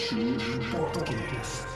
Mochos 0.00 0.42
Podcast. 0.72 1.66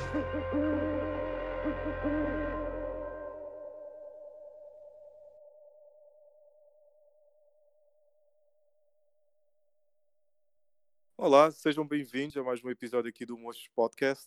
Olá, 11.18 11.50
sejam 11.50 11.86
bem-vindos 11.86 12.34
a 12.38 12.42
mais 12.42 12.64
um 12.64 12.70
episódio 12.70 13.10
aqui 13.10 13.26
do 13.26 13.36
Mochos 13.36 13.68
Podcast. 13.74 14.26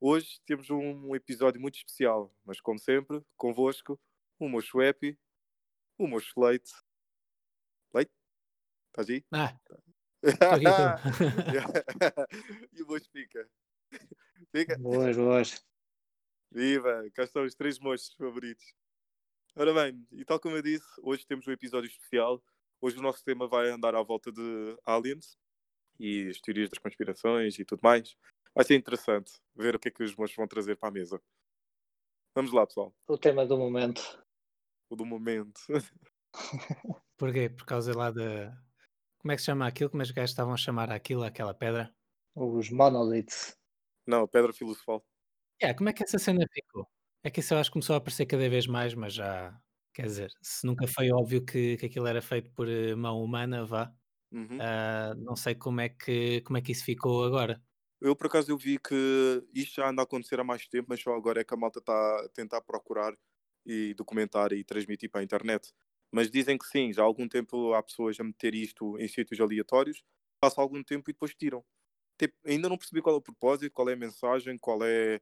Hoje 0.00 0.40
temos 0.44 0.68
um 0.68 1.14
episódio 1.14 1.60
muito 1.60 1.76
especial, 1.76 2.34
mas 2.44 2.60
como 2.60 2.80
sempre, 2.80 3.22
convosco, 3.36 4.00
o 4.36 4.48
Mocho 4.48 4.80
Happy, 4.80 5.16
o 5.96 6.08
Mocho 6.08 6.40
Leite. 6.40 6.72
Leite? 7.94 8.10
Estás 8.88 9.08
aí? 9.08 9.24
Ah, 9.32 9.56
aqui, 9.64 9.87
e 12.72 12.82
o 12.82 12.86
Mocho 12.86 13.10
Pica. 13.10 13.48
Pica? 14.50 14.78
Boas, 14.78 15.16
boas. 15.16 15.64
Viva! 16.50 17.08
Cá 17.14 17.24
estão 17.24 17.44
os 17.44 17.54
três 17.54 17.78
mochos 17.78 18.14
favoritos. 18.14 18.74
Ora 19.54 19.74
bem, 19.74 20.06
e 20.12 20.24
tal 20.24 20.40
como 20.40 20.56
eu 20.56 20.62
disse, 20.62 20.86
hoje 21.02 21.26
temos 21.26 21.46
um 21.46 21.52
episódio 21.52 21.88
especial. 21.88 22.42
Hoje 22.80 22.98
o 22.98 23.02
nosso 23.02 23.22
tema 23.24 23.46
vai 23.46 23.70
andar 23.70 23.94
à 23.94 24.02
volta 24.02 24.32
de 24.32 24.76
aliens 24.84 25.38
e 25.98 26.28
as 26.28 26.40
teorias 26.40 26.70
das 26.70 26.78
conspirações 26.78 27.58
e 27.58 27.64
tudo 27.64 27.80
mais. 27.82 28.16
Vai 28.54 28.64
ser 28.64 28.76
interessante 28.76 29.32
ver 29.54 29.76
o 29.76 29.78
que 29.78 29.88
é 29.88 29.90
que 29.90 30.02
os 30.02 30.16
mochos 30.16 30.36
vão 30.36 30.48
trazer 30.48 30.76
para 30.76 30.88
a 30.88 30.92
mesa. 30.92 31.20
Vamos 32.34 32.52
lá, 32.52 32.66
pessoal. 32.66 32.94
O 33.06 33.18
tema 33.18 33.44
do 33.44 33.56
momento. 33.56 34.24
O 34.90 34.96
do 34.96 35.04
momento. 35.04 35.60
porquê? 37.16 37.48
Por 37.48 37.66
causa 37.66 37.96
lá 37.96 38.10
da. 38.10 38.56
Como 39.18 39.32
é 39.32 39.36
que 39.36 39.42
se 39.42 39.46
chama 39.46 39.66
aquilo? 39.66 39.90
Como 39.90 40.02
é 40.02 40.04
que 40.04 40.10
os 40.10 40.14
gajos 40.14 40.30
estavam 40.30 40.54
a 40.54 40.56
chamar 40.56 40.90
aquilo, 40.90 41.24
aquela 41.24 41.54
pedra? 41.54 41.92
Os 42.34 42.70
monoliths. 42.70 43.56
Não, 44.06 44.22
a 44.22 44.28
pedra 44.28 44.52
filosofal. 44.52 45.04
É, 45.60 45.74
como 45.74 45.88
é 45.88 45.92
que 45.92 46.04
essa 46.04 46.18
cena 46.18 46.46
ficou? 46.52 46.86
É 47.22 47.30
que 47.30 47.40
isso 47.40 47.52
eu 47.54 47.58
acho 47.58 47.70
que 47.70 47.74
começou 47.74 47.94
a 47.94 47.98
aparecer 47.98 48.26
cada 48.26 48.48
vez 48.48 48.66
mais, 48.66 48.94
mas 48.94 49.14
já. 49.14 49.58
Quer 49.92 50.06
dizer, 50.06 50.30
se 50.40 50.64
nunca 50.66 50.86
foi 50.86 51.10
óbvio 51.10 51.44
que, 51.44 51.76
que 51.76 51.86
aquilo 51.86 52.06
era 52.06 52.22
feito 52.22 52.50
por 52.52 52.68
eh, 52.68 52.94
mão 52.94 53.22
humana, 53.22 53.66
vá. 53.66 53.92
Uhum. 54.30 54.58
ah, 54.60 55.14
não 55.16 55.34
sei 55.34 55.54
como 55.54 55.80
é, 55.80 55.88
que, 55.88 56.42
como 56.42 56.58
é 56.58 56.62
que 56.62 56.72
isso 56.72 56.84
ficou 56.84 57.24
agora. 57.24 57.60
Eu, 58.00 58.14
por 58.14 58.26
acaso, 58.26 58.52
eu 58.52 58.58
vi 58.58 58.78
que 58.78 58.94
isto 59.52 59.76
já 59.76 59.90
anda 59.90 60.02
a 60.02 60.04
acontecer 60.04 60.38
há 60.38 60.44
mais 60.44 60.68
tempo, 60.68 60.86
mas 60.90 61.00
só 61.02 61.12
agora 61.14 61.40
é 61.40 61.44
que 61.44 61.52
a 61.54 61.56
malta 61.56 61.80
está 61.80 61.92
a 61.92 62.28
tentar 62.28 62.60
procurar 62.60 63.12
e 63.66 63.94
documentar 63.94 64.52
e 64.52 64.62
transmitir 64.62 65.10
para 65.10 65.20
a 65.20 65.24
internet. 65.24 65.72
Mas 66.12 66.30
dizem 66.30 66.56
que 66.56 66.66
sim, 66.66 66.92
já 66.92 67.02
há 67.02 67.04
algum 67.04 67.28
tempo 67.28 67.74
há 67.74 67.82
pessoas 67.82 68.18
a 68.20 68.24
meter 68.24 68.54
isto 68.54 68.98
em 68.98 69.08
sítios 69.08 69.40
aleatórios, 69.40 70.02
passa 70.40 70.60
algum 70.60 70.82
tempo 70.82 71.10
e 71.10 71.12
depois 71.12 71.34
tiram. 71.34 71.64
Tipo, 72.18 72.34
ainda 72.44 72.68
não 72.68 72.78
percebi 72.78 73.02
qual 73.02 73.16
é 73.16 73.18
o 73.18 73.22
propósito, 73.22 73.72
qual 73.72 73.88
é 73.88 73.92
a 73.92 73.96
mensagem, 73.96 74.58
qual 74.58 74.80
é 74.82 75.20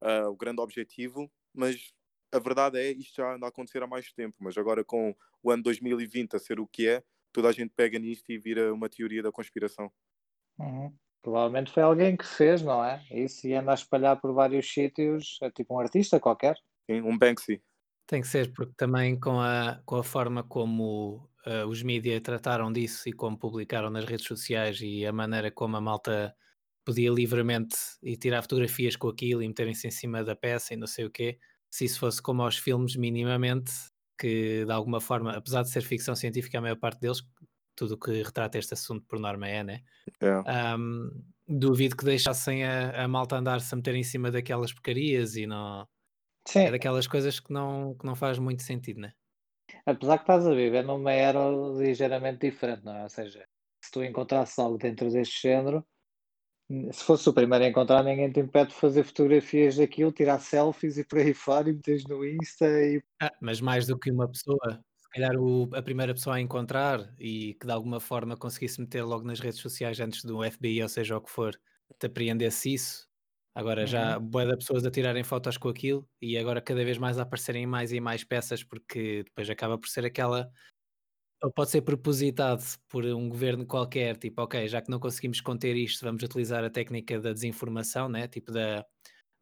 ah, 0.00 0.28
o 0.28 0.36
grande 0.36 0.60
objetivo, 0.60 1.30
mas 1.52 1.92
a 2.32 2.38
verdade 2.38 2.78
é 2.78 2.90
isto 2.92 3.16
já 3.16 3.34
anda 3.34 3.46
a 3.46 3.48
acontecer 3.48 3.82
há 3.82 3.86
mais 3.86 4.12
tempo. 4.12 4.36
Mas 4.40 4.56
agora 4.56 4.84
com 4.84 5.14
o 5.42 5.50
ano 5.50 5.62
2020 5.62 6.36
a 6.36 6.38
ser 6.38 6.60
o 6.60 6.66
que 6.66 6.88
é, 6.88 7.02
toda 7.32 7.48
a 7.48 7.52
gente 7.52 7.72
pega 7.74 7.98
nisto 7.98 8.30
e 8.30 8.38
vira 8.38 8.72
uma 8.72 8.88
teoria 8.88 9.22
da 9.22 9.32
conspiração. 9.32 9.92
Uhum. 10.58 10.94
Provavelmente 11.22 11.72
foi 11.72 11.82
alguém 11.82 12.16
que 12.16 12.26
fez, 12.26 12.62
não 12.62 12.84
é? 12.84 13.04
Isso 13.10 13.46
e 13.46 13.54
anda 13.54 13.72
a 13.72 13.74
espalhar 13.74 14.20
por 14.20 14.32
vários 14.32 14.72
sítios, 14.72 15.38
é 15.42 15.50
tipo 15.50 15.74
um 15.74 15.80
artista 15.80 16.20
qualquer. 16.20 16.56
Sim, 16.88 17.02
um 17.02 17.18
Banksy. 17.18 17.62
Tem 18.08 18.22
que 18.22 18.26
ser, 18.26 18.52
porque 18.54 18.72
também 18.74 19.20
com 19.20 19.38
a, 19.38 19.82
com 19.84 19.96
a 19.96 20.02
forma 20.02 20.42
como 20.42 21.28
ah, 21.44 21.66
os 21.66 21.82
mídias 21.82 22.22
trataram 22.22 22.72
disso 22.72 23.08
e 23.08 23.12
como 23.12 23.38
publicaram 23.38 23.90
nas 23.90 24.06
redes 24.06 24.26
sociais 24.26 24.80
e 24.80 25.06
a 25.06 25.12
maneira 25.12 25.50
como 25.50 25.76
a 25.76 25.80
malta 25.80 26.34
podia 26.84 27.10
livremente 27.10 27.76
ir 28.02 28.16
tirar 28.16 28.40
fotografias 28.40 28.96
com 28.96 29.08
aquilo 29.08 29.42
e 29.42 29.48
meterem-se 29.48 29.86
em 29.88 29.90
cima 29.90 30.24
da 30.24 30.34
peça 30.34 30.72
e 30.72 30.76
não 30.76 30.86
sei 30.86 31.04
o 31.04 31.10
quê, 31.10 31.38
se 31.70 31.84
isso 31.84 32.00
fosse 32.00 32.22
como 32.22 32.42
aos 32.42 32.56
filmes 32.56 32.96
minimamente, 32.96 33.72
que 34.18 34.64
de 34.64 34.72
alguma 34.72 35.00
forma, 35.00 35.32
apesar 35.32 35.62
de 35.62 35.70
ser 35.70 35.82
ficção 35.82 36.16
científica 36.16 36.58
a 36.58 36.62
maior 36.62 36.76
parte 36.76 37.00
deles, 37.00 37.22
tudo 37.76 37.94
o 37.94 37.98
que 37.98 38.22
retrata 38.22 38.58
este 38.58 38.72
assunto 38.72 39.04
por 39.06 39.18
norma 39.20 39.46
é, 39.46 39.62
né? 39.62 39.82
É. 40.20 40.42
Ahm, 40.46 41.10
duvido 41.46 41.94
que 41.94 42.04
deixassem 42.04 42.64
a, 42.64 43.04
a 43.04 43.06
malta 43.06 43.36
andar-se 43.36 43.72
a 43.74 43.76
meter 43.76 43.94
em 43.94 44.02
cima 44.02 44.30
daquelas 44.30 44.72
porcarias 44.72 45.36
e 45.36 45.46
não... 45.46 45.86
Sim, 46.50 46.68
É 46.68 46.70
daquelas 46.70 47.06
coisas 47.08 47.40
que 47.40 47.52
não, 47.52 47.94
que 47.96 48.06
não 48.06 48.14
faz 48.16 48.38
muito 48.38 48.62
sentido, 48.62 49.00
né? 49.00 49.12
apesar 49.86 50.18
que 50.18 50.22
estás 50.24 50.46
a 50.46 50.54
viver 50.54 50.84
numa 50.84 51.12
era 51.12 51.40
ligeiramente 51.80 52.40
diferente, 52.48 52.84
não 52.84 52.94
é? 52.96 53.02
Ou 53.04 53.08
seja, 53.08 53.46
se 53.84 53.90
tu 53.90 54.02
encontrasses 54.04 54.58
algo 54.58 54.78
dentro 54.78 55.10
deste 55.10 55.42
género, 55.42 55.84
se 56.92 57.04
fosse 57.04 57.28
o 57.28 57.34
primeiro 57.34 57.64
a 57.64 57.68
encontrar, 57.68 58.02
ninguém 58.04 58.30
te 58.32 58.40
impede 58.40 58.70
de 58.70 58.74
fazer 58.76 59.04
fotografias 59.04 59.76
daquilo, 59.76 60.12
tirar 60.12 60.38
selfies 60.40 60.98
e 60.98 61.04
por 61.04 61.18
aí 61.18 61.34
fora 61.34 61.68
e 61.70 61.72
meteres 61.74 62.04
no 62.06 62.24
Insta 62.26 62.66
e 62.66 63.02
Ah, 63.20 63.32
mas 63.40 63.60
mais 63.60 63.86
do 63.86 63.98
que 63.98 64.10
uma 64.10 64.28
pessoa, 64.30 64.84
se 64.96 65.08
calhar 65.10 65.36
o- 65.36 65.68
a 65.74 65.82
primeira 65.82 66.14
pessoa 66.14 66.36
a 66.36 66.40
encontrar 66.40 67.14
e 67.18 67.54
que 67.54 67.66
de 67.66 67.72
alguma 67.72 68.00
forma 68.00 68.36
conseguisse 68.36 68.80
meter 68.80 69.02
logo 69.02 69.24
nas 69.26 69.40
redes 69.40 69.58
sociais 69.60 69.98
antes 70.00 70.22
do 70.24 70.42
FBI, 70.44 70.82
ou 70.82 70.88
seja 70.88 71.16
o 71.16 71.20
que 71.20 71.30
for, 71.30 71.52
te 71.98 72.06
apreendesse 72.06 72.72
isso. 72.74 73.07
Agora 73.58 73.84
já 73.86 74.20
bué 74.20 74.46
de 74.46 74.56
pessoas 74.56 74.86
a 74.86 74.90
tirarem 74.90 75.24
fotos 75.24 75.56
com 75.58 75.68
aquilo 75.68 76.08
e 76.22 76.38
agora 76.38 76.60
cada 76.62 76.84
vez 76.84 76.96
mais 76.96 77.18
a 77.18 77.22
aparecerem 77.22 77.66
mais 77.66 77.90
e 77.92 77.98
mais 77.98 78.22
peças 78.22 78.62
porque 78.62 79.24
depois 79.24 79.50
acaba 79.50 79.76
por 79.76 79.88
ser 79.88 80.04
aquela 80.04 80.48
ou 81.42 81.52
pode 81.52 81.70
ser 81.70 81.82
propositado 81.82 82.62
por 82.88 83.04
um 83.04 83.28
governo 83.28 83.66
qualquer, 83.66 84.16
tipo, 84.16 84.42
ok, 84.42 84.68
já 84.68 84.80
que 84.80 84.90
não 84.90 85.00
conseguimos 85.00 85.40
conter 85.40 85.76
isto, 85.76 86.04
vamos 86.04 86.22
utilizar 86.22 86.64
a 86.64 86.70
técnica 86.70 87.20
da 87.20 87.32
desinformação, 87.32 88.08
né? 88.08 88.28
tipo 88.28 88.52
da, 88.52 88.84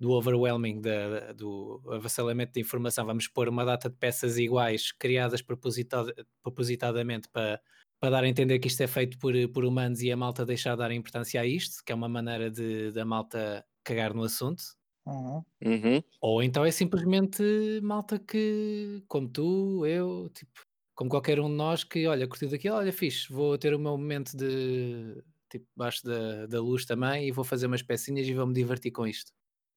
do 0.01 0.13
overwhelming, 0.13 0.81
da, 0.81 1.33
do 1.35 1.83
avassalamento 1.93 2.53
de 2.55 2.61
informação, 2.61 3.05
vamos 3.07 3.29
pôr 3.29 3.49
uma 3.51 3.65
data 3.65 3.91
de 3.91 3.97
peças 3.97 4.39
iguais, 4.39 4.93
criadas 4.93 5.43
propositad- 5.43 6.11
propositadamente 6.43 7.29
para, 7.31 7.61
para 8.01 8.11
dar 8.11 8.25
a 8.25 8.29
entender 8.29 8.59
que 8.61 8.69
isto 8.69 8.83
é 8.83 8.87
feito 8.87 9.19
por, 9.19 9.35
por 9.53 9.65
humanos 9.65 10.01
e 10.03 10.11
a 10.11 10.17
malta 10.17 10.47
deixar 10.47 10.73
de 10.73 10.79
dar 10.79 10.91
importância 10.93 11.41
a 11.41 11.47
isto, 11.47 11.83
que 11.85 11.93
é 11.93 11.95
uma 11.95 12.09
maneira 12.09 12.51
de 12.51 12.93
da 12.93 13.05
malta 13.05 13.65
cagar 13.87 14.13
no 14.15 14.25
assunto. 14.25 14.63
Uhum. 15.07 15.43
Uhum. 15.65 16.03
Ou 16.21 16.43
então 16.43 16.65
é 16.65 16.71
simplesmente 16.71 17.43
malta 17.83 18.19
que, 18.19 19.03
como 19.09 19.29
tu, 19.29 19.87
eu, 19.87 20.29
tipo, 20.35 20.51
como 20.95 21.09
qualquer 21.11 21.39
um 21.41 21.49
de 21.49 21.55
nós, 21.55 21.85
que 21.85 22.07
olha, 22.07 22.27
curtiu 22.29 22.49
daquilo, 22.51 22.77
olha, 22.77 22.93
fixe, 22.93 23.33
vou 23.33 23.57
ter 23.57 23.73
o 23.75 23.79
meu 23.79 23.93
momento 23.97 24.37
de 24.37 25.23
tipo, 25.49 25.67
baixo 25.77 26.05
da, 26.05 26.47
da 26.47 26.61
luz 26.61 26.85
também 26.85 27.29
e 27.29 27.33
vou 27.33 27.45
fazer 27.45 27.67
umas 27.67 27.83
pecinhas 27.83 28.27
e 28.27 28.35
vou-me 28.35 28.53
divertir 28.55 28.91
com 28.91 29.07
isto. 29.07 29.33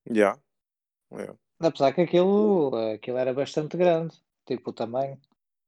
Yeah. 0.09 0.41
Yeah. 1.13 1.37
Apesar 1.59 1.93
que 1.93 2.01
aquilo, 2.01 2.71
aquilo 2.93 3.17
era 3.17 3.33
bastante 3.33 3.77
grande, 3.77 4.15
tipo 4.47 4.71
o 4.71 4.73
tamanho. 4.73 5.19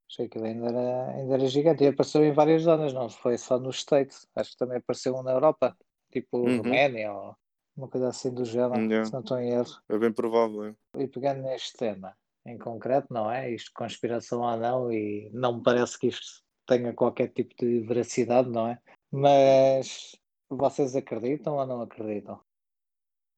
Achei 0.10 0.28
que 0.28 0.38
aquilo 0.38 0.46
ainda 0.46 0.68
era, 0.68 1.12
ainda 1.16 1.34
era 1.36 1.48
gigante 1.48 1.84
e 1.84 1.88
apareceu 1.88 2.24
em 2.24 2.34
várias 2.34 2.64
zonas, 2.64 2.94
não 2.94 3.10
foi 3.10 3.38
só 3.38 3.60
nos 3.60 3.78
States. 3.78 4.28
Acho 4.36 4.52
que 4.52 4.58
também 4.58 4.78
apareceu 4.78 5.16
um 5.16 5.24
na 5.24 5.32
Europa, 5.32 5.78
tipo 6.12 6.38
Uhum. 6.38 6.58
Roménia 6.58 7.14
ou 7.14 7.36
uma 7.76 7.88
coisa 7.88 8.10
assim 8.10 8.34
do 8.34 8.44
género, 8.46 8.80
Yeah. 8.82 9.06
se 9.06 9.14
não 9.14 9.22
estou 9.22 9.40
em 9.40 9.50
erro. 9.52 9.82
É 9.90 9.98
bem 9.98 10.12
provável. 10.12 10.66
é. 10.66 10.76
E 10.98 11.08
pegando 11.08 11.42
neste 11.42 11.74
tema 11.78 12.16
em 12.46 12.58
concreto, 12.58 13.08
não 13.12 13.30
é? 13.32 13.52
Isto 13.52 13.68
de 13.68 13.74
conspiração 13.74 14.42
ou 14.42 14.58
não, 14.58 14.92
e 14.92 15.30
não 15.34 15.58
me 15.58 15.64
parece 15.64 15.98
que 16.00 16.08
isto 16.08 16.44
tenha 16.66 16.94
qualquer 16.94 17.28
tipo 17.30 17.54
de 17.56 17.82
veracidade, 17.82 18.50
não 18.50 18.68
é? 18.68 18.80
Mas 19.12 20.16
vocês 20.50 20.96
acreditam 20.96 21.56
ou 21.56 21.66
não 21.66 21.82
acreditam? 21.82 22.40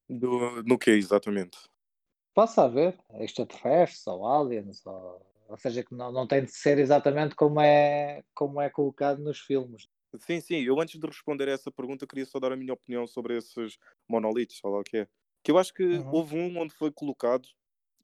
Do, 0.09 0.63
no 0.63 0.77
que 0.77 0.91
exatamente? 0.91 1.57
Possa 2.33 2.63
haver 2.63 2.97
extraterrestres 3.15 4.05
ou 4.07 4.27
aliens, 4.27 4.85
ou, 4.85 5.25
ou 5.47 5.57
seja, 5.57 5.83
que 5.83 5.93
não, 5.93 6.11
não 6.11 6.27
tem 6.27 6.43
de 6.43 6.51
ser 6.51 6.77
exatamente 6.79 7.35
como 7.35 7.59
é, 7.61 8.23
como 8.33 8.59
é 8.61 8.69
colocado 8.69 9.19
nos 9.19 9.39
filmes. 9.39 9.87
Sim, 10.19 10.39
sim. 10.41 10.57
Eu 10.61 10.79
antes 10.79 10.99
de 10.99 11.07
responder 11.07 11.49
a 11.49 11.51
essa 11.53 11.71
pergunta 11.71 12.05
queria 12.05 12.25
só 12.25 12.39
dar 12.39 12.51
a 12.51 12.55
minha 12.55 12.73
opinião 12.73 13.07
sobre 13.07 13.35
esses 13.37 13.77
monolitos, 14.07 14.57
sei 14.59 14.69
lá 14.69 14.79
o 14.79 14.83
que 14.83 14.97
é. 14.97 15.07
Que 15.43 15.51
eu 15.51 15.57
acho 15.57 15.73
que 15.73 15.83
Uhum. 15.89 16.11
houve 16.11 16.35
um 16.37 16.57
onde 16.59 16.73
foi 16.73 16.91
colocado, 16.91 17.47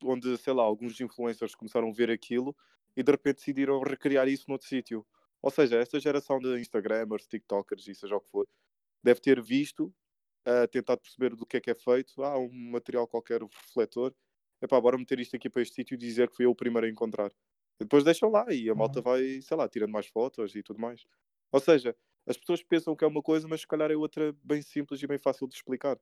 onde, 0.02 0.36
sei 0.38 0.52
lá, 0.52 0.62
alguns 0.64 1.00
influencers 1.00 1.54
começaram 1.54 1.88
a 1.88 1.92
ver 1.92 2.10
aquilo 2.10 2.56
e 2.96 3.02
de 3.02 3.12
repente 3.12 3.36
decidiram 3.36 3.80
recriar 3.80 4.26
isso 4.28 4.46
noutro 4.48 4.66
sítio. 4.66 5.06
Ou 5.40 5.50
seja, 5.50 5.76
esta 5.78 6.00
geração 6.00 6.38
de 6.40 6.58
Instagramers, 6.60 7.26
TikTokers 7.28 7.86
e 7.88 7.94
seja 7.94 8.16
o 8.16 8.20
que 8.20 8.28
for, 8.30 8.46
deve 9.02 9.20
ter 9.20 9.40
visto, 9.42 9.94
uh, 10.48 10.68
tentado 10.70 11.00
perceber 11.00 11.34
do 11.36 11.46
que 11.46 11.56
é 11.58 11.60
que 11.60 11.70
é 11.70 11.74
feito. 11.74 12.22
Ah, 12.22 12.38
um 12.38 12.50
material 12.70 13.06
qualquer, 13.08 13.42
um 13.42 13.48
refletor. 13.48 14.14
Epá, 14.62 14.80
bora 14.80 14.98
meter 14.98 15.20
isto 15.20 15.36
aqui 15.36 15.48
para 15.50 15.62
este 15.62 15.74
sítio 15.74 15.94
e 15.94 15.98
dizer 15.98 16.28
que 16.30 16.36
fui 16.36 16.46
eu 16.46 16.50
o 16.50 16.56
primeiro 16.56 16.86
a 16.86 16.90
encontrar. 16.90 17.30
E 17.80 17.84
depois 17.84 18.04
deixam 18.04 18.30
lá 18.30 18.46
e 18.52 18.68
a 18.70 18.74
malta 18.74 19.00
Uhum. 19.00 19.02
vai, 19.02 19.40
sei 19.42 19.56
lá, 19.56 19.68
tirando 19.68 19.92
mais 19.92 20.06
fotos 20.06 20.54
e 20.54 20.62
tudo 20.62 20.80
mais. 20.80 21.04
Ou 21.52 21.60
seja, 21.60 21.96
as 22.26 22.36
pessoas 22.36 22.62
pensam 22.62 22.96
que 22.96 23.04
é 23.04 23.08
uma 23.08 23.22
coisa, 23.22 23.48
mas 23.48 23.62
se 23.62 23.66
calhar 23.66 23.90
é 23.90 23.96
outra 23.96 24.32
bem 24.42 24.62
simples 24.62 25.02
e 25.02 25.06
bem 25.06 25.18
fácil 25.18 25.48
de 25.48 25.54
explicar. 25.56 25.98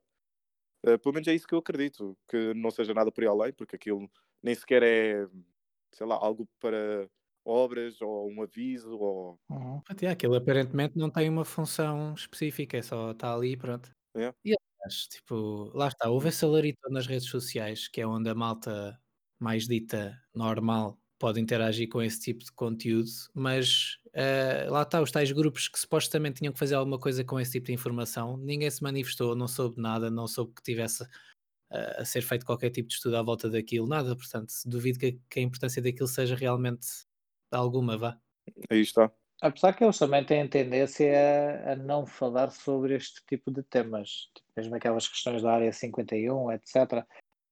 Uh, 0.85 0.99
pelo 0.99 1.13
menos 1.15 1.27
é 1.27 1.35
isso 1.35 1.47
que 1.47 1.53
eu 1.55 1.59
acredito, 1.59 2.17
que 2.29 2.53
não 2.53 2.71
seja 2.71 2.93
nada 2.93 3.11
por 3.11 3.23
aí 3.23 3.27
além, 3.29 3.53
porque 3.53 3.75
aquilo 3.75 4.09
nem 4.43 4.55
sequer 4.55 4.83
é, 4.83 5.27
sei 5.93 6.07
lá, 6.07 6.15
algo 6.15 6.47
para 6.59 7.09
obras 7.45 8.01
ou 8.01 8.29
um 8.31 8.41
aviso 8.43 8.97
ou 8.97 9.39
Uhum. 9.49 9.81
Pronto, 9.81 10.03
é, 10.03 10.07
aquilo 10.09 10.35
aparentemente 10.35 10.95
não 10.97 11.09
tem 11.09 11.27
uma 11.27 11.43
função 11.43 12.13
específica, 12.13 12.77
é 12.77 12.81
só 12.83 13.11
está 13.11 13.33
ali 13.33 13.53
e 13.53 13.57
pronto. 13.57 13.91
É. 14.15 14.33
E 14.45 14.53
Aliás, 14.81 15.07
tipo, 15.07 15.71
lá 15.75 15.87
está, 15.87 16.09
houve 16.09 16.29
esse 16.29 16.45
alarito 16.45 16.79
nas 16.89 17.07
redes 17.07 17.27
sociais, 17.29 17.87
que 17.87 17.99
é 18.01 18.07
onde 18.07 18.29
a 18.29 18.35
malta 18.35 18.99
mais 19.39 19.65
dita 19.67 20.21
normal 20.33 20.99
pode 21.17 21.39
interagir 21.41 21.89
com 21.89 22.01
esse 22.01 22.19
tipo 22.21 22.43
de 22.45 22.51
conteúdo, 22.53 23.09
mas 23.33 23.97
eh, 24.13 24.67
lá 24.69 24.83
está, 24.83 25.01
os 25.01 25.11
tais 25.11 25.31
grupos 25.31 25.67
que 25.67 25.79
supostamente 25.79 26.39
tinham 26.39 26.53
que 26.53 26.59
fazer 26.59 26.75
alguma 26.75 26.99
coisa 26.99 27.23
com 27.23 27.39
esse 27.39 27.51
tipo 27.51 27.67
de 27.67 27.73
informação, 27.73 28.37
ninguém 28.37 28.69
se 28.69 28.81
manifestou, 28.81 29.35
não 29.35 29.47
soube 29.47 29.81
nada, 29.81 30.09
não 30.09 30.27
soube 30.27 30.53
que 30.55 30.63
tivesse 30.63 31.03
eh, 31.71 32.01
a 32.01 32.05
ser 32.05 32.21
feito 32.21 32.45
qualquer 32.45 32.71
tipo 32.71 32.87
de 32.87 32.95
estudo 32.95 33.17
à 33.17 33.21
volta 33.21 33.49
daquilo, 33.49 33.87
nada, 33.87 34.15
portanto, 34.15 34.51
duvido 34.65 34.99
que, 34.99 35.19
que 35.29 35.39
a 35.39 35.43
importância 35.43 35.81
daquilo 35.81 36.07
seja 36.07 36.35
realmente 36.35 36.87
alguma, 37.51 37.97
vá. 37.97 38.19
Aí 38.69 38.81
está. 38.81 39.11
Apesar 39.41 39.73
que 39.73 39.83
eles 39.83 39.97
também 39.97 40.25
têm 40.25 40.47
tendência 40.49 41.13
a, 41.65 41.71
a 41.71 41.75
não 41.75 42.05
falar 42.05 42.51
sobre 42.51 42.95
este 42.95 43.23
tipo 43.25 43.51
de 43.51 43.63
temas, 43.63 44.29
tipo, 44.35 44.47
mesmo 44.57 44.75
aquelas 44.75 45.07
questões 45.07 45.41
da 45.41 45.53
área 45.53 45.71
51, 45.71 46.51
etc. 46.51 47.05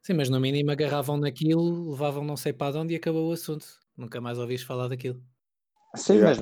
Sim, 0.05 0.13
mas 0.13 0.29
no 0.29 0.39
mínimo 0.39 0.71
agarravam 0.71 1.17
naquilo, 1.17 1.91
levavam 1.91 2.23
não 2.23 2.35
sei 2.35 2.51
para 2.51 2.79
onde 2.79 2.93
e 2.93 2.97
acabou 2.97 3.29
o 3.29 3.33
assunto. 3.33 3.65
Nunca 3.95 4.19
mais 4.19 4.37
ouviste 4.37 4.65
falar 4.65 4.87
daquilo. 4.89 5.21
Sim, 5.95 6.21
mas, 6.21 6.39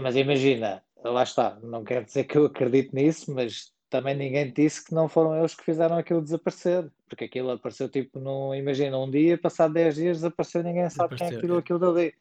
mas 0.00 0.16
imagina, 0.16 0.82
lá 1.02 1.22
está, 1.22 1.58
não 1.62 1.84
quero 1.84 2.04
dizer 2.04 2.24
que 2.24 2.38
eu 2.38 2.46
acredito 2.46 2.94
nisso, 2.94 3.32
mas 3.32 3.72
também 3.90 4.16
ninguém 4.16 4.52
disse 4.52 4.84
que 4.84 4.94
não 4.94 5.08
foram 5.08 5.38
eles 5.38 5.54
que 5.54 5.64
fizeram 5.64 5.96
aquilo 5.96 6.22
desaparecer, 6.22 6.90
porque 7.08 7.24
aquilo 7.24 7.50
apareceu 7.50 7.88
tipo 7.88 8.18
num, 8.18 8.54
imagina, 8.54 8.98
um 8.98 9.10
dia, 9.10 9.38
passado 9.38 9.74
10 9.74 9.94
dias 9.96 10.16
desapareceu, 10.18 10.62
ninguém 10.62 10.88
sabe 10.90 11.16
quem 11.16 11.26
é 11.26 11.30
que 11.30 11.40
tirou 11.40 11.58
é. 11.58 11.60
aquilo 11.60 11.78
dali. 11.78 12.14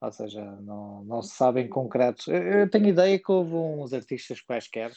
Ou 0.00 0.12
seja, 0.12 0.42
não, 0.62 1.04
não 1.04 1.20
se 1.20 1.34
sabe 1.34 1.60
em 1.60 1.68
concretos. 1.68 2.26
Eu, 2.26 2.42
eu 2.42 2.70
tenho 2.70 2.88
ideia 2.88 3.18
que 3.18 3.30
houve 3.30 3.54
uns 3.54 3.92
artistas 3.92 4.40
quaisquer 4.40 4.92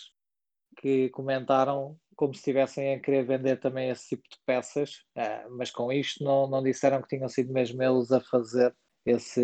que 0.77 1.09
comentaram 1.09 1.97
como 2.15 2.33
se 2.33 2.39
estivessem 2.39 2.93
a 2.93 2.99
querer 2.99 3.25
vender 3.25 3.59
também 3.59 3.89
esse 3.89 4.09
tipo 4.09 4.23
de 4.29 4.37
peças, 4.45 5.03
ah, 5.15 5.45
mas 5.49 5.71
com 5.71 5.91
isto 5.91 6.23
não, 6.23 6.47
não 6.47 6.63
disseram 6.63 7.01
que 7.01 7.09
tinham 7.09 7.27
sido 7.27 7.51
mesmo 7.51 7.81
eles 7.81 8.11
a 8.11 8.21
fazer 8.21 8.73
esse, 9.05 9.41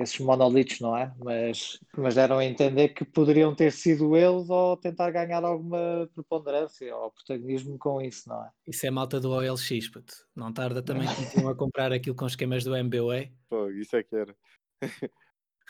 esses 0.00 0.18
monolitos, 0.18 0.80
não 0.80 0.96
é? 0.96 1.14
Mas, 1.18 1.78
mas 1.96 2.14
deram 2.14 2.38
a 2.38 2.44
entender 2.44 2.88
que 2.90 3.04
poderiam 3.04 3.54
ter 3.54 3.70
sido 3.70 4.16
eles 4.16 4.48
ou 4.48 4.76
tentar 4.76 5.10
ganhar 5.10 5.44
alguma 5.44 6.08
preponderância 6.14 6.94
ou 6.96 7.10
protagonismo 7.10 7.78
com 7.78 8.00
isso, 8.00 8.28
não 8.28 8.44
é? 8.44 8.50
Isso 8.66 8.86
é 8.86 8.90
malta 8.90 9.20
do 9.20 9.30
OLX, 9.30 9.88
puto. 9.92 10.14
Não 10.34 10.52
tarda 10.52 10.82
também 10.82 11.06
que 11.32 11.46
a 11.46 11.54
comprar 11.54 11.92
aquilo 11.92 12.16
com 12.16 12.26
esquemas 12.26 12.64
do 12.64 12.74
MBWay, 12.74 13.32
Pô, 13.48 13.70
isso 13.70 13.96
é 13.96 14.02
que 14.02 14.14
era. 14.14 14.36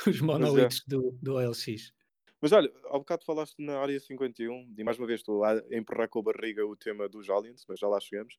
os 0.06 0.20
monolitos 0.20 0.82
do, 0.86 1.16
do 1.20 1.34
OLX. 1.34 1.92
Mas 2.40 2.52
olha, 2.52 2.72
há 2.86 2.98
bocado 2.98 3.24
falaste 3.24 3.56
na 3.58 3.80
área 3.80 3.98
51, 3.98 4.74
e 4.76 4.84
mais 4.84 4.96
uma 4.96 5.08
vez 5.08 5.20
estou 5.20 5.42
a 5.42 5.60
empurrar 5.72 6.08
com 6.08 6.20
a 6.20 6.22
barriga 6.22 6.64
o 6.64 6.76
tema 6.76 7.08
dos 7.08 7.28
aliens, 7.28 7.64
mas 7.68 7.80
já 7.80 7.88
lá 7.88 7.98
chegamos. 7.98 8.38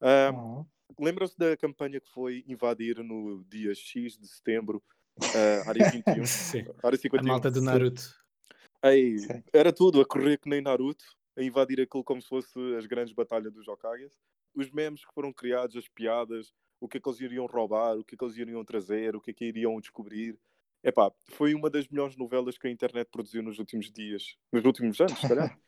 Ah, 0.00 0.30
Uhum. 0.32 0.66
Lembram-se 0.98 1.36
da 1.38 1.56
campanha 1.56 2.00
que 2.00 2.08
foi 2.10 2.42
invadir 2.46 2.98
no 3.04 3.44
dia 3.44 3.74
X 3.74 4.18
de 4.18 4.26
setembro 4.26 4.82
a 5.20 5.68
área 5.68 5.84
21? 5.90 6.26
Sim. 6.26 6.64
área 6.82 6.96
A 6.96 7.00
51. 7.00 7.22
malta 7.26 7.50
do 7.50 7.60
Naruto. 7.60 8.00
Sim. 8.00 9.42
era 9.52 9.72
tudo 9.72 10.00
a 10.00 10.06
correr 10.06 10.38
que 10.38 10.48
nem 10.48 10.60
Naruto, 10.60 11.04
a 11.36 11.42
invadir 11.42 11.80
aquilo 11.80 12.02
como 12.02 12.20
se 12.22 12.28
fosse 12.28 12.58
as 12.76 12.86
grandes 12.86 13.12
batalhas 13.12 13.52
dos 13.52 13.68
Hokages. 13.68 14.18
Os 14.54 14.70
memes 14.70 15.04
que 15.04 15.12
foram 15.12 15.32
criados, 15.32 15.76
as 15.76 15.88
piadas, 15.88 16.52
o 16.80 16.88
que 16.88 16.96
é 16.98 17.00
que 17.00 17.08
eles 17.08 17.20
iriam 17.20 17.46
roubar, 17.46 17.96
o 17.96 18.04
que 18.04 18.14
é 18.14 18.18
que 18.18 18.24
eles 18.24 18.36
iriam 18.36 18.64
trazer, 18.64 19.14
o 19.14 19.20
que 19.20 19.30
é 19.30 19.34
que 19.34 19.44
iriam 19.44 19.78
descobrir. 19.80 20.38
Epá, 20.82 21.12
foi 21.26 21.54
uma 21.54 21.68
das 21.68 21.86
melhores 21.88 22.16
novelas 22.16 22.56
que 22.56 22.66
a 22.66 22.70
internet 22.70 23.08
produziu 23.10 23.42
nos 23.42 23.58
últimos 23.58 23.90
dias, 23.92 24.36
nos 24.52 24.64
últimos 24.64 25.00
anos, 25.00 25.18
se 25.20 25.28
calhar. 25.28 25.56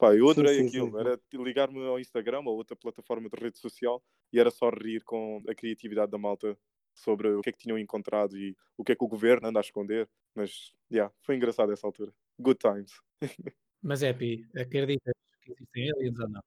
Epá, 0.00 0.14
eu 0.14 0.28
Sim, 0.28 0.46
adorei 0.46 0.60
sim, 0.60 0.70
aquilo. 0.70 0.90
sim, 0.92 0.92
sim. 0.92 1.10
Era 1.10 1.20
ligar-me 1.34 1.84
ao 1.86 1.98
Instagram 1.98 2.40
ou 2.46 2.56
outra 2.56 2.76
plataforma 2.76 3.28
de 3.28 3.36
rede 3.40 3.58
social 3.58 4.02
e 4.32 4.38
era 4.38 4.50
só 4.50 4.70
rir 4.70 5.02
com 5.04 5.42
a 5.48 5.54
criatividade 5.54 6.10
da 6.12 6.18
malta 6.18 6.56
sobre 6.94 7.28
o 7.34 7.40
que 7.40 7.48
é 7.50 7.52
que 7.52 7.58
tinham 7.58 7.78
encontrado 7.78 8.36
e 8.36 8.56
o 8.76 8.84
que 8.84 8.92
é 8.92 8.96
que 8.96 9.04
o 9.04 9.08
governo 9.08 9.48
anda 9.48 9.58
a 9.58 9.62
esconder. 9.62 10.08
Mas, 10.34 10.72
yeah, 10.92 11.12
foi 11.22 11.34
engraçado 11.36 11.72
essa 11.72 11.86
altura. 11.86 12.12
Good 12.40 12.58
times. 12.60 12.92
Mas 13.82 14.02
é, 14.02 14.12
Pi, 14.12 14.48
acreditas 14.56 15.14
que 15.42 15.52
existem 15.52 15.90
aliens 15.92 16.18
ou 16.20 16.28
não? 16.28 16.42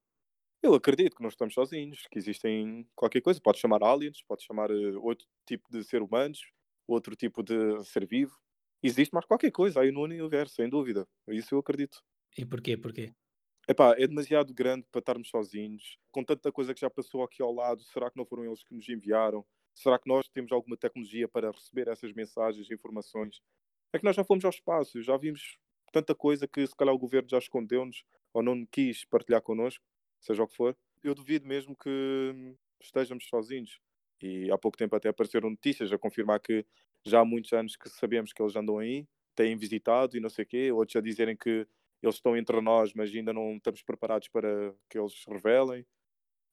Eu 0.64 0.74
acredito 0.76 1.16
que 1.16 1.22
não 1.24 1.30
estamos 1.30 1.54
sozinhos, 1.54 2.06
que 2.12 2.20
existem 2.20 2.88
qualquer 2.96 3.22
coisa. 3.22 3.42
Pode 3.42 3.60
chamar 3.60 3.84
aliens, 3.84 4.22
pode 4.28 4.44
chamar 4.44 4.70
eh, 4.72 4.96
outro 4.98 5.28
tipo 5.46 5.68
de 5.72 5.84
ser 5.84 6.02
humanos, 6.04 6.40
outro 6.88 7.16
tipo 7.16 7.42
de 7.44 7.84
ser 7.84 8.06
vivo. 8.08 8.38
Existe 8.84 9.14
mais 9.14 9.26
qualquer 9.26 9.52
coisa 9.52 9.82
aí 9.82 9.92
no 9.92 10.02
universo, 10.04 10.56
sem 10.56 10.70
dúvida. 10.70 11.08
Isso 11.30 11.56
eu 11.56 11.60
acredito. 11.60 12.04
E 12.42 12.44
porquê? 12.52 12.74
Porquê? 12.84 13.06
Epá, 13.68 13.96
é 13.98 14.08
demasiado 14.08 14.54
grande 14.54 14.86
para 14.92 15.00
estarmos 15.00 15.30
sozinhos. 15.30 15.98
Com 16.12 16.24
tanta 16.24 16.52
coisa 16.52 16.74
que 16.74 16.82
já 16.82 16.90
passou 16.90 17.24
aqui 17.24 17.42
ao 17.42 17.54
lado, 17.54 17.82
será 17.84 18.10
que 18.10 18.18
não 18.18 18.26
foram 18.26 18.46
eles 18.46 18.64
que 18.64 18.74
nos 18.74 18.88
enviaram? 18.90 19.46
Será 19.74 19.98
que 20.00 20.10
nós 20.10 20.28
temos 20.28 20.52
alguma 20.52 20.76
tecnologia 20.76 21.28
para 21.28 21.52
receber 21.52 21.88
essas 21.88 22.12
mensagens, 22.12 22.70
informações? 22.72 23.42
É 23.94 24.00
que 24.00 24.04
nós 24.06 24.16
já 24.16 24.24
fomos 24.24 24.44
ao 24.46 24.50
espaço, 24.52 25.02
já 25.02 25.16
vimos 25.18 25.58
tanta 25.94 26.16
coisa 26.16 26.48
que 26.48 26.66
se 26.66 26.76
calhar 26.76 26.94
o 26.94 26.98
governo 27.00 27.30
já 27.30 27.38
escondeu-nos 27.38 28.04
ou 28.34 28.42
não 28.42 28.66
quis 28.66 29.06
partilhar 29.06 29.42
connosco, 29.42 29.86
seja 30.20 30.44
o 30.44 30.48
que 30.48 30.56
for. 30.56 30.76
Eu 31.04 31.14
duvido 31.14 31.48
mesmo 31.48 31.76
que 31.76 32.56
estejamos 32.82 33.28
sozinhos. 33.28 33.80
E 34.22 34.52
há 34.52 34.58
pouco 34.58 34.78
tempo 34.78 34.96
até 34.96 35.10
apareceram 35.10 35.50
notícias 35.50 35.92
a 35.92 35.98
confirmar 35.98 36.40
que 36.40 36.66
já 37.06 37.22
há 37.22 37.26
muitos 37.26 37.52
anos 37.54 37.76
que 37.76 37.90
sabemos 37.90 38.34
que 38.34 38.42
eles 38.42 38.56
andam 38.56 38.78
aí, 38.80 39.08
têm 39.36 39.56
visitado 39.58 40.16
e 40.16 40.20
não 40.20 40.30
sei 40.30 40.46
o 40.46 40.48
quê, 40.48 40.72
outros 40.72 40.96
a 40.96 41.02
dizerem 41.02 41.36
que 41.36 41.68
eles 42.04 42.16
estão 42.16 42.36
entre 42.38 42.60
nós, 42.62 42.94
mas 42.94 43.12
ainda 43.14 43.34
não 43.34 43.56
estamos 43.58 43.84
preparados 43.84 44.28
para 44.30 44.74
que 44.90 44.98
eles 45.00 45.14
se 45.22 45.30
revelem. 45.32 45.86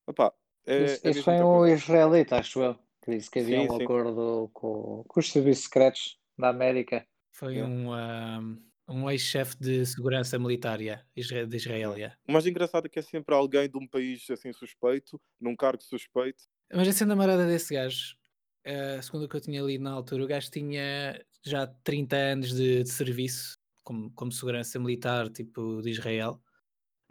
Epá, 0.08 0.32
é, 0.66 0.76
Isso, 0.84 1.06
é 1.06 1.12
isso 1.12 1.22
foi 1.22 1.34
um 1.42 1.62
coisa. 1.62 1.74
israelita, 1.74 2.36
acho 2.38 2.62
eu, 2.62 2.74
que 3.02 3.10
disse 3.16 3.30
que 3.30 3.40
havia 3.40 3.60
Sim, 3.60 3.62
um 3.62 3.72
sim. 3.76 3.84
acordo 3.84 4.50
com, 4.52 5.04
com 5.08 5.20
os 5.20 5.30
serviços 5.30 5.64
secretos 5.64 6.18
da 6.38 6.48
América. 6.50 7.06
Foi 7.32 7.54
Yeah. 7.54 7.74
um, 7.74 7.92
ahm, 7.92 8.58
um 8.88 9.10
ex-chefe 9.10 9.56
de 9.58 9.84
segurança 9.86 10.38
militar 10.38 10.78
de 10.78 11.56
Israel. 11.56 11.96
Yeah. 11.96 12.16
O 12.28 12.32
mais 12.32 12.46
engraçado 12.46 12.86
é 12.86 12.88
que 12.88 12.98
é 12.98 13.02
sempre 13.02 13.34
alguém 13.34 13.68
de 13.68 13.76
um 13.78 13.86
país 13.86 14.28
assim 14.30 14.52
suspeito, 14.52 15.20
num 15.40 15.56
cargo 15.56 15.82
suspeito. 15.82 16.44
Mas 16.72 17.00
a 17.02 17.06
namorada 17.06 17.46
desse 17.46 17.74
gajo, 17.74 18.16
eh, 18.64 19.00
segundo 19.02 19.24
o 19.24 19.28
que 19.28 19.36
eu 19.36 19.40
tinha 19.40 19.62
lido 19.62 19.82
na 19.84 19.92
altura, 19.92 20.24
o 20.24 20.26
gajo 20.26 20.50
tinha 20.50 21.24
já 21.44 21.66
30 21.66 22.16
anos 22.16 22.54
de, 22.54 22.82
de 22.82 22.90
serviço 22.90 23.57
como, 23.88 24.10
como 24.12 24.32
segurança 24.32 24.78
militar 24.78 25.30
tipo 25.30 25.80
de 25.82 25.90
Israel. 25.90 26.42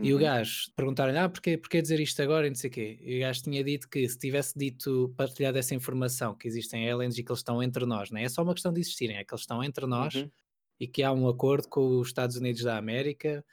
E 0.03 0.13
o 0.13 0.17
Uhum. 0.17 0.21
gajo 0.21 0.71
perguntaram-lhe, 0.75 1.17
ah, 1.17 1.29
porquê, 1.29 1.57
porquê 1.57 1.81
dizer 1.81 1.99
isto 1.99 2.21
agora 2.21 2.45
e 2.47 2.49
não 2.51 2.55
sei 2.55 2.69
o 2.69 2.73
quê. 2.73 2.99
E 3.01 3.17
o 3.17 3.21
gajo 3.21 3.43
tinha 3.43 3.63
dito 3.63 3.89
que 3.89 4.07
se 4.07 4.17
tivesse 4.19 4.57
dito, 4.57 5.13
partilhado 5.17 5.57
essa 5.57 5.75
informação, 5.75 6.35
que 6.35 6.47
existem 6.47 6.89
aliens 6.91 7.17
e 7.17 7.23
que 7.23 7.31
eles 7.31 7.39
estão 7.39 7.63
entre 7.63 7.85
nós, 7.85 8.11
não 8.11 8.19
é? 8.19 8.23
É 8.25 8.29
só 8.29 8.43
uma 8.43 8.53
questão 8.53 8.71
de 8.73 8.79
existirem, 8.81 9.17
é 9.17 9.23
que 9.25 9.33
eles 9.33 9.41
estão 9.41 9.63
entre 9.63 9.87
nós 9.87 10.13
Uhum. 10.15 10.31
e 10.79 10.87
que 10.87 11.03
há 11.03 11.11
um 11.13 11.27
acordo 11.27 11.67
com 11.69 11.99
os 11.99 12.07
Estados 12.09 12.35
Unidos 12.37 12.63
da 12.63 12.77
América 12.77 13.43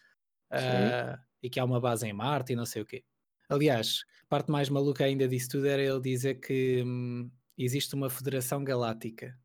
ah, 0.50 1.20
e 1.42 1.50
que 1.50 1.60
há 1.60 1.64
uma 1.64 1.80
base 1.80 2.06
em 2.06 2.12
Marte 2.12 2.52
e 2.52 2.56
não 2.56 2.66
sei 2.66 2.82
o 2.82 2.86
quê. 2.86 3.04
Aliás, 3.48 4.04
parte 4.28 4.50
mais 4.50 4.68
maluca 4.68 5.04
ainda 5.04 5.28
disso 5.28 5.50
tudo 5.50 5.66
era 5.68 5.82
ele 5.82 6.00
dizer 6.00 6.36
que 6.40 6.82
hum, 6.84 7.30
existe 7.58 7.94
uma 7.94 8.10
Federação 8.10 8.64
Galáctica 8.64 9.38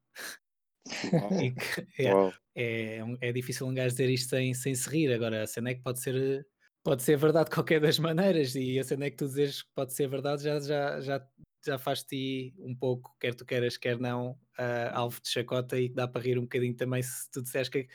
É, 2.56 3.00
é, 3.00 3.00
é 3.22 3.32
difícil 3.32 3.68
um 3.68 3.74
gajo 3.74 3.90
dizer 3.96 4.10
isto 4.10 4.30
sem, 4.30 4.54
sem 4.54 4.76
se 4.76 4.90
rir. 4.90 5.14
Agora, 5.14 5.44
a 5.44 5.48
cena 5.48 5.70
é 5.70 5.76
que 5.76 5.82
pode 5.82 6.00
ser, 6.00 6.46
pode 6.84 7.04
ser 7.04 7.18
verdade 7.18 7.50
de 7.50 7.56
qualquer 7.56 7.80
das 7.80 8.00
maneiras, 8.00 8.56
e 8.56 8.80
a 8.80 8.84
cena 8.84 9.06
é 9.06 9.12
que 9.12 9.18
tu 9.18 9.28
dizes 9.28 9.62
que 9.62 9.70
pode 9.76 9.94
ser 9.94 10.08
verdade 10.08 10.44
já, 10.44 10.60
já, 10.60 11.02
já, 11.02 11.28
já 11.66 11.78
faz-te 11.78 12.54
um 12.60 12.76
pouco, 12.76 13.16
quer 13.20 13.36
tu 13.36 13.46
queiras, 13.46 13.78
quer 13.78 14.00
não, 14.00 14.38
ah, 14.58 14.92
alvo 14.94 15.22
de 15.22 15.30
chacota 15.30 15.80
e 15.80 15.90
dá 15.90 16.08
para 16.08 16.22
rir 16.22 16.38
um 16.38 16.44
bocadinho 16.44 16.76
também 16.76 17.02
se 17.04 17.30
tu 17.32 17.42
disseres 17.42 17.70
que 17.70 17.88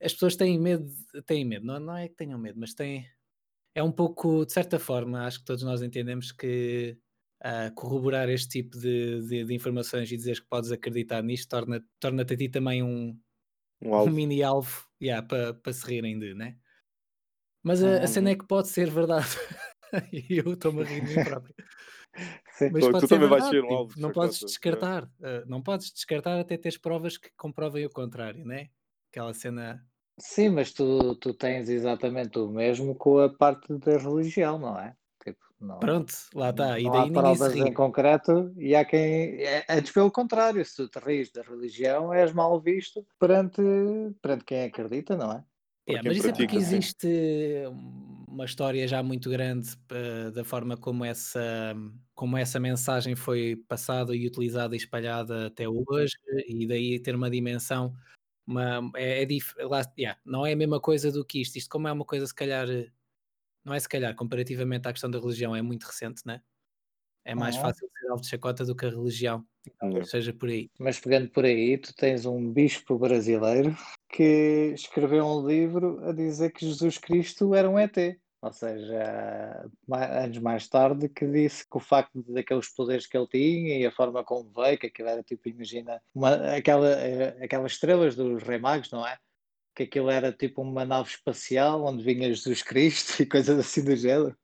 as 0.00 0.12
pessoas 0.12 0.36
têm 0.36 0.58
medo, 0.58 0.90
têm 1.24 1.44
medo, 1.44 1.66
não, 1.66 1.80
não 1.80 1.96
é 1.96 2.08
que 2.08 2.16
tenham 2.16 2.38
medo, 2.38 2.58
mas 2.60 2.74
têm. 2.74 3.08
É 3.74 3.82
um 3.82 3.92
pouco, 3.92 4.46
de 4.46 4.52
certa 4.52 4.78
forma, 4.78 5.26
acho 5.26 5.40
que 5.40 5.44
todos 5.44 5.62
nós 5.62 5.82
entendemos 5.82 6.32
que 6.32 6.98
ah, 7.42 7.70
corroborar 7.74 8.28
este 8.28 8.48
tipo 8.62 8.78
de, 8.78 9.20
de- 9.28 9.44
de 9.44 9.54
informações 9.54 10.10
e 10.10 10.16
dizeres 10.16 10.40
que 10.40 10.48
podes 10.48 10.72
acreditar 10.72 11.22
nisto 11.22 11.48
torna- 11.48 11.84
torna-te 12.00 12.34
a 12.34 12.36
ti 12.36 12.48
também 12.48 12.82
um, 12.82 13.18
Um 13.82 13.90
um 13.90 13.94
alvo. 13.94 14.10
mini 14.12 14.42
alvo 14.42 14.86
para 15.28 15.54
para 15.54 15.72
se 15.72 15.86
rirem 15.86 16.18
de, 16.18 16.34
né? 16.34 16.56
Mas 17.62 17.82
a, 17.82 18.02
a 18.02 18.06
cena 18.06 18.30
é 18.30 18.34
que 18.36 18.46
pode 18.46 18.68
ser 18.68 18.88
verdade. 18.90 19.26
e 20.12 20.38
eu 20.38 20.52
estou-me 20.54 20.82
a 20.82 20.84
rir 20.84 21.04
de 21.04 21.16
mim 21.16 21.24
próprio. 21.24 21.54
Sim. 22.56 22.70
Mas 22.72 22.84
pode 22.86 23.00
tu 23.00 23.08
ser 23.08 23.14
também 23.16 23.28
vais 23.28 23.42
verdade. 23.44 23.50
ser 23.50 23.58
um 23.58 23.62
tipo, 23.68 23.74
alvo 23.74 23.94
de 23.94 24.00
não 24.00 24.12
podes 24.12 24.42
é. 24.42 24.46
descartar. 24.46 25.10
ah, 25.22 25.44
não 25.46 25.62
podes 25.62 25.92
descartar 25.92 26.40
até 26.40 26.56
teres 26.56 26.78
provas 26.78 27.18
que 27.18 27.28
comprovem 27.36 27.84
o 27.84 27.90
contrário, 27.90 28.44
né? 28.44 28.70
Aquela 29.12 29.34
cena. 29.34 29.84
Sim, 30.18 30.48
mas 30.50 30.72
tu, 30.72 31.14
tu 31.16 31.34
tens 31.34 31.68
exatamente 31.68 32.38
o 32.38 32.48
mesmo 32.48 32.94
com 32.94 33.18
a 33.18 33.28
parte 33.28 33.76
da 33.78 33.98
religião, 33.98 34.58
não 34.58 34.78
é? 34.80 34.96
Não, 35.60 35.78
Pronto, 35.80 36.12
lá 36.34 36.50
está. 36.50 36.78
E 36.80 36.84
não 36.84 36.92
daí 36.92 37.02
há 37.02 37.10
provas 37.12 37.56
em 37.56 37.72
concreto 37.72 38.52
e 38.58 38.74
há 38.74 38.84
quem. 38.84 39.42
É, 39.42 39.64
antes 39.70 39.92
pelo 39.92 40.10
contrário, 40.10 40.64
se 40.64 40.76
tu 40.76 40.88
te 40.88 40.98
rires 40.98 41.30
da 41.32 41.42
religião, 41.42 42.12
és 42.12 42.32
mal 42.32 42.60
visto 42.60 43.06
perante, 43.18 43.60
perante 44.22 44.44
quem 44.44 44.64
acredita, 44.64 45.16
não 45.16 45.32
é? 45.32 45.44
Quem 45.86 46.02
mas 46.02 46.16
isso 46.16 46.30
é 46.30 46.32
porque 46.32 46.56
existe 46.56 47.06
uma 48.28 48.44
história 48.44 48.86
já 48.88 49.02
muito 49.02 49.30
grande 49.30 49.76
eh, 49.90 50.30
da 50.32 50.44
forma 50.44 50.76
como 50.76 51.04
essa, 51.04 51.74
como 52.14 52.36
essa 52.36 52.58
mensagem 52.58 53.14
foi 53.14 53.56
passada 53.68 54.14
e 54.14 54.26
utilizada 54.26 54.74
e 54.74 54.78
espalhada 54.78 55.46
até 55.46 55.66
hoje, 55.68 56.12
e 56.48 56.66
daí 56.66 56.98
ter 57.00 57.14
uma 57.14 57.30
dimensão, 57.30 57.94
uma, 58.46 58.90
é, 58.96 59.22
é 59.22 59.26
dif- 59.26 59.54
lá- 59.60 59.82
yeah, 59.98 60.20
não 60.24 60.46
é 60.46 60.52
a 60.52 60.56
mesma 60.56 60.80
coisa 60.80 61.12
do 61.12 61.24
que 61.24 61.40
isto. 61.42 61.56
Isto, 61.58 61.70
como 61.70 61.88
é 61.88 61.92
uma 61.92 62.04
coisa, 62.04 62.26
se 62.26 62.34
calhar, 62.34 62.66
não 63.66 63.74
é 63.74 63.80
se 63.80 63.88
calhar, 63.88 64.14
comparativamente 64.14 64.86
à 64.88 64.92
questão 64.92 65.10
da 65.10 65.18
religião, 65.18 65.54
é 65.54 65.60
muito 65.60 65.84
recente, 65.84 66.22
né? 66.24 66.40
É 67.24 67.34
mais 67.34 67.56
Uhum. 67.56 67.62
fácil 67.62 67.88
ser 67.98 68.08
alvo 68.08 68.22
de 68.22 68.28
chacota 68.28 68.64
do 68.64 68.76
que 68.76 68.86
a 68.86 68.90
religião. 68.90 69.44
Seja 70.04 70.32
por 70.32 70.48
aí. 70.48 70.70
Mas 70.78 71.00
pegando 71.00 71.28
por 71.30 71.44
aí, 71.44 71.76
tu 71.76 71.92
tens 71.94 72.24
um 72.24 72.52
bispo 72.52 72.96
brasileiro 72.96 73.76
que 74.08 74.72
escreveu 74.74 75.26
um 75.26 75.44
livro 75.46 75.98
a 76.08 76.12
dizer 76.12 76.52
que 76.52 76.64
Jesus 76.64 76.98
Cristo 76.98 77.52
era 77.54 77.68
um 77.68 77.76
ET. 77.78 78.20
Ou 78.42 78.52
seja, 78.52 79.68
anos 79.90 80.38
mais 80.38 80.68
tarde, 80.68 81.08
que 81.08 81.26
disse 81.26 81.68
que 81.68 81.76
o 81.76 81.80
facto 81.80 82.22
daqueles 82.28 82.68
poderes 82.72 83.06
que 83.06 83.16
ele 83.16 83.26
tinha 83.26 83.78
e 83.78 83.86
a 83.86 83.90
forma 83.90 84.22
como 84.22 84.52
veio, 84.54 84.78
que 84.78 84.86
aquilo 84.86 85.08
era 85.08 85.22
tipo, 85.22 85.48
imagina, 85.48 86.00
uma, 86.14 86.54
aquela, 86.54 86.88
eh, 86.92 87.36
aquelas 87.42 87.72
estrelas 87.72 88.14
dos 88.14 88.42
Rei 88.44 88.58
Magos, 88.58 88.90
não 88.92 89.04
é? 89.04 89.18
Que 89.76 89.84
aquilo 89.84 90.10
era 90.10 90.32
tipo 90.32 90.60
uma 90.62 90.84
nave 90.84 91.08
espacial 91.10 91.84
onde 91.84 92.02
vinha 92.02 92.28
Jesus 92.28 92.62
Cristo 92.62 93.10
e 93.22 93.26
coisas 93.26 93.58
assim 93.58 93.84
do 93.84 93.94
género. 93.94 94.36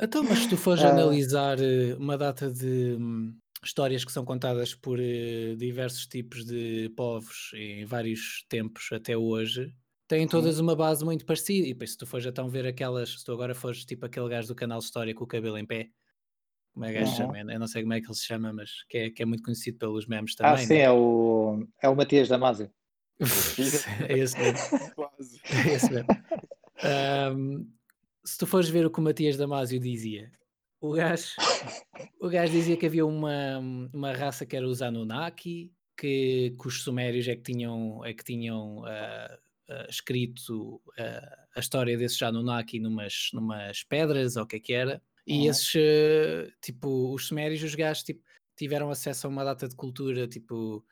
Então, 0.00 0.22
mas 0.24 0.40
se 0.40 0.48
tu 0.48 0.56
fores 0.56 0.82
Ah. 0.82 0.88
analisar 0.88 1.58
eh, 1.60 1.94
uma 1.94 2.16
data 2.16 2.50
de 2.50 2.96
hum, 2.98 3.36
histórias 3.62 4.04
que 4.04 4.12
são 4.12 4.24
contadas 4.24 4.74
por 4.74 4.98
eh, 4.98 5.54
diversos 5.56 6.06
tipos 6.06 6.44
de 6.44 6.88
povos 6.96 7.50
em 7.54 7.84
vários 7.84 8.44
tempos 8.48 8.88
até 8.92 9.16
hoje, 9.16 9.74
têm 10.08 10.26
todas 10.26 10.58
uma 10.58 10.74
base 10.74 11.04
muito 11.04 11.26
parecida. 11.26 11.66
E 11.84 11.86
se 11.86 11.96
tu 11.98 12.06
fores 12.06 12.24
então 12.26 12.48
ver 12.48 12.66
aquelas, 12.66 13.10
se 13.20 13.24
tu 13.24 13.32
agora 13.32 13.54
fores 13.54 13.84
tipo 13.84 14.06
aquele 14.06 14.28
gajo 14.28 14.48
do 14.48 14.54
canal 14.54 14.78
História 14.78 15.14
com 15.14 15.24
o 15.24 15.26
cabelo 15.26 15.58
em 15.58 15.66
pé, 15.66 15.90
como 16.74 16.86
é 16.86 16.92
que 16.92 16.98
Uhum. 17.00 17.06
chama? 17.06 17.38
Eu 17.40 17.58
não 17.60 17.68
sei 17.68 17.82
como 17.82 17.94
é 17.94 18.00
que 18.00 18.06
ele 18.08 18.14
se 18.14 18.26
chama, 18.26 18.52
mas 18.52 18.70
que 18.88 18.98
é, 18.98 19.10
que 19.10 19.22
é 19.22 19.26
muito 19.26 19.42
conhecido 19.44 19.78
pelos 19.78 20.06
memes 20.06 20.34
Ah, 20.42 20.56
também. 20.56 20.66
sim, 20.66 20.76
né? 20.76 20.80
é 20.80 20.90
o, 20.90 21.66
é 21.82 21.88
o 21.88 21.96
Matias 21.96 22.28
Damasio. 22.28 22.70
é 24.08 24.18
esse 24.18 24.38
mesmo. 24.38 24.94
Quase. 24.94 25.40
É 25.68 25.74
esse 25.74 25.90
mesmo. 25.90 26.08
Ahm, 26.82 27.66
se 28.24 28.38
tu 28.38 28.46
fores 28.46 28.68
ver 28.68 28.86
o 28.86 28.90
que 28.90 28.98
o 28.98 29.02
Matias 29.02 29.36
Damasio 29.36 29.78
dizia, 29.78 30.30
o 30.80 30.92
gajo, 30.92 31.34
o 32.20 32.28
gajo 32.28 32.52
dizia 32.52 32.76
que 32.76 32.86
havia 32.86 33.04
uma, 33.04 33.58
uma 33.92 34.12
raça 34.12 34.46
que 34.46 34.56
era 34.56 34.66
os 34.66 34.80
Anunnaki, 34.80 35.70
que, 35.96 36.56
que 36.58 36.68
os 36.68 36.82
sumérios 36.82 37.28
é 37.28 37.36
que 37.36 37.42
tinham, 37.42 38.04
é 38.04 38.14
que 38.14 38.24
tinham 38.24 38.84
ah, 38.86 39.38
ah, 39.68 39.86
escrito 39.90 40.80
ah, 40.98 41.46
a 41.56 41.60
história 41.60 41.96
desses 41.98 42.20
Anunnaki 42.22 42.80
numas, 42.80 43.28
numas 43.34 43.82
pedras, 43.84 44.36
ou 44.36 44.44
o 44.44 44.46
que 44.46 44.56
é 44.56 44.60
que 44.60 44.72
era, 44.72 45.02
e 45.26 45.40
Uhum. 45.40 45.50
esses, 45.50 46.52
tipo, 46.62 47.12
os 47.14 47.26
sumérios, 47.26 47.62
os 47.62 47.74
gajos, 47.74 48.02
tipo, 48.02 48.22
tiveram 48.56 48.90
acesso 48.90 49.26
a 49.26 49.30
uma 49.30 49.44
data 49.44 49.68
de 49.68 49.76
cultura, 49.76 50.26
tipo, 50.26 50.84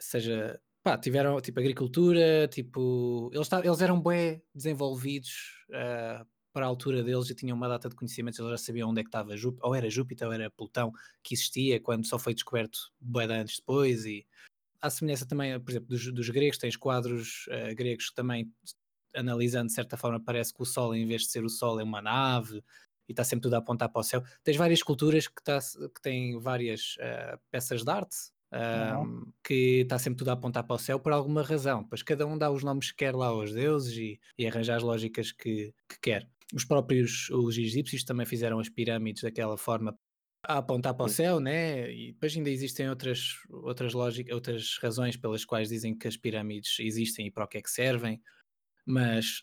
seja, 0.00 0.60
pá, 0.88 0.96
tiveram, 0.96 1.38
tipo, 1.40 1.60
agricultura, 1.60 2.48
tipo, 2.48 3.30
eles, 3.34 3.48
eles 3.52 3.80
eram 3.82 4.00
bem 4.00 4.42
desenvolvidos 4.54 5.64
ah, 5.72 6.24
para 6.52 6.64
a 6.64 6.68
altura 6.68 7.02
deles 7.02 7.28
e 7.28 7.34
tinham 7.34 7.56
uma 7.56 7.68
data 7.68 7.90
de 7.90 7.94
conhecimentos, 7.94 8.38
eles 8.38 8.52
já 8.52 8.58
sabiam 8.58 8.88
onde 8.88 9.00
é 9.00 9.04
que 9.04 9.08
estava 9.08 9.36
Júpiter, 9.36 9.66
ou 9.66 9.74
era 9.74 9.90
Júpiter 9.90 10.26
ou 10.26 10.32
era 10.32 10.50
Plutão, 10.50 10.90
que 11.22 11.34
existia 11.34 11.78
quando 11.78 12.06
só 12.06 12.18
foi 12.18 12.32
descoberto 12.32 12.78
de 12.98 13.22
anos 13.24 13.56
depois 13.56 14.06
e 14.06 14.26
à 14.80 14.88
semelhança 14.88 15.26
também, 15.26 15.60
por 15.60 15.70
exemplo, 15.70 15.88
dos, 15.88 16.12
dos 16.12 16.30
gregos, 16.30 16.56
tens 16.56 16.76
quadros 16.76 17.46
ah, 17.50 17.74
gregos 17.74 18.08
que 18.08 18.14
também, 18.14 18.50
analisando 19.14 19.66
de 19.66 19.74
certa 19.74 19.96
forma, 19.98 20.18
parece 20.18 20.54
que 20.54 20.62
o 20.62 20.64
Sol, 20.64 20.94
em 20.94 21.06
vez 21.06 21.22
de 21.22 21.28
ser 21.28 21.44
o 21.44 21.50
Sol, 21.50 21.78
é 21.78 21.82
uma 21.82 22.00
nave 22.00 22.62
e 23.06 23.12
está 23.12 23.24
sempre 23.24 23.42
tudo 23.42 23.54
a 23.54 23.58
apontar 23.58 23.90
para 23.90 24.00
o 24.00 24.04
céu. 24.04 24.22
Tens 24.42 24.56
várias 24.56 24.82
culturas 24.82 25.26
que, 25.26 25.42
tá, 25.42 25.58
que 25.60 26.00
têm 26.00 26.38
várias 26.38 26.96
ah, 26.98 27.38
peças 27.50 27.84
de 27.84 27.90
arte. 27.90 28.16
Um, 28.52 29.30
que 29.44 29.80
está 29.82 29.98
sempre 29.98 30.18
tudo 30.18 30.30
a 30.30 30.32
apontar 30.32 30.64
para 30.64 30.76
o 30.76 30.78
céu 30.78 30.98
por 30.98 31.12
alguma 31.12 31.42
razão. 31.42 31.84
Pois 31.84 32.02
cada 32.02 32.26
um 32.26 32.36
dá 32.36 32.50
os 32.50 32.62
nomes 32.64 32.90
que 32.90 32.98
quer 32.98 33.14
lá 33.14 33.26
aos 33.26 33.52
deuses 33.52 33.96
e, 33.96 34.20
e 34.38 34.46
arranja 34.46 34.76
as 34.76 34.82
lógicas 34.82 35.32
que, 35.32 35.74
que 35.88 36.00
quer. 36.00 36.28
Os 36.54 36.64
próprios 36.64 37.28
os 37.30 37.58
egípcios 37.58 38.04
também 38.04 38.26
fizeram 38.26 38.58
as 38.58 38.68
pirâmides 38.68 39.22
daquela 39.22 39.58
forma 39.58 39.96
a 40.42 40.58
apontar 40.58 40.94
para 40.94 41.06
o 41.06 41.08
céu, 41.08 41.40
né? 41.40 41.92
E 41.92 42.12
depois 42.12 42.36
ainda 42.36 42.48
existem 42.48 42.88
outras, 42.88 43.34
outras 43.50 43.92
lógicas, 43.92 44.34
outras 44.34 44.78
razões 44.80 45.16
pelas 45.16 45.44
quais 45.44 45.68
dizem 45.68 45.96
que 45.96 46.08
as 46.08 46.16
pirâmides 46.16 46.76
existem 46.80 47.26
e 47.26 47.30
para 47.30 47.44
o 47.44 47.48
que 47.48 47.58
é 47.58 47.62
que 47.62 47.70
servem, 47.70 48.20
mas. 48.86 49.42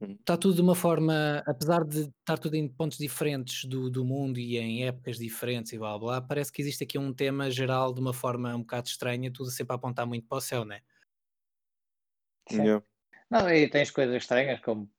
Está 0.00 0.36
tudo 0.36 0.54
de 0.54 0.60
uma 0.62 0.74
forma, 0.74 1.42
apesar 1.46 1.84
de 1.84 2.10
estar 2.20 2.38
tudo 2.38 2.54
em 2.54 2.68
pontos 2.68 2.96
diferentes 2.98 3.64
do, 3.64 3.90
do 3.90 4.04
mundo 4.04 4.38
e 4.38 4.56
em 4.56 4.86
épocas 4.86 5.18
diferentes 5.18 5.72
e 5.72 5.78
blá 5.78 5.98
blá, 5.98 6.20
parece 6.20 6.50
que 6.52 6.62
existe 6.62 6.84
aqui 6.84 6.98
um 6.98 7.12
tema 7.12 7.50
geral 7.50 7.92
de 7.92 8.00
uma 8.00 8.12
forma 8.14 8.54
um 8.54 8.60
bocado 8.60 8.88
estranha, 8.88 9.30
tudo 9.32 9.50
sempre 9.50 9.72
a 9.74 9.76
apontar 9.76 10.06
muito 10.06 10.26
para 10.26 10.38
o 10.38 10.40
céu, 10.40 10.64
né? 10.64 10.80
Sim. 12.48 12.62
Yeah. 12.62 12.84
Não, 13.30 13.48
e 13.48 13.68
tens 13.68 13.90
coisas 13.90 14.16
estranhas 14.16 14.60
como 14.60 14.90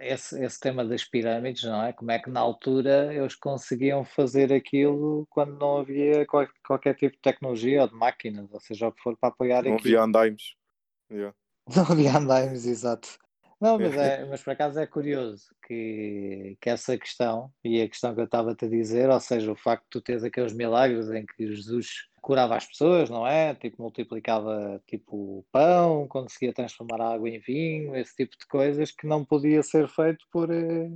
esse, 0.00 0.42
esse 0.42 0.58
tema 0.60 0.84
das 0.84 1.04
pirâmides, 1.04 1.64
não 1.64 1.82
é? 1.82 1.92
Como 1.92 2.10
é 2.10 2.18
que 2.18 2.30
na 2.30 2.40
altura 2.40 3.12
eles 3.14 3.34
conseguiam 3.34 4.04
fazer 4.04 4.52
aquilo 4.52 5.26
quando 5.28 5.58
não 5.58 5.78
havia 5.78 6.24
qual- 6.26 6.48
qualquer 6.66 6.94
tipo 6.94 7.14
de 7.16 7.22
tecnologia 7.22 7.82
ou 7.82 7.88
de 7.88 7.94
máquinas, 7.94 8.50
ou 8.52 8.60
seja, 8.60 8.88
o 8.88 8.92
que 8.92 9.02
for 9.02 9.16
para 9.18 9.28
apoiar 9.28 9.64
Não 9.64 9.74
aquilo. 9.74 9.96
havia 9.96 10.02
andaimes. 10.02 10.54
Yeah. 11.10 11.36
Não 11.76 11.82
havia 11.82 12.16
andaimes, 12.16 12.64
exato. 12.64 13.18
Não, 13.60 13.78
mas, 13.78 13.94
É. 13.96 14.22
é, 14.22 14.24
mas 14.26 14.42
por 14.42 14.50
acaso 14.50 14.78
é 14.78 14.86
curioso 14.86 15.46
que, 15.66 16.58
que 16.60 16.68
essa 16.68 16.96
questão, 16.98 17.50
e 17.64 17.80
a 17.80 17.88
questão 17.88 18.14
que 18.14 18.20
eu 18.20 18.26
estava-te 18.26 18.66
a 18.66 18.68
dizer, 18.68 19.08
ou 19.08 19.18
seja, 19.18 19.50
o 19.50 19.56
facto 19.56 19.84
de 19.84 19.90
tu 19.90 20.00
teres 20.02 20.22
aqueles 20.24 20.52
milagres 20.52 21.10
em 21.10 21.24
que 21.24 21.46
Jesus 21.54 21.88
curava 22.20 22.56
as 22.56 22.66
pessoas, 22.66 23.08
não 23.08 23.26
é? 23.26 23.54
Tipo, 23.54 23.80
multiplicava 23.82 24.82
tipo 24.86 25.46
pão, 25.50 26.06
conseguia 26.08 26.52
transformar 26.52 27.00
a 27.00 27.14
água 27.14 27.28
em 27.30 27.38
vinho, 27.38 27.96
esse 27.96 28.14
tipo 28.14 28.36
de 28.38 28.46
coisas 28.46 28.90
que 28.90 29.06
não 29.06 29.24
podia 29.24 29.62
ser 29.62 29.88
feito 29.88 30.26
por 30.30 30.50
eh, 30.50 30.90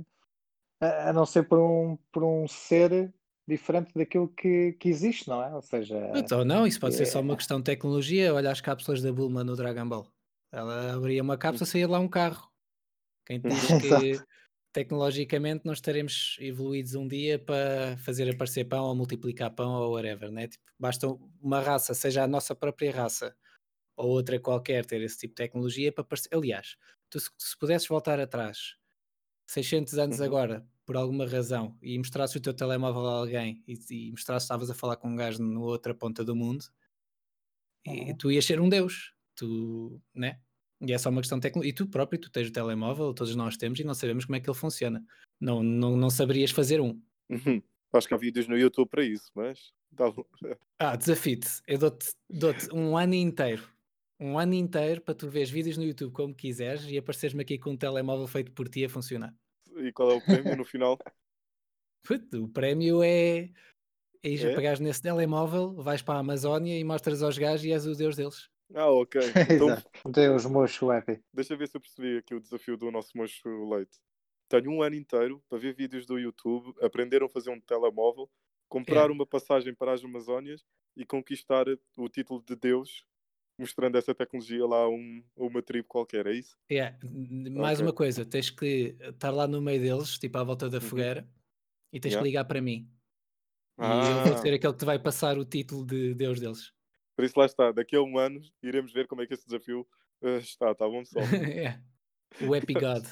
a 0.81 1.11
não 1.13 1.25
ser 1.25 1.43
por 1.47 1.59
um, 1.59 1.97
por 2.11 2.23
um 2.23 2.47
ser 2.47 3.13
diferente 3.47 3.91
daquilo 3.95 4.27
que, 4.27 4.73
que 4.73 4.89
existe, 4.89 5.27
não 5.27 5.43
é? 5.43 5.53
Ou 5.53 5.61
seja, 5.61 6.11
Então, 6.15 6.43
não, 6.45 6.67
isso 6.67 6.79
pode 6.79 6.95
ser 6.95 7.05
só 7.05 7.19
é- 7.19 7.21
uma 7.21 7.35
questão 7.35 7.57
de 7.59 7.63
tecnologia. 7.65 8.33
Olha 8.33 8.51
as 8.51 8.61
cápsulas 8.61 9.01
da 9.01 9.11
Bulma 9.11 9.43
no 9.43 9.55
Dragon 9.55 9.87
Ball. 9.87 10.07
Ela 10.51 10.93
abria 10.93 11.21
uma 11.23 11.37
cápsula, 11.37 11.65
saía 11.65 11.87
lá 11.87 11.99
um 11.99 12.07
carro. 12.09 12.50
Quem 13.39 13.55
diz 13.59 13.73
que 13.73 14.23
tecnologicamente 14.73 15.65
nós 15.65 15.77
estaremos 15.79 16.37
evoluídos 16.39 16.95
um 16.95 17.07
dia 17.07 17.37
para 17.39 17.97
fazer 17.99 18.29
aparecer 18.29 18.65
pão 18.65 18.85
ou 18.85 18.95
multiplicar 18.95 19.51
pão 19.53 19.73
ou 19.73 19.93
whatever, 19.93 20.31
né? 20.31 20.47
Tipo, 20.47 20.63
basta 20.79 21.07
uma 21.41 21.59
raça, 21.61 21.93
seja 21.93 22.23
a 22.23 22.27
nossa 22.27 22.55
própria 22.55 22.91
raça 22.91 23.35
ou 23.97 24.09
outra 24.11 24.39
qualquer, 24.39 24.85
ter 24.85 25.01
esse 25.01 25.17
tipo 25.19 25.31
de 25.33 25.35
tecnologia 25.35 25.91
para 25.93 26.03
parecer. 26.03 26.29
Aliás, 26.33 26.77
tu 27.09 27.19
se, 27.19 27.29
se 27.39 27.57
pudesses 27.59 27.87
voltar 27.87 28.19
atrás 28.19 28.75
600 29.49 29.97
anos 29.99 30.21
Uhum. 30.21 30.21
agora, 30.21 30.67
por 30.85 30.97
alguma 30.97 31.27
razão, 31.27 31.77
e 31.81 31.97
mostrasses 31.97 32.35
o 32.37 32.41
teu 32.41 32.53
telemóvel 32.53 33.07
a 33.07 33.19
alguém 33.19 33.63
e, 33.67 33.73
e 33.91 34.11
mostrasses 34.11 34.45
que 34.47 34.53
estavas 34.53 34.69
a 34.71 34.75
falar 34.75 34.97
com 34.97 35.09
um 35.09 35.15
gajo 35.15 35.43
na 35.43 35.59
outra 35.61 35.93
ponta 35.95 36.23
do 36.25 36.35
mundo, 36.35 36.65
e 37.85 38.13
Uhum. 38.13 38.19
tu 38.19 38.31
ias 38.31 38.45
ser 38.45 38.59
um 38.59 38.69
deus, 38.69 39.13
tu, 39.35 40.01
né? 40.13 40.39
E 40.81 40.91
é 40.93 40.97
só 40.97 41.09
uma 41.09 41.21
questão 41.21 41.39
tecnologia. 41.39 41.69
E 41.69 41.73
tu 41.73 41.87
próprio, 41.87 42.19
tu 42.19 42.31
tens 42.31 42.47
o 42.47 42.51
telemóvel, 42.51 43.13
todos 43.13 43.35
nós 43.35 43.55
temos, 43.57 43.79
e 43.79 43.83
não 43.83 43.93
sabemos 43.93 44.25
como 44.25 44.35
é 44.35 44.39
que 44.39 44.49
ele 44.49 44.57
funciona. 44.57 45.03
Não, 45.39 45.61
não, 45.61 45.95
não 45.95 46.09
saberias 46.09 46.51
fazer 46.51 46.81
um. 46.81 46.99
Uhum. 47.29 47.61
Acho 47.93 48.07
que 48.07 48.13
há 48.13 48.17
vídeos 48.17 48.47
no 48.47 48.57
YouTube 48.57 48.89
para 48.89 49.03
isso, 49.03 49.29
mas 49.35 49.71
tá. 49.95 50.05
Ah, 50.79 50.95
desafio-te. 50.95 51.47
Eu 51.67 51.77
dou-te 51.77 52.07
dou 52.29 52.53
um 52.73 52.97
ano 52.97 53.13
inteiro. 53.13 53.67
Um 54.19 54.37
ano 54.39 54.53
inteiro 54.53 55.01
para 55.01 55.13
tu 55.15 55.29
veres 55.29 55.49
vídeos 55.49 55.77
no 55.77 55.83
YouTube 55.83 56.13
como 56.13 56.33
quiseres 56.35 56.85
e 56.85 56.97
apareceres-me 56.97 57.41
aqui 57.41 57.57
com 57.57 57.71
um 57.71 57.77
telemóvel 57.77 58.27
feito 58.27 58.51
por 58.51 58.67
ti 58.69 58.85
a 58.85 58.89
funcionar. 58.89 59.35
E 59.77 59.91
qual 59.91 60.11
é 60.11 60.15
o 60.15 60.21
prémio 60.21 60.55
no 60.55 60.65
final? 60.65 60.97
Puto, 62.03 62.45
O 62.45 62.49
prémio 62.49 63.03
é. 63.03 63.49
É 64.23 64.29
ir 64.29 64.45
É? 64.45 64.55
pegares 64.55 64.79
nesse 64.79 65.01
telemóvel, 65.01 65.73
vais 65.81 66.01
para 66.03 66.15
a 66.15 66.19
Amazónia 66.19 66.77
e 66.77 66.83
mostras 66.83 67.23
aos 67.23 67.37
gajos 67.39 67.65
e 67.65 67.71
és 67.71 67.87
o 67.87 67.95
deus 67.95 68.15
deles. 68.15 68.50
Ah, 68.75 68.89
ok. 68.91 69.15
Então 69.49 70.35
os 70.35 70.45
mochos 70.45 70.89
happy. 70.89 71.21
deixa 71.33 71.53
eu 71.53 71.57
ver 71.57 71.67
se 71.67 71.77
eu 71.77 71.81
percebi 71.81 72.17
aqui 72.17 72.35
o 72.35 72.39
desafio 72.39 72.77
do 72.77 72.91
nosso 72.91 73.17
mocho 73.17 73.69
leite. 73.69 73.99
Tenho 74.49 74.71
um 74.71 74.81
ano 74.81 74.95
inteiro 74.95 75.43
para 75.49 75.57
ver 75.59 75.73
vídeos 75.75 76.05
do 76.05 76.19
YouTube, 76.19 76.73
aprender 76.81 77.23
a 77.23 77.29
fazer 77.29 77.49
um 77.51 77.59
telemóvel, 77.61 78.29
comprar 78.69 79.09
É. 79.09 79.11
uma 79.11 79.25
passagem 79.25 79.73
para 79.73 79.93
as 79.93 80.03
Amazónias 80.03 80.65
e 80.95 81.05
conquistar 81.05 81.65
o 81.97 82.09
título 82.09 82.43
de 82.45 82.55
Deus, 82.55 83.05
mostrando 83.59 83.97
essa 83.97 84.15
tecnologia 84.15 84.65
lá 84.65 84.77
a, 84.83 84.89
um, 84.89 85.23
uma 85.37 85.61
tribo 85.63 85.87
qualquer, 85.87 86.27
é 86.27 86.33
isso? 86.35 86.57
Yeah. 86.71 86.97
n- 87.03 87.49
Mais 87.59 87.79
Ok. 87.79 87.81
uma 87.81 87.93
coisa, 87.93 88.25
tens 88.25 88.49
que 88.49 88.95
estar 89.01 89.31
lá 89.31 89.47
no 89.47 89.61
meio 89.61 89.81
deles, 89.81 90.17
tipo 90.17 90.37
à 90.37 90.43
volta 90.43 90.69
da 90.69 90.79
Uhum. 90.79 90.89
fogueira, 90.89 91.29
e 91.93 91.99
tens 91.99 92.15
Yeah. 92.15 92.17
que 92.17 92.23
ligar 92.23 92.45
para 92.45 92.61
mim. 92.61 92.91
E 93.79 94.09
eu 94.11 94.21
vou 94.21 94.33
Ah, 94.33 94.41
ser 94.41 94.53
aquele 94.55 94.73
que 94.73 94.79
te 94.79 94.85
vai 94.85 94.99
passar 95.01 95.37
o 95.37 95.45
título 95.45 95.85
de 95.85 96.15
deus 96.15 96.39
deles. 96.39 96.73
Por 97.21 97.25
isso 97.25 97.39
lá 97.39 97.45
está, 97.45 97.71
daqui 97.71 97.95
a 97.95 98.01
um 98.01 98.17
ano 98.17 98.41
iremos 98.63 98.91
ver 98.91 99.05
como 99.05 99.21
é 99.21 99.27
que 99.27 99.35
esse 99.35 99.45
desafio 99.45 99.87
eh, 100.23 100.37
está, 100.37 100.73
tá 100.73 100.87
bom 100.87 101.03
pessoal? 101.03 101.23
Yeah. 101.25 101.79
O 102.49 102.55
Epigod. 102.55 103.05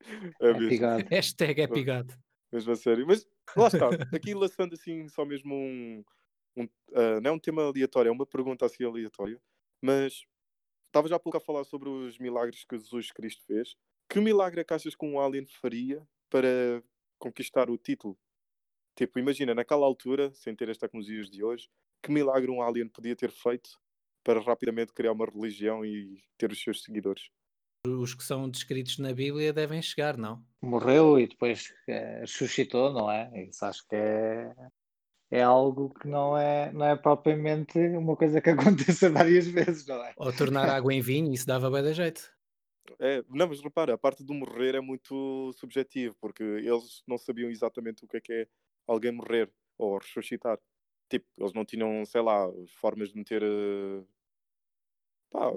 É 0.40 0.50
Epigod. 0.50 1.08
Hashtag 1.10 1.62
Epigod. 1.62 2.14
mesmo 2.52 2.70
a 2.70 2.76
sério. 2.76 3.04
Mas 3.04 3.26
lá 3.56 3.66
está, 3.66 3.88
aqui 4.14 4.32
lançando 4.32 4.74
assim 4.74 5.08
só 5.08 5.24
mesmo 5.24 5.52
um. 5.56 6.04
um 6.56 6.68
ah, 6.94 7.20
não 7.20 7.32
é 7.32 7.34
um 7.34 7.38
tema 7.38 7.64
aleatório, 7.64 8.10
é 8.10 8.12
uma 8.12 8.24
pergunta 8.24 8.64
assim 8.64 8.84
aleatória. 8.84 9.40
Mas 9.82 10.24
estava 10.86 11.08
já 11.08 11.16
há 11.16 11.18
pouco 11.18 11.38
a 11.38 11.40
falar 11.40 11.64
sobre 11.64 11.88
os 11.88 12.16
milagres 12.16 12.64
que 12.64 12.78
Jesus 12.78 13.10
Cristo 13.10 13.44
fez. 13.44 13.74
Que 14.08 14.20
milagre 14.20 14.60
é 14.60 14.64
que 14.64 14.72
achas 14.72 14.94
que 14.94 15.04
um 15.04 15.18
alien 15.18 15.46
faria 15.46 16.06
para 16.30 16.80
conquistar 17.18 17.68
o 17.68 17.76
título? 17.76 18.16
Tipo, 18.94 19.18
imagina, 19.18 19.52
naquela 19.52 19.84
altura, 19.84 20.32
sem 20.32 20.54
ter 20.54 20.70
as 20.70 20.78
tecnologias 20.78 21.28
de 21.28 21.42
hoje, 21.42 21.68
que 22.02 22.10
milagre 22.10 22.50
um 22.50 22.62
alien 22.62 22.88
podia 22.88 23.16
ter 23.16 23.30
feito 23.30 23.70
para 24.24 24.40
rapidamente 24.40 24.92
criar 24.92 25.12
uma 25.12 25.26
religião 25.26 25.84
e 25.84 26.22
ter 26.36 26.52
os 26.52 26.60
seus 26.60 26.82
seguidores? 26.82 27.30
Os 27.86 28.14
que 28.14 28.24
são 28.24 28.48
descritos 28.50 28.98
na 28.98 29.12
Bíblia 29.12 29.52
devem 29.52 29.80
chegar, 29.80 30.16
não? 30.16 30.44
Morreu 30.60 31.18
e 31.18 31.26
depois 31.26 31.72
ressuscitou, 31.86 32.92
não 32.92 33.10
é? 33.10 33.30
Isso 33.48 33.64
acho 33.64 33.86
que 33.86 33.94
é, 33.94 34.52
é 35.30 35.42
algo 35.42 35.94
que 35.94 36.08
não 36.08 36.36
é, 36.36 36.72
não 36.72 36.84
é 36.84 36.96
propriamente 36.96 37.78
uma 37.78 38.16
coisa 38.16 38.40
que 38.40 38.50
aconteça 38.50 39.10
várias 39.10 39.46
vezes, 39.46 39.86
não 39.86 40.04
é? 40.04 40.12
Ou 40.16 40.32
tornar 40.32 40.68
água 40.68 40.92
em 40.92 41.00
vinho, 41.00 41.32
isso 41.32 41.46
dava 41.46 41.70
bem 41.70 41.82
da 41.82 41.92
jeito. 41.92 42.30
É, 42.98 43.22
não, 43.28 43.48
mas 43.48 43.60
repara, 43.60 43.94
a 43.94 43.98
parte 43.98 44.24
do 44.24 44.34
morrer 44.34 44.74
é 44.74 44.80
muito 44.80 45.52
subjetivo, 45.54 46.16
porque 46.20 46.42
eles 46.42 47.02
não 47.06 47.18
sabiam 47.18 47.50
exatamente 47.50 48.04
o 48.04 48.08
que 48.08 48.16
é 48.16 48.20
que 48.20 48.32
é 48.32 48.46
alguém 48.86 49.12
morrer 49.12 49.50
ou 49.76 49.98
ressuscitar. 49.98 50.58
Tipo, 51.08 51.26
eles 51.38 51.52
não 51.52 51.64
tinham, 51.64 52.04
sei 52.04 52.20
lá, 52.20 52.46
formas 52.80 53.10
de 53.10 53.16
meter. 53.16 53.42
eh, 53.42 54.04
Pá, 55.30 55.50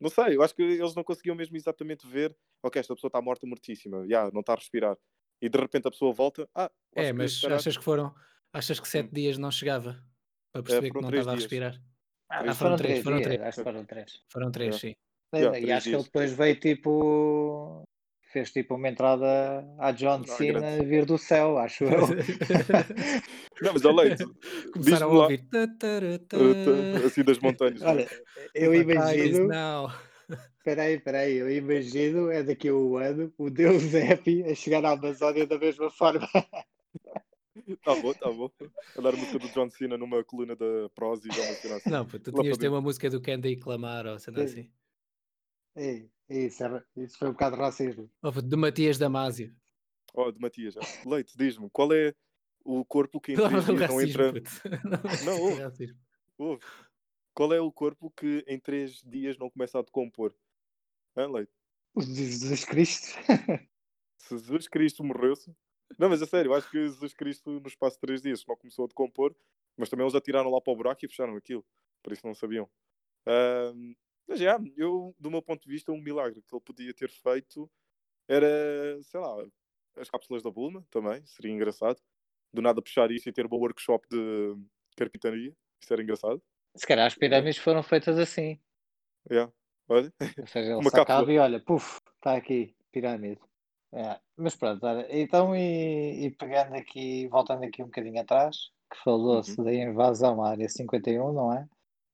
não 0.00 0.08
sei, 0.08 0.36
eu 0.36 0.42
acho 0.42 0.54
que 0.54 0.62
eles 0.62 0.94
não 0.94 1.04
conseguiam 1.04 1.36
mesmo 1.36 1.54
exatamente 1.56 2.06
ver, 2.06 2.34
ok, 2.62 2.80
esta 2.80 2.94
pessoa 2.94 3.08
está 3.08 3.20
morta, 3.20 3.46
mortíssima, 3.46 4.06
já, 4.08 4.30
não 4.30 4.40
está 4.40 4.54
a 4.54 4.56
respirar. 4.56 4.96
E 5.42 5.48
de 5.48 5.58
repente 5.58 5.88
a 5.88 5.90
pessoa 5.90 6.12
volta, 6.12 6.48
ah, 6.54 6.70
É, 6.94 7.06
que 7.08 7.12
mas 7.12 7.40
calhar- 7.40 7.58
achas 7.58 7.76
que 7.76 7.84
foram. 7.84 8.14
Achas 8.52 8.80
que 8.80 8.88
sete 8.88 9.12
dias 9.12 9.38
não 9.38 9.50
chegava 9.50 10.02
para 10.52 10.62
perceber 10.62 10.88
que 10.88 10.92
foram 10.94 11.02
não 11.02 11.08
três 11.10 11.20
estava 11.22 11.30
a 11.30 11.38
dias. 11.38 11.44
respirar? 11.44 11.82
Ah, 12.28 12.38
Três- 12.40 12.56
foram 12.58 12.70
foram 12.70 12.76
três, 12.78 12.92
três 12.92 13.04
foram 13.04 13.16
dias, 13.18 13.28
três. 13.28 13.40
acho 13.42 13.56
que 13.58 13.62
foram 13.64 13.84
três. 13.84 14.22
Foram 14.28 14.50
três, 14.50 14.74
É. 14.74 14.78
sim. 14.78 14.94
Yeah, 15.34 15.58
e 15.58 15.62
três 15.62 15.76
acho 15.76 15.84
que 15.84 15.90
ele 15.90 15.96
dias. 15.96 16.04
depois 16.04 16.32
veio 16.32 16.60
tipo. 16.60 17.84
Fez 18.32 18.52
tipo 18.52 18.76
uma 18.76 18.88
entrada 18.88 19.64
à 19.78 19.90
John 19.90 20.22
Ah, 20.22 20.26
Cena 20.36 20.60
grande. 20.60 20.86
vir 20.86 21.04
do 21.04 21.18
céu, 21.18 21.58
acho 21.58 21.82
eu. 21.84 21.90
Não, 23.60 23.72
mas 23.72 23.82
leite, 23.82 24.24
Começaram 24.72 25.10
a 25.10 25.14
lá, 25.14 25.22
ouvir. 25.24 25.44
tá. 25.48 27.06
assim 27.06 27.24
das 27.24 27.38
montanhas. 27.40 27.82
Olha, 27.82 28.08
eu 28.54 28.72
imagino. 28.74 29.48
now. 29.48 29.90
Espera 30.58 30.82
aí, 30.84 30.94
espera 30.94 31.18
aí, 31.18 31.36
eu 31.38 31.50
imagino 31.50 32.30
é 32.30 32.42
daqui 32.44 32.68
a 32.68 32.74
um 32.74 32.96
ano 32.98 33.32
o 33.36 33.50
Deus 33.50 33.92
Epi 33.94 34.44
a 34.44 34.54
chegar 34.54 34.84
à 34.84 34.92
Amazónia 34.92 35.44
da 35.46 35.58
mesma 35.58 35.90
forma. 35.90 36.28
Tá 37.84 37.94
bom, 37.96 38.12
tá 38.14 38.30
bom. 38.30 38.48
Andar 38.96 39.14
a 39.14 39.16
música 39.16 39.38
do 39.40 39.48
John 39.48 39.68
Cena 39.70 39.98
numa 39.98 40.22
coluna 40.22 40.54
da 40.54 40.88
Prozis 40.94 41.36
ou 41.36 41.44
uma 41.44 41.54
cena 41.54 41.76
assim. 41.76 41.90
Não, 41.90 42.06
pô, 42.06 42.18
tu 42.18 42.30
Lá 42.30 42.42
tinhas 42.42 42.56
de 42.56 42.60
ter 42.60 42.68
uma 42.68 42.80
música 42.80 43.10
do 43.10 43.20
Candy 43.20 43.56
clamar 43.56 44.06
ou 44.06 44.18
Sim. 44.40 44.44
assim. 44.44 44.70
Ei, 45.76 46.08
isso, 46.30 46.62
era- 46.64 46.84
isso 46.96 47.18
foi 47.18 47.28
um 47.28 47.32
bocado 47.32 47.56
de 47.56 47.62
racismo. 47.62 48.10
Do 48.44 48.58
Matias 48.58 48.98
Damasio. 48.98 49.54
Ó, 50.14 50.30
de 50.30 50.40
Matias. 50.40 50.74
Leite, 51.06 51.36
diz-me, 51.36 51.68
qual 51.70 51.92
é 51.92 52.14
o 52.64 52.84
corpo 52.84 53.20
que 53.20 53.32
em 53.32 53.36
três 53.36 53.64
dias 53.66 53.88
não 53.88 54.00
entra. 54.00 54.32
Não, 54.84 55.24
Não, 55.24 55.32
é 55.32 55.40
ouve. 55.40 55.62
racismo. 55.62 55.98
Ouve. 56.38 56.62
Qual 57.34 57.52
é 57.54 57.60
o 57.60 57.72
corpo 57.72 58.10
que 58.10 58.44
em 58.46 58.58
três 58.58 59.00
dias 59.02 59.38
não 59.38 59.48
começa 59.50 59.78
a 59.78 59.82
decompor? 59.82 60.34
Hã, 61.16 61.26
Leite? 61.30 61.52
O 61.94 62.00
de 62.00 62.14
Jesus 62.14 62.64
Cristo. 62.64 63.08
Se 64.18 64.36
Jesus 64.38 64.68
Cristo 64.68 65.02
morreu-se. 65.02 65.54
Não, 65.98 66.08
mas 66.08 66.22
a 66.22 66.26
sério, 66.26 66.50
eu 66.50 66.54
acho 66.54 66.70
que 66.70 66.78
Jesus 66.86 67.12
Cristo 67.14 67.58
no 67.60 67.66
espaço 67.66 67.96
de 67.96 68.00
três 68.02 68.20
dias 68.22 68.44
não 68.46 68.56
começou 68.56 68.84
a 68.84 68.88
decompor, 68.88 69.34
mas 69.76 69.88
também 69.88 70.04
eles 70.04 70.14
atiraram 70.14 70.50
lá 70.50 70.60
para 70.60 70.72
o 70.72 70.76
buraco 70.76 71.04
e 71.04 71.08
fecharam 71.08 71.34
aquilo. 71.36 71.64
Por 72.02 72.12
isso 72.12 72.24
não 72.26 72.34
sabiam. 72.34 72.68
Ahm, 73.26 73.94
mas 74.30 74.38
já, 74.38 74.60
eu, 74.76 75.12
do 75.18 75.28
meu 75.28 75.42
ponto 75.42 75.64
de 75.64 75.68
vista, 75.68 75.90
um 75.90 76.00
milagre 76.00 76.40
que 76.40 76.54
ele 76.54 76.62
podia 76.62 76.94
ter 76.94 77.10
feito 77.10 77.68
era, 78.28 78.46
sei 79.02 79.18
lá, 79.18 79.44
as 79.96 80.08
cápsulas 80.08 80.40
da 80.40 80.52
Bulma 80.52 80.86
também, 80.88 81.20
seria 81.26 81.50
engraçado. 81.50 82.00
Do 82.52 82.62
nada 82.62 82.80
puxar 82.80 83.10
isso 83.10 83.28
e 83.28 83.32
ter 83.32 83.44
um 83.44 83.48
bom 83.48 83.58
workshop 83.58 84.06
de 84.08 84.56
carpintaria, 84.96 85.52
isso 85.82 85.92
era 85.92 86.00
engraçado. 86.00 86.40
Se 86.76 86.86
calhar 86.86 87.06
as 87.06 87.16
pirâmides 87.16 87.58
foram 87.58 87.82
feitas 87.82 88.16
assim. 88.18 88.60
Yeah. 89.28 89.52
Olha, 89.88 90.12
Ou 90.38 90.46
seja, 90.46 90.74
ele 90.74 90.90
sacava 90.90 91.32
e 91.32 91.38
olha, 91.38 91.58
puf, 91.58 92.00
está 92.14 92.36
aqui, 92.36 92.76
pirâmide. 92.92 93.40
É, 93.92 94.20
Mas 94.36 94.54
pronto, 94.54 94.86
olha, 94.86 95.08
então 95.10 95.56
e, 95.56 96.26
e 96.26 96.30
pegando 96.36 96.76
aqui, 96.76 97.26
voltando 97.26 97.64
aqui 97.64 97.82
um 97.82 97.86
bocadinho 97.86 98.20
atrás, 98.20 98.70
que 98.88 98.96
falou-se 99.02 99.56
da 99.56 99.74
invasão 99.74 100.40
à 100.44 100.50
área 100.50 100.68
51, 100.68 101.32
não 101.32 101.52
é? 101.52 101.68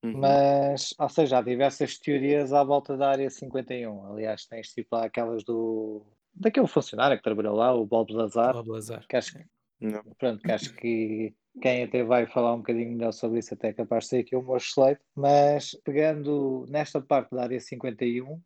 Uhum. 0.07 0.21
Mas, 0.21 0.95
ou 0.99 1.09
seja, 1.09 1.39
há 1.39 1.43
diversas 1.43 1.99
teorias 1.99 2.53
à 2.53 2.63
volta 2.63 2.97
da 2.97 3.11
área 3.11 3.29
51. 3.29 4.13
Aliás, 4.13 4.47
tens 4.47 4.69
tipo 4.69 4.95
lá 4.95 5.07
aquelas 5.07 5.43
do 5.43 6.03
daquele 6.33 6.67
funcionário 6.67 7.17
que 7.17 7.23
trabalhou 7.23 7.57
lá, 7.57 7.75
o 7.75 7.87
Bob 7.87 8.13
Lazar, 8.13 8.53
Bob 8.53 8.71
Lazar. 8.71 9.07
que 9.09 9.17
acho 9.17 9.33
que 9.33 9.45
Não. 9.81 10.03
pronto, 10.19 10.43
que 10.43 10.53
acho 10.53 10.75
que 10.75 11.35
quem 11.63 11.83
até 11.83 12.05
vai 12.05 12.27
falar 12.27 12.55
um 12.55 12.59
bocadinho 12.59 12.93
melhor 12.93 13.13
sobre 13.13 13.39
isso 13.39 13.55
até 13.55 13.69
é 13.69 13.73
capaz 13.73 14.05
de 14.05 14.11
ser 14.11 14.19
aqui 14.19 14.37
o 14.37 14.43
meu 14.43 14.59
slate, 14.59 15.01
mas 15.15 15.75
pegando 15.83 16.67
nesta 16.69 17.01
parte 17.01 17.35
da 17.35 17.45
área 17.45 17.59
51 17.59 18.39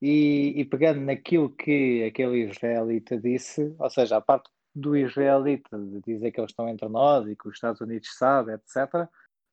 e, 0.00 0.54
e 0.56 0.64
pegando 0.64 1.00
naquilo 1.00 1.50
que 1.50 2.04
aquele 2.04 2.44
israelita 2.44 3.18
disse, 3.18 3.74
ou 3.76 3.90
seja, 3.90 4.18
a 4.18 4.20
parte 4.20 4.48
do 4.72 4.96
israelita 4.96 5.76
de 5.76 6.00
dizer 6.00 6.30
que 6.30 6.40
eles 6.40 6.52
estão 6.52 6.68
entre 6.68 6.88
nós 6.88 7.26
e 7.26 7.34
que 7.34 7.48
os 7.48 7.54
Estados 7.54 7.80
Unidos 7.80 8.16
sabem, 8.16 8.54
etc., 8.54 9.08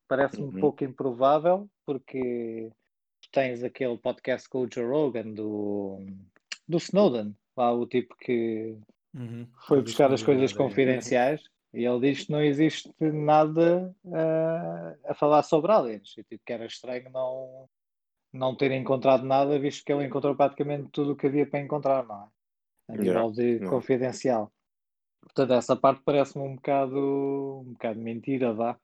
parece-me 0.08 0.48
um 0.48 0.52
Uhum. 0.52 0.60
pouco 0.60 0.84
improvável, 0.84 1.70
porque 1.86 2.70
tens 3.32 3.64
aquele 3.64 3.98
podcast 3.98 4.48
com 4.50 4.60
o 4.62 4.68
Joe 4.72 4.86
Rogan 4.86 5.32
do, 5.34 6.00
do 6.68 6.78
Snowden, 6.78 7.36
lá 7.58 7.72
o 7.74 7.86
tipo 7.86 8.16
que 8.18 8.76
Uhum. 9.14 9.48
foi 9.66 9.82
buscar 9.82 10.12
as 10.12 10.22
coisas 10.22 10.52
é. 10.52 10.56
confidenciais 10.56 11.42
e 11.74 11.86
ele 11.86 12.00
diz 12.12 12.26
que 12.26 12.32
não 12.32 12.42
existe 12.42 12.94
nada 13.00 13.94
ah, 14.14 14.96
a 15.06 15.14
falar 15.14 15.44
sobre 15.44 15.72
aliens. 15.72 16.14
E 16.18 16.24
tipo, 16.24 16.44
que 16.46 16.54
era 16.54 16.66
estranho 16.66 17.10
não, 17.12 17.70
não 18.32 18.56
ter 18.56 18.72
encontrado 18.72 19.26
nada, 19.26 19.58
visto 19.60 19.84
que 19.86 19.92
ele 19.92 20.06
encontrou 20.06 20.36
praticamente 20.36 20.90
tudo 20.92 21.14
o 21.14 21.16
que 21.16 21.28
havia 21.28 21.46
para 21.46 21.60
encontrar, 21.60 22.06
não 22.06 22.24
é? 22.24 22.28
A 22.88 22.94
Yeah, 22.94 23.04
nível 23.04 23.32
de 23.32 23.42
yeah. 23.56 23.70
confidencial. 23.70 24.52
Portanto, 25.22 25.54
essa 25.54 25.76
parte 25.76 26.02
parece-me 26.06 26.46
um 26.46 26.56
bocado, 26.56 27.64
um 27.66 27.74
bocado 27.74 28.00
mentira, 28.00 28.54
vá. 28.54 28.78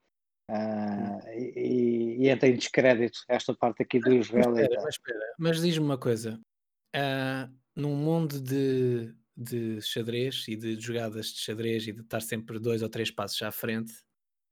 Ah, 0.54 1.20
e, 1.34 2.18
e- 2.26 2.30
entra 2.30 2.50
em 2.50 2.56
descrédito 2.56 3.20
esta 3.30 3.56
parte 3.56 3.84
aqui 3.84 4.00
do 4.00 4.12
Mas 4.36 4.46
espera, 4.48 4.76
israelita. 4.76 4.82
mas 4.82 4.96
espera, 4.96 5.26
mas 5.40 5.62
diz-me 5.62 5.86
uma 5.86 5.98
coisa. 5.98 6.40
Ah, 6.96 7.50
num 7.76 7.96
mundo 7.96 8.42
de, 8.42 9.14
de 9.38 9.82
xadrez 9.82 10.46
e 10.48 10.56
de 10.56 10.80
jogadas 10.80 11.28
de 11.28 11.40
xadrez 11.42 11.88
e 11.88 11.94
de 11.94 12.02
estar 12.02 12.22
sempre 12.22 12.60
dois 12.60 12.82
ou 12.84 12.90
três 12.90 13.12
passos 13.12 13.42
à 13.44 13.52
frente, 13.52 13.94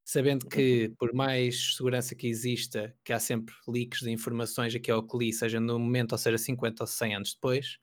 sabendo 0.05 0.47
que 0.47 0.93
por 0.99 1.13
mais 1.13 1.75
segurança 1.77 2.15
que 2.15 2.27
exista, 2.27 2.95
que 3.05 3.13
há 3.13 3.19
sempre 3.19 3.55
leaks 3.67 4.01
de 4.01 4.11
informações 4.11 4.75
aqui 4.75 4.91
ao 4.91 5.07
que 5.07 5.17
li, 5.17 5.33
seja 5.33 5.59
no 5.59 5.79
momento 5.79 6.13
ou 6.13 6.19
seja 6.19 6.37
50 6.39 6.83
ou 6.83 6.87
100 6.87 7.15
anos 7.15 7.33
depois, 7.35 7.79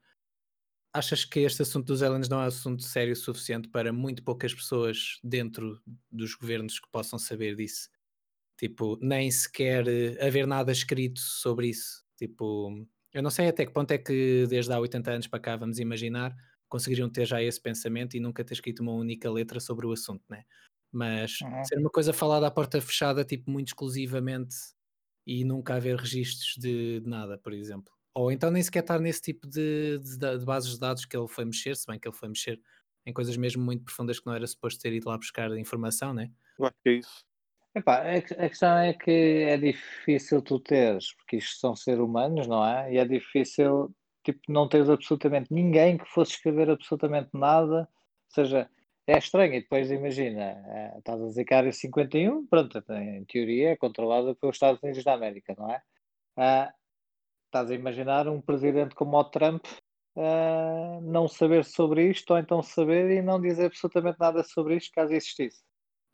achas 0.92 1.24
que 1.24 1.40
este 1.40 1.62
assunto 1.62 1.86
dos 1.86 2.02
aliens 2.02 2.28
não 2.28 2.40
é 2.40 2.44
um 2.44 2.48
assunto 2.48 2.82
sério 2.82 3.12
o 3.12 3.16
suficiente 3.16 3.68
para 3.68 3.92
muito 3.92 4.22
poucas 4.24 4.54
pessoas 4.54 5.18
dentro 5.22 5.80
dos 6.10 6.34
governos 6.34 6.80
que 6.80 6.88
possam 6.90 7.18
saber 7.18 7.56
disso? 7.56 7.88
Tipo, 8.58 8.98
nem 9.02 9.30
sequer 9.30 9.86
eh, 9.88 10.26
haver 10.26 10.46
nada 10.46 10.72
escrito 10.72 11.20
sobre 11.20 11.68
isso. 11.68 12.04
Tipo, 12.16 12.86
eu 13.12 13.22
não 13.22 13.30
sei 13.30 13.48
até 13.48 13.66
que 13.66 13.72
ponto 13.72 13.90
é 13.92 13.98
que 13.98 14.46
desde 14.48 14.72
há 14.72 14.78
80 14.80 15.10
anos 15.12 15.26
para 15.26 15.40
cá, 15.40 15.56
vamos 15.56 15.78
imaginar, 15.78 16.34
conseguiriam 16.68 17.10
ter 17.10 17.26
já 17.26 17.42
esse 17.42 17.60
pensamento 17.60 18.16
e 18.16 18.20
nunca 18.20 18.44
ter 18.44 18.54
escrito 18.54 18.80
uma 18.82 18.92
única 18.92 19.30
letra 19.30 19.60
sobre 19.60 19.86
o 19.86 19.92
assunto, 19.92 20.24
né? 20.30 20.44
Mas 20.92 21.38
Uhum. 21.40 21.62
ser 21.62 21.78
uma 21.78 21.90
coisa 21.90 22.12
falada 22.12 22.46
à 22.46 22.50
porta 22.50 22.80
fechada, 22.80 23.24
tipo, 23.24 23.50
muito 23.50 23.68
exclusivamente 23.68 24.54
e 25.26 25.44
nunca 25.44 25.74
haver 25.74 25.96
registros 25.96 26.54
de, 26.58 27.00
de 27.00 27.08
nada, 27.08 27.38
por 27.38 27.52
exemplo. 27.52 27.92
Ou 28.14 28.30
então 28.32 28.50
nem 28.50 28.62
sequer 28.62 28.80
estar 28.80 28.98
nesse 29.00 29.20
tipo 29.20 29.46
de, 29.46 29.98
de 29.98 30.18
de 30.38 30.44
bases 30.44 30.72
de 30.72 30.78
dados 30.80 31.04
que 31.04 31.16
ele 31.16 31.28
foi 31.28 31.44
mexer, 31.44 31.76
se 31.76 31.86
bem 31.86 31.98
que 31.98 32.08
ele 32.08 32.16
foi 32.16 32.28
mexer 32.28 32.60
em 33.04 33.12
coisas 33.12 33.36
mesmo 33.36 33.62
muito 33.64 33.84
profundas 33.84 34.18
que 34.18 34.26
não 34.26 34.34
era 34.34 34.46
suposto 34.46 34.80
ter 34.80 34.92
ido 34.92 35.08
lá 35.08 35.16
buscar 35.18 35.50
informação, 35.58 36.14
né? 36.14 36.30
Eu 36.58 36.66
acho 36.66 36.74
que 36.82 36.88
é 36.90 36.92
isso. 36.98 37.24
Epá, 37.76 37.98
a, 37.98 38.16
a 38.16 38.48
questão 38.48 38.78
é 38.78 38.94
que 38.94 39.10
é 39.10 39.58
difícil 39.58 40.40
tu 40.40 40.58
teres, 40.58 41.12
porque 41.12 41.36
isto 41.36 41.58
são 41.60 41.76
seres 41.76 42.00
humanos, 42.00 42.46
não 42.46 42.64
é? 42.64 42.94
E 42.94 42.96
é 42.96 43.04
difícil, 43.04 43.94
tipo, 44.24 44.40
não 44.48 44.66
teres 44.66 44.88
absolutamente 44.88 45.52
ninguém 45.52 45.98
que 45.98 46.06
fosse 46.06 46.32
escrever 46.32 46.70
absolutamente 46.70 47.28
nada. 47.34 47.80
Ou 47.80 48.34
seja, 48.34 48.70
é 49.06 49.18
estranho. 49.18 49.52
E 49.52 49.60
depois 49.60 49.90
imagina, 49.90 50.42
eh, 50.42 50.94
estás 50.96 51.20
a 51.20 51.26
dizer 51.26 51.44
que 51.44 51.52
a 51.52 51.58
área 51.58 51.72
51, 51.72 52.46
pronto, 52.46 52.82
em 52.92 53.24
teoria 53.26 53.72
é 53.72 53.76
controlada 53.76 54.34
pelos 54.34 54.56
Estados 54.56 54.82
Unidos 54.82 55.04
da 55.04 55.12
América, 55.12 55.54
não 55.58 55.70
é? 55.70 55.82
Ah, 56.34 56.72
estás 57.44 57.70
a 57.70 57.74
imaginar 57.74 58.26
um 58.26 58.40
presidente 58.40 58.94
como 58.94 59.18
o 59.18 59.24
Trump 59.24 59.62
uh, 60.16 61.00
não 61.02 61.28
saber 61.28 61.62
sobre 61.62 62.08
isto, 62.08 62.30
ou 62.30 62.38
então 62.38 62.62
saber 62.62 63.10
e 63.10 63.20
não 63.20 63.38
dizer 63.38 63.66
absolutamente 63.66 64.18
nada 64.18 64.42
sobre 64.42 64.76
isto 64.76 64.92
caso 64.94 65.12
existisse. 65.12 65.62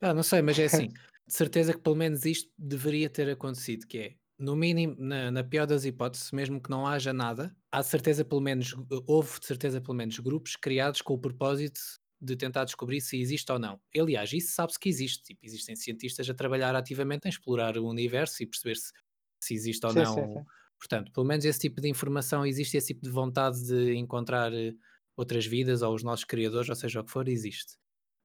Ah, 0.01 0.12
não 0.12 0.25
sei, 0.25 0.42
mas 0.42 0.59
é 0.59 0.64
assim, 0.64 0.88
de 1.33 1.38
certeza 1.38 1.73
que 1.73 1.81
pelo 1.81 1.97
menos 1.97 2.27
isto 2.27 2.51
deveria 2.59 3.09
ter 3.09 3.31
acontecido, 3.31 3.87
que 3.87 3.99
é, 3.99 4.16
no 4.38 4.55
mínimo, 4.55 4.95
na, 4.99 5.31
na 5.31 5.42
pior 5.42 5.66
das 5.66 5.87
hipóteses, 5.87 6.31
mesmo 6.31 6.61
que 6.61 6.68
não 6.68 6.87
haja 6.87 7.11
nada, 7.11 7.57
há 7.73 7.81
de 7.81 7.87
certeza 7.87 8.23
pelo 8.23 8.42
menos, 8.42 8.75
houve 9.07 9.40
de 9.40 9.47
certeza 9.47 9.81
pelo 9.81 9.95
menos 9.95 10.18
grupos 10.18 10.57
criados 10.57 11.01
com 11.01 11.14
o 11.14 11.18
propósito 11.18 11.81
de 12.21 12.37
tentar 12.37 12.64
descobrir 12.64 13.01
se 13.01 13.18
existe 13.18 13.51
ou 13.51 13.59
não. 13.59 13.81
Aliás, 13.99 14.31
isso 14.33 14.53
sabe-se 14.55 14.79
que 14.79 14.90
existe. 14.90 15.23
Tipo, 15.25 15.40
existem 15.47 15.75
cientistas 15.75 16.29
a 16.29 16.35
trabalhar 16.35 16.75
ativamente 16.77 17.27
em 17.27 17.31
explorar 17.31 17.79
o 17.79 17.88
universo 17.88 18.42
e 18.42 18.47
perceber 18.47 18.77
se, 18.77 18.92
se 19.40 19.55
existe 19.55 19.87
ou 19.87 19.92
Sim, 19.92 20.05
não. 20.05 20.27
sim, 20.27 20.27
sim. 20.29 20.47
Portanto, 20.79 21.11
pelo 21.12 21.27
menos 21.27 21.45
esse 21.47 21.59
tipo 21.61 21.81
de 21.81 21.88
informação 21.88 22.45
existe, 22.45 22.77
esse 22.77 22.88
tipo 22.88 23.03
de 23.03 23.11
vontade 23.11 23.64
de 23.66 23.95
encontrar 23.95 24.53
eh, 24.53 24.75
outras 25.16 25.47
vidas 25.47 25.81
ou 25.83 25.95
os 25.95 26.03
nossos 26.03 26.25
criadores, 26.25 26.68
ou 26.68 26.75
seja 26.77 27.01
o 27.01 27.05
que 27.05 27.11
for, 27.11 27.27
existe. 27.29 27.77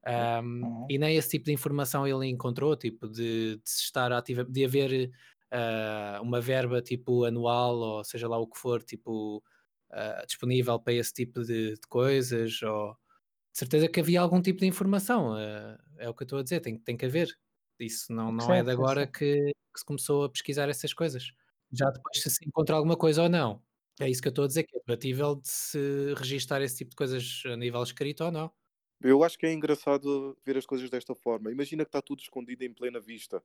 Um, 0.08 0.64
Uhum. 0.64 0.88
E 0.90 0.98
nem 0.98 1.18
esse 1.18 1.30
tipo 1.30 1.46
de 1.46 1.52
informação 1.52 2.08
ele 2.08 2.28
encontrou, 2.28 2.76
tipo, 2.76 3.08
de, 3.08 3.58
de 3.58 3.70
se 3.70 3.84
estar 3.84 4.12
ativa, 4.14 4.46
de 4.46 4.66
haver 4.66 5.12
uh, 5.54 6.22
uma 6.22 6.40
verba 6.40 6.82
tipo 6.82 7.26
anual, 7.26 7.78
ou 7.78 8.04
seja 8.04 8.28
lá 8.28 8.38
o 8.38 8.48
que 8.48 8.58
for, 8.58 8.82
tipo, 8.84 9.44
uh, 9.92 10.26
disponível 10.26 10.80
para 10.80 10.94
esse 10.94 11.14
tipo 11.14 11.44
de, 11.44 11.74
de 11.74 11.88
coisas, 11.90 12.62
ou 12.62 12.94
de 13.52 13.60
certeza 13.60 13.88
que 13.90 14.00
havia 14.00 14.22
algum 14.22 14.42
tipo 14.42 14.60
de 14.60 14.68
informação, 14.68 15.34
uh, 15.34 15.78
é 15.98 16.10
o 16.10 16.14
que 16.14 16.24
eu 16.24 16.26
estou 16.26 16.40
a 16.40 16.44
dizer, 16.44 16.62
tem, 16.62 16.80
tem 16.80 16.96
que 16.96 17.06
haver. 17.06 17.30
Isso 17.80 18.12
não, 18.14 18.32
não 18.32 18.54
é 18.54 18.60
Sim, 18.60 18.66
de 18.66 18.72
agora 18.72 19.06
que, 19.06 19.36
que 19.74 19.80
se 19.80 19.86
começou 19.86 20.24
a 20.24 20.30
pesquisar 20.30 20.70
essas 20.70 20.94
coisas. 20.94 21.32
Já 21.72 21.90
depois 21.92 22.22
se 22.22 22.30
se 22.30 22.48
encontra 22.48 22.76
alguma 22.76 22.96
coisa 22.96 23.24
ou 23.24 23.30
não. 23.30 23.62
É 24.00 24.10
isso 24.10 24.22
que 24.22 24.28
eu 24.28 24.32
estou 24.32 24.46
a 24.46 24.48
dizer, 24.48 24.64
que 24.64 24.78
é 24.78 24.80
debatível 24.80 25.36
de 25.36 25.50
se 25.50 26.14
registar 26.16 26.62
esse 26.62 26.78
tipo 26.78 26.92
de 26.92 26.96
coisas 26.96 27.44
a 27.46 27.56
nível 27.56 27.84
escrito 27.84 28.24
ou 28.24 28.32
não. 28.32 28.52
Eu 29.02 29.24
acho 29.24 29.38
que 29.38 29.46
é 29.46 29.54
engraçado 29.54 30.38
ver 30.46 30.58
as 30.58 30.66
coisas 30.66 30.90
desta 30.90 31.14
forma. 31.16 31.52
Imagina 31.52 31.84
que 31.86 31.90
está 31.90 32.02
tudo 32.02 32.22
escondido 32.22 32.64
em 32.64 32.74
plena 32.74 33.00
vista. 33.00 33.44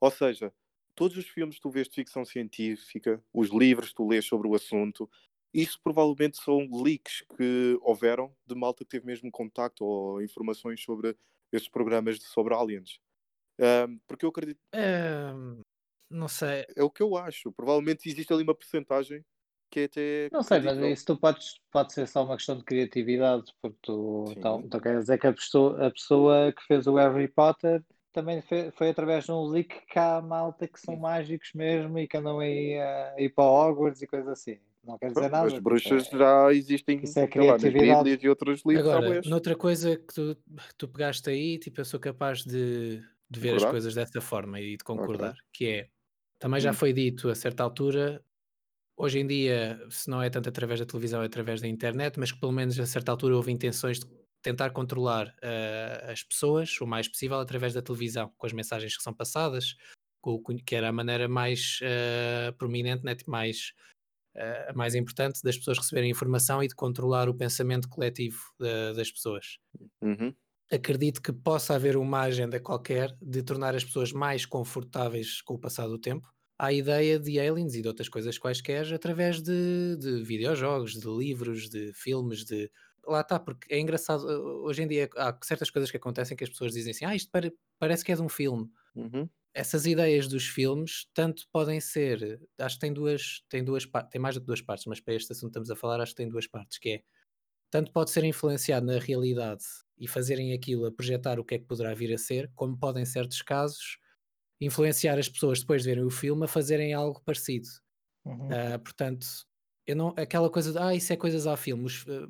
Ou 0.00 0.10
seja, 0.10 0.52
todos 0.94 1.16
os 1.16 1.28
filmes 1.28 1.56
que 1.56 1.62
tu 1.62 1.70
vês 1.70 1.88
de 1.88 1.94
ficção 1.94 2.24
científica, 2.24 3.24
os 3.32 3.50
livros 3.50 3.90
que 3.90 3.96
tu 3.96 4.08
lês 4.08 4.24
sobre 4.26 4.48
o 4.48 4.54
assunto, 4.54 5.10
isso 5.54 5.80
provavelmente 5.82 6.38
são 6.38 6.68
leaks 6.82 7.22
que 7.36 7.78
houveram 7.82 8.36
de 8.46 8.54
malta 8.54 8.84
que 8.84 8.90
teve 8.90 9.06
mesmo 9.06 9.30
contacto 9.30 9.84
ou 9.84 10.22
informações 10.22 10.82
sobre 10.82 11.16
esses 11.52 11.68
programas 11.68 12.18
de- 12.18 12.26
sobre 12.26 12.54
aliens. 12.54 13.00
Ahm, 13.60 13.98
porque 14.08 14.24
eu 14.26 14.30
acredito, 14.30 14.60
Ahm, 14.72 15.62
não 16.10 16.28
sei. 16.28 16.64
é 16.76 16.82
o 16.82 16.90
que 16.90 17.02
eu 17.02 17.16
acho. 17.16 17.52
Provavelmente 17.52 18.08
existe 18.08 18.32
ali 18.32 18.42
uma 18.42 18.54
porcentagem 18.54 19.24
que 19.70 19.80
é 19.80 19.84
até 19.84 20.28
Não 20.32 20.42
sei, 20.42 20.60
mas 20.60 20.78
isso 20.78 21.06
tu 21.06 21.16
podes, 21.18 21.60
pode 21.72 21.92
ser 21.92 22.06
só 22.06 22.24
uma 22.24 22.36
questão 22.36 22.56
de 22.56 22.64
criatividade, 22.64 23.52
porque 23.60 23.76
tu 23.82 24.24
Sim. 24.28 24.32
então, 24.38 24.60
então 24.64 24.80
quer 24.80 24.98
dizer 24.98 25.18
que 25.18 25.26
a 25.26 25.32
pessoa, 25.32 25.86
a 25.86 25.90
pessoa 25.90 26.52
que 26.52 26.62
fez 26.66 26.86
o 26.86 26.94
Harry 26.96 27.28
Potter 27.28 27.82
também 28.12 28.40
fe- 28.42 28.70
foi 28.72 28.90
através 28.90 29.24
de 29.24 29.32
um 29.32 29.44
leak 29.46 29.86
que 29.86 29.98
há 29.98 30.20
malta 30.20 30.66
que 30.68 30.78
são 30.78 30.94
Hum. 30.94 31.00
mágicos 31.00 31.52
mesmo 31.54 31.98
e 31.98 32.06
que 32.06 32.16
andam 32.16 32.38
aí 32.40 32.78
a 32.78 33.14
ir 33.18 33.30
para 33.30 33.44
Hogwarts 33.44 34.02
e 34.02 34.06
coisas 34.06 34.28
assim. 34.28 34.58
Não 34.84 34.98
quer 34.98 35.10
dizer 35.10 35.30
nada. 35.30 35.46
As 35.46 35.52
tipo, 35.54 35.62
bruxas 35.62 36.06
é- 36.06 36.18
já 36.18 36.52
existem, 36.52 37.00
isso 37.02 37.18
é 37.18 37.22
lá, 37.22 37.28
criatividade. 37.32 38.04
Bíblias 38.04 38.22
e 38.22 38.28
outros 38.28 38.62
livros 38.64 38.80
Agora, 38.82 39.00
bués. 39.02 39.26
noutra 39.26 39.56
coisa 39.56 39.96
que 39.96 40.14
tu, 40.14 40.36
tu 40.76 40.88
pegaste 40.88 41.28
aí, 41.30 41.58
tipo, 41.58 41.80
eu 41.80 41.84
sou 41.84 41.98
capaz 42.00 42.44
de, 42.44 43.02
de 43.28 43.40
ver 43.40 43.56
as 43.56 43.64
coisas 43.64 43.94
dessa 43.94 44.20
forma 44.20 44.60
e 44.60 44.76
de 44.76 44.84
concordar, 44.84 45.34
que 45.52 45.66
é, 45.66 45.88
também 46.38 46.60
já 46.60 46.70
Hum. 46.70 46.74
foi 46.74 46.92
dito 46.92 47.28
a 47.28 47.34
certa 47.34 47.62
altura, 47.62 48.24
hoje 49.00 49.18
em 49.20 49.26
dia, 49.26 49.80
se 49.90 50.08
não 50.10 50.22
é 50.22 50.30
tanto 50.30 50.48
através 50.48 50.80
da 50.80 50.86
televisão, 50.86 51.22
é 51.22 51.26
através 51.26 51.60
da 51.60 51.68
internet, 51.68 52.18
mas 52.18 52.32
que 52.32 52.40
pelo 52.40 52.52
menos 52.52 52.78
a 52.78 52.86
certa 52.86 53.12
altura 53.12 53.36
houve 53.36 53.52
intenções 53.52 54.00
de 54.00 54.06
tentar 54.42 54.70
controlar 54.70 55.34
eh, 55.42 56.06
as 56.10 56.22
pessoas 56.22 56.80
o 56.80 56.86
mais 56.86 57.08
possível 57.08 57.38
através 57.38 57.74
da 57.74 57.82
televisão, 57.82 58.32
com 58.38 58.46
as 58.46 58.52
mensagens 58.52 58.96
que 58.96 59.02
são 59.02 59.12
passadas, 59.14 59.74
com 60.20 60.38
que 60.66 60.74
era 60.76 60.88
a 60.88 60.92
maneira 60.92 61.28
mais 61.28 61.78
eh, 61.82 62.52
prominente, 62.58 63.04
né, 63.04 63.16
mais, 63.26 63.72
a 64.68 64.72
mais 64.72 64.94
importante 64.94 65.40
das 65.42 65.56
pessoas 65.58 65.78
receberem 65.78 66.10
informação 66.10 66.62
e 66.62 66.68
de 66.68 66.74
controlar 66.74 67.28
o 67.28 67.34
pensamento 67.34 67.88
coletivo 67.88 68.38
das 68.94 69.10
pessoas 69.10 69.58
Uhum. 70.02 70.36
acredito 70.70 71.20
que 71.22 71.32
possa 71.32 71.74
haver 71.74 71.96
uma 71.96 72.20
agenda 72.22 72.60
qualquer 72.60 73.16
de 73.20 73.42
tornar 73.42 73.74
as 73.74 73.84
pessoas 73.84 74.12
mais 74.12 74.46
confortáveis 74.46 75.40
com 75.42 75.54
o 75.54 75.58
passar 75.58 75.86
do 75.88 75.98
tempo 75.98 76.28
à 76.60 76.72
ideia 76.72 77.18
de 77.18 77.38
aliens 77.40 77.74
e 77.74 77.82
de 77.82 77.88
outras 77.88 78.08
coisas 78.08 78.38
quaisquer 78.38 78.92
através 78.92 79.42
de, 79.42 79.96
de 79.98 80.22
videojogos, 80.24 80.92
de 80.94 81.08
livros, 81.08 81.68
de 81.70 81.92
filmes, 81.94 82.44
de. 82.44 82.70
Lá 83.06 83.22
está, 83.22 83.40
porque 83.40 83.72
é 83.74 83.78
engraçado. 83.80 84.24
uh, 84.26 84.64
Hoje 84.66 84.82
em 84.82 84.88
dia 84.88 85.08
há 85.16 85.36
certas 85.42 85.70
coisas 85.70 85.90
que 85.90 85.96
acontecem 85.96 86.36
que 86.36 86.44
as 86.44 86.50
pessoas 86.50 86.72
dizem 86.72 86.90
assim: 86.92 87.04
ah, 87.06 87.14
isto 87.16 87.30
pare- 87.30 87.54
parece 87.78 88.04
que 88.04 88.12
é 88.12 88.16
de 88.16 88.22
um 88.22 88.28
filme. 88.28 88.70
Uhum. 88.94 89.30
Essas 89.54 89.84
ideias 89.86 90.28
dos 90.28 90.46
filmes 90.46 91.08
tanto 91.12 91.48
podem 91.52 91.80
ser, 91.80 92.40
acho 92.58 92.76
que 92.76 92.80
tem 92.80 92.92
duas, 92.92 93.44
tem 93.48 93.64
duas 93.64 93.84
partes, 93.84 94.10
tem 94.12 94.20
mais 94.20 94.36
do 94.36 94.40
que 94.40 94.46
duas 94.46 94.62
partes, 94.62 94.86
mas 94.86 95.00
para 95.00 95.14
este 95.14 95.32
assunto 95.32 95.46
que 95.52 95.58
estamos 95.58 95.70
a 95.70 95.76
falar, 95.76 96.00
acho 96.00 96.12
que 96.12 96.16
tem 96.18 96.28
duas 96.28 96.46
partes, 96.46 96.78
que 96.78 96.88
é 96.90 97.02
tanto 97.70 97.92
pode 97.92 98.10
ser 98.10 98.24
influenciado 98.24 98.86
na 98.86 98.98
realidade 98.98 99.64
e 99.98 100.08
fazerem 100.08 100.52
aquilo 100.54 100.86
a 100.86 100.92
projetar 100.92 101.38
o 101.40 101.44
que 101.44 101.54
é 101.56 101.58
que 101.58 101.66
poderá 101.66 101.94
vir 101.94 102.12
a 102.14 102.18
ser, 102.18 102.50
como 102.54 102.78
podem, 102.78 103.02
em 103.02 103.06
certos 103.06 103.42
casos, 103.42 103.98
influenciar 104.60 105.18
as 105.18 105.28
pessoas 105.28 105.60
depois 105.60 105.82
de 105.82 105.88
verem 105.88 106.04
o 106.04 106.10
filme 106.10 106.44
a 106.44 106.48
fazerem 106.48 106.92
algo 106.94 107.22
parecido. 107.24 107.68
Uhum. 108.24 108.50
Ah, 108.50 108.78
portanto, 108.78 109.26
eu 109.86 109.96
não, 109.96 110.08
aquela 110.16 110.50
coisa 110.50 110.72
de 110.72 110.78
ah, 110.78 110.94
isso 110.94 111.12
é 111.12 111.16
coisas 111.16 111.46
ao 111.46 111.56
filme. 111.56 111.84
Os, 111.86 112.04
ah, 112.08 112.28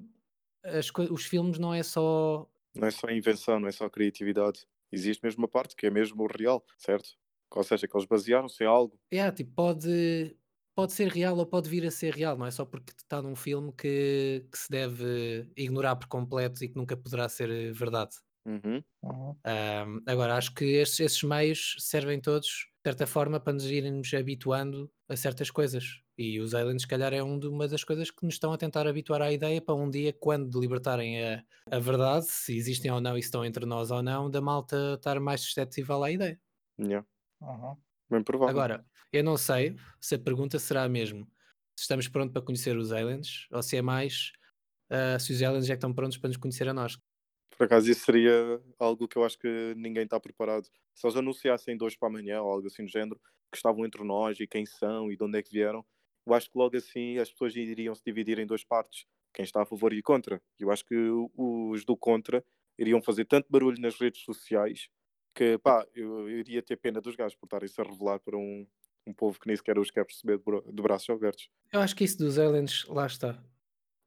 as 0.79 0.91
os 1.11 1.25
filmes 1.27 1.59
não 1.59 1.75
é 1.75 1.83
só. 1.83 2.49
Não 2.75 2.89
é 2.89 2.91
só 2.91 3.09
invenção, 3.11 3.61
não 3.61 3.69
é 3.69 3.73
só 3.73 3.89
criatividade. 3.89 4.67
Existe 4.93 5.23
mesmo 5.23 5.43
uma 5.43 5.49
parte 5.49 5.77
que 5.77 5.87
é 5.87 5.91
mesmo 5.91 6.23
o 6.25 6.27
real, 6.27 6.65
certo? 6.79 7.11
Ou 7.55 7.63
seja, 7.65 7.87
que 7.89 7.97
eles 7.97 8.07
basearam-se 8.07 8.63
em 8.63 8.67
algo. 8.67 8.99
É, 9.13 9.31
tipo, 9.33 9.53
pode, 9.55 10.37
pode 10.75 10.93
ser 10.93 11.09
real 11.09 11.37
ou 11.37 11.47
pode 11.47 11.69
vir 11.69 11.85
a 11.87 11.91
ser 11.91 12.15
real, 12.15 12.37
não 12.39 12.47
é 12.47 12.51
só 12.51 12.65
porque 12.65 12.93
está 12.97 13.21
num 13.21 13.35
filme 13.35 13.73
que, 13.73 14.47
que 14.53 14.59
se 14.59 14.71
deve 14.71 15.51
ignorar 15.57 15.97
por 15.97 16.07
completo 16.09 16.63
e 16.65 16.69
que 16.69 16.77
nunca 16.77 16.97
poderá 16.97 17.29
ser 17.29 17.51
eh, 17.51 17.73
verdade. 17.73 18.17
Uhum. 18.45 18.83
Uhum. 19.03 19.37
Agora, 20.07 20.37
acho 20.37 20.55
que 20.55 20.65
estes, 20.65 21.01
esses 21.01 21.23
meios 21.23 21.77
servem 21.79 22.21
todos, 22.21 22.47
de 22.49 22.91
certa 22.91 23.07
forma, 23.07 23.41
para 23.41 23.53
nos 23.55 23.65
irmos 23.65 24.13
habituando 24.15 24.91
a 25.09 25.17
certas 25.17 25.51
coisas. 25.51 25.85
E 26.19 26.39
os 26.41 26.55
aliens, 26.55 26.83
se 26.83 26.89
calhar, 26.89 27.13
é 27.15 27.23
um 27.23 27.39
uma 27.49 27.67
das 27.67 27.83
coisas 27.85 28.11
que 28.11 28.25
nos 28.25 28.35
estão 28.35 28.53
a 28.53 28.59
tentar 28.59 28.87
habituar 28.87 29.23
à 29.23 29.33
ideia 29.33 29.61
para 29.61 29.75
um 29.75 29.91
dia, 29.91 30.13
quando 30.13 30.61
libertarem 30.61 31.25
a, 31.25 31.45
a 31.71 31.79
verdade, 31.79 32.27
se 32.27 32.57
existem 32.57 32.91
ou 32.91 33.01
não 33.01 33.17
e 33.17 33.23
se 33.23 33.29
estão 33.29 33.45
entre 33.45 33.65
nós 33.67 33.91
ou 33.91 34.03
não, 34.03 34.31
da 34.31 34.41
malta 34.41 34.95
estar 34.97 35.19
mais 35.21 35.41
suscetível 35.41 36.03
à 36.05 36.11
ideia. 36.11 36.39
Yeah. 36.79 37.05
Uhum. 37.41 37.77
Bem 38.11 38.25
provável. 38.25 38.57
Agora, 38.59 38.85
eu 39.13 39.23
não 39.25 39.37
sei 39.37 39.77
se 40.01 40.15
a 40.15 40.19
pergunta 40.19 40.59
será 40.59 40.89
mesmo 40.89 41.27
se 41.77 41.85
estamos 41.85 42.09
prontos 42.09 42.33
para 42.33 42.43
conhecer 42.43 42.77
os 42.77 42.93
aliens 42.93 43.47
ou 43.51 43.63
se 43.63 43.77
é 43.77 43.83
mais 43.83 44.33
ah, 44.91 45.19
se 45.19 45.33
os 45.33 45.43
aliens 45.43 45.67
já 45.67 45.75
estão 45.75 45.95
prontos 45.95 46.19
para 46.19 46.29
nos 46.29 46.37
conhecer 46.37 46.69
a 46.69 46.75
nós. 46.75 46.99
Por 47.61 47.67
acaso 47.67 47.91
isso 47.91 48.07
seria 48.07 48.59
algo 48.79 49.07
que 49.07 49.19
eu 49.19 49.25
acho 49.25 49.39
que 49.39 49.75
ninguém 49.77 50.05
está 50.05 50.19
preparado. 50.19 50.65
Se 50.95 51.07
eles 51.07 51.15
anunciassem 51.15 51.77
dois 51.77 51.95
para 51.95 52.09
amanhã 52.09 52.41
ou 52.41 52.51
algo 52.51 52.67
assim 52.67 52.87
do 52.87 52.91
género, 52.91 53.21
que 53.53 53.57
estavam 53.59 53.85
entre 53.85 54.03
nós 54.03 54.41
e 54.41 54.47
quem 54.47 54.65
são 54.65 55.13
e 55.13 55.17
de 55.17 55.23
onde 55.23 55.39
é 55.39 55.43
que 55.43 55.51
vieram, 55.53 55.85
eu 56.27 56.33
acho 56.33 56.51
que 56.51 56.57
logo 56.57 56.75
assim 56.75 57.19
as 57.19 57.31
pessoas 57.31 57.55
iriam 57.55 57.95
se 57.95 58.03
dividir 58.03 58.39
em 58.39 58.47
duas 58.47 58.65
partes. 58.65 59.05
Quem 59.35 59.45
está 59.45 59.61
a 59.61 59.67
favor 59.67 59.93
e 59.93 60.01
contra. 60.01 60.41
Eu 60.59 60.71
acho 60.71 60.87
que 60.87 60.95
os 61.37 61.85
do 61.85 61.95
contra 61.99 62.43
iriam 62.79 63.03
fazer 63.03 63.27
tanto 63.27 63.47
barulho 63.51 63.79
nas 63.79 63.95
redes 64.01 64.23
sociais 64.23 64.89
que 65.35 65.59
pá, 65.59 65.87
eu 65.95 66.31
iria 66.31 66.63
ter 66.63 66.77
pena 66.79 66.99
dos 66.99 67.15
gajos 67.15 67.37
por 67.37 67.45
estarem-se 67.45 67.79
a 67.79 67.85
revelar 67.85 68.21
para 68.21 68.39
um, 68.39 68.67
um 69.07 69.13
povo 69.13 69.39
que 69.39 69.47
nem 69.47 69.55
sequer 69.57 69.79
os 69.79 69.91
quer 69.91 70.07
perceber 70.07 70.39
de, 70.39 70.45
bra- 70.45 70.63
de 70.63 70.83
braços 70.83 71.11
abertos. 71.11 71.51
Eu 71.71 71.81
acho 71.81 71.95
que 71.95 72.05
isso 72.05 72.17
dos 72.17 72.39
aliens, 72.39 72.87
lá 72.89 73.07
está. 73.07 73.39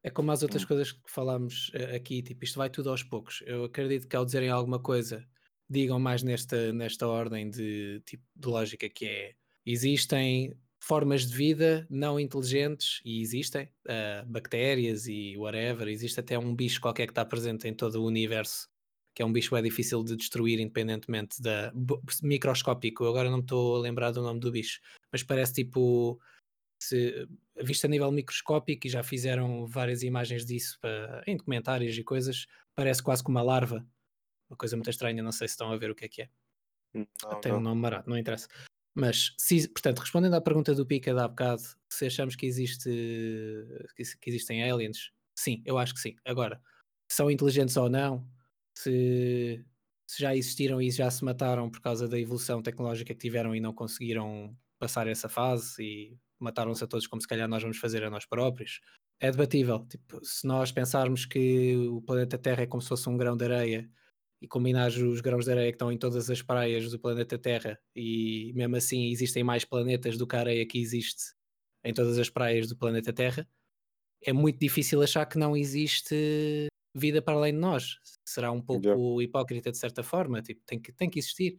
É 0.04 0.10
como 0.10 0.30
as 0.30 0.42
outras 0.42 0.66
coisas 0.66 0.92
que 0.92 1.10
falámos 1.10 1.70
eh, 1.72 1.96
aqui, 1.96 2.22
tipo, 2.22 2.44
isto 2.44 2.58
vai 2.58 2.68
tudo 2.68 2.90
aos 2.90 3.02
poucos. 3.02 3.42
Eu 3.46 3.64
acredito 3.64 4.06
que 4.06 4.14
ao 4.14 4.24
dizerem 4.24 4.50
alguma 4.50 4.78
coisa, 4.78 5.26
digam 5.68 5.98
mais 5.98 6.22
nesta, 6.22 6.72
nesta 6.74 7.08
ordem 7.08 7.48
de, 7.48 8.02
tipo, 8.04 8.22
de 8.36 8.48
lógica 8.48 8.88
que 8.88 9.06
é 9.06 9.34
existem 9.64 10.54
formas 10.78 11.26
de 11.26 11.34
vida 11.34 11.86
não 11.88 12.20
inteligentes 12.20 13.00
e 13.02 13.22
existem 13.22 13.70
ah, 13.88 14.22
bactérias 14.26 15.06
e 15.06 15.34
whatever, 15.38 15.88
existe 15.88 16.20
até 16.20 16.38
um 16.38 16.54
bicho 16.54 16.82
qualquer 16.82 17.06
que 17.06 17.12
está 17.12 17.24
presente 17.24 17.66
em 17.66 17.72
todo 17.72 18.02
o 18.02 18.06
universo 18.06 18.68
que 19.14 19.22
é 19.22 19.24
um 19.24 19.32
bicho 19.32 19.56
é 19.56 19.62
difícil 19.62 20.02
de 20.02 20.16
destruir 20.16 20.58
independentemente 20.58 21.40
da 21.40 21.72
microscópico, 22.22 23.04
eu 23.04 23.08
agora 23.08 23.30
não 23.30 23.38
me 23.38 23.44
estou 23.44 23.76
a 23.76 23.78
lembrar 23.78 24.10
do 24.10 24.20
nome 24.20 24.40
do 24.40 24.50
bicho, 24.50 24.80
mas 25.12 25.22
parece 25.22 25.52
tipo 25.52 26.18
se, 26.84 27.26
visto 27.62 27.84
a 27.84 27.88
nível 27.88 28.10
microscópico 28.12 28.86
e 28.86 28.90
já 28.90 29.02
fizeram 29.02 29.66
várias 29.66 30.02
imagens 30.02 30.44
disso 30.44 30.78
para, 30.80 31.22
em 31.26 31.36
documentários 31.36 31.96
e 31.96 32.04
coisas, 32.04 32.46
parece 32.74 33.02
quase 33.02 33.22
como 33.22 33.38
uma 33.38 33.44
larva. 33.44 33.86
Uma 34.50 34.56
coisa 34.56 34.76
muito 34.76 34.90
estranha, 34.90 35.22
não 35.22 35.32
sei 35.32 35.48
se 35.48 35.52
estão 35.54 35.72
a 35.72 35.76
ver 35.76 35.90
o 35.90 35.94
que 35.94 36.04
é 36.04 36.08
que 36.08 36.22
é. 36.22 36.30
Não, 36.94 37.40
Tem 37.40 37.52
um 37.52 37.56
não. 37.56 37.62
nome 37.62 37.80
marado, 37.80 38.08
não 38.08 38.18
interessa. 38.18 38.48
Mas, 38.94 39.34
se, 39.38 39.66
portanto, 39.68 39.98
respondendo 39.98 40.34
à 40.34 40.40
pergunta 40.40 40.74
do 40.74 40.86
Pica 40.86 41.12
de 41.12 41.18
há 41.20 41.26
bocado, 41.26 41.62
se 41.90 42.06
achamos 42.06 42.36
que 42.36 42.46
existe 42.46 42.88
que, 43.96 44.02
exi- 44.02 44.18
que 44.18 44.30
existem 44.30 44.62
aliens, 44.70 45.10
sim, 45.36 45.62
eu 45.64 45.78
acho 45.78 45.94
que 45.94 46.00
sim. 46.00 46.14
Agora, 46.24 46.60
são 47.10 47.30
inteligentes 47.30 47.76
ou 47.76 47.88
não, 47.88 48.28
se, 48.76 49.64
se 50.06 50.20
já 50.22 50.36
existiram 50.36 50.80
e 50.80 50.90
já 50.90 51.10
se 51.10 51.24
mataram 51.24 51.70
por 51.70 51.80
causa 51.80 52.06
da 52.06 52.18
evolução 52.18 52.62
tecnológica 52.62 53.12
que 53.14 53.20
tiveram 53.20 53.54
e 53.54 53.60
não 53.60 53.72
conseguiram 53.72 54.56
passar 54.78 55.08
essa 55.08 55.28
fase 55.28 55.82
e 55.82 56.18
mataram-se 56.44 56.84
a 56.84 56.86
todos 56.86 57.06
como 57.06 57.22
se 57.22 57.28
calhar 57.28 57.48
nós 57.48 57.62
vamos 57.62 57.78
fazer 57.78 58.04
a 58.04 58.10
nós 58.10 58.26
próprios, 58.26 58.80
é 59.20 59.30
debatível. 59.30 59.86
Tipo, 59.88 60.24
se 60.24 60.46
nós 60.46 60.72
pensarmos 60.72 61.26
que 61.26 61.76
o 61.88 62.02
planeta 62.02 62.38
Terra 62.38 62.62
é 62.62 62.66
como 62.66 62.82
se 62.82 62.88
fosse 62.88 63.08
um 63.08 63.16
grão 63.16 63.36
de 63.36 63.44
areia 63.44 63.90
e 64.42 64.48
combinares 64.48 64.96
os 64.98 65.20
grãos 65.20 65.46
de 65.46 65.52
areia 65.52 65.70
que 65.72 65.76
estão 65.76 65.90
em 65.92 65.98
todas 65.98 66.30
as 66.30 66.42
praias 66.42 66.90
do 66.90 66.98
planeta 67.00 67.38
Terra 67.38 67.78
e 67.96 68.52
mesmo 68.54 68.76
assim 68.76 69.10
existem 69.10 69.42
mais 69.44 69.64
planetas 69.64 70.18
do 70.18 70.26
que 70.26 70.36
a 70.36 70.40
areia 70.40 70.66
que 70.66 70.78
existe 70.78 71.34
em 71.84 71.94
todas 71.94 72.18
as 72.18 72.30
praias 72.30 72.68
do 72.68 72.76
planeta 72.76 73.12
Terra, 73.12 73.48
é 74.22 74.32
muito 74.32 74.58
difícil 74.58 75.02
achar 75.02 75.26
que 75.26 75.38
não 75.38 75.56
existe 75.56 76.66
vida 76.94 77.20
para 77.20 77.34
além 77.34 77.52
de 77.52 77.58
nós. 77.58 77.98
Será 78.24 78.50
um 78.52 78.60
pouco 78.60 78.86
Yeah. 78.86 79.22
hipócrita 79.22 79.70
de 79.70 79.78
certa 79.78 80.02
forma, 80.02 80.42
tipo, 80.42 80.62
tem 80.66 80.80
que, 80.80 80.92
tem 80.92 81.10
que 81.10 81.18
existir. 81.18 81.58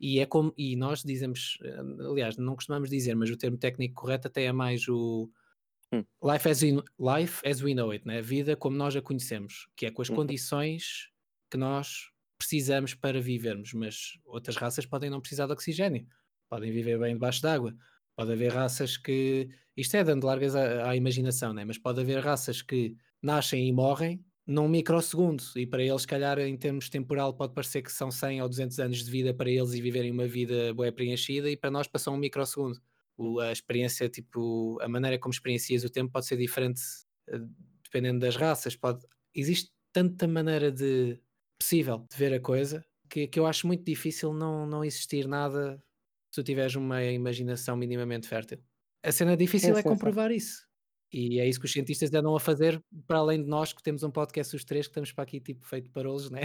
E 0.00 0.18
é 0.20 0.26
como, 0.26 0.52
e 0.58 0.76
nós 0.76 1.02
dizemos, 1.02 1.58
eh, 1.62 1.80
aliás, 2.10 2.36
não 2.36 2.54
costumamos 2.56 2.90
dizer, 2.90 3.14
mas 3.14 3.30
o 3.30 3.36
termo 3.36 3.56
técnico 3.58 3.94
correto 4.02 4.28
até 4.28 4.44
é 4.44 4.52
mais 4.52 4.88
o 4.88 5.30
Hum. 5.92 6.06
life, 6.22 6.48
as 6.48 6.62
we, 6.62 6.82
life 6.98 7.42
as 7.46 7.62
we 7.62 7.74
know 7.74 7.90
it, 7.90 8.06
né? 8.06 8.18
a 8.18 8.22
vida 8.22 8.56
como 8.56 8.76
nós 8.76 8.96
a 8.96 9.02
conhecemos, 9.02 9.68
que 9.76 9.86
é 9.86 9.90
com 9.90 10.02
as 10.02 10.08
Uhum. 10.08 10.16
condições 10.16 11.10
que 11.50 11.56
nós 11.56 12.10
precisamos 12.38 12.94
para 12.94 13.20
vivermos, 13.20 13.72
mas 13.72 14.18
outras 14.24 14.56
raças 14.56 14.86
podem 14.86 15.10
não 15.10 15.20
precisar 15.20 15.46
de 15.46 15.52
oxigênio, 15.52 16.06
podem 16.48 16.72
viver 16.72 16.98
bem 16.98 17.14
debaixo 17.14 17.42
d'água. 17.42 17.74
Pode 18.16 18.32
haver 18.32 18.52
raças 18.52 18.96
que. 18.96 19.48
Isto 19.76 19.96
é 19.96 20.04
dando 20.04 20.24
largas 20.26 20.54
à, 20.54 20.90
à 20.90 20.96
imaginação, 20.96 21.52
né? 21.52 21.64
mas 21.64 21.78
pode 21.78 22.00
haver 22.00 22.20
raças 22.22 22.62
que 22.62 22.96
nascem 23.22 23.66
e 23.68 23.72
morrem 23.72 24.24
num 24.46 24.68
microsegundo 24.68 25.42
e 25.56 25.66
para 25.66 25.82
eles, 25.82 26.02
se 26.02 26.06
calhar, 26.06 26.38
em 26.38 26.56
termos 26.56 26.88
temporal, 26.88 27.34
pode 27.34 27.54
parecer 27.54 27.82
que 27.82 27.90
são 27.90 28.10
100 28.10 28.42
ou 28.42 28.48
200 28.48 28.78
anos 28.78 29.04
de 29.04 29.10
vida 29.10 29.32
para 29.32 29.50
eles 29.50 29.72
e 29.72 29.80
viverem 29.80 30.10
uma 30.10 30.26
vida 30.26 30.74
bem 30.74 30.92
preenchida 30.92 31.50
e 31.50 31.56
para 31.56 31.70
nós 31.70 31.86
passam 31.86 32.14
um 32.14 32.18
microsegundo. 32.18 32.78
O, 33.16 33.40
a 33.40 33.52
experiência, 33.52 34.08
tipo, 34.08 34.78
a 34.82 34.88
maneira 34.88 35.18
como 35.18 35.32
experiencias 35.32 35.84
o 35.84 35.90
tempo 35.90 36.12
pode 36.12 36.26
ser 36.26 36.36
diferente 36.36 36.80
eh, 37.28 37.38
dependendo 37.84 38.20
das 38.20 38.36
raças. 38.36 38.76
Pode, 38.76 39.06
existe 39.34 39.72
tanta 39.92 40.26
maneira 40.26 40.70
de 40.70 41.18
possível 41.58 42.06
de 42.10 42.16
ver 42.18 42.34
a 42.34 42.40
coisa 42.40 42.84
que, 43.08 43.28
que 43.28 43.38
eu 43.38 43.46
acho 43.46 43.66
muito 43.66 43.84
difícil 43.84 44.32
não, 44.32 44.66
não 44.66 44.84
existir 44.84 45.28
nada 45.28 45.82
se 46.30 46.42
tu 46.42 46.44
tiveres 46.44 46.74
uma 46.74 47.02
imaginação 47.04 47.76
minimamente 47.76 48.26
fértil. 48.26 48.58
A 49.04 49.12
cena 49.12 49.36
difícil 49.36 49.76
é 49.76 49.82
sim. 49.82 49.88
comprovar 49.88 50.32
isso. 50.32 50.66
E 51.14 51.38
é 51.38 51.48
isso 51.48 51.60
que 51.60 51.66
os 51.66 51.72
cientistas 51.72 52.12
andam 52.12 52.34
a 52.34 52.40
fazer, 52.40 52.82
para 53.06 53.18
além 53.18 53.40
de 53.40 53.48
nós 53.48 53.72
que 53.72 53.80
temos 53.80 54.02
um 54.02 54.10
podcast 54.10 54.56
os 54.56 54.64
três, 54.64 54.88
que 54.88 54.90
estamos 54.90 55.12
para 55.12 55.22
aqui 55.22 55.38
tipo 55.38 55.64
feito 55.64 55.88
parolos, 55.92 56.28
né? 56.28 56.40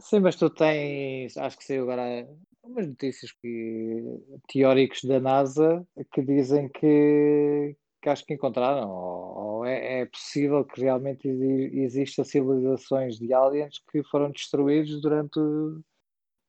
Sim, 0.00 0.18
mas 0.18 0.34
tu 0.34 0.50
tens, 0.50 1.36
acho 1.36 1.56
que 1.56 1.64
saiu 1.64 1.84
agora 1.84 2.28
umas 2.64 2.88
notícias 2.88 3.30
que, 3.30 4.02
teóricos 4.48 5.04
da 5.04 5.20
NASA 5.20 5.86
que 6.12 6.22
dizem 6.22 6.68
que, 6.70 7.76
que 8.02 8.08
acho 8.08 8.26
que 8.26 8.34
encontraram, 8.34 8.90
ou, 8.90 9.58
ou 9.58 9.64
é, 9.64 10.00
é 10.00 10.06
possível 10.06 10.64
que 10.64 10.80
realmente 10.80 11.28
exi- 11.28 11.78
existam 11.78 12.24
civilizações 12.24 13.16
de 13.16 13.32
aliens 13.32 13.80
que 13.92 14.02
foram 14.02 14.32
destruídos 14.32 15.00
durante, 15.00 15.38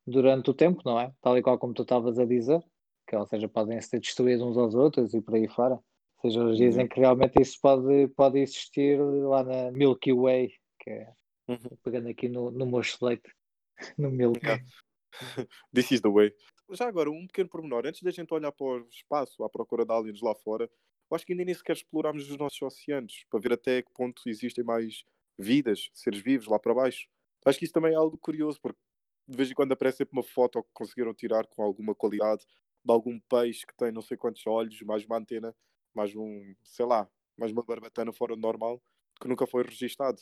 durante 0.08 0.50
o 0.50 0.54
tempo, 0.56 0.82
não 0.84 1.00
é? 1.00 1.14
Tal 1.22 1.38
e 1.38 1.44
qual 1.44 1.60
como 1.60 1.76
tu 1.76 1.84
estavas 1.84 2.18
a 2.18 2.26
dizer, 2.26 2.60
que, 3.08 3.16
ou 3.16 3.28
seja, 3.28 3.48
podem 3.48 3.80
ser 3.82 4.00
destruídos 4.00 4.44
uns 4.44 4.58
aos 4.58 4.74
outros 4.74 5.14
e 5.14 5.22
por 5.22 5.36
aí 5.36 5.48
fora. 5.48 5.80
Ou 6.26 6.32
seja, 6.32 6.42
eles 6.42 6.58
dizem 6.58 6.72
Yeah. 6.86 6.94
que 6.94 7.00
realmente 7.00 7.42
isso 7.42 7.60
pode, 7.62 8.08
pode 8.16 8.40
existir 8.40 9.00
lá 9.00 9.44
na 9.44 9.72
Milky 9.72 10.12
Way, 10.14 10.54
que 10.80 10.90
é, 10.90 11.14
Uhum. 11.48 11.78
pegando 11.84 12.10
aqui 12.10 12.28
no, 12.28 12.50
no 12.50 12.66
meu 12.66 12.82
slate, 12.82 13.32
no 13.98 14.10
Milky. 14.10 14.46
Yeah. 14.46 14.66
This 15.74 15.92
is 15.92 16.02
the 16.02 16.10
way. 16.10 16.34
Já 16.72 16.88
agora, 16.88 17.12
um 17.12 17.28
pequeno 17.28 17.48
pormenor. 17.50 17.86
Antes 17.86 18.02
da 18.02 18.10
gente 18.12 18.34
olhar 18.34 18.52
para 18.52 18.66
o 18.66 18.88
espaço, 18.90 19.44
à 19.44 19.50
procura 19.50 19.86
de 19.86 19.94
aliens 19.94 20.20
lá 20.22 20.34
fora, 20.34 20.66
eu 21.10 21.16
acho 21.16 21.24
que 21.26 21.34
ainda 21.34 21.46
nem 21.46 21.54
sequer 21.54 21.76
explorámos 21.76 22.28
os 22.30 22.38
nossos 22.38 22.60
oceanos 22.62 23.24
para 23.30 23.40
ver 23.40 23.54
até 23.54 23.84
que 23.84 23.92
ponto 23.94 24.24
existem 24.26 24.64
mais 24.64 25.04
vidas, 25.38 25.90
seres 25.94 26.20
vivos 26.22 26.48
lá 26.48 26.58
para 26.58 26.74
baixo. 26.74 27.08
Acho 27.46 27.60
que 27.60 27.66
isso 27.66 27.74
também 27.74 27.94
é 27.94 27.96
algo 27.96 28.18
curioso, 28.18 28.60
porque 28.60 28.80
de 29.28 29.38
vez 29.38 29.52
em 29.52 29.54
quando 29.54 29.72
aparece 29.74 30.00
sempre 30.00 30.14
uma 30.18 30.24
foto 30.24 30.64
que 30.64 30.70
conseguiram 30.74 31.14
tirar 31.14 31.46
com 31.46 31.62
alguma 31.62 31.94
qualidade 31.94 32.44
de 32.84 32.92
algum 32.92 33.20
peixe 33.20 33.66
que 33.66 33.76
tem 33.76 33.92
não 33.92 34.02
sei 34.02 34.18
quantos 34.18 34.46
olhos, 34.48 34.82
mais 34.82 35.06
uma 35.06 35.18
antena, 35.18 35.56
mais 35.96 36.16
um, 36.16 36.56
sei 36.64 36.86
lá, 36.86 37.10
mais 37.38 37.52
uma 37.52 37.64
barbatana 37.64 38.14
fora 38.14 38.36
do 38.36 38.42
normal, 38.42 38.82
que 39.22 39.28
nunca 39.28 39.48
foi 39.48 39.64
registado. 39.64 40.22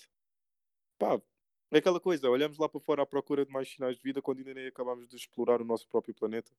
Pá, 0.98 1.22
é 1.72 1.78
aquela 1.78 2.00
coisa, 2.00 2.30
olhamos 2.30 2.58
lá 2.58 2.68
para 2.70 2.80
fora 2.80 3.04
à 3.04 3.06
procura 3.06 3.46
de 3.46 3.52
mais 3.52 3.70
sinais 3.70 3.98
de 3.98 4.04
vida 4.04 4.22
quando 4.24 4.40
ainda 4.40 4.54
nem 4.56 4.68
acabamos 4.68 5.08
de 5.08 5.16
explorar 5.16 5.62
o 5.62 5.66
nosso 5.66 5.88
próprio 5.88 6.16
planeta. 6.16 6.52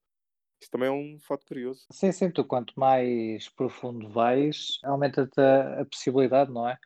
Isso 0.60 0.70
também 0.70 0.88
é 0.88 0.92
um 0.92 1.18
fato 1.20 1.46
curioso. 1.46 1.88
Sim, 1.92 2.12
sim, 2.12 2.30
tu 2.30 2.44
quanto 2.44 2.78
mais 2.78 3.48
profundo 3.50 4.08
vais, 4.10 4.78
aumenta-te 4.84 5.40
a, 5.40 5.80
a 5.82 5.84
possibilidade, 5.86 6.50
não 6.52 6.68
é? 6.68 6.78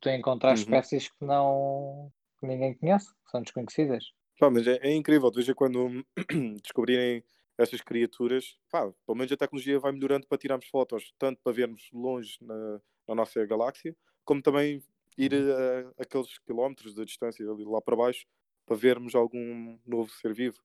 Tu 0.00 0.10
encontrar 0.10 0.52
Uhum. 0.52 0.54
espécies 0.54 1.08
que 1.10 1.24
não 1.24 2.12
que 2.40 2.46
ninguém 2.46 2.76
conhece, 2.78 3.08
que 3.24 3.30
são 3.30 3.42
desconhecidas. 3.42 4.04
Pá, 4.38 4.50
mas 4.50 4.66
é, 4.66 4.78
é 4.82 4.94
incrível, 4.94 5.30
de 5.30 5.36
vez 5.36 5.48
em 5.48 5.54
quando 5.54 6.04
descobrirem 6.62 7.22
essas 7.58 7.80
criaturas, 7.80 8.58
pá, 8.70 8.92
pelo 9.06 9.16
menos 9.16 9.32
a 9.32 9.36
tecnologia 9.36 9.78
vai 9.78 9.92
melhorando 9.92 10.26
para 10.26 10.38
tirarmos 10.38 10.66
fotos, 10.68 11.12
tanto 11.18 11.40
para 11.42 11.52
vermos 11.52 11.88
longe 11.92 12.38
na, 12.40 12.80
na 13.08 13.14
nossa 13.14 13.44
galáxia, 13.46 13.96
como 14.24 14.42
também 14.42 14.82
ir 15.18 15.34
a, 15.34 16.02
aqueles 16.02 16.38
quilómetros 16.40 16.94
de 16.94 17.04
distância 17.04 17.48
ali 17.50 17.64
lá 17.64 17.80
para 17.80 17.96
baixo 17.96 18.26
para 18.66 18.76
vermos 18.76 19.14
algum 19.14 19.78
novo 19.86 20.10
ser 20.10 20.32
vivo. 20.32 20.62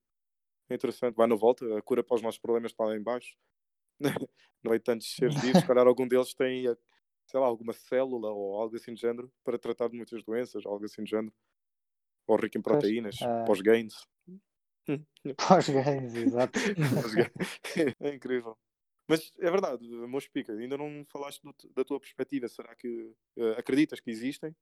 É 0.69 0.75
interessante, 0.75 1.15
vai 1.15 1.27
na 1.27 1.35
volta, 1.35 1.77
a 1.77 1.81
cura 1.81 2.03
para 2.03 2.15
os 2.15 2.21
nossos 2.21 2.39
problemas 2.39 2.71
está 2.71 2.85
lá 2.85 2.95
em 2.95 3.03
baixo. 3.03 3.35
Não 4.63 4.73
é 4.73 4.79
tantos 4.79 5.13
seres 5.15 5.35
vivos, 5.41 5.59
se 5.61 5.67
calhar 5.67 5.87
algum 5.87 6.07
deles 6.07 6.33
tem, 6.33 6.65
sei 7.25 7.39
lá, 7.39 7.47
alguma 7.47 7.73
célula 7.73 8.31
ou 8.31 8.61
algo 8.61 8.75
assim 8.75 8.93
de 8.93 9.01
género 9.01 9.31
para 9.43 9.59
tratar 9.59 9.89
de 9.89 9.97
muitas 9.97 10.23
doenças, 10.23 10.65
algo 10.65 10.85
assim 10.85 11.03
de 11.03 11.11
género. 11.11 11.33
Ou 12.27 12.37
rico 12.37 12.57
em 12.57 12.61
Pois, 12.67 12.87
proteínas, 12.87 13.17
ah. 13.21 13.45
pós 13.45 13.61
gains. 13.61 13.95
Pós-ganhos, 15.37 16.15
exato. 16.15 16.59
é 17.99 18.13
incrível. 18.13 18.57
Mas 19.07 19.31
é 19.39 19.49
verdade, 19.49 19.87
meu 19.87 20.19
Pica, 20.33 20.51
ainda 20.53 20.77
não 20.77 21.05
falaste 21.09 21.41
do- 21.41 21.55
da 21.73 21.83
tua 21.83 21.99
perspectiva. 21.99 22.47
Será 22.47 22.75
que 22.75 23.13
eh, 23.37 23.55
acreditas 23.57 23.99
que 23.99 24.11
existem? 24.11 24.53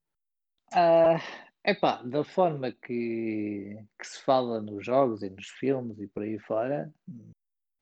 Ah, 0.72 1.18
epá, 1.64 2.02
da 2.04 2.24
forma 2.24 2.72
que, 2.72 3.76
que 4.00 4.08
se 4.08 4.22
fala 4.24 4.62
nos 4.62 4.86
jogos 4.86 5.24
e 5.24 5.30
nos 5.30 5.48
filmes 5.48 6.00
e 6.00 6.08
por 6.08 6.22
aí 6.22 6.38
fora, 6.38 6.94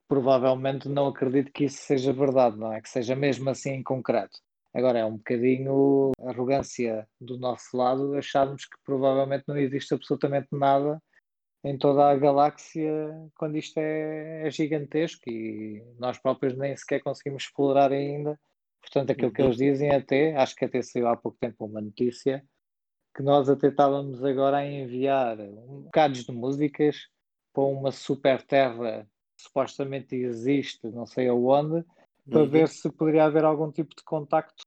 provavelmente 0.07 0.87
não 0.87 1.07
acredito 1.07 1.51
que 1.51 1.65
isso 1.65 1.81
seja 1.83 2.13
verdade, 2.13 2.57
não 2.57 2.71
é? 2.71 2.81
Que 2.81 2.89
seja 2.89 3.15
mesmo 3.15 3.49
assim 3.49 3.71
em 3.71 3.83
concreto. 3.83 4.39
Agora 4.73 4.99
é 4.99 5.05
um 5.05 5.17
bocadinho 5.17 6.11
arrogância 6.21 7.07
do 7.19 7.37
nosso 7.37 7.75
lado 7.75 8.15
acharmos 8.15 8.65
que 8.65 8.77
provavelmente 8.83 9.43
não 9.47 9.57
existe 9.57 9.93
absolutamente 9.93 10.47
nada 10.51 11.01
em 11.63 11.77
toda 11.77 12.09
a 12.09 12.15
galáxia 12.15 12.91
quando 13.35 13.57
isto 13.57 13.77
é, 13.77 14.47
é 14.47 14.51
gigantesco 14.51 15.29
e 15.29 15.81
nós 15.97 16.17
próprios 16.17 16.57
nem 16.57 16.75
sequer 16.75 17.01
conseguimos 17.01 17.43
explorar 17.43 17.91
ainda. 17.91 18.39
Portanto, 18.81 19.11
aquilo 19.11 19.31
que 19.31 19.41
Uhum. 19.41 19.47
eles 19.47 19.57
dizem 19.57 19.91
até, 19.95 20.35
acho 20.35 20.55
que 20.55 20.65
até 20.65 20.81
saiu 20.81 21.07
há 21.07 21.15
pouco 21.15 21.37
tempo 21.39 21.65
uma 21.65 21.79
notícia, 21.81 22.45
que 23.15 23.23
nós 23.23 23.49
até 23.49 23.67
estávamos 23.69 24.23
agora 24.23 24.57
a 24.57 24.65
enviar 24.65 25.39
um 25.39 25.83
bocados 25.83 26.25
de 26.25 26.31
músicas 26.31 27.07
para 27.53 27.63
uma 27.63 27.91
super 27.91 28.41
terra 28.41 29.07
que 29.37 29.43
supostamente 29.43 30.15
existe, 30.15 30.87
não 30.89 31.05
sei 31.05 31.27
aonde, 31.29 31.85
para 32.29 32.41
Uhum. 32.43 32.49
ver 32.49 32.67
se 32.67 32.91
poderia 32.91 33.25
haver 33.25 33.45
algum 33.45 33.71
tipo 33.71 33.95
de 33.95 34.03
contacto 34.03 34.63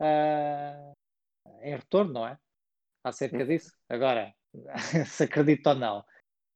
ah, 0.00 0.92
em 1.62 1.74
retorno, 1.76 2.12
não 2.12 2.26
é? 2.26 2.38
Acerca 3.02 3.38
Uhum. 3.38 3.46
disso. 3.46 3.72
Agora, 3.88 4.34
se 5.06 5.24
acredito 5.24 5.66
ou 5.68 5.74
não, 5.74 6.04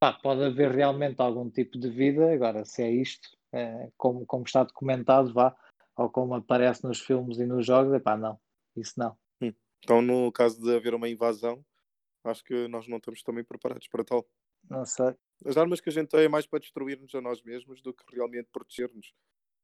pá, 0.02 0.12
pode 0.12 0.42
haver 0.42 0.72
realmente 0.72 1.20
algum 1.20 1.48
tipo 1.48 1.78
de 1.78 1.88
vida. 1.88 2.32
Agora, 2.32 2.64
se 2.64 2.82
é 2.82 2.90
isto, 2.90 3.28
eh, 3.52 3.88
como, 3.96 4.26
como 4.26 4.42
está 4.42 4.64
documentado, 4.64 5.32
vá, 5.32 5.54
ou 5.96 6.10
como 6.10 6.34
aparece 6.34 6.82
nos 6.82 6.98
filmes 6.98 7.38
e 7.38 7.46
nos 7.46 7.64
jogos, 7.64 7.94
epá, 7.94 8.16
não, 8.16 8.36
isso 8.74 8.94
não. 8.96 9.16
Então, 9.84 10.02
no 10.02 10.32
caso 10.32 10.60
de 10.60 10.74
haver 10.74 10.92
uma 10.92 11.08
invasão, 11.08 11.64
acho 12.24 12.42
que 12.42 12.66
nós 12.66 12.88
não 12.88 12.96
estamos 12.96 13.22
também 13.22 13.44
preparados 13.44 13.86
para 13.86 14.02
tal. 14.02 14.26
Não 14.68 14.84
sei. 14.84 15.14
As 15.46 15.56
armas 15.56 15.80
que 15.80 15.88
a 15.88 15.92
gente 15.92 16.08
tem 16.08 16.24
é 16.24 16.28
mais 16.28 16.46
para 16.46 16.58
destruir-nos 16.58 17.14
a 17.14 17.20
nós 17.20 17.40
mesmos 17.40 17.80
do 17.80 17.94
que 17.94 18.02
realmente 18.12 18.48
proteger-nos 18.52 19.12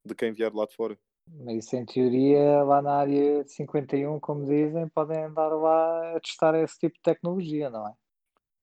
de 0.05 0.15
quem 0.15 0.31
vier 0.31 0.51
de 0.51 0.57
lá 0.57 0.65
de 0.65 0.75
fora. 0.75 0.97
Mas 1.27 1.65
isso, 1.65 1.75
em 1.75 1.85
teoria, 1.85 2.63
lá 2.63 2.81
na 2.81 2.95
área 2.95 3.45
51, 3.45 4.19
como 4.21 4.45
dizem, 4.45 4.87
podem 4.87 5.23
andar 5.23 5.49
lá 5.49 6.15
a 6.15 6.19
testar 6.21 6.55
esse 6.55 6.79
tipo 6.79 6.95
de 6.95 7.01
tecnologia, 7.01 7.69
não 7.69 7.87
é? 7.87 7.93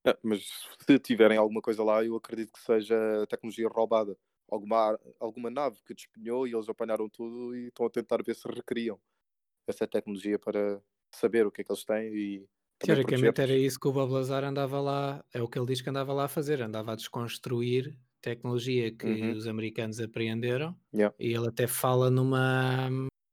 É, 0.07 0.17
mas 0.23 0.43
se 0.89 0.99
tiverem 1.01 1.37
alguma 1.39 1.61
coisa 1.61 1.83
lá, 1.83 2.05
eu 2.05 2.17
acredito 2.17 2.53
que 2.53 2.61
seja 2.61 3.27
tecnologia 3.29 3.69
roubada. 3.69 4.17
Alguma, 4.49 4.99
alguma 5.19 5.51
nave 5.51 5.83
que 5.85 5.95
despenhou 5.95 6.47
e 6.47 6.55
eles 6.55 6.69
apanharam 6.69 7.09
tudo 7.09 7.57
e 7.57 7.67
estão 7.69 7.87
a 7.87 7.91
tentar 7.91 8.23
ver 8.23 8.35
se 8.37 8.47
recriam 8.49 9.01
essa 9.69 9.87
tecnologia 9.89 10.39
para 10.39 10.83
saber 11.15 11.47
o 11.47 11.53
que 11.53 11.63
é 11.63 11.65
que 11.65 11.73
eles 11.73 11.85
têm 11.85 12.15
e 12.15 12.49
Teoricamente 12.79 13.41
era 13.41 13.57
isso 13.57 13.81
que 13.81 13.89
o 13.89 13.93
Bob 13.93 14.13
Lazar 14.13 14.45
andava 14.45 14.81
lá, 14.81 15.25
é 15.33 15.43
o 15.43 15.49
que 15.49 15.59
ele 15.59 15.67
diz 15.67 15.81
que 15.81 15.89
andava 15.91 16.13
lá 16.13 16.25
a 16.25 16.29
fazer, 16.29 16.61
andava 16.63 16.93
a 16.93 16.97
desconstruir 16.97 17.99
tecnologia 18.21 18.95
que 18.95 19.09
Uhum. 19.09 19.37
os 19.37 19.47
americanos 19.47 19.99
apreenderam 20.01 20.79
Yeah. 20.93 21.11
e 21.19 21.29
ele 21.35 21.49
até 21.49 21.67
fala 21.67 22.11
numa, 22.11 22.89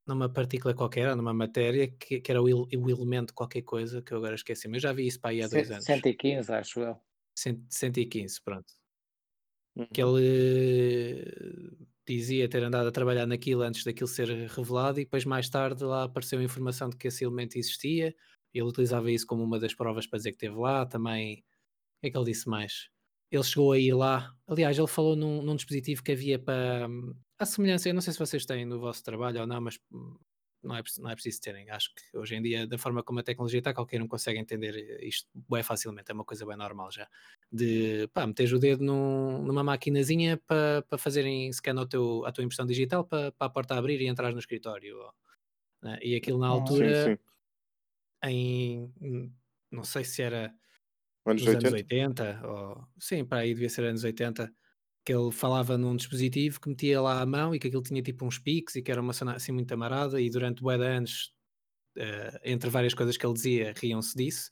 numa 0.06 0.28
partícula 0.32 0.74
qualquer, 0.74 1.14
numa 1.16 1.32
matéria 1.34 1.88
que, 1.88 2.20
que 2.20 2.30
era 2.30 2.42
o, 2.42 2.46
o 2.46 2.90
elemento 2.90 3.34
qualquer 3.34 3.62
coisa 3.62 4.02
que 4.02 4.12
eu 4.12 4.18
agora 4.18 4.34
esqueci, 4.34 4.68
mas 4.68 4.76
eu 4.76 4.80
já 4.90 4.92
vi 4.92 5.06
isso 5.06 5.20
para 5.20 5.30
aí 5.30 5.42
há 5.42 5.48
dois 5.48 5.68
Ce- 5.68 5.72
anos. 5.72 5.84
115, 5.84 6.52
acho 6.52 6.80
eu. 6.80 7.00
Cent- 7.36 7.64
115, 7.70 8.40
pronto. 8.42 8.72
Uhum. 9.76 9.86
Que 9.92 10.00
ele 10.02 11.76
dizia 12.06 12.48
ter 12.48 12.62
andado 12.62 12.88
a 12.88 12.92
trabalhar 12.92 13.26
naquilo 13.26 13.62
antes 13.62 13.82
daquilo 13.84 14.06
ser 14.08 14.28
revelado 14.48 15.00
e 15.00 15.04
depois 15.04 15.24
mais 15.24 15.48
tarde 15.48 15.84
lá 15.84 16.04
apareceu 16.04 16.38
a 16.38 16.42
informação 16.44 16.88
de 16.90 16.96
que 16.96 17.08
esse 17.08 17.24
elemento 17.24 17.56
existia. 17.58 18.14
Ele 18.52 18.64
utilizava 18.68 19.10
isso 19.10 19.26
como 19.26 19.42
uma 19.42 19.58
das 19.58 19.74
provas 19.74 20.06
para 20.06 20.18
dizer 20.18 20.30
que 20.30 20.36
esteve 20.36 20.56
lá. 20.56 20.86
Também, 20.86 21.38
o 21.38 21.42
que 22.02 22.08
é 22.08 22.10
que 22.10 22.16
ele 22.18 22.26
disse 22.26 22.48
mais? 22.48 22.88
Ele 23.30 23.42
chegou 23.42 23.72
a 23.72 23.78
ir 23.78 23.94
lá. 23.94 24.32
Aliás, 24.46 24.78
ele 24.78 24.86
falou 24.86 25.16
num, 25.16 25.42
num 25.42 25.56
dispositivo 25.56 26.02
que 26.04 26.12
havia 26.12 26.38
para. 26.38 26.88
A 27.44 27.46
semelhança, 27.46 27.88
eu 27.90 27.94
não 27.94 28.00
sei 28.00 28.14
se 28.14 28.18
vocês 28.18 28.46
têm 28.46 28.64
no 28.64 28.80
vosso 28.80 29.04
trabalho 29.04 29.40
ou 29.42 29.46
não, 29.46 29.60
mas 29.60 29.78
hum, 29.92 30.16
não 30.62 30.74
é, 30.76 30.82
não 30.98 31.10
é 31.10 31.14
preciso 31.14 31.42
terem. 31.42 31.68
Acho 31.68 31.90
que 31.94 32.16
hoje 32.16 32.34
em 32.34 32.40
dia, 32.42 32.66
da 32.66 32.78
forma 32.78 33.02
como 33.02 33.20
a 33.20 33.22
tecnologia 33.22 33.58
está, 33.58 33.74
qualquer 33.74 34.00
um 34.00 34.08
consegue 34.08 34.38
entender 34.38 34.74
isto 35.02 35.28
bem 35.34 35.62
facilmente. 35.62 36.10
É 36.10 36.14
uma 36.14 36.24
coisa 36.24 36.46
bem 36.46 36.56
normal 36.56 36.90
já. 36.90 37.06
De 37.52 38.08
pá, 38.14 38.26
meteres 38.26 38.50
o 38.52 38.58
dedo 38.58 38.82
num- 38.82 39.42
numa 39.42 39.62
maquinazinha 39.62 40.38
para 40.46 40.80
para 40.88 40.96
fazerem 40.98 41.52
scan 41.52 41.78
ao 41.78 41.86
teu, 41.86 42.24
à 42.24 42.32
tua 42.32 42.44
impressão 42.44 42.64
digital 42.66 43.04
para, 43.04 43.30
para 43.32 43.46
a 43.46 43.50
porta 43.50 43.74
abrir 43.76 44.00
e 44.00 44.06
entrar 44.06 44.32
no 44.32 44.38
escritório. 44.38 44.96
ou, 44.98 45.12
né? 45.82 45.98
E 46.02 46.16
aquilo 46.16 46.38
na 46.40 46.48
Uhum. 46.48 46.56
altura, 46.56 46.92
Sim, 46.94 46.94
sim. 46.94 47.18
em 48.22 48.92
hum, 49.00 49.32
não 49.70 49.84
sei 49.84 50.04
se 50.04 50.22
era 50.22 50.54
Anos 51.26 51.44
nos 51.44 51.54
anos 51.54 51.72
80. 51.72 51.84
80, 51.88 52.40
ou 52.46 52.88
sim, 53.00 53.24
para 53.26 53.40
aí 53.40 53.54
devia 53.54 53.70
ser 53.70 53.84
anos 53.86 54.04
80, 54.04 54.52
que 55.04 55.12
ele 55.12 55.30
falava 55.30 55.76
num 55.76 55.96
dispositivo 55.96 56.60
que 56.60 56.68
metia 56.68 57.00
lá 57.00 57.20
a 57.20 57.26
mão 57.26 57.54
e 57.54 57.58
que 57.58 57.68
aquilo 57.68 57.82
tinha 57.82 58.02
tipo 58.02 58.24
uns 58.24 58.38
picos 58.38 58.74
e 58.76 58.82
que 58.82 58.90
era 58.90 59.00
uma 59.00 59.12
cena 59.12 59.34
assim 59.34 59.52
muito 59.52 59.72
amarada 59.72 60.20
e 60.20 60.30
durante 60.30 60.62
bué 60.62 60.78
de 60.78 60.86
anos, 60.86 61.32
eh, 61.96 62.40
entre 62.44 62.70
várias 62.70 62.94
coisas 62.94 63.16
que 63.16 63.26
ele 63.26 63.34
dizia, 63.34 63.74
riam-se 63.76 64.16
disso. 64.16 64.50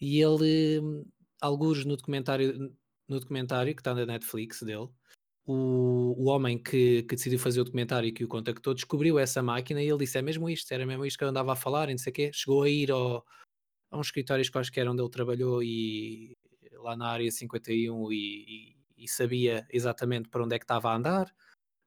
E 0.00 0.20
ele, 0.20 0.80
algures 1.40 1.84
no 1.84 1.96
documentário, 1.96 2.72
no 3.08 3.20
documentário 3.20 3.74
que 3.74 3.80
está 3.80 3.94
na 3.94 4.06
Netflix 4.06 4.62
dele, 4.62 4.88
o, 5.46 6.14
o 6.16 6.28
homem 6.28 6.62
que, 6.62 7.02
que 7.04 7.16
decidiu 7.16 7.38
fazer 7.38 7.60
o 7.60 7.64
documentário 7.64 8.08
e 8.08 8.12
que 8.12 8.24
o 8.24 8.28
contactou 8.28 8.74
descobriu 8.74 9.18
essa 9.18 9.42
máquina 9.42 9.82
e 9.82 9.88
ele 9.88 9.98
disse: 9.98 10.18
É 10.18 10.22
mesmo 10.22 10.48
isto, 10.48 10.72
era 10.72 10.86
mesmo 10.86 11.04
isto 11.04 11.18
que 11.18 11.24
eu 11.24 11.28
andava 11.28 11.52
a 11.52 11.56
falar, 11.56 11.88
e 11.88 11.92
não 11.92 11.98
sei 11.98 12.10
o 12.12 12.14
quê. 12.14 12.30
Chegou 12.32 12.62
a 12.62 12.70
ir 12.70 12.90
ao, 12.92 13.24
a 13.90 13.98
uns 13.98 14.06
escritórios 14.08 14.48
quaisquer 14.50 14.88
onde 14.88 15.02
ele 15.02 15.10
trabalhou 15.10 15.62
e 15.62 16.36
lá 16.74 16.96
na 16.96 17.08
área 17.08 17.30
51 17.30 18.12
e, 18.12 18.16
e, 18.16 18.79
e 19.00 19.08
sabia 19.08 19.66
exatamente 19.70 20.28
para 20.28 20.44
onde 20.44 20.54
é 20.54 20.58
que 20.58 20.64
estava 20.64 20.90
a 20.90 20.96
andar, 20.96 21.34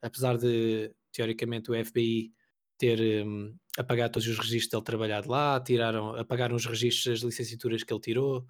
apesar 0.01 0.37
de 0.37 0.93
teoricamente 1.11 1.71
o 1.71 1.85
FBI 1.85 2.33
ter 2.77 3.25
hum, 3.25 3.55
apagado 3.77 4.13
todos 4.13 4.27
os 4.27 4.37
registros 4.37 4.71
dele 4.71 4.83
trabalhado 4.83 5.29
lá, 5.29 5.59
tiraram, 5.61 6.15
apagaram 6.15 6.55
os 6.55 6.65
registros 6.65 7.21
das 7.21 7.29
licenciaturas 7.29 7.83
que 7.83 7.93
ele 7.93 8.01
tirou, 8.01 8.45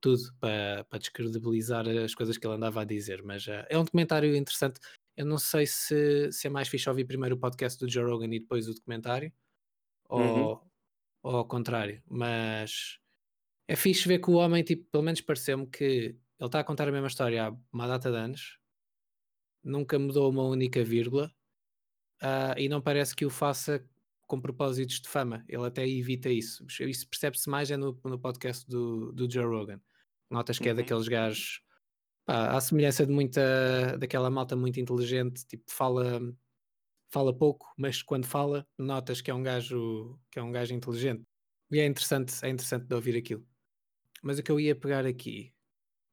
tudo 0.00 0.22
para, 0.38 0.84
para 0.84 0.98
descredibilizar 0.98 1.88
as 1.88 2.14
coisas 2.14 2.38
que 2.38 2.46
ele 2.46 2.54
andava 2.54 2.82
a 2.82 2.84
dizer. 2.84 3.22
Mas 3.22 3.48
ah, 3.48 3.66
é 3.68 3.78
um 3.78 3.84
documentário 3.84 4.36
interessante. 4.36 4.78
Eu 5.16 5.26
não 5.26 5.38
sei 5.38 5.66
se, 5.66 6.30
se 6.30 6.46
é 6.46 6.50
mais 6.50 6.68
fixe 6.68 6.88
ouvir 6.88 7.04
primeiro 7.04 7.34
o 7.34 7.38
podcast 7.38 7.78
do 7.78 7.90
Joe 7.90 8.04
Rogan 8.04 8.32
e 8.32 8.40
depois 8.40 8.68
o 8.68 8.74
documentário, 8.74 9.32
ou, 10.08 10.62
ou 11.22 11.36
ao 11.36 11.44
contrário, 11.46 12.02
mas 12.06 13.00
é 13.66 13.76
fixe 13.76 14.08
ver 14.08 14.20
que 14.20 14.30
o 14.30 14.34
homem, 14.34 14.62
tipo, 14.62 14.84
pelo 14.90 15.02
menos 15.02 15.20
pareceu-me 15.20 15.66
que 15.66 16.16
ele 16.38 16.46
está 16.48 16.60
a 16.60 16.64
contar 16.64 16.88
a 16.88 16.92
mesma 16.92 17.08
história 17.08 17.46
há 17.48 17.56
uma 17.72 17.86
data 17.86 18.10
de 18.10 18.16
anos, 18.16 18.58
nunca 19.62 19.98
mudou 19.98 20.30
uma 20.30 20.42
única 20.44 20.82
vírgula 20.84 21.32
ah, 22.22 22.54
e 22.58 22.68
não 22.68 22.80
parece 22.82 23.14
que 23.16 23.26
o 23.26 23.30
faça 23.30 23.86
com 24.26 24.40
propósitos 24.40 25.00
de 25.00 25.08
fama. 25.08 25.44
Ele 25.48 25.66
até 25.66 25.88
evita 25.88 26.28
isso. 26.30 26.66
Isso 26.82 27.08
percebe-se 27.08 27.48
mais 27.48 27.70
é 27.70 27.76
no, 27.76 27.98
no 28.04 28.18
podcast 28.20 28.66
do, 28.68 29.12
do 29.12 29.30
Joe 29.30 29.46
Rogan. 29.46 29.80
Notas 30.30 30.58
que 30.58 30.68
é 30.68 30.74
Uhum. 30.74 30.76
daqueles 30.76 31.08
gajos, 31.08 31.62
pá, 32.26 32.56
à 32.56 32.60
semelhança 32.60 33.06
de 33.06 33.12
muita, 33.12 33.98
daquela 33.98 34.30
malta 34.30 34.56
muito 34.56 34.80
inteligente, 34.80 35.46
tipo, 35.46 35.64
fala, 35.70 36.20
fala 37.10 37.36
pouco, 37.36 37.72
mas 37.76 38.02
quando 38.02 38.26
fala, 38.26 38.66
notas 38.78 39.20
que 39.20 39.30
é 39.30 39.34
um 39.34 39.42
gajo, 39.42 40.18
que 40.30 40.38
é 40.38 40.42
um 40.42 40.52
gajo 40.52 40.74
inteligente. 40.74 41.24
E 41.70 41.80
é 41.80 41.86
interessante, 41.86 42.34
é 42.44 42.48
interessante 42.50 42.86
de 42.86 42.94
ouvir 42.94 43.16
aquilo. 43.16 43.46
Mas 44.22 44.38
o 44.38 44.42
que 44.42 44.50
eu 44.52 44.60
ia 44.60 44.76
pegar 44.76 45.06
aqui, 45.06 45.54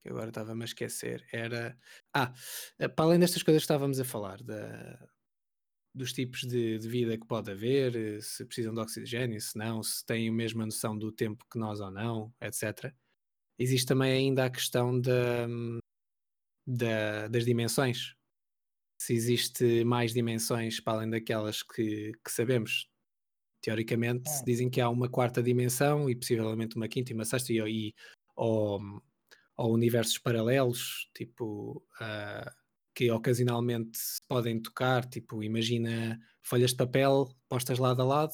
que 0.06 0.10
agora 0.12 0.30
estava-me 0.30 0.62
a 0.64 0.66
esquecer, 0.66 1.26
era. 1.34 1.78
Ah, 2.14 2.32
eh, 2.80 2.88
para 2.88 3.06
além 3.06 3.20
destas 3.20 3.42
coisas 3.44 3.62
que 3.64 3.66
estávamos 3.66 4.00
a 4.00 4.06
falar, 4.06 4.44
da, 4.44 5.08
dos 5.94 6.14
tipos 6.14 6.42
de, 6.42 6.78
de 6.80 6.88
vida 6.90 7.18
que 7.18 7.28
pode 7.28 7.52
haver, 7.52 7.96
eh, 7.96 8.22
se 8.22 8.46
precisam 8.46 8.74
de 8.74 8.82
oxigênio, 8.82 9.40
se 9.42 9.58
não, 9.58 9.84
se 9.84 10.06
têm 10.06 10.30
a 10.30 10.34
mesma 10.34 10.66
noção 10.66 10.98
do 10.98 11.12
tempo 11.12 11.46
que 11.52 11.60
nós 11.60 11.80
ou 11.82 11.92
não, 11.92 12.34
etc. 12.42 12.96
Existe 13.60 13.88
também 13.88 14.12
ainda 14.14 14.46
a 14.46 14.50
questão 14.52 15.00
da, 15.00 15.48
da- 16.68 17.28
das 17.28 17.46
dimensões. 17.46 18.16
Se 19.00 19.14
existe 19.14 19.86
mais 19.86 20.14
dimensões 20.14 20.80
para 20.82 20.96
além 21.00 21.12
daquelas 21.12 21.64
que, 21.64 22.14
que 22.26 22.32
sabemos. 22.32 22.88
Teoricamente, 23.62 24.30
Hum. 24.30 24.46
dizem 24.46 24.70
que 24.70 24.82
há 24.82 24.90
uma 24.90 25.10
quarta 25.10 25.44
dimensão 25.44 26.10
e 26.10 26.16
possivelmente 26.16 26.76
uma 26.78 26.88
quinta 26.90 27.12
e 27.12 27.16
uma 27.16 27.26
sexta, 27.26 27.54
e, 27.54 27.90
e 27.90 27.96
ou, 28.36 28.80
ou 29.58 29.74
universos 29.74 30.18
paralelos, 30.18 31.10
tipo, 31.16 31.84
ah, 32.00 32.54
que 32.94 33.12
ocasionalmente 33.12 34.00
podem 34.28 34.62
tocar, 34.62 35.06
tipo, 35.06 35.44
imagina 35.44 36.20
folhas 36.42 36.72
de 36.72 36.78
papel 36.78 37.30
postas 37.50 37.80
lado 37.80 38.02
a 38.02 38.06
lado 38.06 38.34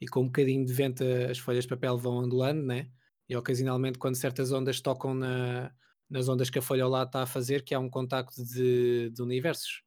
e 0.00 0.06
com 0.06 0.22
um 0.22 0.26
bocadinho 0.26 0.64
de 0.64 0.72
vento 0.72 1.02
as 1.30 1.38
folhas 1.38 1.64
de 1.64 1.70
papel 1.70 1.98
vão 1.98 2.18
ondulando, 2.18 2.62
né? 2.62 2.90
E 3.28 3.36
ocasionalmente 3.36 3.98
quando 3.98 4.16
certas 4.16 4.52
ondas 4.52 4.80
tocam 4.80 5.14
na, 5.14 5.72
nas 6.08 6.28
ondas 6.28 6.50
que 6.50 6.58
a 6.58 6.62
folha 6.62 6.84
ao 6.84 6.90
lado 6.90 7.08
está 7.08 7.22
a 7.22 7.26
fazer, 7.26 7.64
que 7.64 7.74
há 7.74 7.80
um 7.80 7.90
contacto 7.90 8.44
de, 8.44 9.10
de 9.10 9.22
universos. 9.22 9.82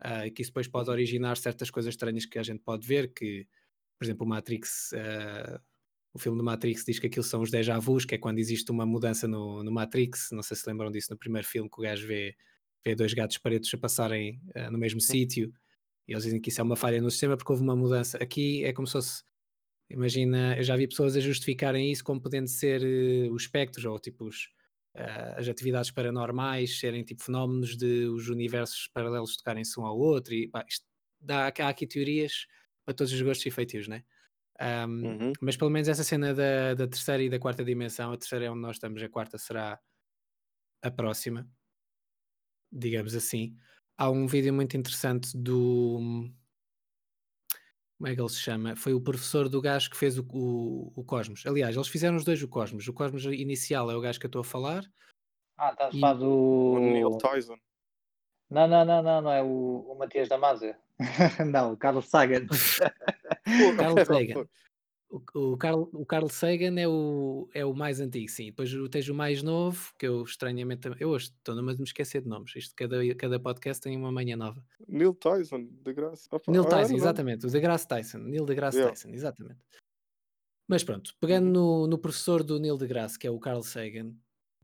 Ah, 0.00 0.26
e 0.26 0.30
que 0.30 0.42
isso 0.42 0.50
depois 0.50 0.68
pode 0.68 0.90
originar 0.90 1.36
certas 1.36 1.70
coisas 1.70 1.92
estranhas 1.92 2.24
que 2.26 2.38
a 2.38 2.42
gente 2.42 2.60
pode 2.62 2.86
ver, 2.86 3.12
que, 3.12 3.46
por 3.98 4.04
exemplo, 4.04 4.24
o 4.26 4.28
Matrix, 4.28 4.92
ah, 4.94 5.60
o 6.12 6.18
filme 6.18 6.36
do 6.36 6.44
Matrix 6.44 6.84
diz 6.84 6.98
que 6.98 7.06
aquilo 7.06 7.24
são 7.24 7.40
os 7.40 7.50
déjà 7.50 7.78
vus, 7.78 8.04
que 8.04 8.14
é 8.14 8.18
quando 8.18 8.38
existe 8.38 8.70
uma 8.70 8.84
mudança 8.84 9.28
no, 9.28 9.62
no 9.62 9.70
Matrix, 9.70 10.30
não 10.32 10.42
sei 10.42 10.56
se 10.56 10.68
lembram 10.68 10.90
disso 10.90 11.08
no 11.10 11.18
primeiro 11.18 11.46
filme, 11.46 11.70
que 11.70 11.78
o 11.78 11.82
gajo 11.82 12.06
vê, 12.06 12.34
vê 12.84 12.94
dois 12.94 13.14
gatos 13.14 13.38
pretos 13.38 13.72
a 13.72 13.78
passarem 13.78 14.40
ah, 14.54 14.70
no 14.70 14.78
mesmo 14.78 15.00
sítio, 15.00 15.52
e 16.08 16.12
eles 16.12 16.24
dizem 16.24 16.40
que 16.40 16.48
isso 16.48 16.60
é 16.60 16.64
uma 16.64 16.76
falha 16.76 17.00
no 17.00 17.10
sistema 17.10 17.36
porque 17.36 17.52
houve 17.52 17.62
uma 17.62 17.76
mudança. 17.76 18.18
Aqui 18.18 18.64
é 18.64 18.72
como 18.72 18.86
se 18.86 18.94
fosse, 18.94 19.22
imagina, 19.88 20.56
eu 20.56 20.64
já 20.64 20.76
vi 20.76 20.88
pessoas 20.88 21.16
a 21.16 21.20
justificarem 21.20 21.92
isso 21.92 22.02
como 22.02 22.20
podendo 22.20 22.48
ser 22.48 22.82
eh, 22.82 23.30
os 23.30 23.42
espectros, 23.42 23.84
ou 23.84 23.98
tipo 24.00 24.24
os, 24.26 24.48
ah, 24.96 25.36
as 25.38 25.48
atividades 25.48 25.92
paranormais 25.92 26.80
serem 26.80 27.04
tipo 27.04 27.22
fenómenos 27.22 27.76
de 27.76 28.06
os 28.06 28.28
universos 28.28 28.88
paralelos 28.92 29.36
tocarem-se 29.36 29.78
um 29.78 29.84
ao 29.86 29.96
outro, 29.96 30.34
e 30.34 30.48
pá, 30.48 30.64
isto 30.68 30.84
dá, 31.20 31.46
há 31.46 31.68
aqui 31.68 31.86
teorias 31.86 32.46
para 32.84 32.94
todos 32.94 33.12
os 33.12 33.22
gostos 33.22 33.46
e 33.46 33.50
feitios, 33.50 33.86
né? 33.86 34.02
Um, 34.60 35.06
Uhum. 35.06 35.32
Mas 35.40 35.56
pelo 35.56 35.70
menos 35.70 35.88
essa 35.88 36.04
cena 36.04 36.34
da, 36.34 36.74
da 36.74 36.86
terceira 36.86 37.22
e 37.22 37.30
da 37.30 37.38
quarta 37.38 37.64
dimensão, 37.64 38.12
a 38.12 38.16
terceira 38.16 38.44
é 38.44 38.50
onde 38.50 38.60
nós 38.60 38.76
estamos, 38.76 39.02
a 39.02 39.08
quarta 39.08 39.38
será 39.38 39.80
a 40.82 40.90
próxima, 40.90 41.48
digamos 42.70 43.14
assim. 43.14 43.56
Há 43.96 44.10
um 44.10 44.26
vídeo 44.26 44.52
muito 44.52 44.76
interessante 44.76 45.36
do. 45.36 45.98
Como 47.98 48.08
é 48.08 48.14
que 48.14 48.20
ele 48.20 48.28
se 48.30 48.38
chama? 48.40 48.74
Foi 48.76 48.94
o 48.94 49.00
professor 49.00 49.48
do 49.48 49.60
gajo 49.60 49.90
que 49.90 49.96
fez 49.96 50.18
o, 50.18 50.26
o, 50.32 50.92
o 50.96 51.04
Cosmos. 51.04 51.44
Aliás, 51.46 51.76
eles 51.76 51.88
fizeram 51.88 52.16
os 52.16 52.24
dois 52.24 52.42
o 52.42 52.48
Cosmos. 52.48 52.88
O 52.88 52.92
Cosmos 52.94 53.24
inicial 53.26 53.90
é 53.90 53.96
o 53.96 54.00
gajo 54.00 54.18
que 54.18 54.24
eu 54.26 54.28
estou 54.28 54.40
a 54.40 54.44
falar. 54.44 54.84
Ah, 55.58 55.70
estás 55.72 55.94
a 55.94 55.96
E- 55.96 56.00
falar 56.00 56.14
do. 56.14 56.30
O 56.30 56.78
Neil 56.80 57.18
Tyson. 57.18 57.56
Não, 58.48 58.66
não, 58.66 58.84
não, 58.84 59.02
não, 59.02 59.20
não 59.22 59.30
é 59.32 59.42
o, 59.42 59.86
o 59.92 59.98
Matias 59.98 60.28
Damasio. 60.28 60.74
não, 61.52 61.72
o 61.72 61.76
Carlos 61.76 62.06
Sagan. 62.06 62.46
Carl 63.76 64.04
Sagan. 64.04 64.46
O, 65.12 65.22
o, 65.34 65.56
Carl, 65.56 65.88
o 65.92 66.06
Carl 66.06 66.28
Sagan 66.28 66.78
é 66.78 66.86
o, 66.86 67.48
é 67.52 67.64
o 67.64 67.74
mais 67.74 67.98
antigo, 68.00 68.28
sim. 68.30 68.46
Depois 68.46 68.72
o- 68.72 68.88
tens 68.88 69.08
o 69.08 69.14
mais 69.14 69.42
novo, 69.42 69.92
que 69.98 70.06
eu 70.06 70.22
estranhamente. 70.22 70.82
também- 70.82 70.98
Eu 71.00 71.08
hoje 71.08 71.26
estou 71.36 71.54
numa 71.56 71.72
de 71.74 71.80
me 71.80 71.84
esquecer 71.84 72.22
de 72.22 72.28
nomes. 72.28 72.54
Isto, 72.54 72.74
cada, 72.76 72.96
cada 73.16 73.40
podcast 73.40 73.82
tem 73.82 73.96
uma 73.96 74.12
manhã 74.12 74.36
nova. 74.36 74.64
Neil 74.86 75.12
Tyson, 75.14 75.64
de 75.82 75.92
graça. 75.92 76.28
Neil 76.46 76.62
ah, 76.62 76.68
Tyson, 76.68 76.92
não. 76.92 76.98
exatamente. 76.98 77.46
O 77.46 77.50
deGrasse 77.50 77.88
Tyson. 77.88 78.18
Neil 78.18 78.44
deGrasse 78.46 78.76
Yeah. 78.78 78.94
Tyson, 78.94 79.08
exatamente. 79.10 79.58
Mas 80.68 80.84
pronto, 80.84 81.12
pegando 81.20 81.46
Uhum. 81.46 81.80
no, 81.82 81.86
no 81.88 81.98
professor 81.98 82.44
do 82.44 82.60
Neil 82.60 82.76
deGrasse, 82.76 83.18
que 83.18 83.26
é 83.26 83.30
o 83.30 83.40
Carl 83.40 83.62
Sagan, 83.62 84.14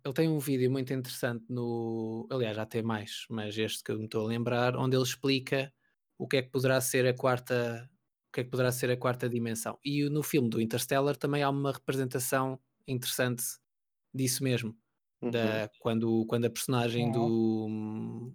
ele 0.05 0.15
tem 0.15 0.29
um 0.29 0.39
vídeo 0.39 0.71
muito 0.71 0.93
interessante 0.93 1.45
no. 1.49 2.29
Aliás, 2.31 2.55
já 2.55 2.65
tem 2.65 2.81
mais, 2.85 3.27
mas 3.29 3.59
este 3.59 3.83
que 3.83 3.91
eu 3.91 3.99
me 3.99 4.05
estou 4.05 4.25
a 4.25 4.29
lembrar, 4.29 4.77
onde 4.77 4.95
ele 4.95 5.03
explica 5.03 5.73
o 6.19 6.27
que 6.27 6.39
é 6.39 6.43
que 6.43 6.51
poderá 6.51 6.81
ser 6.81 7.07
a 7.07 7.15
quarta 7.15 7.89
que 8.33 8.41
é 8.41 8.45
que 8.45 8.51
poderá 8.51 8.71
ser 8.71 8.91
a 8.91 8.97
quarta 8.99 9.29
dimensão. 9.31 9.79
E 9.83 10.11
no 10.11 10.23
filme 10.23 10.51
do 10.51 10.61
Interstellar 10.61 11.17
também 11.17 11.43
há 11.43 11.49
uma 11.49 11.73
representação 11.73 12.61
interessante 12.87 13.43
disso 14.15 14.45
mesmo. 14.45 14.77
Uhum. 15.23 15.31
Da, 15.31 15.71
quando, 15.81 16.27
quando 16.27 16.45
a 16.45 16.51
personagem 16.51 17.07
Uhum. 17.07 17.13
do. 17.13 18.35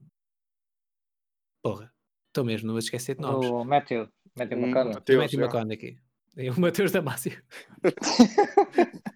Porra, 1.63 1.93
estou 2.29 2.43
mesmo, 2.43 2.65
não 2.67 2.73
vou 2.73 2.79
esquecer 2.79 3.15
de 3.15 3.21
nomes. 3.21 3.47
Do 3.47 3.63
Matthew, 3.63 4.09
Matthew 4.35 4.57
Hum, 4.57 4.61
McConaughey. 4.63 4.93
Mateus, 4.95 5.17
Matthew. 5.23 5.39
McConaughey. 5.39 5.97
É 6.37 6.49
o 6.51 6.59
Mateus 6.59 6.91
Damasio. 6.91 7.43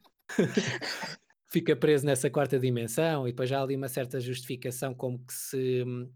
Fica 1.48 1.76
preso 1.76 2.06
nessa 2.06 2.30
quarta 2.30 2.60
dimensão 2.60 3.28
e 3.28 3.32
depois 3.32 3.50
já 3.50 3.60
há 3.60 3.64
ali 3.64 3.76
uma 3.76 3.88
certa 3.88 4.20
justificação 4.20 4.94
como 4.94 5.18
que 5.26 5.34
se 5.34 5.84
hum, 5.84 6.12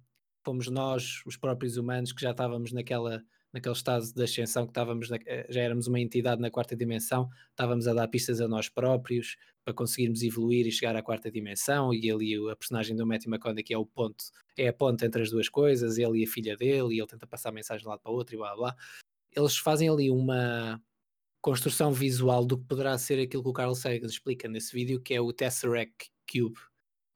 fomos 0.49 0.67
nós, 0.67 1.21
os 1.27 1.37
próprios 1.37 1.77
humanos, 1.77 2.11
que 2.11 2.21
já 2.23 2.31
estávamos 2.31 2.71
naquela, 2.71 3.23
naquele 3.53 3.75
estado 3.75 4.11
de 4.11 4.23
ascensão, 4.23 4.65
que 4.65 4.71
estávamos 4.71 5.07
na- 5.07 5.19
eh, 5.27 5.45
já 5.47 5.61
éramos 5.61 5.85
uma 5.85 5.99
entidade 5.99 6.41
na 6.41 6.49
quarta 6.49 6.75
dimensão, 6.75 7.29
estávamos 7.51 7.87
a 7.87 7.93
dar 7.93 8.07
pistas 8.07 8.41
a 8.41 8.47
nós 8.47 8.67
próprios 8.67 9.37
para 9.63 9.75
conseguirmos 9.75 10.23
evoluir 10.23 10.65
e 10.65 10.71
chegar 10.71 10.95
à 10.95 11.03
quarta 11.03 11.29
dimensão 11.29 11.93
e 11.93 12.09
ali 12.09 12.39
o- 12.39 12.49
a 12.49 12.55
personagem 12.55 12.95
do 12.95 13.05
Matthew 13.05 13.29
McConaughey 13.31 13.63
que 13.63 13.73
é 13.75 13.77
o 13.77 13.85
ponto, 13.85 14.23
é 14.57 14.69
a 14.69 14.73
ponte 14.73 15.05
entre 15.05 15.21
as 15.21 15.29
duas 15.29 15.47
coisas, 15.47 15.99
ele 15.99 16.21
e 16.21 16.23
a 16.23 16.27
filha 16.27 16.57
dele, 16.57 16.95
e 16.95 16.99
ele 16.99 17.07
tenta 17.07 17.27
passar 17.27 17.49
a 17.49 17.51
mensagem 17.51 17.83
de 17.83 17.87
um 17.87 17.91
lado 17.91 18.01
para 18.01 18.11
o 18.11 18.15
outro 18.15 18.33
e 18.33 18.37
blá 18.39 18.55
blá. 18.55 18.75
Eles 19.35 19.55
fazem 19.55 19.87
ali 19.87 20.09
uma 20.09 20.81
construção 21.41 21.93
visual 21.93 22.43
do 22.43 22.57
que 22.57 22.65
poderá 22.65 22.97
ser 22.97 23.19
aquilo 23.21 23.43
que 23.43 23.49
o 23.49 23.53
Carl 23.53 23.75
Sagan 23.75 24.07
explica 24.07 24.47
nesse 24.47 24.73
vídeo, 24.73 24.99
que 24.99 25.13
é 25.13 25.21
o 25.21 25.31
Tesseract 25.31 26.09
Cube, 26.29 26.59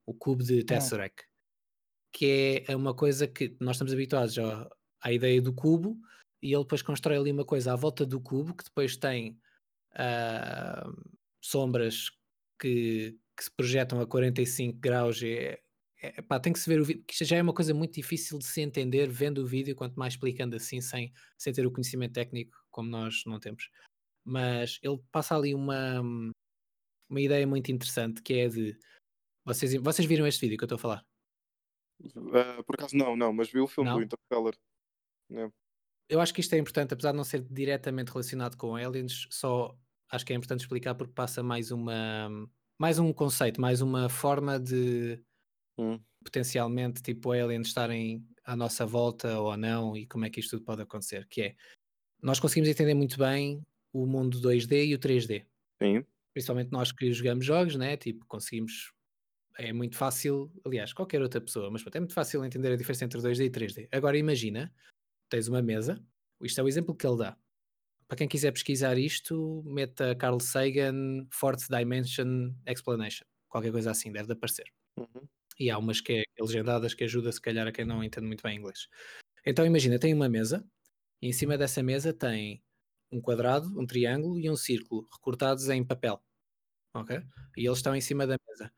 o 0.05 0.13
cubo 0.13 0.43
de 0.43 0.63
Tesseract, 0.63 1.23
que 2.13 2.63
é 2.67 2.75
uma 2.75 2.93
coisa 2.93 3.27
que 3.27 3.55
nós 3.59 3.75
estamos 3.75 3.93
habituados 3.93 4.37
à 5.01 5.11
ideia 5.11 5.41
do 5.41 5.53
cubo, 5.53 5.97
e 6.41 6.53
ele 6.53 6.63
depois 6.63 6.81
constrói 6.81 7.17
ali 7.17 7.31
uma 7.31 7.45
coisa 7.45 7.73
à 7.73 7.75
volta 7.75 8.05
do 8.05 8.21
cubo 8.21 8.55
que 8.55 8.63
depois 8.63 8.97
tem 8.97 9.39
ah, 9.95 10.89
sombras 11.41 12.11
que, 12.59 13.17
que 13.35 13.43
se 13.43 13.51
projetam 13.51 13.99
a 14.01 14.07
45 14.07 14.79
graus. 14.79 15.21
e 15.21 15.33
É, 15.33 15.61
é, 16.01 16.21
pá, 16.21 16.39
tem 16.39 16.53
que 16.53 16.59
se 16.59 16.69
ver 16.69 16.81
o 16.81 16.85
vídeo, 16.85 17.03
que 17.07 17.13
isto 17.13 17.25
já 17.25 17.37
é 17.37 17.41
uma 17.41 17.53
coisa 17.53 17.73
muito 17.73 17.93
difícil 17.95 18.37
de 18.37 18.45
se 18.45 18.61
entender 18.61 19.09
vendo 19.09 19.39
o 19.39 19.47
vídeo, 19.47 19.75
quanto 19.75 19.95
mais 19.97 20.13
explicando 20.13 20.55
assim, 20.55 20.81
sem, 20.81 21.13
sem 21.37 21.53
ter 21.53 21.65
o 21.65 21.71
conhecimento 21.71 22.13
técnico 22.13 22.57
como 22.69 22.89
nós 22.89 23.23
não 23.25 23.39
temos 23.39 23.69
mas 24.23 24.79
ele 24.81 24.99
passa 25.11 25.35
ali 25.35 25.53
uma, 25.53 26.01
uma 27.09 27.21
ideia 27.21 27.45
muito 27.45 27.71
interessante 27.71 28.21
que 28.21 28.33
é 28.35 28.47
de 28.47 28.77
vocês, 29.45 29.73
vocês 29.75 30.07
viram 30.07 30.25
este 30.25 30.41
vídeo 30.41 30.57
que 30.57 30.63
eu 30.63 30.67
estou 30.67 30.77
a 30.77 30.79
falar? 30.79 31.05
Ah, 32.33 32.63
por 32.65 32.75
acaso 32.75 32.95
não, 32.97 33.15
não, 33.15 33.33
mas 33.33 33.49
vi 33.51 33.59
o 33.59 33.67
filme 33.67 33.89
Não? 33.89 33.93
do 33.93 34.01
Interstellar. 34.01 34.53
É. 35.31 35.51
Eu 36.09 36.19
acho 36.21 36.33
que 36.33 36.41
isto 36.41 36.53
é 36.53 36.57
importante, 36.57 36.93
apesar 36.93 37.11
de 37.11 37.17
não 37.17 37.23
ser 37.23 37.41
diretamente 37.49 38.11
relacionado 38.11 38.57
com 38.57 38.75
aliens, 38.75 39.27
só 39.31 39.77
acho 40.11 40.25
que 40.25 40.33
é 40.33 40.35
importante 40.35 40.61
explicar 40.61 40.95
porque 40.95 41.13
passa 41.13 41.41
mais 41.41 41.71
uma 41.71 42.29
mais 42.79 42.99
um 42.99 43.13
conceito, 43.13 43.61
mais 43.61 43.81
uma 43.81 44.09
forma 44.09 44.59
de 44.59 45.23
Hum. 45.77 46.05
potencialmente 46.23 47.01
tipo 47.01 47.31
aliens 47.31 47.67
estarem 47.67 48.25
à 48.45 48.55
nossa 48.55 48.85
volta 48.85 49.39
ou 49.39 49.55
não 49.57 49.95
e 49.97 50.05
como 50.07 50.25
é 50.25 50.29
que 50.29 50.39
isto 50.39 50.51
tudo 50.57 50.65
pode 50.65 50.81
acontecer, 50.81 51.27
que 51.29 51.41
é 51.41 51.55
nós 52.23 52.39
conseguimos 52.39 52.69
entender 52.69 52.95
muito 52.95 53.17
bem 53.19 53.63
o 53.93 54.07
mundo 54.07 54.39
2D 54.41 54.85
e 54.87 54.95
o 54.95 54.99
3D. 54.99 55.45
Sim. 55.81 56.05
principalmente 56.33 56.71
nós 56.71 56.91
que 56.93 57.11
jogamos 57.13 57.45
jogos, 57.45 57.75
né? 57.77 57.97
Tipo, 57.97 58.25
conseguimos. 58.27 58.92
É 59.57 59.71
muito 59.71 59.95
fácil, 59.95 60.51
aliás, 60.65 60.93
qualquer 60.93 61.21
outra 61.21 61.39
pessoa, 61.39 61.69
mas 61.69 61.83
pronto, 61.83 61.95
é 61.95 61.99
muito 61.99 62.13
fácil 62.13 62.43
entender 62.43 62.71
a 62.71 62.75
diferença 62.75 63.05
entre 63.05 63.19
2D 63.19 63.45
e 63.45 63.49
3D. 63.49 63.87
Agora 63.91 64.17
imagina, 64.17 64.73
tens 65.29 65.47
uma 65.47 65.61
mesa, 65.61 66.03
isto 66.41 66.59
é 66.59 66.63
o 66.63 66.67
exemplo 66.67 66.95
que 66.95 67.05
ele 67.05 67.17
dá. 67.17 67.37
Para 68.07 68.17
quem 68.17 68.27
quiser 68.27 68.51
pesquisar 68.51 68.97
isto, 68.97 69.63
meta 69.65 70.15
Carl 70.15 70.39
Sagan 70.39 71.27
Fourth 71.31 71.67
Dimension 71.69 72.53
Explanation, 72.67 73.25
qualquer 73.47 73.71
coisa 73.71 73.91
assim, 73.91 74.11
deve 74.11 74.27
de 74.27 74.33
aparecer. 74.33 74.65
Uhum. 74.97 75.27
E 75.59 75.69
há 75.69 75.77
umas 75.77 76.01
que 76.01 76.13
é 76.13 76.23
legendadas 76.41 76.93
que 76.93 77.03
ajuda 77.03 77.31
se 77.31 77.41
calhar 77.41 77.67
a 77.67 77.71
quem 77.71 77.85
não 77.85 78.03
entende 78.03 78.25
muito 78.25 78.41
bem 78.41 78.57
inglês. 78.57 78.87
Então 79.45 79.65
imagina, 79.65 79.99
tem 79.99 80.13
uma 80.13 80.29
mesa 80.29 80.65
e 81.21 81.27
em 81.27 81.33
cima 81.33 81.57
dessa 81.57 81.83
mesa 81.83 82.13
tem 82.13 82.63
um 83.11 83.21
quadrado, 83.21 83.79
um 83.79 83.85
triângulo 83.85 84.39
e 84.39 84.49
um 84.49 84.55
círculo 84.55 85.07
recortados 85.11 85.69
em 85.69 85.83
papel. 85.83 86.21
Ok? 86.95 87.21
E 87.57 87.65
eles 87.65 87.77
estão 87.77 87.95
em 87.95 88.01
cima 88.01 88.25
da 88.25 88.35
mesa. 88.47 88.71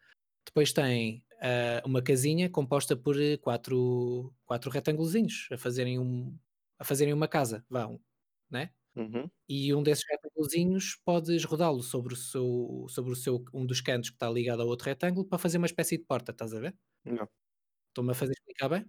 Depois 0.45 0.71
tem 0.73 1.23
ah, 1.41 1.81
uma 1.85 2.01
casinha 2.01 2.49
composta 2.49 2.95
por 2.95 3.19
eh, 3.21 3.37
quatro, 3.37 4.33
quatro 4.45 4.71
retângulozinhos 4.71 5.47
a 5.51 5.57
fazerem, 5.57 5.99
um, 5.99 6.37
a 6.79 6.83
fazerem 6.83 7.13
uma 7.13 7.27
casa. 7.27 7.65
Vão, 7.69 8.01
né? 8.49 8.71
Uhum. 8.95 9.29
E 9.47 9.73
um 9.73 9.83
desses 9.83 10.05
retângulozinhos 10.09 10.95
podes 11.05 11.43
rodá-lo 11.43 11.83
sobre 11.83 12.13
o 12.13 12.17
seu, 12.17 12.85
sobre 12.89 13.11
o 13.11 13.15
seu, 13.15 13.43
um 13.53 13.65
dos 13.65 13.81
cantos 13.81 14.09
que 14.09 14.15
está 14.15 14.29
ligado 14.29 14.61
ao 14.61 14.67
outro 14.67 14.87
retângulo 14.87 15.27
para 15.27 15.37
fazer 15.37 15.57
uma 15.57 15.67
espécie 15.67 15.97
de 15.97 16.05
porta, 16.05 16.31
estás 16.31 16.53
a 16.53 16.59
ver? 16.59 16.75
Não. 17.03 17.27
Estou-me 17.89 18.11
a 18.11 18.15
fazer 18.15 18.33
explicar 18.33 18.69
bem? 18.69 18.85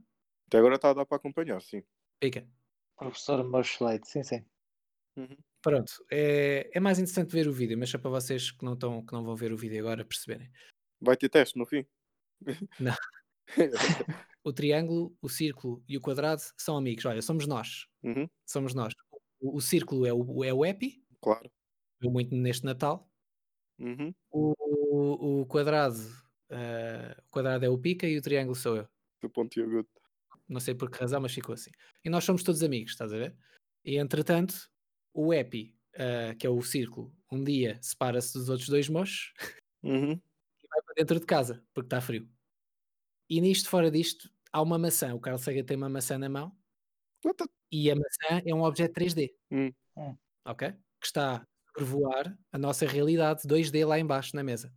Até 0.47 0.59
agora 0.59 0.77
está 0.77 0.91
a 0.91 0.95
dar 0.95 1.07
para 1.07 1.17
acompanhar, 1.17 1.61
sim. 1.61 1.83
Fica. 2.23 2.49
Professor 2.97 3.45
Moschleite, 3.49 4.09
sim, 4.09 4.23
sim. 4.23 4.45
Uhum. 5.17 5.37
Pronto, 5.61 5.93
é, 6.11 6.71
é 6.73 6.81
mais 6.81 6.99
interessante 6.99 7.33
ver 7.33 7.49
o 7.49 7.53
vídeo, 7.53 7.77
mas 7.77 7.91
só 7.91 7.99
para 7.99 8.11
vocês 8.11 8.53
que 8.53 8.65
não, 8.65 8.75
estão, 8.75 9.05
que 9.05 9.13
não 9.13 9.25
vão 9.25 9.35
ver 9.35 9.53
o 9.53 9.57
vídeo 9.57 9.81
agora 9.81 10.05
perceberem. 10.05 10.51
Vai 11.01 11.17
ter 11.17 11.29
teste 11.29 11.59
no 11.59 11.67
fim? 11.67 11.87
Não. 12.79 12.95
O 14.45 14.53
triângulo, 14.53 15.17
o 15.21 15.29
círculo 15.29 15.83
e 15.89 15.97
o 15.97 16.01
quadrado 16.01 16.41
são 16.57 16.77
amigos. 16.77 17.05
Olha, 17.05 17.21
somos 17.21 17.49
nós. 17.49 17.87
Uhum. 18.05 18.29
Somos 18.47 18.75
nós. 18.75 18.95
O, 19.41 19.57
o 19.57 19.61
círculo 19.61 20.07
é 20.07 20.13
o, 20.13 20.45
é 20.45 20.55
o 20.55 20.65
EPI, 20.65 21.03
Claro. 21.21 21.51
eu 22.01 22.11
muito 22.11 22.35
neste 22.35 22.65
Natal. 22.65 23.11
Uhum. 23.79 24.15
O, 24.31 24.55
o, 24.59 25.41
o 25.43 25.47
quadrado, 25.47 25.99
ah, 26.51 27.17
o 27.27 27.31
quadrado 27.31 27.65
é 27.65 27.69
o 27.69 27.79
pica 27.79 28.07
e 28.07 28.17
o 28.17 28.23
triângulo 28.23 28.55
sou 28.55 28.77
eu. 28.77 28.89
Do 29.21 29.29
ponto 29.31 29.61
agudo. 29.61 29.89
Não 30.49 30.61
sei 30.61 30.75
por 30.75 30.91
que 30.91 30.99
razão, 31.01 31.21
mas 31.21 31.33
ficou 31.35 31.55
assim. 31.55 31.71
E 32.05 32.09
nós 32.09 32.25
somos 32.25 32.43
todos 32.43 32.63
amigos, 32.63 32.93
estás 32.93 33.13
a 33.13 33.19
ver? 33.19 33.37
E 33.85 33.97
entretanto, 33.97 34.71
o 35.13 35.33
EPI, 35.35 35.77
ah, 35.97 36.35
que 36.39 36.47
é 36.47 36.51
o 36.51 36.63
círculo, 36.63 37.13
um 37.31 37.43
dia 37.43 37.79
separa-se 37.83 38.33
dos 38.39 38.49
outros 38.49 38.69
dois 38.69 38.89
mochos 38.89 39.33
Uhum. 39.83 40.21
Dentro 40.97 41.21
de 41.21 41.27
casa, 41.27 41.65
porque 41.75 41.87
está 41.87 42.01
frio. 42.01 42.29
E 43.29 43.41
nisto, 43.41 43.69
fora 43.69 43.91
disto, 43.91 44.31
há 44.53 44.63
uma 44.63 44.79
maçã. 44.79 45.15
O 45.15 45.21
Carl 45.21 45.39
Sagan 45.39 45.65
tem 45.65 45.77
uma 45.77 45.89
maçã 45.89 46.19
na 46.19 46.29
mão 46.29 46.57
e 47.71 47.91
a 47.91 47.95
maçã 47.97 48.43
é 48.45 48.55
um 48.55 48.63
objeto 48.63 48.95
3D. 48.95 49.35
Hum. 49.51 49.73
Hum. 49.97 50.17
Ok? 50.45 50.73
Que 51.01 51.07
está 51.07 51.37
a 51.37 51.45
sobrevoar 51.79 52.39
a 52.53 52.59
nossa 52.59 52.87
realidade 52.87 53.43
2D 53.47 53.85
lá 53.85 53.99
embaixo 53.99 54.35
na 54.37 54.43
mesa. 54.45 54.73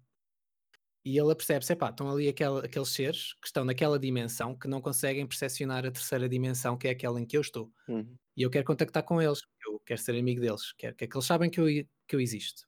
E 1.05 1.17
ele 1.17 1.31
apercebe-se, 1.31 1.73
epá, 1.73 1.89
estão 1.89 2.09
ali 2.11 2.27
aquela- 2.27 2.63
aqueles 2.65 2.89
seres 2.89 3.33
que 3.35 3.47
estão 3.47 3.63
naquela 3.63 3.97
dimensão 3.97 4.55
que 4.57 4.67
não 4.67 4.81
conseguem 4.81 5.25
percepcionar 5.25 5.85
a 5.85 5.91
terceira 5.91 6.27
dimensão, 6.27 6.77
que 6.77 6.87
é 6.87 6.91
aquela 6.91 7.19
em 7.19 7.25
que 7.25 7.37
eu 7.37 7.41
estou. 7.41 7.71
Uhum. 7.87 8.15
E 8.35 8.41
eu 8.43 8.49
quero 8.49 8.65
contactar 8.65 9.03
com 9.03 9.21
eles, 9.21 9.39
eu 9.65 9.79
quero 9.85 9.99
ser 10.01 10.17
amigo 10.19 10.41
deles, 10.41 10.73
quero, 10.77 10.95
quero 10.95 11.09
que 11.11 11.17
eles 11.17 11.25
sabem 11.25 11.49
que 11.49 11.59
eu, 11.59 11.65
que 12.07 12.15
eu 12.15 12.19
existo. 12.19 12.67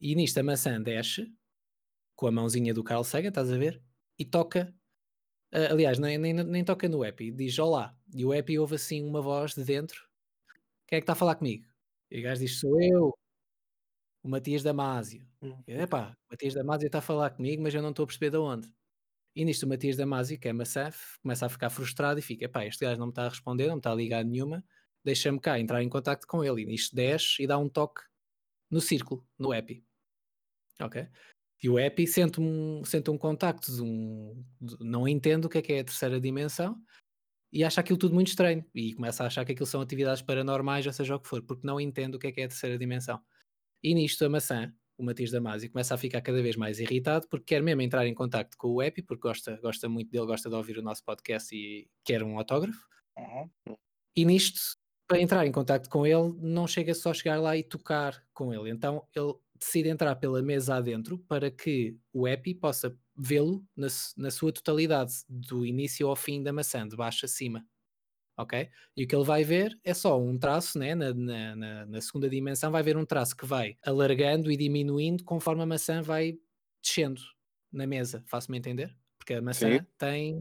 E 0.00 0.14
nisto 0.14 0.38
a 0.38 0.42
maçã 0.42 0.80
desce, 0.80 1.32
com 2.18 2.26
a 2.26 2.32
mãozinha 2.32 2.74
do 2.74 2.82
Carl 2.82 3.04
Sagan, 3.04 3.28
estás 3.28 3.52
a 3.52 3.56
ver? 3.56 3.80
E 4.18 4.24
toca, 4.24 4.74
ah, 5.52 5.72
aliás, 5.72 6.00
nem, 6.00 6.18
nem, 6.18 6.34
nem 6.34 6.64
toca 6.64 6.88
no 6.88 7.04
Epi, 7.04 7.30
diz 7.30 7.58
olá. 7.60 7.96
E 8.12 8.24
o 8.24 8.34
Epi 8.34 8.58
ouve 8.58 8.74
assim 8.74 9.04
uma 9.04 9.22
voz 9.22 9.54
de 9.54 9.62
dentro: 9.64 10.04
quem 10.88 10.98
é 10.98 11.00
que 11.00 11.04
está 11.04 11.12
a 11.14 11.16
falar 11.16 11.36
comigo? 11.36 11.64
E 12.10 12.20
o 12.20 12.22
gajo 12.24 12.40
diz: 12.40 12.58
sou 12.58 12.82
eu, 12.82 13.14
o 14.22 14.28
Matias 14.28 14.64
Damasio. 14.64 15.24
E, 15.66 15.72
Epá, 15.74 16.16
o 16.28 16.32
Matias 16.32 16.54
Damasio 16.54 16.86
está 16.86 16.98
a 16.98 17.02
falar 17.02 17.30
comigo, 17.30 17.62
mas 17.62 17.72
eu 17.72 17.82
não 17.82 17.90
estou 17.90 18.02
a 18.02 18.06
perceber 18.06 18.30
de 18.30 18.38
onde. 18.38 18.68
E 19.36 19.44
nisto 19.44 19.64
o 19.64 19.68
Matias 19.68 19.96
Damasio, 19.96 20.40
que 20.40 20.48
é 20.48 20.52
maçã, 20.52 20.90
começa 21.22 21.46
a 21.46 21.48
ficar 21.48 21.70
frustrado 21.70 22.18
e 22.18 22.22
fica: 22.22 22.46
epá, 22.46 22.66
este 22.66 22.84
gajo 22.84 22.98
não 22.98 23.06
me 23.06 23.12
está 23.12 23.26
a 23.26 23.28
responder, 23.28 23.68
não 23.68 23.74
me 23.74 23.80
está 23.80 23.92
a 23.92 23.94
ligar 23.94 24.24
nenhuma, 24.24 24.64
deixa-me 25.04 25.38
cá 25.40 25.60
entrar 25.60 25.84
em 25.84 25.88
contacto 25.88 26.26
com 26.26 26.42
ele. 26.42 26.62
E 26.62 26.66
nisto 26.66 26.96
desce 26.96 27.44
e 27.44 27.46
dá 27.46 27.58
um 27.58 27.68
toque 27.68 28.02
no 28.70 28.80
círculo, 28.80 29.24
no 29.38 29.54
Epi. 29.54 29.84
Ok? 30.80 31.08
E 31.62 31.68
o 31.68 31.78
Epi 31.78 32.06
sente 32.06 32.40
um, 32.40 32.84
sente 32.84 33.10
um 33.10 33.18
contacto 33.18 33.72
de 33.74 33.82
um. 33.82 34.44
de- 34.60 34.76
não 34.80 35.08
entende 35.08 35.46
o 35.46 35.50
que 35.50 35.58
é 35.58 35.62
que 35.62 35.72
é 35.72 35.80
a 35.80 35.84
terceira 35.84 36.20
dimensão 36.20 36.80
e 37.52 37.64
acha 37.64 37.80
aquilo 37.80 37.98
tudo 37.98 38.14
muito 38.14 38.28
estranho. 38.28 38.64
E 38.74 38.94
começa 38.94 39.24
a 39.24 39.26
achar 39.26 39.44
que 39.44 39.52
aquilo 39.52 39.66
são 39.66 39.80
atividades 39.80 40.22
paranormais, 40.22 40.86
ou 40.86 40.92
seja 40.92 41.16
o 41.16 41.20
que 41.20 41.28
for, 41.28 41.42
porque 41.42 41.66
não 41.66 41.80
entende 41.80 42.16
o 42.16 42.18
que 42.18 42.28
é 42.28 42.32
que 42.32 42.40
é 42.40 42.44
a 42.44 42.48
terceira 42.48 42.78
dimensão. 42.78 43.20
E 43.82 43.94
nisto 43.94 44.24
a 44.24 44.28
maçã, 44.28 44.72
o 44.96 45.04
Matias 45.04 45.30
Damasio, 45.30 45.70
começa 45.70 45.94
a 45.94 45.98
ficar 45.98 46.20
cada 46.20 46.42
vez 46.42 46.56
mais 46.56 46.78
irritado 46.80 47.26
porque 47.28 47.54
quer 47.54 47.62
mesmo 47.62 47.80
entrar 47.82 48.06
em 48.06 48.14
contacto 48.14 48.56
com 48.56 48.68
o 48.68 48.82
Epi, 48.82 49.02
porque 49.02 49.22
gosta, 49.22 49.56
gosta 49.60 49.88
muito 49.88 50.10
dele, 50.10 50.26
gosta 50.26 50.48
de 50.48 50.54
ouvir 50.54 50.78
o 50.78 50.82
nosso 50.82 51.04
podcast 51.04 51.54
e 51.54 51.88
quer 52.04 52.22
um 52.22 52.38
autógrafo. 52.38 52.86
Uhum. 53.16 53.76
E 54.16 54.24
nisto, 54.24 54.60
para 55.08 55.20
entrar 55.20 55.46
em 55.46 55.52
contacto 55.52 55.88
com 55.88 56.06
ele, 56.06 56.34
não 56.40 56.66
chega 56.66 56.92
só 56.94 57.10
a 57.10 57.14
chegar 57.14 57.40
lá 57.40 57.56
e 57.56 57.62
tocar 57.62 58.22
com 58.34 58.52
ele. 58.52 58.70
Então 58.70 59.06
ele 59.14 59.34
decide 59.58 59.88
entrar 59.88 60.16
pela 60.16 60.42
mesa 60.42 60.76
adentro 60.76 61.18
para 61.18 61.50
que 61.50 61.96
o 62.12 62.26
Epi 62.26 62.54
possa 62.54 62.96
vê-lo 63.16 63.64
na, 63.76 63.88
na 64.16 64.30
sua 64.30 64.52
totalidade, 64.52 65.12
do 65.28 65.66
início 65.66 66.08
ao 66.08 66.16
fim 66.16 66.42
da 66.42 66.52
maçã, 66.52 66.86
de 66.86 66.96
baixo 66.96 67.26
a 67.26 67.28
cima. 67.28 67.64
ok? 68.38 68.70
E 68.96 69.04
o 69.04 69.08
que 69.08 69.14
ele 69.16 69.24
vai 69.24 69.44
ver 69.44 69.78
é 69.84 69.94
só 69.94 70.20
um 70.20 70.38
traço, 70.38 70.78
né? 70.78 70.94
na, 70.94 71.12
na, 71.14 71.86
na, 71.86 72.00
segunda 72.00 72.28
dimensão 72.28 72.70
vai 72.70 72.82
ver 72.82 72.96
um 72.96 73.04
traço 73.04 73.36
que 73.36 73.46
vai 73.46 73.76
alargando 73.84 74.50
e 74.50 74.56
diminuindo 74.56 75.24
conforme 75.24 75.62
a 75.62 75.66
maçã 75.66 76.02
vai 76.02 76.38
descendo 76.82 77.20
na 77.72 77.86
mesa, 77.86 78.22
faço-me 78.26 78.58
entender? 78.58 78.96
Porque 79.18 79.34
a 79.34 79.42
maçã 79.42 79.78
Sim. 79.78 79.86
tem 79.98 80.40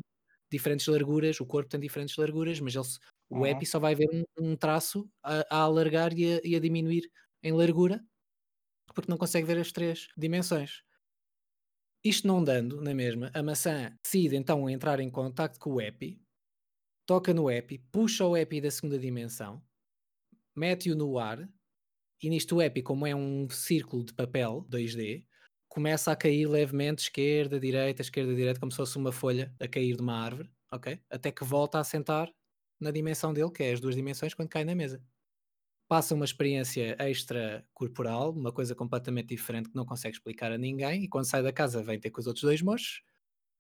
diferentes 0.51 0.87
larguras, 0.87 1.39
o 1.39 1.45
corpo 1.45 1.69
tem 1.69 1.79
diferentes 1.79 2.15
larguras, 2.17 2.59
mas 2.59 2.75
ele, 2.75 2.85
o 3.29 3.45
Uhum. 3.45 3.51
EPI 3.51 3.65
só 3.65 3.79
vai 3.79 3.95
ver 3.95 4.07
um, 4.13 4.23
um 4.39 4.55
traço 4.55 5.09
a, 5.23 5.45
a 5.49 5.61
alargar 5.61 6.13
e 6.17 6.35
a, 6.35 6.41
e 6.43 6.55
a 6.55 6.59
diminuir 6.59 7.09
em 7.43 7.51
largura, 7.51 8.01
porque 8.97 9.11
não 9.11 9.17
consegue 9.17 9.45
ver 9.45 9.59
as 9.59 9.71
três 9.71 10.07
dimensões. 10.17 10.81
Isto 12.03 12.27
não 12.27 12.43
dando 12.43 12.81
na 12.81 12.95
mesma, 12.95 13.29
a 13.31 13.43
maçã 13.43 13.95
decide 14.03 14.35
então 14.35 14.67
entrar 14.67 14.99
em 14.99 15.09
contacto 15.09 15.59
com 15.59 15.73
o 15.73 15.81
EPI, 15.81 16.19
toca 17.05 17.31
no 17.31 17.49
EPI, 17.51 17.77
puxa 17.91 18.25
o 18.25 18.35
EPI 18.35 18.61
da 18.61 18.71
segunda 18.71 18.97
dimensão, 18.97 19.61
mete-o 20.55 20.95
no 20.95 21.19
ar, 21.19 21.47
e 22.21 22.29
nisto 22.29 22.55
o 22.55 22.61
EPI, 22.61 22.81
como 22.81 23.05
é 23.05 23.15
um 23.15 23.47
círculo 23.49 24.03
de 24.03 24.13
papel 24.13 24.65
2D, 24.67 25.25
começa 25.69 26.11
a 26.11 26.15
cair 26.15 26.47
levemente 26.47 27.03
esquerda, 27.03 27.59
direita, 27.59 28.01
esquerda, 28.01 28.33
direita, 28.33 28.59
como 28.59 28.71
se 28.71 28.77
fosse 28.77 28.97
uma 28.97 29.11
folha 29.11 29.53
a 29.59 29.67
cair 29.67 29.95
de 29.95 30.01
uma 30.01 30.15
árvore, 30.15 30.49
ok? 30.71 30.99
Até 31.07 31.31
que 31.31 31.43
volta 31.43 31.79
a 31.79 31.83
sentar 31.83 32.33
na 32.79 32.89
dimensão 32.89 33.31
dele, 33.31 33.51
que 33.51 33.61
é 33.63 33.73
as 33.73 33.79
duas 33.79 33.95
dimensões, 33.95 34.33
quando 34.33 34.49
cai 34.49 34.65
na 34.65 34.73
mesa. 34.73 35.03
Passa 35.87 36.13
uma 36.13 36.25
experiência 36.25 36.97
extra 36.99 37.65
corporal, 37.73 38.31
uma 38.31 38.51
coisa 38.51 38.75
completamente 38.75 39.29
diferente 39.29 39.69
que 39.69 39.75
não 39.75 39.85
consegue 39.85 40.17
explicar 40.17 40.51
a 40.51 40.57
ninguém, 40.57 41.03
e 41.03 41.07
quando 41.07 41.25
sai 41.25 41.41
da 41.41 41.53
casa 41.53 41.81
vem 41.81 41.99
ter 41.99 42.09
com 42.09 42.19
os 42.19 42.27
outros 42.27 42.43
dois 42.43 42.61
moços 42.61 43.01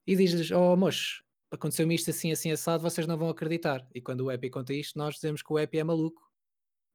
e 0.05 0.15
diz-lhes: 0.15 0.51
Oh, 0.51 0.75
moços, 0.75 1.23
aconteceu-me 1.51 1.95
isto 1.95 2.09
assim, 2.09 2.31
assim, 2.31 2.51
assado, 2.51 2.83
vocês 2.83 3.07
não 3.07 3.17
vão 3.17 3.29
acreditar. 3.29 3.87
E 3.93 4.01
quando 4.01 4.21
o 4.21 4.31
Epi 4.31 4.49
conta 4.49 4.73
isto, 4.73 4.97
nós 4.97 5.15
dizemos 5.15 5.41
que 5.41 5.51
o 5.51 5.59
Epi 5.59 5.79
é 5.79 5.83
maluco 5.83 6.21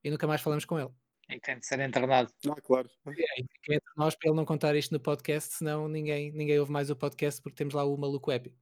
e 0.05 0.11
nunca 0.11 0.26
mais 0.26 0.41
falamos 0.41 0.64
com 0.64 0.78
ele. 0.78 0.91
E 1.28 1.41
tem 1.41 1.59
de 1.59 1.66
ser 1.66 1.80
internado. 1.80 2.30
Ah, 2.51 2.61
claro. 2.61 2.91
E 3.09 3.45
fica 3.55 3.74
entre 3.74 3.93
nós 3.97 4.14
para 4.14 4.28
ele 4.28 4.37
não 4.37 4.45
contar 4.45 4.76
isto 4.76 4.93
no 4.93 5.01
podcast, 5.01 5.55
senão 5.55 5.89
ninguém, 5.89 6.30
ninguém 6.33 6.59
ouve 6.59 6.72
mais 6.72 6.91
o 6.91 6.97
podcast 6.97 7.41
porque 7.41 7.57
temos 7.57 7.74
lá 7.74 7.85
o 7.85 7.97
maluco 7.97 8.30
Epi. 8.30 8.55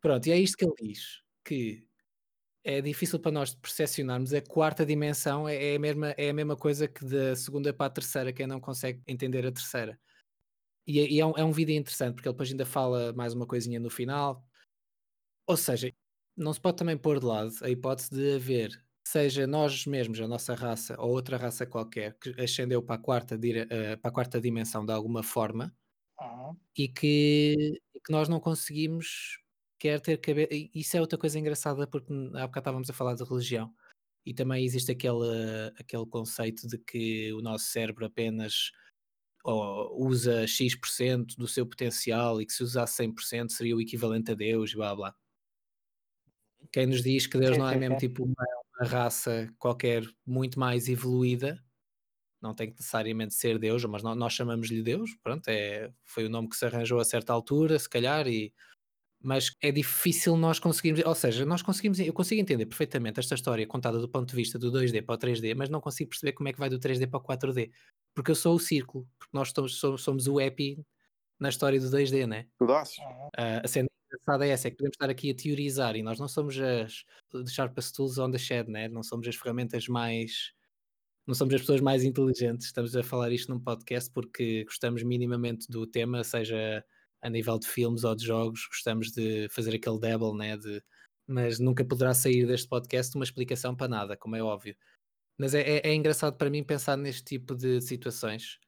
Pronto, 0.00 0.26
e 0.26 0.32
é 0.32 0.38
isto 0.38 0.56
que 0.56 0.64
ele 0.64 0.74
diz: 0.80 1.22
que 1.44 1.86
é 2.64 2.80
difícil 2.80 3.18
para 3.20 3.32
nós 3.32 3.54
percepcionarmos 3.54 4.32
a 4.34 4.40
quarta 4.42 4.86
dimensão, 4.86 5.48
é, 5.48 5.72
é 5.74 5.76
a 5.76 5.78
mesma, 5.78 6.10
é 6.16 6.30
a 6.30 6.34
mesma 6.34 6.56
coisa 6.56 6.88
que 6.88 7.04
da 7.04 7.34
segunda 7.36 7.72
para 7.74 7.86
a 7.86 7.90
terceira, 7.90 8.32
quem 8.32 8.46
não 8.46 8.60
consegue 8.60 9.02
entender 9.06 9.46
a 9.46 9.52
terceira. 9.52 9.98
E, 10.86 11.00
é- 11.00 11.08
e 11.10 11.20
é, 11.20 11.26
um, 11.26 11.32
é 11.36 11.44
um 11.44 11.52
vídeo 11.52 11.74
interessante, 11.76 12.14
porque 12.16 12.28
ele 12.28 12.34
depois 12.34 12.50
ainda 12.50 12.66
fala 12.66 13.12
mais 13.14 13.34
uma 13.34 13.46
coisinha 13.46 13.80
no 13.80 13.90
final. 13.90 14.44
Ou 15.46 15.56
seja, 15.56 15.92
não 16.36 16.52
se 16.52 16.60
pode 16.60 16.76
também 16.78 16.96
pôr 16.96 17.18
de 17.20 17.26
lado 17.26 17.52
a 17.62 17.68
hipótese 17.70 18.10
de 18.10 18.34
haver, 18.36 18.70
seja 19.06 19.46
nós 19.46 19.86
mesmos, 19.86 20.20
a 20.20 20.28
nossa 20.28 20.54
raça, 20.54 20.96
ou 20.98 21.10
outra 21.10 21.36
raça 21.36 21.66
qualquer, 21.66 22.16
que 22.18 22.30
ascendeu 22.40 22.82
para 22.82 22.96
a 22.96 22.98
quarta, 22.98 23.34
eh, 23.44 23.96
para 23.96 24.10
a 24.10 24.14
quarta 24.14 24.40
dimensão 24.40 24.84
de 24.86 24.92
alguma 24.92 25.22
forma, 25.22 25.74
Uhum. 26.20 26.60
e 26.76 26.88
que, 26.88 27.54
e 27.94 28.00
que 28.00 28.12
nós 28.12 28.28
não 28.28 28.40
conseguimos 28.40 29.38
quer 29.82 30.00
ter 30.00 30.18
cabeça. 30.18 30.48
Isso 30.74 30.96
é 30.96 31.00
outra 31.00 31.18
coisa 31.18 31.38
engraçada, 31.38 31.86
porque 31.88 32.12
há 32.12 32.46
bocado 32.46 32.60
estávamos 32.60 32.90
a 32.90 32.92
falar 32.92 33.14
de 33.16 33.24
religião 33.24 33.74
e 34.26 34.32
também 34.34 34.64
existe 34.64 34.92
aquele, 34.92 35.26
aquele 35.78 36.06
conceito 36.06 36.68
de 36.68 36.78
que 36.78 37.32
o 37.34 37.42
nosso 37.42 37.66
cérebro 37.66 38.06
apenas 38.06 38.70
usa 39.96 40.46
X% 40.46 41.36
do 41.36 41.48
seu 41.48 41.66
potencial 41.66 42.40
e 42.40 42.46
que 42.46 42.52
se 42.52 42.62
usasse 42.62 42.96
100% 42.96 43.52
seria 43.52 43.76
o 43.76 43.80
equivalente 43.80 44.30
a 44.32 44.34
Deus 44.34 44.72
e 44.72 44.76
blá 44.76 44.94
blá. 44.94 45.16
Quem 46.72 46.86
nos 46.86 47.02
diz 47.02 47.26
que 47.26 47.38
Deus 47.38 47.56
não 47.58 47.68
é 47.68 47.76
mesmo 47.76 47.96
tipo 47.96 48.24
uma, 48.24 48.34
uma 48.78 48.88
raça 48.88 49.52
qualquer 49.58 50.04
muito 50.26 50.58
mais 50.58 50.88
evoluída, 50.88 51.62
não 52.40 52.54
tem 52.54 52.68
que 52.70 52.74
necessariamente 52.78 53.34
ser 53.34 53.58
Deus, 53.58 53.84
mas 53.86 54.02
nó- 54.02 54.14
nós 54.14 54.32
chamamos-lhe 54.34 54.82
Deus, 54.82 55.10
pronto, 55.22 55.48
é, 55.48 55.92
foi 56.04 56.26
o 56.26 56.30
nome 56.30 56.48
que 56.48 56.56
se 56.56 56.66
arranjou 56.66 57.00
a 57.00 57.04
certa 57.04 57.32
altura, 57.32 57.78
se 57.78 57.88
calhar, 57.88 58.28
e, 58.28 58.52
mas 59.22 59.50
é 59.60 59.70
difícil 59.70 60.36
nós 60.36 60.58
conseguirmos, 60.58 61.04
ou 61.04 61.14
seja, 61.14 61.44
nós 61.44 61.62
conseguimos, 61.62 61.98
eu 62.00 62.12
consigo 62.12 62.40
entender 62.40 62.66
perfeitamente 62.66 63.20
esta 63.20 63.34
história 63.34 63.66
contada 63.66 63.98
do 63.98 64.08
ponto 64.08 64.28
de 64.28 64.34
vista 64.36 64.58
do 64.58 64.70
2D 64.70 65.04
para 65.04 65.14
o 65.14 65.18
3D, 65.18 65.54
mas 65.54 65.68
não 65.68 65.80
consigo 65.80 66.10
perceber 66.10 66.32
como 66.32 66.48
é 66.48 66.52
que 66.52 66.58
vai 66.58 66.68
do 66.68 66.78
3D 66.78 67.08
para 67.08 67.18
o 67.18 67.22
4D, 67.22 67.70
porque 68.14 68.30
eu 68.30 68.34
sou 68.34 68.56
o 68.56 68.60
círculo, 68.60 69.06
porque 69.18 69.36
nós 69.36 69.50
somos, 69.54 69.78
somos, 69.78 70.02
somos 70.02 70.26
o 70.26 70.40
EPI 70.40 70.84
na 71.38 71.48
história 71.48 71.80
do 71.80 71.86
2D, 71.88 72.26
né? 72.26 72.46
Tu 72.58 72.66
dás? 72.66 72.98
Uhum. 72.98 73.28
Ah, 73.36 73.60
a 73.64 73.68
cena 73.68 73.88
engraçada 74.06 74.46
é 74.46 74.50
essa, 74.50 74.68
é 74.68 74.70
que 74.70 74.76
podemos 74.76 74.94
estar 74.94 75.10
aqui 75.10 75.30
a 75.30 75.34
teorizar 75.34 75.96
e 75.96 76.02
nós 76.02 76.18
não 76.18 76.28
somos 76.28 76.58
as 76.58 77.04
the 77.30 77.46
sharpest 77.46 77.94
tools 77.94 78.18
on 78.18 78.30
the 78.30 78.38
shed, 78.38 78.68
né? 78.70 78.88
não 78.88 79.02
somos 79.02 79.26
as 79.26 79.36
ferramentas 79.36 79.88
mais 79.88 80.52
não 81.26 81.34
somos 81.34 81.54
as 81.54 81.60
pessoas 81.60 81.80
mais 81.80 82.02
inteligentes, 82.04 82.66
estamos 82.66 82.96
a 82.96 83.02
falar 83.02 83.30
isto 83.30 83.52
num 83.52 83.60
podcast 83.60 84.10
porque 84.12 84.64
gostamos 84.64 85.02
minimamente 85.02 85.70
do 85.70 85.86
tema, 85.86 86.24
seja 86.24 86.84
a 87.22 87.30
nível 87.30 87.58
de 87.58 87.68
filmes 87.68 88.04
ou 88.04 88.14
de 88.16 88.24
jogos, 88.26 88.66
gostamos 88.68 89.10
de 89.12 89.48
fazer 89.50 89.74
aquele 89.76 89.98
dabble, 90.00 90.36
né? 90.36 90.56
de, 90.56 90.82
mas 91.26 91.58
nunca 91.60 91.84
poderá 91.84 92.14
sair 92.14 92.46
deste 92.46 92.68
podcast 92.68 93.14
uma 93.16 93.24
explicação 93.24 93.76
para 93.76 93.88
nada, 93.88 94.16
como 94.16 94.36
é 94.36 94.42
óbvio. 94.42 94.76
Mas 95.38 95.54
é, 95.54 95.62
é- 95.62 95.88
é 95.90 95.94
engraçado 95.94 96.36
para 96.36 96.50
mim 96.50 96.64
pensar 96.64 96.96
neste 96.96 97.24
tipo 97.24 97.54
de 97.56 97.80
situações. 97.80 98.58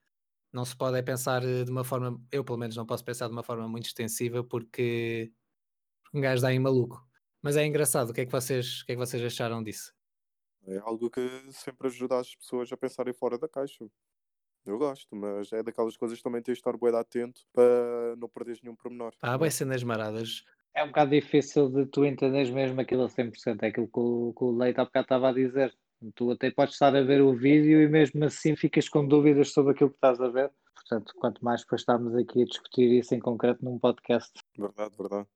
Não 0.53 0.65
se 0.65 0.77
pode 0.77 0.99
é 0.99 1.03
pensar 1.03 1.45
eh, 1.45 1.65
de 1.65 1.71
uma 1.71 1.85
forma, 1.85 2.23
eu 2.33 2.45
pelo 2.45 2.59
menos 2.59 2.77
não 2.77 2.87
posso 2.87 3.05
pensar 3.05 3.27
de 3.29 3.33
uma 3.35 3.43
forma 3.45 3.69
muito 3.69 3.87
extensiva 3.87 4.45
porque 4.45 5.33
um 6.15 6.21
gajo 6.21 6.43
dá 6.43 6.53
em 6.53 6.59
maluco. 6.61 7.07
Mas 7.43 7.57
é 7.57 7.67
engraçado, 7.67 8.11
o 8.11 8.15
que 8.15 8.23
é 8.23 8.27
que 8.27 8.33
vocês, 8.33 8.83
o 8.83 8.87
que 8.87 8.93
é 8.93 8.95
que 8.97 9.01
vocês 9.01 9.23
acharam 9.25 9.63
disso? 9.63 9.93
É 10.67 10.79
algo 10.79 11.11
que 11.11 11.21
sempre 11.53 11.87
ajuda 11.89 12.19
as 12.19 12.35
pessoas 12.37 12.71
a 12.73 12.77
pensarem 12.77 13.15
fora 13.15 13.39
da 13.39 13.49
caixa. 13.49 13.87
Eu 14.67 14.79
gosto, 14.79 15.15
mas 15.15 15.53
é 15.53 15.63
daquelas 15.63 15.97
coisas 15.97 16.19
que 16.19 16.25
também 16.25 16.41
tens 16.43 16.55
de 16.55 16.61
estar 16.61 16.77
bué 16.77 16.91
atento 16.97 17.43
para 17.53 18.17
não 18.17 18.29
perderes 18.29 18.63
nenhum 18.63 18.75
pormenor. 18.75 19.13
Há 19.23 19.29
não 19.29 19.35
é? 19.35 19.39
boas 19.39 19.55
cenas 19.55 19.83
maradas. 19.83 20.45
É 20.75 20.83
um 20.83 20.89
bocado 20.89 21.11
difícil 21.11 21.69
de 21.69 21.87
tu 21.87 22.05
entenderes 22.05 22.51
mesmo 22.51 22.81
aquilo 22.81 23.05
a 23.05 23.09
100%. 23.09 23.63
É 23.63 23.67
aquilo 23.69 23.87
que 23.87 23.99
o, 24.01 24.35
que 24.37 24.45
o 24.45 24.57
Leite 24.57 24.81
há 24.81 24.85
bocado 24.85 25.05
estava 25.05 25.29
a 25.29 25.33
dizer. 25.33 25.73
Tu 26.15 26.31
até 26.31 26.51
podes 26.51 26.75
estar 26.75 26.95
a 26.97 27.03
ver 27.03 27.21
o 27.23 27.33
vídeo 27.35 27.81
e 27.83 27.89
mesmo 27.89 28.25
assim 28.25 28.57
ficas 28.57 28.89
com 28.89 29.07
dúvidas 29.07 29.53
sobre 29.53 29.73
aquilo 29.73 29.91
que 29.91 29.97
estás 29.97 30.21
a 30.21 30.29
ver. 30.29 30.51
Portanto, 30.75 31.15
quanto 31.19 31.45
mais 31.45 31.61
depois 31.63 31.81
estarmos 31.83 32.15
aqui 32.17 32.43
a 32.43 32.45
discutir 32.45 32.91
isso 32.99 33.15
em 33.15 33.21
concreto 33.21 33.65
num 33.65 33.79
podcast. 33.79 34.33
Verdade, 34.59 34.95
verdade. 34.99 35.27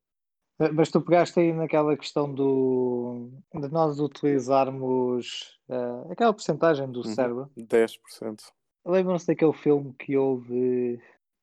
Eh, 0.60 0.70
Mas 0.72 0.90
tu 0.90 1.00
pegaste 1.00 1.38
aí 1.38 1.52
naquela 1.52 1.96
questão 1.96 2.32
do, 2.34 3.30
de 3.54 3.68
nós 3.70 3.98
utilizarmos 4.00 5.58
eh, 5.68 6.12
aquela 6.12 6.32
porcentagem 6.32 6.90
do 6.90 6.98
Uhum. 6.98 7.14
cérebro. 7.14 7.50
10%. 7.56 8.52
Lembram-se 8.88 9.26
daquele 9.26 9.52
filme 9.52 9.94
que 9.98 10.16
houve, 10.16 10.98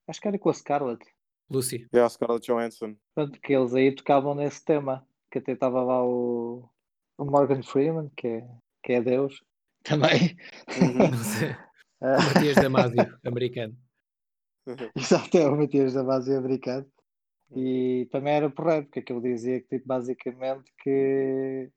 acho 0.07 0.19
que 0.19 0.27
era 0.27 0.39
com 0.39 0.49
a 0.49 0.53
Scarlett, 0.53 1.05
Lucy, 1.49 1.87
É 1.93 1.99
a 1.99 2.09
Scarlett 2.09 2.51
Johansson. 2.51 2.95
Portanto, 3.13 3.39
que 3.39 3.53
eles 3.53 3.73
aí 3.75 3.93
tocavam 3.93 4.33
nesse 4.33 4.65
tema, 4.65 5.07
que 5.31 5.37
até 5.37 5.51
estava 5.51 5.83
lá 5.83 6.03
o, 6.03 6.67
o 7.17 7.25
Morgan 7.25 7.61
Freeman, 7.61 8.09
que 8.17 8.27
é, 8.27 8.49
que 8.83 8.93
é 8.93 9.01
Deus, 9.01 9.43
também. 9.83 10.37
Uhum. 10.69 11.65
Ah, 12.01 12.17
o 12.17 12.33
Matias 12.35 12.55
Damasio, 12.57 13.19
americano. 13.25 13.77
Exato, 14.95 15.37
é 15.37 15.47
o 15.47 15.55
Matias 15.55 15.93
da 15.93 16.03
base 16.03 16.35
americano. 16.35 16.85
E 17.55 18.07
também 18.11 18.33
era 18.33 18.49
porreiro, 18.49 18.85
porque 18.85 18.99
aquilo 18.99 19.21
dizia 19.21 19.61
que 19.61 19.67
tipo, 19.69 19.87
basicamente 19.87 20.71
que, 20.83 21.71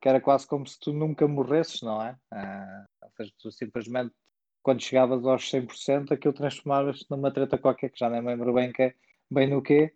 que 0.00 0.08
era 0.08 0.22
quase 0.22 0.46
como 0.46 0.66
se 0.66 0.80
tu 0.80 0.92
nunca 0.92 1.28
morresses, 1.28 1.82
não 1.82 2.02
é? 2.02 2.16
Ah, 2.32 2.86
ou 3.02 3.10
seja, 3.10 3.32
tu 3.38 3.52
simplesmente 3.52 4.14
quando 4.62 4.80
chegavas 4.82 5.24
aos 5.24 5.50
100% 5.50 6.12
aquilo 6.12 6.34
transformavas-te 6.34 7.06
numa 7.10 7.32
treta 7.32 7.58
qualquer, 7.58 7.90
que 7.90 7.98
já 7.98 8.08
nem 8.08 8.20
me 8.22 8.28
lembro 8.28 8.52
bem, 8.54 8.72
que, 8.72 8.94
bem 9.30 9.48
no 9.50 9.62
quê, 9.62 9.94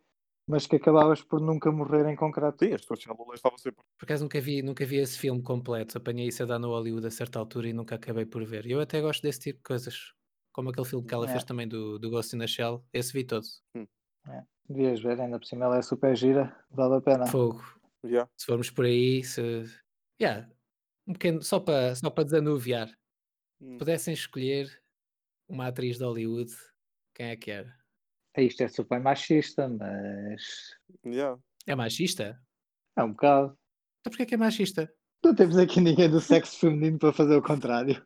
mas 0.48 0.66
que 0.66 0.76
acabavas 0.76 1.22
por 1.22 1.40
nunca 1.40 1.70
morrer 1.72 2.06
em 2.10 2.16
concreto. 2.16 2.64
Sim, 2.64 2.72
as 2.74 2.84
tuas 2.84 3.02
células 3.02 3.34
estavam 3.36 3.58
sempre. 3.58 3.82
Por 3.98 4.04
acaso 4.04 4.24
nunca 4.24 4.40
vi, 4.40 4.62
nunca 4.62 4.84
vi 4.84 4.96
esse 4.96 5.18
filme 5.18 5.42
completo, 5.42 5.98
apanhei 5.98 6.28
isso 6.28 6.42
a 6.42 6.46
dar 6.46 6.58
no 6.58 6.68
Hollywood 6.68 7.06
a 7.06 7.10
certa 7.10 7.38
altura 7.38 7.68
e 7.68 7.72
nunca 7.72 7.94
acabei 7.96 8.26
por 8.26 8.44
ver. 8.44 8.66
Eu 8.66 8.80
até 8.80 9.00
gosto 9.00 9.22
desse 9.22 9.40
tipo 9.40 9.58
de 9.58 9.64
coisas, 9.64 10.12
como 10.52 10.70
aquele 10.70 10.86
filme 10.86 11.06
que 11.06 11.14
ela 11.14 11.26
É. 11.26 11.32
fez 11.32 11.44
também 11.44 11.66
do, 11.68 11.98
do 11.98 12.10
Ghost 12.10 12.34
in 12.34 12.38
the 12.38 12.46
Shell, 12.46 12.84
esse 12.92 13.12
vi 13.12 13.24
todo. 13.24 13.44
Devias 14.68 15.00
ver, 15.00 15.20
ainda 15.20 15.38
por 15.38 15.46
cima 15.46 15.66
ela 15.66 15.78
é 15.78 15.82
super 15.82 16.16
gira, 16.16 16.56
vale 16.70 16.96
a 16.96 17.00
pena. 17.00 17.26
Fogo. 17.26 17.62
Yeah. 18.04 18.28
Se 18.36 18.46
formos 18.46 18.70
por 18.70 18.84
aí, 18.84 19.22
se. 19.24 19.64
Yeah, 20.20 20.48
um 21.06 21.12
pequeno, 21.12 21.42
só 21.42 21.60
para 21.60 21.94
só 21.94 22.10
para 22.10 22.24
desanuviar. 22.24 22.88
Hum. 23.60 23.78
Pudessem 23.78 24.12
escolher 24.14 24.68
uma 25.48 25.68
atriz 25.68 25.98
de 25.98 26.04
Hollywood, 26.04 26.52
quem 27.14 27.26
é 27.26 27.36
que 27.36 27.50
era? 27.50 27.74
Isto 28.36 28.62
é 28.64 28.68
super 28.68 29.00
machista, 29.00 29.68
mas 29.68 30.74
Yeah. 31.04 31.40
É 31.66 31.74
machista? 31.74 32.38
é 32.96 33.02
um 33.02 33.10
bocado. 33.12 33.58
Então 34.00 34.10
porquê 34.10 34.26
que 34.26 34.34
é 34.34 34.38
machista? 34.38 34.92
Não 35.24 35.34
temos 35.34 35.56
aqui 35.56 35.80
ninguém 35.80 36.10
do 36.10 36.20
sexo 36.20 36.58
feminino 36.58 36.98
para 36.98 37.12
fazer 37.12 37.36
o 37.36 37.42
contrário. 37.42 38.04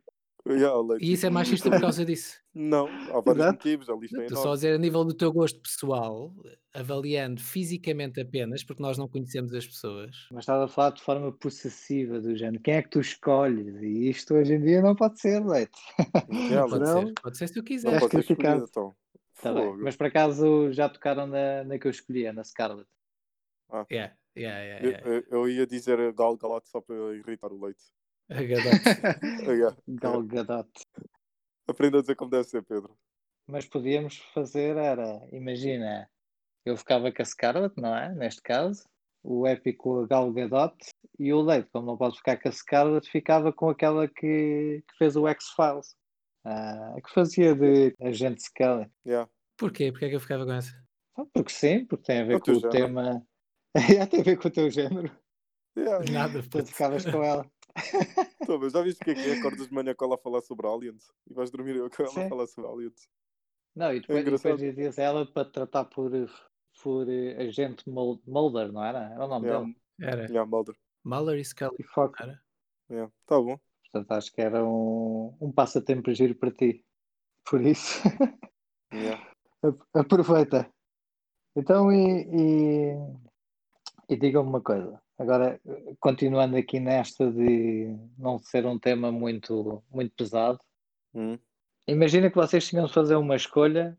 Yeah. 0.48 0.96
E 1.00 1.12
isso 1.12 1.26
é 1.26 1.30
machista 1.30 1.70
por 1.70 1.80
causa 1.80 2.04
disso. 2.04 2.38
Não, 2.54 2.86
há 2.88 3.20
vários 3.20 3.36
Exato. 3.36 3.52
motivos, 3.52 3.88
a 3.90 3.94
lista 3.94 4.20
é 4.22 4.26
Estou 4.26 4.42
só 4.42 4.52
a 4.52 4.54
dizer 4.54 4.74
a 4.74 4.78
nível 4.78 5.04
do 5.04 5.14
teu 5.14 5.32
gosto 5.32 5.60
pessoal, 5.60 6.32
avaliando 6.74 7.40
fisicamente 7.40 8.20
apenas, 8.20 8.64
porque 8.64 8.82
nós 8.82 8.96
não 8.98 9.06
conhecemos 9.06 9.52
as 9.54 9.66
pessoas. 9.66 10.16
Mas 10.32 10.40
estava 10.44 10.64
a 10.64 10.68
falar 10.68 10.90
de 10.90 11.02
forma 11.02 11.30
possessiva 11.30 12.20
do 12.20 12.34
género. 12.34 12.62
Quem 12.62 12.74
é 12.74 12.82
que 12.82 12.88
tu 12.90 13.00
escolhes? 13.00 13.80
E 13.82 14.08
isto 14.08 14.34
hoje 14.34 14.54
em 14.54 14.60
dia 14.62 14.80
não 14.82 14.96
pode 14.96 15.20
ser, 15.20 15.44
leite. 15.44 15.78
Yeah, 16.50 16.68
Pode 16.68 16.84
Não. 16.84 17.06
ser, 17.06 17.14
pode 17.22 17.38
ser 17.38 17.46
se 17.48 17.54
tu 17.54 17.62
quiseres. 17.62 18.00
Pode 18.00 18.22
ser 18.26 18.32
então. 18.32 18.94
Tá 19.42 19.52
bem. 19.54 19.76
Mas 19.78 19.94
por 19.96 20.06
acaso 20.06 20.72
já 20.72 20.88
tocaram 20.88 21.26
na, 21.26 21.64
na 21.64 21.78
que 21.78 21.86
eu 21.86 21.90
escolhi, 21.90 22.30
na 22.32 22.42
Scarlett. 22.44 22.88
Yeah, 23.90 24.14
yeah, 24.36 24.58
yeah, 24.64 24.84
Eu, 24.84 24.90
yeah. 24.90 25.08
eu- 25.08 25.24
eu 25.30 25.48
ia 25.48 25.66
dizer 25.66 26.12
Gal 26.14 26.36
Galate 26.36 26.68
só 26.68 26.80
para 26.80 26.96
irritar 27.14 27.52
o 27.52 27.64
leite. 27.64 27.82
A 28.30 28.42
gadote. 28.42 29.46
Ah, 29.48 29.52
yeah. 29.52 29.76
Gal 29.88 30.22
Gadot. 30.22 30.70
Aprenda 31.68 31.98
a 31.98 32.00
dizer 32.00 32.14
como 32.16 32.30
deve 32.30 32.44
ser, 32.44 32.62
Pedro. 32.62 32.96
Mas 33.46 33.66
podíamos 33.66 34.18
fazer 34.32 34.76
era, 34.76 35.26
imagina, 35.32 36.08
eu 36.64 36.76
ficava 36.76 37.10
com 37.10 37.22
a 37.22 37.24
Scarlett, 37.24 37.74
não 37.80 37.96
é? 37.96 38.14
Neste 38.14 38.40
caso, 38.42 38.84
o 39.24 39.46
Epi 39.46 39.72
com 39.72 40.00
a 40.00 40.06
Gal 40.06 40.32
Gadot 40.32 40.76
e 41.18 41.32
o 41.32 41.40
Leite, 41.42 41.68
como 41.72 41.86
não 41.86 41.96
pode 41.96 42.16
ficar 42.16 42.36
com 42.40 42.48
a 42.48 42.52
Scarlett, 42.52 43.10
ficava 43.10 43.52
com 43.52 43.68
aquela 43.68 44.06
que, 44.06 44.82
que 44.88 44.96
fez 44.98 45.16
o 45.16 45.26
X-Files. 45.26 45.96
Ah, 46.44 46.94
que 47.04 47.12
fazia 47.12 47.54
de 47.54 47.94
agente 48.00 48.42
Scully. 48.42 48.88
Yeah. 49.06 49.28
Porquê? 49.58 49.90
Porquê 49.90 50.06
é 50.06 50.08
que 50.10 50.16
eu 50.16 50.20
ficava 50.20 50.46
com 50.46 50.52
essa? 50.52 50.72
Ah, 51.18 51.24
Porque 51.34 51.52
sim, 51.52 51.84
porque 51.84 52.04
tem 52.04 52.20
a 52.20 52.24
ver 52.24 52.36
O 52.36 52.40
com 52.40 52.52
o 52.52 52.54
género. 52.54 52.70
tema. 52.70 53.26
Já 53.76 54.06
tem 54.06 54.20
a 54.20 54.24
ver 54.24 54.38
com 54.38 54.48
o 54.48 54.50
teu 54.50 54.70
género. 54.70 55.10
Yeah. 55.76 56.04
Nada. 56.10 56.42
Tu 56.42 56.64
ficavas 56.64 57.04
com 57.04 57.22
ela. 57.22 57.44
Então, 58.42 58.58
mas 58.58 58.72
já 58.72 58.82
viste 58.82 59.00
o 59.02 59.04
que 59.04 59.10
é 59.10 59.14
que 59.14 59.28
é? 59.28 59.32
Acordas 59.34 59.68
de 59.68 59.74
manhã 59.74 59.94
com 59.94 60.04
ela 60.04 60.14
a 60.14 60.18
falar 60.18 60.40
sobre 60.40 60.66
aliens 60.66 61.12
e 61.28 61.34
vais 61.34 61.50
dormir 61.50 61.74
com 61.90 62.02
ela 62.02 62.12
Sim. 62.12 62.24
a 62.24 62.28
falar 62.28 62.46
sobre 62.46 62.70
aliens. 62.70 63.08
Não, 63.76 63.92
e 63.94 64.00
depois, 64.00 64.20
engraçado. 64.20 64.56
depois 64.56 64.98
ela 64.98 65.26
para 65.26 65.48
tratar 65.48 65.84
por, 65.84 66.10
por 66.82 67.08
eh, 67.08 67.36
agente 67.42 67.88
Mul- 67.88 68.20
Mulder, 68.26 68.72
não 68.72 68.82
era? 68.84 69.10
Era 69.12 69.24
o 69.24 69.28
nome 69.28 69.46
Yeah. 69.46 69.64
dele. 69.66 69.76
Era 70.00 70.22
Yeah, 70.24 70.50
Mulder. 70.50 70.74
Muller 71.04 71.38
e 71.38 71.44
Scully. 71.44 71.76
E. 71.78 72.22
Era. 72.22 72.42
Yeah. 72.90 73.12
Tá 73.26 73.36
bom. 73.40 73.60
Portanto, 73.92 74.12
acho 74.12 74.32
que 74.32 74.40
era 74.40 74.64
um, 74.64 75.36
um 75.40 75.52
passatempo 75.52 76.12
giro 76.12 76.34
para 76.34 76.50
ti. 76.50 76.84
Por 77.48 77.60
isso, 77.60 78.00
Yeah. 78.92 79.32
ap- 79.62 79.86
aproveita. 79.94 80.68
Então, 81.56 81.92
e, 81.92 82.26
e, 82.32 82.94
e 84.08 84.16
diga-me 84.16 84.48
uma 84.48 84.60
coisa. 84.60 85.00
Agora, 85.20 85.60
continuando 85.98 86.56
aqui 86.56 86.80
nesta 86.80 87.30
de 87.30 87.94
não 88.16 88.38
ser 88.38 88.64
um 88.64 88.78
tema 88.78 89.12
muito, 89.12 89.84
muito 89.90 90.14
pesado, 90.14 90.58
Hum. 91.14 91.38
imagina 91.86 92.30
que 92.30 92.36
vocês 92.36 92.66
tinham 92.66 92.86
de 92.86 92.92
fazer 92.94 93.16
uma 93.16 93.36
escolha, 93.36 93.98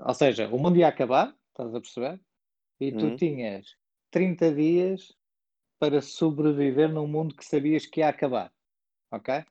ou 0.00 0.14
seja, 0.14 0.48
o 0.54 0.56
mundo 0.56 0.76
ia 0.76 0.86
acabar, 0.86 1.36
estás 1.48 1.74
a 1.74 1.80
perceber? 1.80 2.20
E 2.78 2.92
tu 2.92 3.06
Uhum. 3.06 3.16
tinhas 3.16 3.76
30 4.12 4.54
dias 4.54 5.12
para 5.80 6.00
sobreviver 6.00 6.88
num 6.88 7.08
mundo 7.08 7.34
que 7.34 7.44
sabias 7.44 7.86
que 7.86 7.98
ia 7.98 8.08
acabar, 8.08 8.54
ok? 9.10 9.44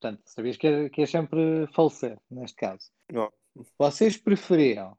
Portanto, 0.00 0.22
sabias 0.24 0.56
que 0.56 0.68
ia, 0.68 0.88
que 0.88 1.00
ia 1.00 1.06
sempre 1.08 1.66
falecer, 1.72 2.16
neste 2.30 2.58
caso. 2.58 2.92
Não. 3.10 3.32
Vocês 3.76 4.16
preferiam 4.16 4.96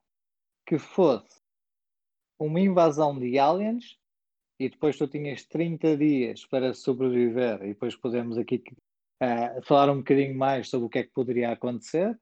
que 0.65 0.77
fosse 0.77 1.41
uma 2.37 2.59
invasão 2.59 3.17
de 3.17 3.39
aliens 3.39 3.97
e 4.59 4.69
depois 4.69 4.97
tu 4.97 5.07
tinhas 5.07 5.45
30 5.45 5.97
dias 5.97 6.45
para 6.45 6.73
sobreviver 6.73 7.61
e 7.63 7.69
depois 7.69 7.95
podemos 7.95 8.37
aqui 8.37 8.63
eh, 9.19 9.61
falar 9.63 9.91
um 9.91 9.97
bocadinho 9.97 10.37
mais 10.37 10.69
sobre 10.69 10.87
o 10.87 10.89
que 10.89 10.99
é 10.99 11.03
que 11.03 11.11
poderia 11.11 11.51
acontecer 11.51 12.17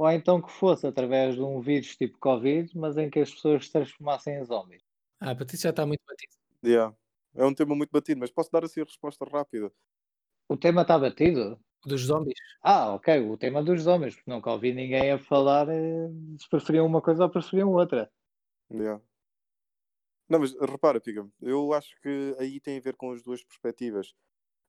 ou 0.00 0.10
então 0.10 0.40
que 0.40 0.50
fosse 0.50 0.86
através 0.86 1.34
de 1.34 1.42
um 1.42 1.60
vírus 1.60 1.94
tipo 1.94 2.18
Covid, 2.18 2.74
mas 2.74 2.96
em 2.96 3.10
que 3.10 3.20
as 3.20 3.30
pessoas 3.30 3.66
se 3.66 3.72
transformassem 3.72 4.34
em 4.34 4.44
zombies. 4.46 4.82
Ah, 5.20 5.34
para 5.34 5.44
ti 5.44 5.58
já 5.58 5.68
está 5.68 5.84
muito 5.84 6.00
batido. 6.06 6.32
Yeah. 6.64 6.96
É 7.34 7.44
um 7.44 7.52
tema 7.52 7.74
muito 7.74 7.90
batido, 7.90 8.18
mas 8.18 8.30
posso 8.30 8.50
dar 8.50 8.64
assim 8.64 8.80
a 8.80 8.84
resposta 8.84 9.26
rápida. 9.26 9.70
O 10.48 10.56
tema 10.56 10.82
está 10.82 10.98
batido? 10.98 11.60
Dos 11.84 12.00
zombies. 12.00 12.38
Ah, 12.62 12.94
ok, 12.94 13.20
o 13.28 13.36
tema 13.36 13.62
dos 13.62 13.82
zombies, 13.82 14.14
porque 14.14 14.30
nunca 14.30 14.50
ouvi 14.50 14.72
ninguém 14.72 15.12
a 15.12 15.18
falar 15.18 15.68
eh, 15.68 16.08
se 16.38 16.48
preferiam 16.48 16.86
uma 16.86 17.02
coisa 17.02 17.24
ou 17.24 17.30
preferiam 17.30 17.70
outra. 17.70 18.10
Yeah. 18.72 19.02
Não, 20.30 20.38
mas 20.40 20.54
repara, 20.60 21.00
Piga, 21.00 21.28
eu 21.42 21.72
acho 21.72 22.00
que 22.00 22.36
aí 22.38 22.60
tem 22.60 22.78
a 22.78 22.82
ver 22.82 22.96
com 22.96 23.12
as 23.12 23.22
duas 23.22 23.42
perspectivas. 23.44 24.14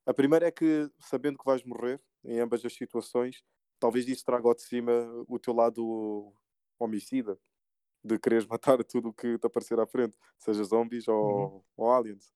A 0.06 0.14
primeira 0.14 0.46
é 0.48 0.52
que, 0.52 0.90
sabendo 1.00 1.38
que 1.38 1.44
vais 1.46 1.64
morrer 1.64 2.02
em 2.24 2.40
ambas 2.40 2.64
as 2.64 2.74
situações, 2.74 3.42
talvez 3.80 4.08
isso 4.08 4.24
traga 4.24 4.48
ao 4.48 4.54
de 4.54 4.62
cima 4.62 4.92
o 5.28 5.38
teu 5.38 5.54
lado 5.54 6.34
homicida, 6.78 7.38
de 8.04 8.18
quereres 8.18 8.46
matar 8.48 8.84
tudo 8.84 9.10
o 9.10 9.14
que 9.14 9.38
te 9.38 9.46
aparecer 9.46 9.80
à 9.80 9.86
frente, 9.86 10.16
seja 10.38 10.64
zombies 10.64 11.08
ou, 11.08 11.66
ou 11.76 11.92
aliens. 11.92 12.32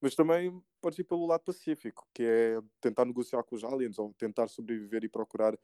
Mas 0.00 0.14
também 0.16 0.62
podes 0.82 0.98
ir 1.00 1.04
pelo 1.04 1.26
lado 1.26 1.42
pacífico, 1.44 2.08
que 2.14 2.22
é 2.24 2.60
tentar 2.80 3.04
negociar 3.06 3.44
com 3.44 3.56
os 3.56 3.64
aliens 3.64 3.98
ou 3.98 4.14
tentar 4.14 4.48
sobreviver 4.48 5.04
e 5.04 5.08
procurar 5.10 5.58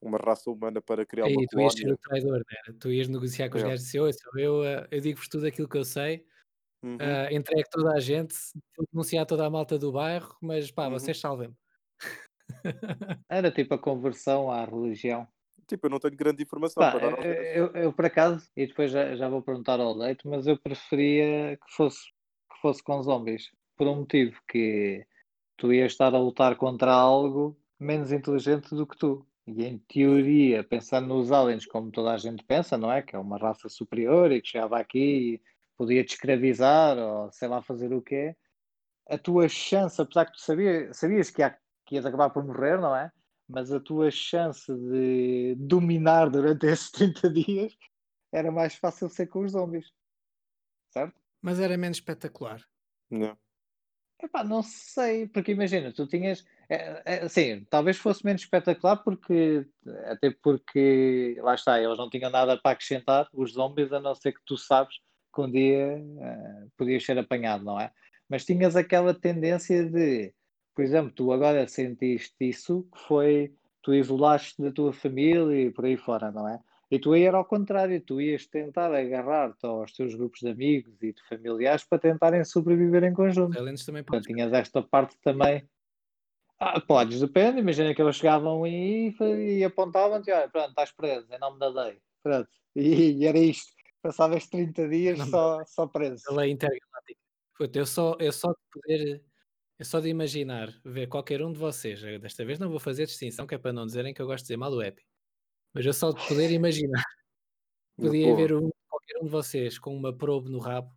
uma 0.00 0.18
raça 0.18 0.50
humana 0.50 0.82
para 0.82 1.06
criar 1.06 1.26
uma 1.28 1.42
Aí 1.42 1.46
tu 1.48 1.60
ias 1.60 1.74
ser 1.78 1.86
colónia. 1.86 1.92
o 1.92 1.96
traidor, 1.98 2.38
né? 2.50 2.74
Tu 2.80 2.90
ias 2.92 3.08
negociar 3.08 3.50
com 3.50 3.56
os 3.58 3.62
Yeah. 3.62 3.70
gajos 3.70 3.82
e 3.94 3.98
dizer, 4.00 4.20
eu, 4.36 4.64
eh, 4.64 4.88
eu 4.90 5.00
digo-vos 5.00 5.28
tudo 5.28 5.46
aquilo 5.46 5.68
que 5.68 5.76
eu 5.76 5.84
sei, 5.84 6.26
Uhum. 6.82 6.96
uh, 6.96 7.32
entregue 7.32 7.68
toda 7.70 7.92
a 7.94 8.00
gente, 8.00 8.34
vou 8.76 8.86
denunciar 8.92 9.26
toda 9.26 9.46
a 9.46 9.50
malta 9.50 9.78
do 9.78 9.92
bairro, 9.92 10.34
mas 10.40 10.70
pá, 10.70 10.88
Uhum. 10.88 10.92
vocês 10.92 11.18
salvem-me. 11.20 11.54
Era 13.28 13.50
tipo 13.50 13.74
a 13.74 13.78
conversão 13.78 14.50
à 14.50 14.64
religião. 14.64 15.26
Tipo, 15.68 15.86
eu 15.86 15.90
não 15.90 16.00
tenho 16.00 16.16
grande 16.16 16.42
informação 16.42 16.82
Pá, 16.82 16.90
para 16.90 17.10
dar 17.16 17.24
eu, 17.24 17.66
eu, 17.66 17.82
eu, 17.82 17.92
por 17.92 18.04
acaso, 18.06 18.50
e 18.56 18.66
depois 18.66 18.90
já, 18.90 19.14
já 19.14 19.28
vou 19.28 19.40
perguntar 19.42 19.78
ao 19.78 19.94
leite, 19.94 20.26
mas 20.26 20.46
eu 20.46 20.58
preferia 20.58 21.56
que 21.56 21.72
fosse, 21.76 22.06
que 22.52 22.60
fosse 22.60 22.82
com 22.82 23.00
zombies. 23.02 23.50
Por 23.76 23.86
um 23.86 23.96
motivo 24.00 24.40
que 24.48 25.06
tu 25.56 25.72
ias 25.72 25.92
estar 25.92 26.14
a 26.14 26.18
lutar 26.18 26.56
contra 26.56 26.92
algo 26.92 27.56
menos 27.78 28.10
inteligente 28.12 28.74
do 28.74 28.86
que 28.86 28.96
tu. 28.96 29.24
E 29.46 29.64
em 29.64 29.78
teoria, 29.78 30.64
pensando 30.64 31.08
nos 31.08 31.30
aliens 31.32 31.66
como 31.66 31.90
toda 31.92 32.12
a 32.12 32.18
gente 32.18 32.44
pensa, 32.44 32.76
não 32.76 32.90
é? 32.92 33.02
Que 33.02 33.14
é 33.16 33.18
uma 33.18 33.38
raça 33.38 33.68
superior 33.68 34.32
e 34.32 34.40
que 34.42 34.48
chegava 34.48 34.78
aqui 34.78 35.34
e 35.34 35.42
podia 35.80 36.04
te 36.04 36.10
escravizar 36.10 36.98
ou 36.98 37.32
sei 37.32 37.48
lá 37.48 37.62
fazer 37.62 37.90
o 37.94 38.02
quê. 38.02 38.36
A 39.08 39.16
tua 39.16 39.48
chance, 39.48 39.98
apesar 39.98 40.26
que 40.26 40.32
tu 40.32 40.40
sabia, 40.42 40.92
sabias 40.92 41.30
que, 41.30 41.40
ia, 41.40 41.58
que 41.86 41.94
ias 41.94 42.04
acabar 42.04 42.28
por 42.28 42.44
morrer, 42.44 42.78
não 42.78 42.94
é? 42.94 43.10
Mas 43.48 43.72
a 43.72 43.80
tua 43.80 44.10
chance 44.10 44.70
de 44.70 45.56
dominar 45.58 46.28
durante 46.28 46.66
esses 46.68 46.90
30 46.90 47.30
dias 47.30 47.78
era 48.30 48.52
mais 48.52 48.74
fácil 48.74 49.08
ser 49.08 49.28
com 49.28 49.40
os 49.40 49.52
zombies. 49.52 49.90
Certo? 50.90 51.18
Mas 51.40 51.58
era 51.58 51.78
menos 51.78 51.96
espetacular. 51.96 52.62
Não. 53.10 53.34
Epá, 54.22 54.44
não 54.44 54.62
sei, 54.62 55.28
porque 55.28 55.52
imagina, 55.52 55.94
tu 55.94 56.06
tinhas. 56.06 56.44
É, 56.68 57.02
é, 57.06 57.28
sim, 57.30 57.66
talvez 57.70 57.96
fosse 57.96 58.22
menos 58.22 58.42
espetacular, 58.42 58.98
porque 58.98 59.66
até 60.04 60.30
porque 60.30 61.38
lá 61.40 61.54
está, 61.54 61.80
eles 61.80 61.96
não 61.96 62.10
tinham 62.10 62.30
nada 62.30 62.58
para 62.58 62.72
acrescentar, 62.72 63.26
os 63.32 63.54
zombies, 63.54 63.90
a 63.94 63.98
não 63.98 64.14
ser 64.14 64.32
que 64.32 64.42
tu 64.44 64.58
sabes 64.58 65.00
que 65.32 65.40
um 65.40 65.50
dia 65.50 65.98
uh, 65.98 66.70
podias 66.76 67.04
ser 67.04 67.18
apanhado, 67.18 67.64
não 67.64 67.80
é? 67.80 67.90
Mas 68.28 68.44
tinhas 68.44 68.76
aquela 68.76 69.12
tendência 69.12 69.84
de, 69.84 70.32
por 70.74 70.84
exemplo, 70.84 71.12
tu 71.12 71.32
agora 71.32 71.66
sentiste 71.66 72.34
isso, 72.40 72.86
que 72.94 73.00
foi 73.06 73.54
tu 73.82 73.94
isolaste 73.94 74.60
da 74.60 74.70
tua 74.70 74.92
família 74.92 75.68
e 75.68 75.70
por 75.70 75.84
aí 75.84 75.96
fora, 75.96 76.30
não 76.30 76.46
é? 76.48 76.60
E 76.90 76.98
tu 76.98 77.12
aí 77.12 77.22
era 77.22 77.36
ao 77.36 77.44
contrário, 77.44 78.00
tu 78.00 78.20
ias 78.20 78.46
tentar 78.46 78.92
agarrar-te 78.92 79.64
aos 79.64 79.92
teus 79.92 80.14
grupos 80.14 80.40
de 80.40 80.48
amigos 80.48 81.00
e 81.02 81.12
de 81.12 81.22
familiares 81.28 81.84
para 81.84 81.98
tentarem 81.98 82.44
sobreviver 82.44 83.04
em 83.04 83.14
conjunto. 83.14 83.56
Aliens 83.58 83.84
também 83.84 84.02
Portanto, 84.02 84.24
podem. 84.24 84.36
tinhas 84.36 84.52
esta 84.52 84.82
parte 84.82 85.16
também. 85.22 85.68
Ah, 86.58 86.80
podes, 86.80 87.20
depende. 87.20 87.60
Imagina 87.60 87.94
que 87.94 88.02
eles 88.02 88.16
chegavam 88.16 88.66
e, 88.66 89.16
e 89.20 89.64
apontavam-te: 89.64 90.30
olha, 90.32 90.48
pronto, 90.48 90.70
estás 90.70 90.90
preso, 90.92 91.32
em 91.32 91.38
nome 91.38 91.58
da 91.58 91.68
lei. 91.68 91.98
Pronto. 92.22 92.50
E, 92.74 93.12
e 93.22 93.26
era 93.26 93.38
isto. 93.38 93.72
Passavas 94.02 94.46
30 94.46 94.88
dias 94.88 95.18
Não, 95.18 95.26
só, 95.26 95.64
só 95.64 95.86
preso. 95.86 96.22
A 96.28 96.34
lei 96.34 96.50
intergaláctica. 96.50 97.20
Eu 97.74 97.86
só, 97.86 98.16
eu 98.18 98.32
só 98.32 98.48
de 98.48 98.58
poder, 98.72 99.22
eu 99.78 99.84
só 99.84 100.00
de 100.00 100.08
imaginar 100.08 100.72
ver 100.82 101.06
qualquer 101.08 101.42
um 101.42 101.52
de 101.52 101.58
vocês, 101.58 102.02
eu 102.02 102.18
desta 102.18 102.42
vez 102.42 102.58
não 102.58 102.70
vou 102.70 102.80
fazer 102.80 103.04
distinção, 103.04 103.46
que 103.46 103.54
é 103.54 103.58
para 103.58 103.72
não 103.72 103.84
dizerem 103.84 104.14
que 104.14 104.22
eu 104.22 104.26
gosto 104.26 104.44
de 104.44 104.44
dizer 104.44 104.56
mal 104.56 104.70
do 104.70 104.82
Epi, 104.82 105.06
mas 105.74 105.84
eu 105.84 105.92
só 105.92 106.10
de 106.10 106.26
poder 106.26 106.50
imaginar, 106.50 107.04
podia 108.24 108.34
ver 108.34 108.54
um, 108.54 108.70
qualquer 108.88 109.18
um 109.20 109.24
de 109.24 109.30
vocês 109.30 109.78
com 109.78 109.94
uma 109.94 110.16
probe 110.16 110.48
no 110.48 110.58
rabo, 110.58 110.90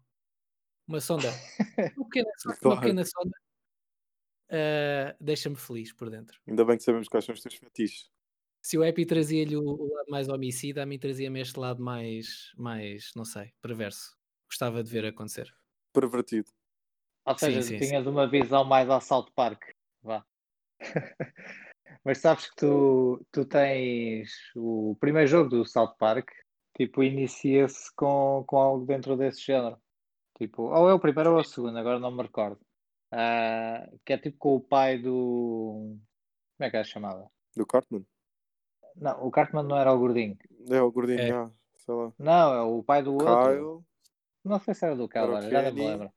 uma 0.88 1.02
sonda, 1.02 1.28
uma 1.98 2.06
pequena, 2.06 2.32
sonda, 2.38 2.58
uma 2.64 2.80
pequena 2.80 3.04
sonda, 3.04 3.38
ah, 4.54 5.16
deixa-me 5.20 5.56
feliz 5.56 5.92
por 5.92 6.12
dentro. 6.12 6.40
Ainda 6.48 6.64
bem 6.64 6.78
que 6.78 6.84
sabemos 6.84 7.08
quais 7.08 7.26
são 7.26 7.34
os 7.34 7.42
teus 7.42 7.56
fetiches. 7.56 8.13
Se 8.64 8.78
o 8.78 8.84
Epi 8.84 9.06
trazia-lhe 9.06 9.58
o, 9.58 9.62
o 9.62 9.94
lado 9.94 10.10
mais 10.10 10.30
homicida, 10.30 10.84
a 10.84 10.86
mim 10.86 10.98
trazia-me 10.98 11.42
este 11.42 11.60
lado 11.60 11.84
mais, 11.84 12.54
mais, 12.58 13.12
não 13.14 13.26
sei, 13.26 13.52
perverso. 13.62 14.16
Gostava 14.50 14.82
de 14.82 14.90
ver 14.90 15.06
acontecer. 15.06 15.54
Pervertido. 15.92 16.50
Ou 17.26 17.38
seja, 17.38 17.62
Sim, 17.62 17.78
sim, 17.78 17.88
tinhas 17.88 18.08
uma 18.08 18.26
visão 18.26 18.64
mais 18.64 18.90
ao 18.90 19.02
South 19.02 19.28
Park. 19.36 19.62
Vá. 20.02 20.26
Mas 22.06 22.20
sabes 22.20 22.50
que 22.50 22.56
tu, 22.56 23.26
tu 23.32 23.46
tens 23.46 24.32
o 24.56 24.96
primeiro 24.98 25.28
jogo 25.28 25.50
do 25.50 25.66
South 25.66 25.96
Park, 25.98 26.30
tipo, 26.78 27.04
inicia-se 27.04 27.94
com, 27.96 28.46
com 28.48 28.58
algo 28.58 28.86
dentro 28.86 29.18
desse 29.18 29.42
género. 29.42 29.78
Tipo, 30.38 30.64
ou 30.64 30.90
é 30.90 30.94
o 30.94 31.00
primeiro 31.00 31.32
ou 31.32 31.38
é 31.38 31.42
o 31.42 31.44
segundo, 31.44 31.78
agora 31.78 32.00
não 32.00 32.12
me 32.12 32.24
recordo. 32.24 32.60
Ah, 33.12 33.90
que 34.06 34.14
é 34.14 34.18
tipo 34.18 34.38
com 34.38 34.56
o 34.56 34.62
pai 34.62 34.98
do. 34.98 35.98
Como 36.58 36.68
é 36.68 36.70
que 36.70 36.78
é 36.78 36.84
chamada? 36.84 37.30
Do 37.56 37.66
Cartman? 37.66 38.06
Não, 38.96 39.26
o 39.26 39.32
Cartman 39.32 39.64
não 39.64 39.78
era 39.78 39.92
o 39.92 39.98
gordinho. 40.00 40.38
É, 40.70 40.82
o 40.82 40.92
gordinho, 40.92 41.20
É. 41.20 41.28
já, 41.28 41.52
sei 41.78 41.96
lá. 41.96 42.14
Não, 42.18 42.54
é 42.54 42.62
o 42.62 42.84
pai 42.84 43.02
do 43.02 43.14
outro. 43.14 43.28
Kyle. 43.28 43.84
Não 44.44 44.60
sei 44.60 44.74
se 44.74 44.86
era 44.86 44.96
do 44.96 45.08
Kyle, 45.08 45.36
Era 45.36 45.50
já 45.50 45.62
não 45.64 45.74
me 45.74 45.88
lembro. 45.88 46.12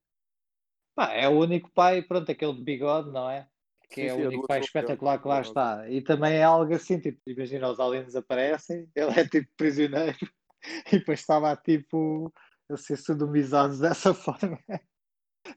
Pá, 0.95 1.13
é 1.13 1.29
o 1.29 1.39
único 1.39 1.71
pai, 1.73 2.03
pronto, 2.03 2.31
aquele 2.31 2.55
de 2.55 2.63
bigode, 2.63 3.11
não 3.11 3.29
é? 3.29 3.47
Que 3.91 4.03
Sim, 4.03 4.07
é 4.07 4.09
sim, 4.11 4.17
o 4.17 4.25
é 4.25 4.27
único 4.27 4.43
outro 4.43 4.49
pai 4.49 4.61
espetacular 4.61 5.21
que 5.21 5.29
lá 5.29 5.41
está. 5.41 5.89
E 5.91 6.01
também 6.01 6.35
é 6.35 6.43
algo 6.43 6.75
assim, 6.75 6.99
tipo, 6.99 7.21
imagina, 7.27 7.69
os 7.69 7.79
aliens 7.79 8.17
aparecem, 8.17 8.89
ele 8.95 9.21
é 9.21 9.29
tipo 9.29 9.49
prisioneiro 9.57 10.17
e 10.93 10.99
depois 10.99 11.21
estava 11.21 11.55
tipo 11.57 12.33
a 12.71 12.77
ser 12.77 12.97
sodomizado 12.97 13.79
dessa 13.79 14.13
forma. 14.15 14.59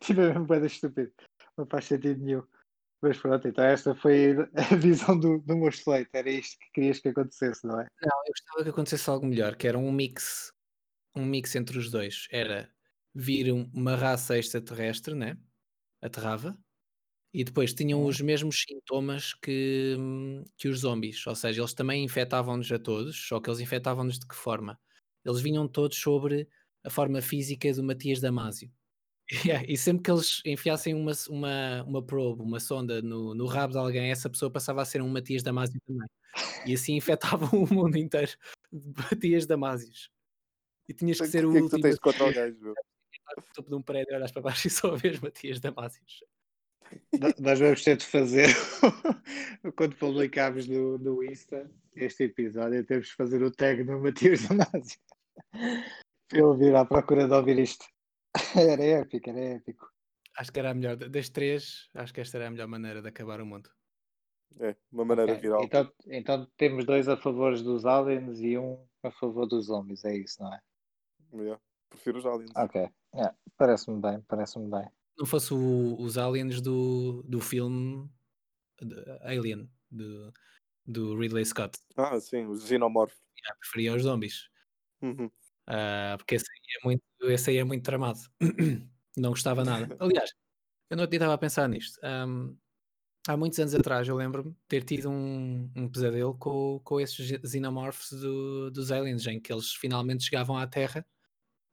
Tipo, 0.01 0.22
é 0.22 0.28
mesmo 0.28 0.45
bem 0.45 0.65
estúpido. 0.65 1.11
Não 1.57 1.65
faz 1.65 1.86
sentido 1.86 2.24
nenhum. 2.24 2.43
Mas 3.02 3.18
pronto, 3.18 3.47
então 3.47 3.64
esta 3.64 3.95
foi 3.95 4.32
a 4.56 4.76
visão 4.76 5.18
do, 5.20 5.39
do 5.39 5.56
meu 5.58 5.70
slate. 5.70 6.10
Era 6.14 6.30
isto 6.30 6.58
que 6.60 6.72
querias 6.74 7.00
que 7.00 7.10
acontecesse, 7.10 7.66
não 7.66 7.80
é? 7.80 7.88
Não, 8.02 8.18
eu 8.26 8.32
gostava 8.34 8.64
que 8.64 8.70
acontecesse 8.70 9.10
algo 9.10 9.26
melhor, 9.26 9.56
que 9.56 9.68
era 9.68 9.78
um 9.78 9.91
mix, 9.91 10.52
um 11.16 11.26
mix 11.26 11.56
entre 11.56 11.78
os 11.80 11.91
dois. 11.91 12.28
Era 12.32 12.72
vir 13.16 13.54
um- 13.54 13.70
uma 13.74 13.95
raça 13.95 14.38
extraterrestre, 14.38 15.16
né? 15.16 15.38
Aterrava, 16.02 16.58
e 17.34 17.43
depois 17.43 17.74
tinham 17.74 18.02
Uhum. 18.02 18.08
os 18.08 18.22
mesmos 18.22 18.64
sintomas 18.68 19.34
que, 19.36 19.97
que 20.58 20.68
os 20.70 20.80
zombies, 20.82 21.26
ou 21.28 21.36
seja, 21.36 21.62
eles 21.62 21.74
também 21.74 22.04
infectavam-nos 22.06 22.72
a 22.72 22.80
todos, 22.80 23.18
só 23.28 23.39
que 23.41 23.50
eles 23.50 23.60
infectavam-nos 23.62 24.20
de 24.20 24.28
que 24.28 24.36
forma? 24.36 24.80
Eles 25.26 25.41
vinham 25.41 25.68
todos 25.68 25.97
sobre 26.00 26.47
a 26.86 26.89
forma 26.89 27.22
física 27.22 27.72
do 27.74 27.84
Matias 27.84 28.22
Damasio. 28.22 28.72
Yeah, 29.46 29.64
e 29.68 29.78
sempre 29.78 30.04
que 30.04 30.12
eles 30.12 30.42
enfiassem 30.44 30.96
uma, 30.96 31.12
uma, 31.30 31.84
uma 31.84 32.04
probe, 32.04 32.42
uma 32.42 32.60
sonda 32.60 33.00
no, 33.02 33.36
no 33.36 33.46
rabo 33.46 33.74
de 33.74 33.80
alguém, 33.80 34.10
essa 34.10 34.30
pessoa 34.30 34.52
passava 34.52 34.82
a 34.82 34.86
ser 34.86 35.04
um 35.04 35.08
Matias 35.08 35.44
Damasio 35.44 35.80
também. 35.86 36.08
E 36.66 36.74
assim 36.74 36.96
infetavam 36.96 37.50
o 37.64 37.74
mundo 37.74 37.96
inteiro 37.98 38.32
de 38.72 38.88
Matias 38.98 39.46
Damásios. 39.46 40.10
E 40.88 40.94
tinhas 40.94 41.20
que 41.20 41.28
ser 41.28 41.46
o 41.46 41.50
O 41.50 41.52
que 41.52 41.58
é 41.60 41.62
que 41.62 41.70
tu 41.70 41.76
último 41.76 41.82
tens 41.84 42.00
contra 42.00 42.26
o 42.26 42.34
gajo, 42.34 42.58
meu? 42.60 42.74
no 43.38 43.44
topo 43.54 43.70
de 43.70 43.76
um 43.76 43.82
prédio, 43.82 44.16
olhas 44.16 44.32
para 44.32 44.42
baixo 44.42 44.68
e 44.68 44.72
só 44.72 44.96
vês 44.96 45.20
Matias 45.20 45.60
Damásios. 45.60 46.24
Nós 47.40 47.60
vamos 47.60 47.84
ter 47.84 47.98
de 47.98 48.06
fazer 48.06 48.48
quando 49.76 49.96
publicarmos 49.96 50.68
no, 50.68 50.98
no 50.98 51.24
Insta 51.24 51.70
este 51.96 52.24
episódio, 52.24 52.84
temos 52.84 53.10
de 53.10 53.14
fazer 53.14 53.44
o 53.44 53.52
tag 53.52 53.84
no 53.84 54.02
Matias 54.02 54.48
Damasio 54.48 55.00
para 56.30 56.40
ele 56.40 56.58
vir 56.58 56.76
à 56.76 56.86
procura 56.86 57.28
de 57.28 57.34
ouvir 57.34 57.60
isto. 57.60 57.86
Era 58.56 58.84
épico, 58.84 59.30
era 59.30 59.40
épico. 59.40 59.90
Acho 60.38 60.52
que 60.52 60.60
era 60.60 60.72
a 60.72 60.74
melhor, 60.74 60.96
das 60.96 61.30
três, 61.30 61.90
acho 61.94 62.14
que 62.14 62.22
esta 62.22 62.38
era 62.38 62.48
a 62.48 62.52
melhor 62.52 62.68
maneira 62.68 63.02
de 63.02 63.10
acabar 63.10 63.42
o 63.42 63.46
mundo. 63.46 63.70
É, 64.60 64.76
uma 64.92 65.04
maneira 65.06 65.34
Ok, 65.34 65.42
viral. 65.42 65.64
Então, 65.64 65.94
então 66.08 66.52
temos 66.58 66.86
dois 66.86 67.08
a 67.10 67.18
favor 67.18 67.58
dos 67.62 67.86
aliens 67.86 68.40
e 68.40 68.58
um 68.58 68.86
a 69.04 69.12
favor 69.12 69.46
dos 69.48 69.66
zombies, 69.66 70.04
é 70.06 70.16
isso, 70.16 70.42
não 70.42 70.54
é? 70.54 70.62
Yeah. 71.34 71.62
Prefiro 71.90 72.20
os 72.20 72.26
aliens. 72.26 72.52
Ok, 72.56 72.90
yeah, 73.14 73.36
parece-me 73.58 74.00
bem, 74.02 74.22
parece-me 74.28 74.70
bem. 74.70 74.88
Não 75.18 75.26
fosse 75.26 75.54
o- 75.54 76.00
os 76.00 76.18
aliens 76.18 76.62
do, 76.62 77.24
do 77.24 77.42
filme 77.42 78.10
de- 78.82 79.20
Alien, 79.22 79.70
do, 79.92 80.32
do 80.86 81.18
Ridley 81.18 81.46
Scott. 81.46 81.78
Ah, 81.98 82.20
sim, 82.20 82.46
os 82.46 82.64
xenomorphs. 82.66 83.18
Já 83.46 83.56
preferia 83.56 83.94
os 83.94 84.04
zombies. 84.04 84.50
Uhum. 85.02 85.30
Ah, 85.68 86.16
porque 86.18 86.36
aí, 86.36 86.42
é 86.82 86.86
muito, 86.86 87.04
esse 87.24 87.49
aí 87.51 87.57
é 87.57 87.63
muito 87.63 87.84
tramado. 87.84 88.20
Não 89.17 89.32
gostava 89.32 89.63
nada. 89.65 89.95
Aliás, 89.99 90.32
eu 90.89 90.97
não 90.97 91.05
estava 91.05 91.34
a 91.34 91.38
pensar 91.38 91.67
nisto. 91.70 91.99
Ahm, 92.03 92.55
há 93.28 93.38
muitos 93.38 93.59
anos 93.59 93.76
atrás 93.76 94.07
eu 94.07 94.15
lembro-me 94.15 94.51
de 94.51 94.57
ter 94.67 94.84
tido 94.84 95.09
um, 95.09 95.70
um 95.76 95.89
pesadelo 95.89 96.36
com, 96.38 96.80
com 96.84 96.99
esses 97.01 97.28
xenomorphs 97.49 98.11
do- 98.11 98.72
dos 98.72 98.91
aliens, 98.91 99.28
em 99.28 99.39
que 99.39 99.51
eles 99.53 99.74
finalmente 99.74 100.24
chegavam 100.26 100.57
à 100.57 100.67
Terra 100.67 101.05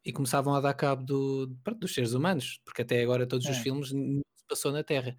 e 0.04 0.12
começavam 0.12 0.54
a 0.54 0.60
dar 0.60 0.74
cabo 0.74 1.02
do, 1.04 1.46
dos 1.78 1.94
seres 1.94 2.12
humanos, 2.14 2.60
porque 2.64 2.82
até 2.82 3.02
agora 3.02 3.26
todos 3.26 3.46
os 3.46 3.56
É. 3.56 3.62
filmes 3.62 3.92
não 3.92 4.22
se 4.36 4.44
passou 4.48 4.72
na 4.72 4.84
Terra. 4.84 5.16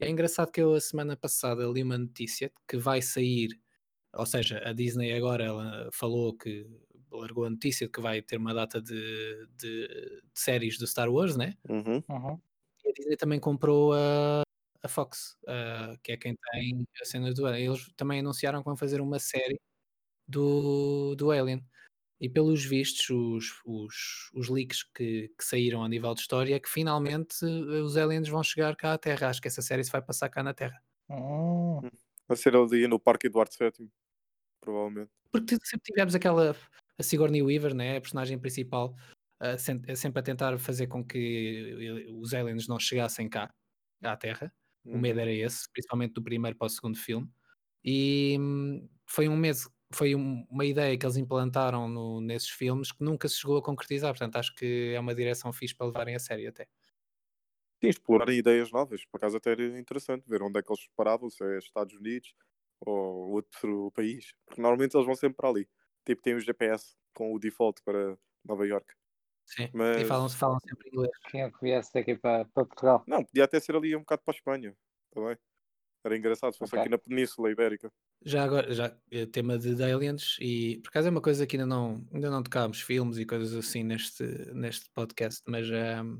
É 0.00 0.08
engraçado 0.10 0.50
que 0.52 0.60
eu 0.60 0.74
a 0.74 0.80
semana 0.80 1.16
passada 1.16 1.64
li 1.66 1.82
uma 1.82 1.98
notícia 1.98 2.52
que 2.68 2.78
vai 2.78 3.02
sair, 3.02 3.50
ou 4.14 4.26
seja, 4.26 4.60
a 4.64 4.72
Disney 4.72 5.12
agora 5.12 5.44
ela 5.44 5.90
falou 5.92 6.36
que 6.36 6.66
largou 7.12 7.44
a 7.44 7.50
notícia 7.50 7.86
de 7.86 7.92
que 7.92 8.00
vai 8.00 8.22
ter 8.22 8.36
uma 8.38 8.54
data 8.54 8.80
de, 8.80 8.94
de- 9.58 9.88
de 9.88 10.22
séries 10.34 10.78
do 10.78 10.86
Star 10.86 11.10
Wars, 11.10 11.36
né? 11.36 11.56
Uhum. 11.68 12.02
Uhum. 12.08 12.40
E 12.84 12.88
a 12.90 12.92
Disney 12.92 13.16
também 13.16 13.40
comprou 13.40 13.92
a, 13.94 14.42
a 14.82 14.88
Fox, 14.88 15.36
que 16.02 16.12
é 16.12 16.16
quem 16.16 16.36
tem 16.52 16.86
a 17.00 17.04
cena 17.04 17.32
do 17.34 17.46
Alien. 17.46 17.66
Eles 17.72 17.92
também 17.96 18.20
anunciaram 18.20 18.60
que 18.60 18.64
vão 18.66 18.76
fazer 18.76 19.00
uma 19.00 19.18
série 19.18 19.60
do, 20.28 21.14
do 21.16 21.30
Alien. 21.30 21.64
E 22.20 22.28
pelos 22.28 22.64
vistos, 22.64 23.08
os, 23.10 23.62
os, 23.64 24.30
os 24.34 24.48
leaks 24.50 24.84
que, 24.94 25.28
que 25.38 25.44
saíram 25.44 25.82
a 25.82 25.88
nível 25.88 26.14
de 26.14 26.20
história 26.20 26.54
é 26.54 26.60
que 26.60 26.68
finalmente 26.68 27.44
eh, 27.44 27.80
os 27.82 27.96
aliens 27.96 28.28
vão 28.28 28.42
chegar 28.42 28.76
cá 28.76 28.92
à 28.94 28.98
Terra. 28.98 29.28
Acho 29.28 29.40
que 29.40 29.48
essa 29.48 29.62
série 29.62 29.82
se 29.84 29.90
vai 29.90 30.02
passar 30.02 30.28
cá 30.28 30.42
na 30.42 30.52
Terra. 30.54 30.82
Hum, 31.08 31.80
Vai 32.28 32.36
ser 32.36 32.54
ali 32.54 32.86
no 32.86 33.00
Parque 33.00 33.26
Eduardo 33.26 33.50
VII, 33.58 33.90
provavelmente. 34.60 35.10
Porque 35.32 35.56
sempre 35.64 35.84
tivemos 35.84 36.14
aquela 36.14 36.54
a 37.00 37.04
Sigourney 37.04 37.42
Weaver, 37.42 37.74
né, 37.74 37.96
a 37.96 38.00
personagem 38.00 38.38
principal, 38.38 38.94
sen- 39.58 39.82
a 39.88 39.96
sempre 39.96 40.20
a 40.20 40.22
tentar 40.22 40.58
fazer 40.58 40.86
com 40.88 41.04
que 41.04 42.06
eh, 42.08 42.12
os 42.12 42.34
aliens 42.34 42.68
não 42.68 42.78
chegassem 42.78 43.28
cá 43.28 43.52
à 44.02 44.16
Terra. 44.16 44.52
O 44.92 44.98
medo 44.98 45.20
Uhum. 45.20 45.20
era 45.20 45.32
esse, 45.32 45.68
principalmente 45.72 46.14
do 46.14 46.22
primeiro 46.22 46.56
para 46.58 46.66
o 46.66 46.70
segundo 46.70 46.98
filme. 46.98 47.28
E 47.84 48.36
hum, 48.40 48.88
foi 49.08 49.28
um 49.28 49.36
mês, 49.36 49.68
foi 49.94 50.14
um- 50.16 50.46
uma 50.50 50.64
ideia 50.66 50.96
que 50.98 51.06
eles 51.06 51.16
implantaram 51.16 51.88
no- 51.88 52.20
nesses 52.20 52.48
filmes 52.50 52.92
que 52.92 53.04
nunca 53.04 53.28
se 53.28 53.36
chegou 53.36 53.58
a 53.58 53.62
concretizar. 53.62 54.12
Portanto, 54.12 54.36
acho 54.36 54.54
que 54.54 54.92
é 54.94 55.00
uma 55.00 55.14
direção 55.14 55.52
fixe 55.52 55.74
para 55.76 55.86
levarem 55.88 56.14
a 56.16 56.18
sério 56.20 56.48
até. 56.48 56.68
Sim, 57.82 57.88
explorarem 57.88 58.38
ideias 58.38 58.70
novas. 58.70 59.04
Por 59.06 59.16
acaso 59.18 59.36
até 59.38 59.52
era 59.52 59.78
interessante 59.78 60.28
ver 60.28 60.42
onde 60.42 60.58
é 60.58 60.62
que 60.62 60.70
eles 60.70 60.86
paravam, 60.96 61.30
se 61.30 61.42
é 61.44 61.58
Estados 61.58 61.94
Unidos 61.96 62.34
ou 62.80 63.30
outro 63.32 63.90
país. 63.92 64.32
Porque 64.46 64.60
normalmente 64.60 64.94
eles 64.96 65.06
vão 65.06 65.14
sempre 65.14 65.36
para 65.36 65.48
ali. 65.48 65.68
Tipo, 66.10 66.22
tem 66.22 66.34
o 66.34 66.40
GPS 66.40 66.96
com 67.14 67.32
o 67.32 67.38
default 67.38 67.80
para 67.84 68.18
Nova 68.44 68.66
York. 68.66 68.92
Sim. 69.46 69.64
E 69.64 69.70
Mas- 69.72 70.08
falam, 70.08 70.28
falam 70.28 70.58
sempre 70.58 70.88
inglês. 70.88 71.12
quem 71.30 71.42
é 71.42 71.48
que 71.50 71.60
viesse 71.60 71.92
daqui 71.94 72.16
para, 72.16 72.44
para 72.46 72.64
Portugal? 72.64 73.04
Não, 73.06 73.24
podia 73.24 73.44
até 73.44 73.60
ser 73.60 73.76
ali 73.76 73.94
um 73.94 74.00
bocado 74.00 74.22
para 74.24 74.34
a 74.34 74.36
Espanha. 74.36 74.76
Também. 75.12 75.36
Era 76.04 76.16
engraçado 76.16 76.52
se 76.52 76.58
fosse 76.58 76.70
Ok. 76.74 76.80
aqui 76.80 76.88
na 76.88 76.98
Península 76.98 77.48
Ibérica. 77.48 77.92
Já 78.24 78.42
agora, 78.42 78.74
já 78.74 78.96
eh, 79.12 79.26
tema 79.26 79.56
de, 79.56 79.72
de 79.76 79.84
aliens, 79.84 80.36
e 80.40 80.78
por 80.82 80.88
acaso 80.88 81.06
é 81.06 81.10
uma 81.12 81.20
coisa 81.20 81.46
que 81.46 81.56
ainda 81.56 81.66
não, 81.66 82.04
ainda 82.12 82.28
não 82.28 82.42
tocámos 82.42 82.80
filmes 82.80 83.18
e 83.18 83.24
coisas 83.24 83.54
assim 83.54 83.84
neste, 83.84 84.24
neste 84.52 84.90
podcast, 84.90 85.40
mas 85.46 85.70
ehm, 85.70 86.18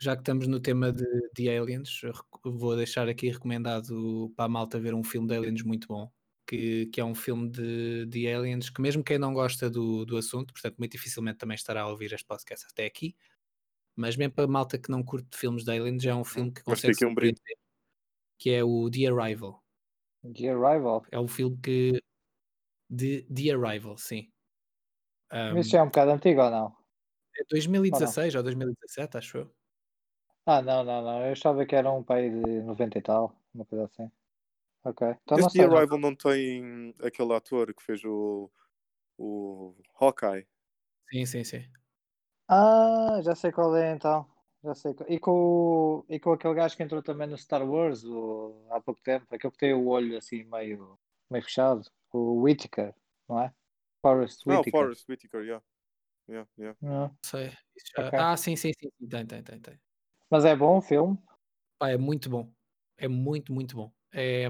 já 0.00 0.16
que 0.16 0.22
estamos 0.22 0.48
no 0.48 0.58
tema 0.58 0.92
de, 0.92 1.04
de 1.36 1.48
aliens, 1.48 2.00
vou 2.44 2.74
deixar 2.74 3.08
aqui 3.08 3.28
recomendado 3.30 4.32
para 4.36 4.46
a 4.46 4.48
malta 4.48 4.80
ver 4.80 4.94
um 4.94 5.04
filme 5.04 5.28
de 5.28 5.36
aliens 5.36 5.62
muito 5.62 5.86
bom, 5.88 6.10
que, 6.52 6.84
que 6.86 7.00
é 7.00 7.04
um 7.04 7.14
filme 7.14 7.48
de, 7.48 8.04
de 8.04 8.30
aliens 8.30 8.68
que 8.68 8.82
mesmo 8.82 9.02
quem 9.02 9.18
não 9.18 9.32
gosta 9.32 9.70
do, 9.70 10.04
do 10.04 10.18
assunto, 10.18 10.52
portanto 10.52 10.76
muito 10.78 10.92
dificilmente 10.92 11.38
também 11.38 11.54
estará 11.54 11.80
a 11.80 11.88
ouvir 11.88 12.12
este 12.12 12.26
podcast 12.26 12.66
até 12.70 12.84
aqui, 12.84 13.16
mas 13.96 14.16
mesmo 14.18 14.34
para 14.34 14.44
a 14.44 14.48
malta 14.48 14.78
que 14.78 14.90
não 14.90 15.02
curte 15.02 15.34
filmes 15.34 15.64
de 15.64 15.70
aliens, 15.70 16.04
é 16.04 16.14
um 16.14 16.24
filme 16.24 16.52
que 16.52 16.62
consegue 16.62 16.94
fica 16.94 17.08
um 17.08 17.14
que 18.38 18.50
é 18.50 18.62
o 18.62 18.90
The 18.90 19.06
Arrival. 19.06 19.62
The 20.22 20.50
Arrival. 20.50 21.06
É 21.10 21.18
um 21.18 21.28
filme 21.28 21.56
que. 21.62 22.02
De 22.90 23.22
The 23.22 23.52
Arrival, 23.52 23.96
sim. 23.96 24.30
Um, 25.32 25.54
Mas 25.54 25.66
isso 25.66 25.70
já 25.70 25.78
é 25.78 25.82
um 25.82 25.86
bocado 25.86 26.10
antigo 26.10 26.42
ou 26.42 26.50
não? 26.50 26.76
é 27.34 27.44
2016 27.48 28.34
ou 28.34 28.42
2017, 28.42 29.16
acho 29.16 29.38
eu. 29.38 29.54
Ah, 30.44 30.60
não, 30.60 30.84
não, 30.84 31.02
não. 31.02 31.24
Eu 31.24 31.32
achava 31.32 31.64
que 31.64 31.74
era 31.74 31.90
um 31.90 32.02
pai 32.02 32.28
de 32.28 32.62
90 32.62 32.98
e 32.98 33.02
tal, 33.02 33.34
uma 33.54 33.64
coisa 33.64 33.84
assim. 33.86 34.10
Ok. 34.84 35.06
Então 35.22 35.38
não 35.38 35.46
Esse. 35.46 35.58
The 35.58 35.64
Arrival 35.64 35.98
não 35.98 36.14
tem 36.14 36.94
aquele 37.02 37.32
ator 37.34 37.72
que 37.74 37.82
fez 37.82 38.02
o, 38.04 38.50
o 39.18 39.74
Hawkeye. 40.00 40.46
Sim, 41.10 41.26
sim, 41.26 41.44
sim. 41.44 41.64
Ah, 42.48 43.20
já 43.22 43.34
sei 43.34 43.52
qual 43.52 43.76
é 43.76 43.92
então. 43.92 44.26
Já 44.64 44.74
sei. 44.74 44.94
qual- 44.94 45.10
E 45.10 45.18
com, 45.18 45.30
o- 45.32 46.06
e 46.08 46.18
com 46.20 46.32
aquele 46.32 46.54
gajo 46.54 46.76
que 46.76 46.82
entrou 46.82 47.02
também 47.02 47.26
no 47.28 47.38
Star 47.38 47.68
Wars 47.68 48.04
o- 48.04 48.66
há 48.70 48.80
pouco 48.80 49.00
tempo, 49.02 49.26
aquele 49.34 49.52
que 49.52 49.58
tem 49.58 49.74
o 49.74 49.86
olho 49.88 50.16
assim 50.18 50.44
meio, 50.44 50.98
meio 51.30 51.44
fechado, 51.44 51.82
o 52.12 52.42
Whittaker, 52.42 52.94
não 53.28 53.40
é? 53.40 53.54
Forrest 54.02 54.44
Não, 54.46 54.56
Whitaker. 54.58 54.72
Forrest 54.80 55.08
Whitaker, 55.08 55.42
yeah. 55.44 55.64
Yeah, 56.28 56.48
yeah. 56.58 56.78
Não. 56.80 57.08
Não 57.08 57.18
sei. 57.24 57.48
Isso 57.76 57.86
já- 57.96 58.08
Ok. 58.08 58.18
Ah, 58.18 58.36
sim, 58.36 58.56
sim, 58.56 58.72
sim. 58.80 58.88
sim, 58.98 59.08
Tem, 59.08 59.26
tem, 59.26 59.42
tem, 59.42 59.60
tem. 59.60 59.80
Mas 60.30 60.44
é 60.44 60.56
bom 60.56 60.78
o 60.78 60.82
filme. 60.82 61.18
Pá, 61.78 61.90
é 61.90 61.96
muito 61.98 62.30
bom. 62.30 62.52
É 62.96 63.08
muito, 63.08 63.52
muito 63.52 63.76
bom. 63.76 63.92
É, 64.12 64.48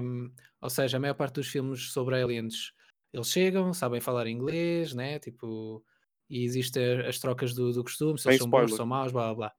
ou 0.61 0.69
seja, 0.69 0.97
a 0.97 0.99
maior 0.99 1.15
parte 1.15 1.35
dos 1.35 1.47
filmes 1.47 1.91
sobre 1.91 2.21
aliens, 2.21 2.73
eles 3.13 3.27
chegam, 3.29 3.73
sabem 3.73 4.01
falar 4.01 4.27
inglês, 4.27 4.93
né? 4.93 5.19
Tipo, 5.19 5.83
e 6.29 6.43
existem 6.43 7.01
as 7.07 7.19
trocas 7.19 7.53
do, 7.53 7.71
do 7.73 7.83
costume, 7.83 8.19
se 8.19 8.27
eles 8.27 8.37
são 8.37 8.49
bons, 8.49 8.71
spoiler. 8.71 8.77
são 8.77 8.85
maus, 8.85 9.11
blá 9.11 9.25
blá 9.27 9.35
blá. 9.35 9.55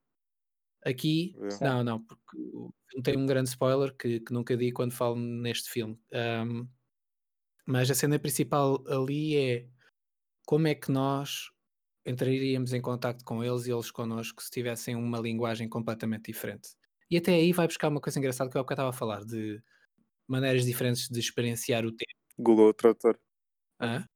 Aqui, 0.84 1.38
É. 1.40 1.60
não, 1.60 1.82
não, 1.84 2.04
porque 2.04 2.38
tem 3.02 3.16
um 3.16 3.26
grande 3.26 3.48
spoiler 3.50 3.94
que, 3.96 4.20
que 4.20 4.32
nunca 4.32 4.56
digo 4.56 4.76
quando 4.76 4.92
falo 4.92 5.16
neste 5.16 5.70
filme. 5.70 5.98
Um, 6.12 6.68
mas 7.66 7.90
a 7.90 7.94
cena 7.94 8.18
principal 8.18 8.84
ali 8.88 9.36
é 9.36 9.68
como 10.46 10.68
é 10.68 10.74
que 10.74 10.90
nós 10.92 11.50
entraríamos 12.06 12.72
em 12.72 12.80
contacto 12.82 13.24
com 13.24 13.44
eles 13.44 13.66
e 13.66 13.72
eles 13.72 13.90
connosco 13.90 14.42
se 14.42 14.50
tivessem 14.50 14.96
uma 14.96 15.18
linguagem 15.20 15.68
completamente 15.68 16.26
diferente. 16.32 16.70
E 17.10 17.16
até 17.18 17.34
aí 17.34 17.52
vai 17.52 17.66
buscar 17.66 17.88
uma 17.88 18.00
coisa 18.00 18.18
engraçada 18.18 18.50
que 18.50 18.56
eu 18.56 18.60
há 18.60 18.64
bocado 18.64 18.80
estava 18.82 18.90
a 18.90 18.98
falar, 18.98 19.24
de 19.24 19.62
maneiras 20.28 20.64
diferentes 20.64 21.08
de 21.08 21.20
experienciar 21.20 21.84
o 21.84 21.90
tempo. 21.90 22.14
Google 22.38 22.74
Tradutor. 22.74 23.18
Hã? 23.80 24.06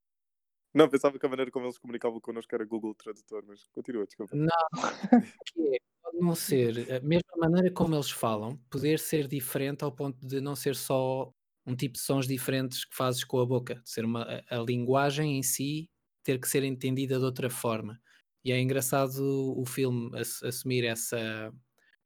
Não, 0.73 0.87
pensava 0.87 1.17
que 1.17 1.25
a 1.25 1.29
maneira 1.29 1.49
como 1.51 1.65
eles 1.65 1.77
comunicavam 1.77 2.19
connosco 2.21 2.53
era 2.53 2.63
Google 2.63 2.93
Tradutor, 2.93 3.43
mas 3.47 3.67
continua, 3.73 4.05
desculpa. 4.05 4.35
Não, 4.35 4.47
é, 5.57 5.79
pode 6.03 6.19
não 6.19 6.35
ser, 6.35 6.91
a 6.93 6.99
mesma 6.99 7.35
maneira 7.37 7.71
como 7.71 7.95
eles 7.95 8.11
falam, 8.11 8.57
poder 8.69 8.99
ser 8.99 9.27
diferente 9.27 9.83
ao 9.83 9.91
ponto 9.91 10.25
de 10.25 10.39
não 10.39 10.55
ser 10.55 10.75
só 10.75 11.33
um 11.65 11.75
tipo 11.75 11.93
de 11.95 11.99
sons 11.99 12.27
diferentes 12.27 12.85
que 12.85 12.95
fazes 12.95 13.23
com 13.23 13.39
a 13.39 13.45
boca, 13.45 13.75
de 13.75 13.89
ser 13.89 14.05
uma, 14.05 14.43
a, 14.49 14.57
linguagem 14.57 15.37
em 15.37 15.43
si 15.43 15.89
ter 16.23 16.39
que 16.39 16.47
ser 16.47 16.63
entendida 16.63 17.17
de 17.17 17.25
outra 17.25 17.49
forma. 17.49 17.99
E 18.43 18.51
é 18.51 18.59
engraçado 18.59 19.19
o 19.57 19.65
filme 19.65 20.11
ass- 20.19 20.43
assumir 20.43 20.83
essa, 20.85 21.51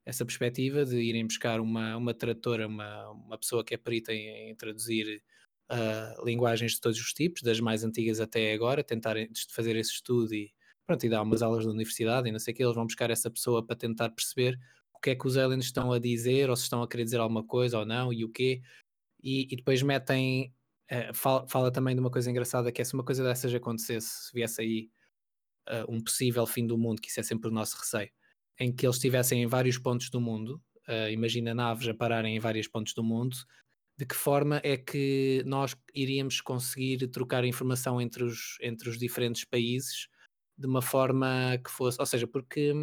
essa 0.05 0.25
perspectiva 0.25 0.85
de 0.85 0.97
irem 0.97 1.25
buscar 1.25 1.59
uma, 1.59 1.95
uma 1.97 2.13
tradutora, 2.13 2.67
uma, 2.67 3.09
uma 3.11 3.37
pessoa 3.37 3.63
que 3.63 3.73
é 3.73 3.77
perita 3.77 4.13
em, 4.13 4.49
em 4.51 4.55
traduzir 4.55 5.23
ah, 5.69 6.15
linguagens 6.23 6.73
de 6.73 6.81
todos 6.81 6.99
os 6.99 7.13
tipos, 7.13 7.41
das 7.41 7.59
mais 7.59 7.83
antigas 7.83 8.19
até 8.19 8.53
agora, 8.53 8.83
tentarem 8.83 9.29
fazer 9.49 9.75
esse 9.75 9.91
estudo 9.91 10.33
e, 10.33 10.53
pronto, 10.85 11.05
e 11.05 11.09
dar 11.09 11.21
umas 11.23 11.41
aulas 11.41 11.65
da 11.65 11.71
universidade 11.71 12.29
e 12.29 12.31
não 12.31 12.39
sei 12.39 12.53
o 12.53 12.57
que, 12.57 12.63
eles 12.63 12.75
vão 12.75 12.85
buscar 12.85 13.09
essa 13.09 13.29
pessoa 13.31 13.65
para 13.65 13.75
tentar 13.75 14.09
perceber 14.09 14.59
o 14.93 14.99
que 14.99 15.11
é 15.11 15.15
que 15.15 15.27
os 15.27 15.37
aliens 15.37 15.65
estão 15.65 15.91
a 15.91 15.99
dizer, 15.99 16.49
ou 16.49 16.55
se 16.55 16.63
estão 16.63 16.83
a 16.83 16.87
querer 16.87 17.05
dizer 17.05 17.19
alguma 17.19 17.43
coisa 17.45 17.79
ou 17.79 17.85
não, 17.85 18.13
e 18.13 18.23
o 18.25 18.29
quê. 18.29 18.61
E, 19.23 19.47
e 19.51 19.55
depois 19.57 19.81
metem, 19.83 20.53
eh, 20.89 21.13
fala, 21.13 21.47
fala 21.49 21.71
também 21.71 21.95
de 21.95 22.01
uma 22.01 22.11
coisa 22.11 22.29
engraçada, 22.31 22.71
que 22.71 22.81
é 22.81 22.85
se 22.85 22.93
uma 22.93 23.03
coisa 23.05 23.23
dessas 23.23 23.53
acontecesse, 23.53 24.27
se 24.27 24.33
viesse 24.33 24.61
aí 24.61 24.89
ah, 25.67 25.85
um 25.89 26.01
possível 26.03 26.45
fim 26.45 26.67
do 26.67 26.77
mundo, 26.77 27.01
que 27.01 27.09
isso 27.09 27.19
é 27.19 27.23
sempre 27.23 27.49
o 27.49 27.53
nosso 27.53 27.77
receio, 27.77 28.09
em 28.59 28.73
que 28.73 28.85
eles 28.85 28.97
estivessem 28.97 29.43
em 29.43 29.47
vários 29.47 29.77
pontos 29.77 30.09
do 30.09 30.21
mundo, 30.21 30.61
ah, 30.87 31.09
imagina 31.09 31.53
naves 31.53 31.87
a 31.87 31.93
pararem 31.93 32.35
em 32.35 32.39
vários 32.39 32.67
pontos 32.67 32.93
do 32.93 33.03
mundo, 33.03 33.35
de 33.97 34.05
que 34.05 34.15
forma 34.15 34.59
é 34.63 34.75
que 34.75 35.43
nós 35.45 35.75
iríamos 35.93 36.41
conseguir 36.41 37.07
trocar 37.09 37.45
informação 37.45 38.01
entre 38.01 38.23
os, 38.23 38.57
entre 38.61 38.89
os 38.89 38.97
diferentes 38.97 39.45
países 39.45 40.07
de 40.57 40.67
uma 40.67 40.81
forma 40.81 41.57
que 41.63 41.71
fosse, 41.71 41.99
ou 41.99 42.05
seja, 42.05 42.27
porque 42.27 42.73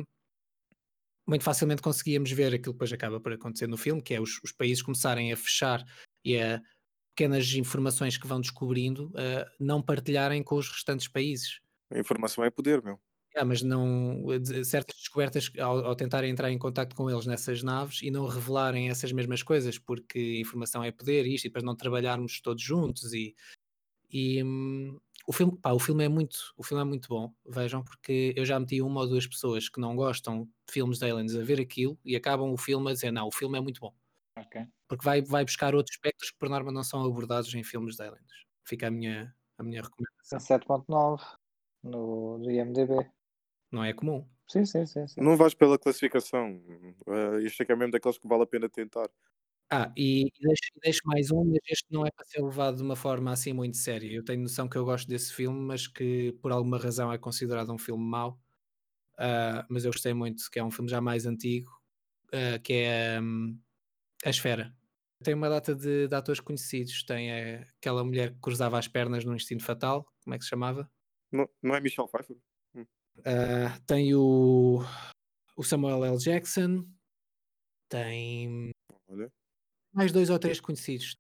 muito 1.27 1.45
facilmente 1.45 1.83
conseguíamos 1.83 2.31
ver 2.31 2.49
aquilo 2.49 2.63
que 2.63 2.73
depois 2.73 2.93
acaba 2.93 3.21
por 3.21 3.33
acontecer 3.33 3.67
no 3.67 3.77
filme, 3.77 4.03
que 4.03 4.15
é 4.15 4.21
os, 4.21 4.41
os 4.43 4.53
países 4.53 4.83
começarem 4.83 5.33
a 5.33 5.37
fechar 5.37 5.85
e 6.25 6.39
a 6.39 6.61
pequenas 7.15 7.53
informações 7.55 8.17
que 8.17 8.27
vão 8.27 8.41
descobrindo 8.41 9.13
a 9.17 9.47
não 9.59 9.83
partilharem 9.83 10.43
com 10.43 10.57
os 10.57 10.69
restantes 10.69 11.07
países. 11.07 11.61
A 11.93 11.99
informação 11.99 12.45
é 12.45 12.51
poder, 12.51 12.83
meu. 12.83 13.01
Ah, 13.37 13.45
mas 13.45 13.63
não 13.63 14.23
de- 14.41 14.65
certas 14.65 14.97
descobertas 14.97 15.51
ao, 15.59 15.85
ao 15.87 15.95
tentarem 15.95 16.31
entrar 16.31 16.51
em 16.51 16.59
contacto 16.59 16.97
com 16.97 17.09
eles 17.09 17.27
nessas 17.27 17.63
naves 17.63 18.03
e 18.03 18.11
não 18.11 18.27
revelarem 18.27 18.89
essas 18.91 19.13
mesmas 19.13 19.43
coisas, 19.43 19.79
porque 19.79 20.41
informação 20.41 20.83
é 20.83 20.91
poder 20.91 21.27
e 21.27 21.35
isto, 21.37 21.45
e 21.45 21.49
depois 21.49 21.63
não 21.65 21.77
trabalharmos 21.77 22.41
todos 22.41 22.63
juntos 22.63 23.13
e, 23.15 23.37
e 24.11 24.43
hum, 24.45 24.99
o 25.27 25.33
filme, 25.33 25.59
pá, 25.59 25.73
o 25.73 25.79
filme 25.79 26.05
é 26.05 26.09
muito, 26.09 26.37
o 26.57 26.63
filme 26.65 26.83
é 26.83 26.87
muito 26.87 27.09
bom, 27.09 27.33
vejam, 27.47 27.85
porque 27.85 28.35
eu 28.37 28.45
já 28.45 28.59
meti 28.61 28.83
uma 28.83 29.01
ou 29.03 29.09
duas 29.09 29.27
pessoas 29.27 29.69
que 29.69 29.81
não 29.81 29.97
gostam 29.97 30.45
de 30.45 30.73
filmes 30.73 30.99
de 30.99 31.05
aliens 31.11 31.35
a 31.37 31.43
ver 31.45 31.61
aquilo 31.61 31.99
e 32.05 32.17
acabam 32.17 32.53
o 32.53 32.57
filme 32.59 32.91
a 32.91 32.95
dizer, 32.95 33.13
não, 33.13 33.29
o 33.29 33.33
filme 33.33 33.59
é 33.59 33.61
muito 33.61 33.81
bom, 33.81 33.95
Ok. 34.37 34.57
porque 34.89 35.05
vai, 35.05 35.23
vai 35.23 35.45
buscar 35.45 35.75
outros 35.75 35.97
aspectos 35.97 36.31
que 36.31 36.39
por 36.39 36.49
norma 36.49 36.73
não 36.73 36.85
são 36.85 37.05
abordados 37.05 37.55
em 37.55 37.65
filmes 37.65 37.97
de 37.97 38.03
aliens. 38.03 38.47
Fica 38.65 38.89
a 38.89 38.91
minha, 38.91 39.35
a 39.59 39.63
minha 39.63 39.83
recomendação. 39.83 40.39
Tem 40.39 40.41
7.9 40.41 41.25
no, 41.83 42.39
no 42.39 42.51
IMDB. 42.51 43.11
Não 43.71 43.85
é 43.85 43.93
comum. 43.93 44.27
Sim, 44.49 44.65
sim, 44.65 44.85
sim. 44.85 45.07
sim. 45.07 45.21
Não 45.21 45.37
vais 45.37 45.55
pela 45.55 45.79
classificação. 45.79 46.61
Uh, 47.07 47.39
isto 47.41 47.63
é 47.63 47.67
que 47.67 47.73
é 47.73 47.77
mesmo 47.77 47.93
daqueles 47.93 48.19
que 48.19 48.27
vale 48.27 48.43
a 48.43 48.47
pena 48.47 48.69
tentar. 48.69 49.09
Ah, 49.73 49.93
e, 49.97 50.29
deixo, 50.41 50.71
deixo 50.83 51.01
mais 51.05 51.31
um, 51.31 51.45
mas 51.45 51.61
este 51.71 51.87
não 51.91 52.05
é 52.05 52.11
para 52.11 52.25
ser 52.25 52.43
levado 52.43 52.77
de 52.79 52.83
uma 52.83 52.97
forma 52.97 53.31
assim 53.31 53.53
muito 53.53 53.77
séria. 53.77 54.13
Eu 54.13 54.25
tenho 54.25 54.43
noção 54.43 54.69
que 54.69 54.77
eu 54.77 54.85
gosto 54.85 55.07
desse 55.09 55.33
filme, 55.33 55.61
mas 55.61 55.87
que 55.87 56.33
por 56.43 56.51
alguma 56.51 56.77
razão 56.77 57.13
é 57.13 57.19
considerado 57.19 57.73
um 57.73 57.79
filme 57.79 58.03
mau. 58.05 58.41
Ah, 59.17 59.65
mas 59.69 59.85
eu 59.85 59.93
gostei 59.93 60.15
muito, 60.15 60.51
que 60.51 60.59
é 60.59 60.65
um 60.65 60.71
filme 60.71 60.91
já 60.91 61.01
mais 61.01 61.27
antigo, 61.27 61.71
ah, 62.33 62.59
que 62.59 62.73
é 62.73 63.21
hum, 63.21 63.59
A 64.25 64.31
Esfera. 64.31 64.75
Tem 65.23 65.35
uma 65.35 65.51
data 65.51 65.75
de, 65.75 66.09
de 66.09 66.15
atores 66.15 66.41
conhecidos. 66.41 67.05
Tem 67.05 67.31
aquela 67.79 68.05
mulher 68.05 68.33
que 68.33 68.41
cruzava 68.41 68.79
as 68.79 68.89
pernas 68.89 69.25
no 69.25 69.37
Instinto 69.37 69.65
Fatal, 69.65 70.07
como 70.25 70.35
é 70.35 70.39
que 70.39 70.45
se 70.45 70.51
chamava? 70.51 70.91
Não, 71.31 71.49
não 71.63 71.75
é 71.77 71.81
Michelle 71.81 72.09
Pfeiffer? 72.09 72.37
Ah, 73.25 73.79
tem 73.87 74.15
o, 74.15 74.81
o 75.57 75.63
Samuel 75.63 76.05
L. 76.05 76.19
Jackson, 76.19 76.87
tem 77.89 78.71
Olha. 79.09 79.31
mais 79.93 80.13
dois 80.13 80.31
ou 80.31 80.39
três 80.39 80.61
conhecidos. 80.61 81.17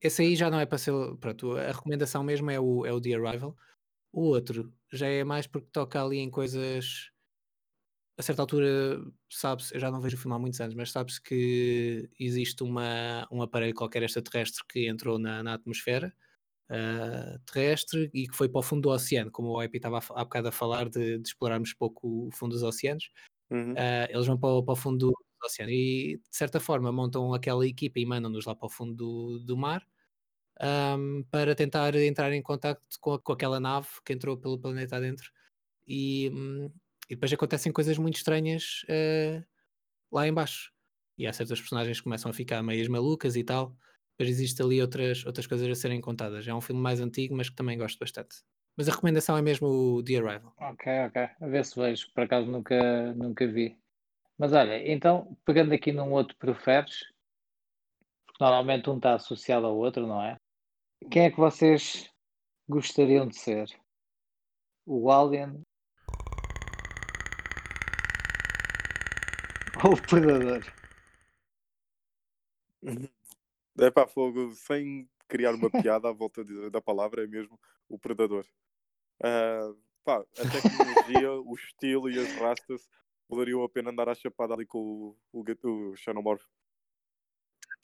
Esse 0.00 0.22
aí 0.22 0.34
já 0.34 0.50
não 0.50 0.58
é 0.58 0.66
para 0.66 0.78
ser. 0.78 0.92
Pronto, 1.20 1.56
a 1.56 1.72
recomendação 1.72 2.24
mesmo 2.24 2.50
é 2.50 2.58
o, 2.58 2.84
é 2.84 2.92
o 2.92 3.00
The 3.00 3.14
Arrival. 3.14 3.56
O 4.12 4.22
outro 4.22 4.72
já 4.92 5.06
é 5.06 5.24
mais 5.24 5.46
porque 5.46 5.68
toca 5.72 6.02
ali 6.02 6.18
em 6.18 6.30
coisas. 6.30 7.10
A 8.18 8.22
certa 8.22 8.42
altura, 8.42 9.00
sabe-se, 9.30 9.74
eu 9.74 9.80
já 9.80 9.90
não 9.90 10.00
vejo 10.00 10.16
o 10.16 10.20
filme 10.20 10.36
há 10.36 10.38
muitos 10.38 10.60
anos, 10.60 10.74
mas 10.74 10.92
sabe-se 10.92 11.20
que 11.20 12.10
existe 12.20 12.62
uma, 12.62 13.26
um 13.32 13.40
aparelho 13.40 13.74
qualquer 13.74 14.02
extraterrestre 14.02 14.62
que 14.68 14.86
entrou 14.86 15.18
na, 15.18 15.42
na 15.42 15.54
atmosfera 15.54 16.14
ah, 16.72 17.38
terrestre 17.52 18.10
e 18.14 18.26
que 18.26 18.36
foi 18.36 18.48
para 18.48 18.60
o 18.60 18.62
fundo 18.62 18.82
do 18.82 18.90
oceano, 18.90 19.30
como 19.30 19.50
o 19.50 19.62
Epi 19.62 19.76
estava 19.78 19.98
há 19.98 20.24
bocado 20.24 20.48
a 20.48 20.52
falar 20.52 20.88
de, 20.88 21.18
de 21.18 21.28
explorarmos 21.28 21.74
pouco 21.74 22.28
o 22.28 22.30
fundo 22.32 22.52
dos 22.52 22.62
oceanos. 22.62 23.10
Uhum. 23.50 23.74
Ah, 23.76 24.08
eles 24.10 24.26
vão 24.26 24.38
para 24.38 24.48
o, 24.50 24.62
para 24.64 24.72
o 24.72 24.76
fundo 24.76 25.08
do 25.08 25.14
oceano 25.44 25.70
e, 25.72 26.16
de 26.18 26.36
certa 26.36 26.58
forma, 26.60 26.90
montam 26.92 27.34
aquela 27.34 27.66
equipa 27.66 28.00
e 28.00 28.06
mandam-nos 28.06 28.46
lá 28.46 28.54
para 28.54 28.66
o 28.66 28.70
fundo 28.70 28.94
do, 28.94 29.38
do 29.40 29.56
mar 29.56 29.86
ahm, 30.60 31.22
para 31.30 31.54
tentar 31.54 31.94
entrar 31.96 32.32
em 32.32 32.42
contacto 32.42 32.84
com, 33.00 33.18
com 33.18 33.32
aquela 33.32 33.60
nave 33.60 33.88
que 34.04 34.12
entrou 34.12 34.36
pelo 34.38 34.58
planeta 34.58 34.96
adentro. 34.96 35.30
E, 35.86 36.30
hum, 36.34 36.70
e 37.10 37.14
depois 37.16 37.32
acontecem 37.32 37.72
coisas 37.72 37.98
muito 37.98 38.16
estranhas 38.16 38.84
ah, 38.88 39.44
lá 40.12 40.28
embaixo. 40.28 40.72
E 41.18 41.26
há 41.26 41.32
certas 41.32 41.60
personagens 41.60 41.98
que 41.98 42.04
começam 42.04 42.30
a 42.30 42.34
ficar 42.34 42.62
meias 42.62 42.88
malucas 42.88 43.36
e 43.36 43.44
tal. 43.44 43.76
Depois 44.22 44.38
existem 44.38 44.64
ali 44.64 44.80
outras, 44.80 45.26
outras 45.26 45.48
coisas 45.48 45.68
a 45.68 45.74
serem 45.74 46.00
contadas. 46.00 46.46
É 46.46 46.54
um 46.54 46.60
filme 46.60 46.80
mais 46.80 47.00
antigo, 47.00 47.34
mas 47.34 47.50
que 47.50 47.56
também 47.56 47.76
gosto 47.76 47.98
bastante. 47.98 48.36
Mas 48.76 48.88
a 48.88 48.92
recomendação 48.92 49.36
é 49.36 49.42
mesmo 49.42 49.66
o 49.66 50.02
The 50.04 50.16
Arrival. 50.18 50.54
Ok, 50.60 50.92
ok. 51.08 51.22
A 51.40 51.46
ver 51.48 51.64
se 51.64 51.74
vejo. 51.74 52.06
Por 52.14 52.22
acaso 52.22 52.46
nunca, 52.46 53.12
nunca 53.14 53.44
vi. 53.48 53.76
Mas 54.38 54.52
olha, 54.52 54.80
então, 54.88 55.36
pegando 55.44 55.74
aqui 55.74 55.90
num 55.90 56.12
outro 56.12 56.36
preferes, 56.36 57.00
porque 58.24 58.44
normalmente 58.44 58.88
um 58.88 58.96
está 58.96 59.14
associado 59.14 59.66
ao 59.66 59.76
outro, 59.76 60.06
não 60.06 60.22
é? 60.22 60.36
Quem 61.10 61.24
é 61.24 61.30
que 61.30 61.40
vocês 61.40 62.08
gostariam 62.68 63.26
de 63.26 63.36
ser? 63.36 63.66
O 64.86 65.10
Alien 65.10 65.62
ou 69.82 69.94
o 69.94 70.02
Predador? 70.02 70.62
É 73.78 73.90
pá, 73.90 74.06
fogo, 74.06 74.50
sem 74.54 75.08
criar 75.28 75.54
uma 75.54 75.70
piada 75.70 76.08
à 76.08 76.12
volta 76.12 76.44
de- 76.44 76.70
da 76.70 76.80
palavra, 76.80 77.24
é 77.24 77.26
mesmo 77.26 77.58
o 77.88 77.98
predador. 77.98 78.44
Ah, 79.22 79.72
pá, 80.04 80.18
a 80.38 80.50
tecnologia, 80.50 81.30
o 81.46 81.54
estilo 81.54 82.10
e 82.10 82.18
as 82.18 82.32
rastas 82.34 82.88
valeriam 83.28 83.62
a 83.62 83.68
pena 83.68 83.90
andar 83.90 84.08
à 84.08 84.14
chapada 84.14 84.54
ali 84.54 84.66
com 84.66 85.16
o, 85.32 85.40
o, 85.40 85.90
o 85.90 85.96
Xenomorph. 85.96 86.44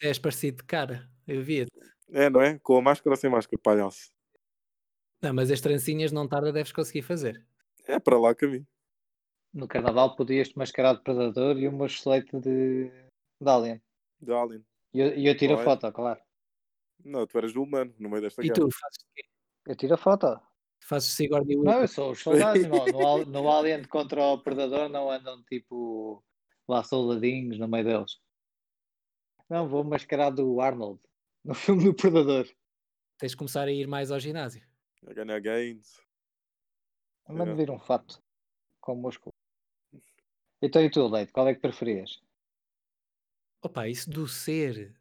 És 0.00 0.18
parecido 0.18 0.58
de 0.58 0.64
cara, 0.64 1.10
eu 1.26 1.42
vi 1.42 1.66
É, 2.10 2.30
não 2.30 2.40
é? 2.40 2.58
Com 2.58 2.76
a 2.78 2.82
máscara 2.82 3.14
ou 3.14 3.16
sem 3.16 3.30
máscara, 3.30 3.60
palhaço. 3.62 4.12
Não, 5.20 5.34
mas 5.34 5.50
as 5.50 5.60
trancinhas 5.60 6.12
não 6.12 6.28
tarda 6.28 6.52
deves 6.52 6.70
conseguir 6.72 7.02
fazer. 7.02 7.44
É 7.86 7.98
para 7.98 8.18
lá 8.18 8.34
que 8.34 8.44
a 8.44 8.48
mim. 8.48 8.66
No 9.52 9.66
carnaval 9.66 10.14
podias-te 10.14 10.56
mascarar 10.56 10.94
de 10.94 11.02
Predador 11.02 11.58
e 11.58 11.66
o 11.66 11.72
meu 11.72 11.86
estilete 11.86 12.38
de, 12.38 12.88
de 13.40 13.48
Alien. 13.48 13.82
De 14.20 14.32
Alien. 14.32 14.64
E 14.94 15.00
eu, 15.00 15.16
e 15.18 15.26
eu 15.26 15.36
tiro 15.36 15.54
a 15.54 15.64
foto, 15.64 15.90
claro. 15.92 16.20
Não, 17.04 17.26
tu 17.26 17.38
eras 17.38 17.54
o 17.54 17.62
humano 17.62 17.94
no 17.98 18.08
meio 18.08 18.22
desta 18.22 18.42
E 18.42 18.46
guerra. 18.48 18.54
tu, 18.54 18.68
fazes 18.70 18.98
o 18.98 19.14
quê? 19.14 19.22
Eu 19.66 19.76
tiro 19.76 19.94
a 19.94 19.98
foto. 19.98 20.40
Fazes 20.82 21.10
Sigourney 21.12 21.56
Não, 21.56 21.62
Weaver? 21.64 21.82
eu 21.84 21.88
sou 21.88 22.10
os 22.12 22.20
soldados. 22.20 22.62
No, 22.66 22.86
no, 22.86 23.24
no 23.26 23.50
Alien 23.52 23.84
contra 23.84 24.22
o 24.22 24.38
Predador 24.42 24.88
não 24.88 25.10
andam 25.10 25.42
tipo 25.44 26.24
lá 26.66 26.82
soldadinhos 26.82 27.58
no 27.58 27.68
meio 27.68 27.84
deles. 27.84 28.18
Não, 29.48 29.68
vou 29.68 29.84
mascarar 29.84 30.30
do 30.30 30.60
Arnold 30.60 31.00
no 31.44 31.54
filme 31.54 31.84
do 31.84 31.94
Predador. 31.94 32.48
Tens 33.18 33.32
de 33.32 33.36
começar 33.36 33.66
a 33.68 33.72
ir 33.72 33.86
mais 33.86 34.10
ao 34.10 34.18
ginásio. 34.20 34.66
A 35.06 35.12
ganhar 35.12 35.38
gains. 35.40 36.00
Manda 37.28 37.50
É. 37.52 37.54
vir 37.54 37.70
um 37.70 37.78
fato 37.78 38.22
com 38.80 38.94
músculo. 38.94 39.32
Então 40.62 40.82
e 40.82 40.90
tu, 40.90 41.06
Leite, 41.06 41.32
qual 41.32 41.46
é 41.48 41.54
que 41.54 41.60
preferias? 41.60 42.22
Opa, 43.62 43.88
isso 43.88 44.08
do 44.10 44.26
ser. 44.28 44.94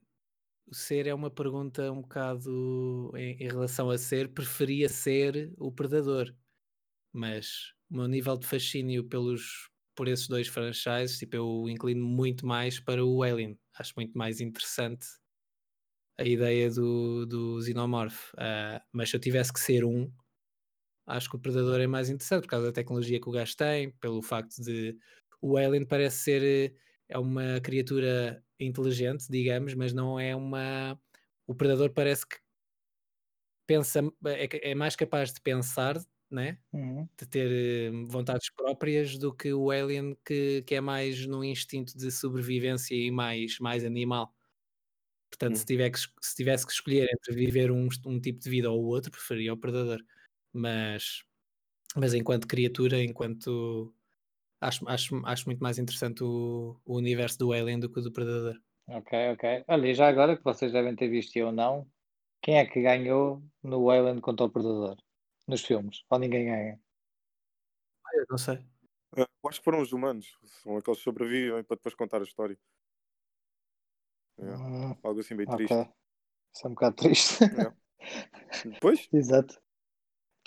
O 0.67 0.75
ser 0.75 1.07
é 1.07 1.13
uma 1.13 1.31
pergunta 1.31 1.91
um 1.91 2.01
bocado 2.01 3.11
em, 3.15 3.37
em 3.43 3.47
relação 3.49 3.89
a 3.91 3.97
ser. 3.97 4.33
Preferia 4.33 4.89
ser 4.89 5.53
o 5.57 5.71
predador. 5.71 6.35
Mas 7.13 7.73
o 7.91 7.97
meu 7.97 8.07
nível 8.07 8.37
de 8.37 8.47
fascínio 8.47 9.03
pelos, 9.05 9.69
por 9.95 10.07
esses 10.07 10.27
dois 10.27 10.47
franchises, 10.47 11.19
tipo, 11.19 11.35
eu 11.37 11.69
inclino 11.69 12.05
muito 12.05 12.45
mais 12.45 12.79
para 12.79 13.05
o 13.05 13.23
Alien. 13.23 13.59
Acho 13.79 13.93
muito 13.97 14.17
mais 14.17 14.41
interessante 14.41 15.07
a 16.17 16.23
ideia 16.23 16.69
do, 16.71 17.25
do 17.25 17.61
Xenomorph. 17.61 18.33
Ah, 18.37 18.81
mas 18.91 19.09
se 19.09 19.15
eu 19.15 19.19
tivesse 19.19 19.53
que 19.53 19.59
ser 19.59 19.83
um, 19.85 20.11
acho 21.07 21.29
que 21.29 21.35
o 21.37 21.39
Predador 21.39 21.79
é 21.81 21.87
mais 21.87 22.09
interessante 22.09 22.43
por 22.43 22.49
causa 22.49 22.67
da 22.67 22.73
tecnologia 22.73 23.19
que 23.21 23.29
o 23.29 23.31
gajo 23.31 23.55
tem, 23.57 23.91
pelo 23.93 24.21
facto 24.21 24.61
de 24.63 24.97
o 25.41 25.57
Alien 25.57 25.85
parece 25.87 26.17
ser 26.23 26.43
eh, 26.73 26.75
é 27.09 27.17
uma 27.17 27.59
criatura 27.61 28.43
inteligente, 28.59 29.27
digamos, 29.29 29.73
mas 29.73 29.93
não 29.93 30.19
é 30.19 30.35
uma. 30.35 30.99
O 31.47 31.55
Predador 31.55 31.91
parece 31.93 32.27
que 32.27 32.37
pensa, 33.65 33.99
é, 34.25 34.71
é 34.71 34.75
mais 34.75 34.95
capaz 34.95 35.33
de 35.33 35.41
pensar, 35.41 35.97
né? 36.29 36.57
Uhum. 36.73 37.09
de 37.19 37.25
ter 37.27 37.51
eh, 37.51 37.91
vontades 38.09 38.49
próprias 38.51 39.17
do 39.17 39.33
que 39.35 39.53
o 39.53 39.71
Alien 39.71 40.15
que, 40.25 40.63
que 40.63 40.75
é 40.75 40.81
mais 40.81 41.25
no 41.27 41.43
instinto 41.43 41.97
de 41.97 42.11
sobrevivência 42.11 42.95
e 42.95 43.11
mais, 43.11 43.59
mais 43.59 43.85
animal. 43.85 44.33
Portanto, 45.31 45.57
se, 45.57 45.65
Hum. 45.65 45.67
tiver 45.67 45.89
que, 45.91 45.99
se 45.99 46.35
tivesse 46.35 46.65
que 46.65 46.71
escolher 46.73 47.07
entre 47.11 47.35
viver 47.35 47.71
um, 47.71 47.87
um 48.05 48.19
tipo 48.21 48.39
de 48.39 48.49
vida 48.49 48.71
ou 48.71 48.83
o 48.83 48.87
outro, 48.87 49.11
preferia 49.11 49.53
o 49.53 49.57
Predador. 49.57 50.01
Mas, 50.53 51.23
mas 51.95 52.13
enquanto 52.15 52.47
criatura, 52.47 53.01
enquanto. 53.03 53.93
Acho, 54.59 54.87
acho, 54.89 55.25
acho 55.25 55.45
muito 55.45 55.61
mais 55.61 55.77
interessante 55.77 56.23
o, 56.23 56.79
o 56.83 56.97
universo 56.97 57.37
do 57.37 57.53
Alien 57.53 57.79
do 57.79 57.89
que 57.89 57.99
o 57.99 58.01
do 58.01 58.11
Predador. 58.11 58.59
Ok, 58.87 59.31
ok. 59.33 59.65
Olha, 59.67 59.87
e 59.87 59.93
já 59.93 60.07
agora 60.07 60.35
que 60.35 60.43
vocês 60.43 60.71
devem 60.71 60.95
ter 60.95 61.09
visto 61.09 61.35
eu 61.35 61.51
não, 61.51 61.87
quem 62.41 62.57
é 62.57 62.65
que 62.65 62.81
ganhou 62.81 63.43
no 63.61 63.89
Alien 63.89 64.19
contra 64.19 64.45
o 64.45 64.49
Predador? 64.49 64.97
Nos 65.47 65.63
filmes? 65.63 66.03
Ou 66.09 66.19
ninguém 66.19 66.45
ganha? 66.45 66.79
Eu 68.13 68.25
não 68.29 68.37
sei. 68.37 68.65
Ah, 69.15 69.27
eu 69.43 69.49
acho 69.49 69.59
que 69.59 69.65
foram 69.65 69.81
os 69.81 69.93
humanos. 69.93 70.37
São 70.63 70.77
aqueles 70.77 70.99
que 70.99 71.03
sobrevivem 71.03 71.63
para 71.63 71.75
depois 71.75 71.95
contar 71.95 72.21
a 72.21 72.23
história. 72.23 72.57
É, 74.39 74.43
Hum, 74.43 74.95
Algo 75.03 75.19
assim 75.19 75.35
bem 75.35 75.47
ok. 75.47 75.67
triste. 75.67 75.91
Isso 76.53 76.65
é 76.65 76.69
um 76.69 76.73
bocado 76.73 76.95
triste. 76.95 77.43
É. 77.43 77.73
Depois, 78.65 79.09
Exato. 79.11 79.59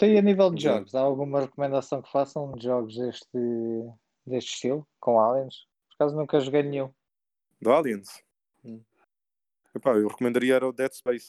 Então, 0.01 0.09
e 0.09 0.17
a 0.17 0.23
nível 0.23 0.51
de 0.51 0.63
jogos, 0.63 0.95
há 0.95 1.01
alguma 1.01 1.43
recomendação 1.43 2.01
que 2.01 2.11
façam 2.11 2.53
de 2.53 2.65
jogos 2.65 2.97
deste, 2.97 3.39
deste 4.27 4.55
estilo, 4.55 4.89
com 4.99 5.21
aliens? 5.21 5.67
Por 5.91 5.95
acaso 5.97 6.17
nunca 6.17 6.41
joguei 6.41 6.63
nenhum. 6.63 6.91
do 7.61 7.71
Aliens. 7.71 8.23
Hum. 8.65 8.83
Epá, 9.75 9.91
eu 9.91 10.09
recomendaria 10.09 10.55
era 10.55 10.67
o 10.67 10.73
Dead 10.73 10.91
Space. 10.91 11.29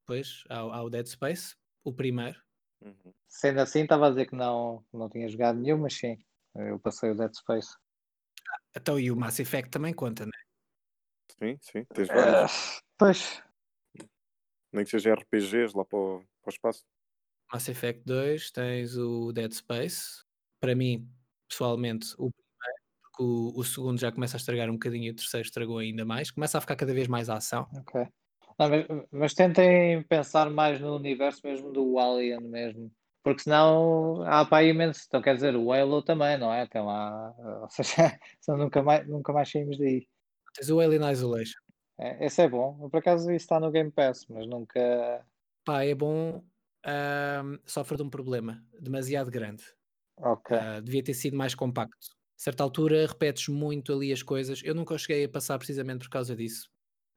Depois 0.00 0.44
há, 0.50 0.66
o- 0.66 0.70
há 0.70 0.82
o 0.82 0.90
Dead 0.90 1.06
Space, 1.06 1.56
o 1.82 1.94
primeiro. 1.94 2.38
Uhum. 2.82 3.14
Sendo 3.26 3.60
assim, 3.60 3.84
estava 3.84 4.08
a 4.08 4.10
dizer 4.10 4.26
que 4.26 4.36
não, 4.36 4.84
não 4.92 5.08
tinha 5.08 5.26
jogado 5.26 5.58
nenhum, 5.58 5.78
mas 5.78 5.94
sim, 5.94 6.18
eu 6.56 6.78
passei 6.78 7.10
o 7.10 7.14
Dead 7.16 7.32
Space. 7.34 7.74
Então, 8.76 9.00
e 9.00 9.10
o 9.10 9.16
Mass 9.16 9.40
Effect 9.40 9.70
também 9.70 9.94
conta, 9.94 10.26
né? 10.26 10.32
Sim, 11.38 11.58
sim, 11.62 11.84
tens 11.94 12.08
vários. 12.08 12.78
Ah, 12.78 12.82
pois, 12.98 13.42
Nem 14.70 14.84
que 14.84 14.90
seja 14.90 15.14
RPGs 15.14 15.74
lá 15.74 15.86
para 15.86 15.98
o, 15.98 16.18
para 16.42 16.50
o 16.50 16.52
espaço. 16.52 16.84
Mass 17.52 17.68
Effect 17.68 18.02
2, 18.04 18.50
tens 18.50 18.96
o 18.96 19.32
Dead 19.32 19.52
Space. 19.52 20.24
Para 20.60 20.74
mim, 20.74 21.08
pessoalmente, 21.48 22.12
o 22.18 22.30
primeiro, 22.30 22.82
porque 23.02 23.22
o, 23.22 23.52
o 23.58 23.64
segundo 23.64 23.98
já 23.98 24.10
começa 24.10 24.36
a 24.36 24.38
estragar 24.38 24.68
um 24.68 24.74
bocadinho 24.74 25.04
e 25.04 25.10
o 25.10 25.16
terceiro 25.16 25.46
estragou 25.46 25.78
ainda 25.78 26.04
mais. 26.04 26.30
Começa 26.30 26.58
a 26.58 26.60
ficar 26.60 26.76
cada 26.76 26.92
vez 26.92 27.08
mais 27.08 27.28
a 27.28 27.36
ação. 27.36 27.66
ok. 27.76 28.06
Não, 28.58 28.70
mas, 28.70 28.86
mas 29.10 29.34
tentem 29.34 30.02
pensar 30.04 30.48
mais 30.50 30.80
no 30.80 30.96
universo 30.96 31.40
mesmo 31.44 31.70
do 31.72 31.98
Alien 31.98 32.40
mesmo. 32.40 32.90
Porque 33.22 33.42
senão 33.42 34.22
há 34.22 34.44
para 34.44 34.58
aí 34.58 34.68
imenso. 34.68 35.02
Então 35.06 35.20
quer 35.20 35.34
dizer, 35.34 35.56
o 35.56 35.72
Halo 35.72 36.00
também, 36.02 36.38
não 36.38 36.52
é? 36.52 36.66
Tem 36.66 36.80
lá. 36.80 37.34
Ou 37.62 37.68
seja, 37.68 38.18
senão 38.40 38.58
nunca 38.58 38.82
mais, 38.82 39.06
nunca 39.06 39.32
mais 39.32 39.50
saímos 39.50 39.76
daí. 39.78 40.06
Tens 40.54 40.70
o 40.70 40.80
Alien 40.80 41.10
Isolation. 41.10 41.60
É, 41.98 42.24
esse 42.24 42.40
é 42.40 42.48
bom. 42.48 42.88
Por 42.88 42.98
acaso 42.98 43.30
isso 43.30 43.44
está 43.44 43.58
no 43.58 43.70
Game 43.70 43.90
Pass, 43.90 44.26
mas 44.28 44.46
nunca. 44.46 45.26
Pá, 45.64 45.84
é 45.84 45.94
bom, 45.94 46.42
sofre 47.64 47.96
de 47.96 48.02
um 48.02 48.10
problema 48.10 48.64
demasiado 48.80 49.30
grande. 49.30 49.64
Ok. 50.18 50.56
Ah, 50.56 50.80
devia 50.80 51.02
ter 51.02 51.14
sido 51.14 51.36
mais 51.36 51.54
compacto. 51.54 52.08
A 52.38 52.42
certa 52.42 52.62
altura 52.62 53.06
repetes 53.06 53.48
muito 53.48 53.92
ali 53.92 54.12
as 54.12 54.22
coisas. 54.22 54.62
Eu 54.64 54.74
nunca 54.74 54.96
cheguei 54.98 55.24
a 55.24 55.28
passar 55.28 55.58
precisamente 55.58 56.00
por 56.00 56.10
causa 56.10 56.36
disso. 56.36 56.70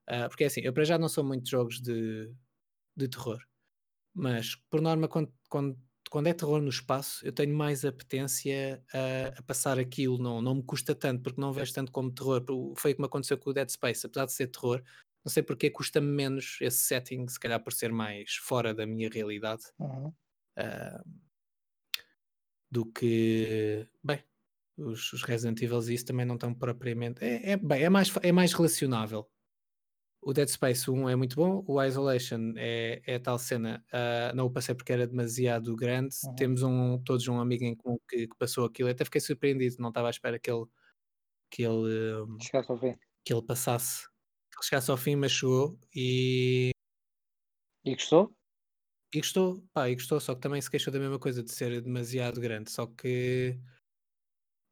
Ah, 0.08 0.28
porque 0.30 0.44
é 0.44 0.48
assim, 0.48 0.62
eu 0.62 0.74
para 0.74 0.84
já 0.86 0.98
não 0.98 1.10
sou 1.10 1.24
muito 1.24 1.44
de 1.44 1.52
jogos 1.52 1.82
de, 1.82 2.32
de 2.96 3.08
terror. 3.08 3.40
Mas 4.14 4.56
por 4.70 4.82
norma, 4.82 5.08
quando, 5.08 5.34
quando, 5.50 5.78
quando 6.10 6.28
é 6.28 6.34
terror 6.34 6.62
no 6.62 6.70
espaço, 6.70 7.26
eu 7.26 7.32
tenho 7.32 7.56
mais 7.56 7.86
apetência 7.86 8.84
a, 8.94 9.40
a 9.40 9.44
passar 9.44 9.80
aquilo. 9.80 10.18
Não, 10.18 10.42
não 10.42 10.56
me 10.56 10.64
custa 10.64 10.96
tanto, 10.96 11.24
porque 11.24 11.42
não 11.42 11.54
vejo 11.54 11.74
tanto 11.74 11.92
como 11.92 12.12
terror. 12.12 12.44
Foi 12.78 12.92
o 12.92 12.96
que 12.96 13.02
me 13.02 13.08
aconteceu 13.08 13.38
com 13.38 13.52
o 13.52 13.54
Dead 13.54 13.70
Space. 13.70 14.06
Apesar 14.06 14.26
de 14.26 14.34
ser 14.34 14.48
terror, 14.48 14.84
não 15.26 15.32
sei 15.32 15.44
porque 15.44 15.70
custa-me 15.70 16.08
menos 16.08 16.58
esse 16.62 16.80
setting, 16.80 17.28
se 17.28 17.40
calhar 17.40 17.62
por 17.64 17.74
ser 17.74 17.92
mais 17.92 18.36
fora 18.36 18.74
da 18.74 18.86
minha 18.86 19.10
realidade 19.10 19.64
Uhum. 19.80 20.14
ah, 20.58 21.04
do 22.72 22.86
que 22.86 23.88
bem 24.04 24.24
os, 24.78 25.12
os 25.14 25.24
Resident 25.24 25.62
Evil 25.62 25.82
e 25.90 25.94
isso 25.96 26.06
também 26.06 26.26
não 26.26 26.36
estão 26.36 26.54
propriamente 26.54 27.24
é, 27.24 27.52
é, 27.52 27.58
bem, 27.58 27.84
é, 27.84 27.90
mais, 27.90 28.14
é 28.22 28.32
mais 28.32 28.54
relacionável 28.54 29.28
o 30.22 30.34
Dead 30.34 30.50
Space 30.50 30.90
1 30.90 31.10
é 31.10 31.16
muito 31.16 31.36
bom 31.36 31.64
o 31.68 31.82
Isolation 31.84 32.54
é, 32.58 33.02
é 33.06 33.20
tal 33.20 33.40
cena 33.40 33.84
ah, 33.92 34.32
não 34.36 34.46
o 34.46 34.52
passei 34.52 34.76
porque 34.76 34.94
era 34.94 35.08
demasiado 35.08 35.76
grande 35.76 36.16
Uhum. 36.24 36.36
temos 36.36 36.64
um, 36.64 37.00
todos 37.04 37.28
um 37.28 37.40
amigo 37.40 37.64
em 37.64 37.76
comum 37.76 37.98
que, 38.08 38.28
que 38.28 38.38
passou 38.38 38.66
aquilo 38.66 38.90
até 38.90 39.04
fiquei 39.04 39.22
surpreendido 39.22 39.78
não 39.80 39.90
estava 39.90 40.08
à 40.08 40.12
espera 40.12 40.40
que 40.40 40.52
ele 40.52 40.66
que 41.52 41.64
ele, 41.64 42.26
que 43.26 43.34
ele 43.34 43.42
passasse 43.44 44.08
ele 44.60 44.68
chegasse 44.68 44.92
ao 44.92 44.98
fim 44.98 45.16
mas 45.16 45.32
chegou 45.32 45.80
e 45.96 46.72
E 47.86 47.94
gostou? 47.94 48.36
E 49.14 49.20
gostou, 49.20 49.64
pá, 49.74 49.90
e 49.90 49.96
gostou, 49.96 50.20
só 50.20 50.36
que 50.36 50.42
também 50.42 50.62
se 50.62 50.70
queixou 50.70 50.94
da 50.94 51.00
mesma 51.00 51.18
coisa, 51.18 51.42
de 51.42 51.52
ser 51.52 51.82
demasiado 51.82 52.40
grande. 52.40 52.70
Só 52.72 52.86
que 52.86 53.60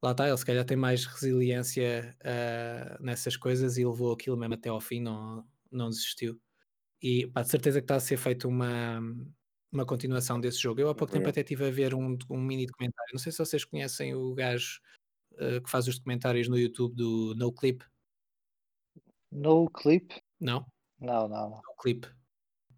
lá 0.04 0.12
está, 0.12 0.28
ele 0.28 0.38
se 0.38 0.46
calhar 0.46 0.64
tem 0.66 0.78
mais 0.78 1.06
resiliência 1.06 2.16
ah, 2.24 2.98
nessas 3.02 3.36
coisas 3.36 3.78
e 3.78 3.86
levou 3.86 4.14
aquilo 4.14 4.38
mesmo 4.38 4.54
até 4.54 4.70
ao 4.70 4.80
fim, 4.80 5.00
não, 5.02 5.48
não 5.72 5.90
desistiu. 5.90 6.40
E 7.02 7.28
pá, 7.28 7.42
de 7.42 7.50
certeza 7.50 7.80
que 7.82 7.86
está 7.86 7.96
a 7.96 8.00
ser 8.00 8.18
feita 8.18 8.48
uma, 8.48 9.00
uma 9.72 9.86
continuação 9.86 10.40
desse 10.40 10.60
jogo. 10.60 10.82
Eu 10.82 10.90
há 10.90 10.96
pouco 10.96 11.14
tempo 11.14 11.30
até 11.30 11.42
estive 11.42 11.66
a 11.68 11.72
ver 11.72 11.96
um, 11.96 12.18
um 12.30 12.42
mini 12.42 12.68
documentário. 12.68 13.14
Não 13.14 13.20
sei 13.20 13.32
se 13.32 13.40
vocês 13.40 13.66
conhecem 13.66 14.16
o 14.16 14.34
gajo 14.36 14.80
ah, 15.40 15.62
que 15.64 15.70
faz 15.70 15.88
os 15.88 15.98
documentários 15.98 16.48
no 16.48 16.58
YouTube 16.58 16.96
do 16.96 17.34
No 17.36 17.52
Clip. 17.52 17.84
No 19.38 19.70
clip? 19.70 20.14
Não? 20.40 20.66
Não, 21.00 21.28
não, 21.28 21.50
não. 21.50 21.58
o 21.60 21.82
clipe. 21.82 22.08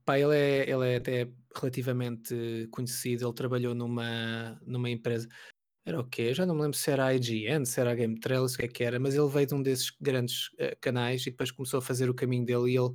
Pá, 0.03 0.20
ele 0.20 0.36
é, 0.36 0.70
ele 0.70 0.93
é 0.93 0.95
até 0.97 1.32
relativamente 1.55 2.68
conhecido, 2.72 3.26
ele 3.26 3.34
trabalhou 3.34 3.74
numa, 3.74 4.60
numa 4.66 4.89
empresa, 4.89 5.28
era 5.86 5.99
o 5.99 6.07
quê? 6.07 6.24
Eu 6.24 6.34
já 6.34 6.45
não 6.45 6.55
me 6.55 6.62
lembro 6.64 6.78
se 6.78 6.91
era 6.91 7.05
a 7.05 7.16
IGN, 7.16 7.66
se 7.66 7.80
era 7.80 7.91
a 7.91 7.95
Game 7.95 8.20
Trailers, 8.20 8.55
o 8.55 8.57
que 8.57 8.66
é 8.66 8.68
que 8.68 8.84
era, 8.84 8.99
mas 8.99 9.16
ele 9.16 9.30
veio 9.30 9.47
de 9.47 9.55
um 9.55 9.62
desses 9.64 9.91
grandes 10.01 10.49
eh, 10.57 10.76
canais 10.82 11.22
e 11.26 11.32
depois 11.32 11.51
começou 11.51 11.80
a 11.80 11.82
fazer 11.82 12.10
o 12.10 12.14
caminho 12.14 12.45
dele 12.45 12.72
e 12.74 12.78
ele 12.78 12.93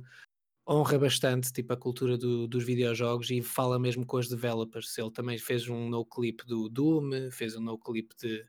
honra 0.67 0.99
bastante 0.99 1.51
tipo, 1.53 1.73
a 1.73 1.77
cultura 1.77 2.17
do- 2.17 2.47
dos 2.47 2.63
videojogos 2.63 3.29
e 3.31 3.41
fala 3.41 3.79
mesmo 3.79 4.05
com 4.05 4.17
os 4.17 4.29
developers. 4.29 4.97
Ele 4.97 5.11
também 5.11 5.37
fez 5.37 5.67
um 5.69 5.89
no 5.89 6.05
clip 6.05 6.45
do 6.45 6.69
Doom, 6.69 7.31
fez 7.31 7.55
um 7.55 7.61
no 7.61 7.77
clip 7.79 8.15
de, 8.21 8.39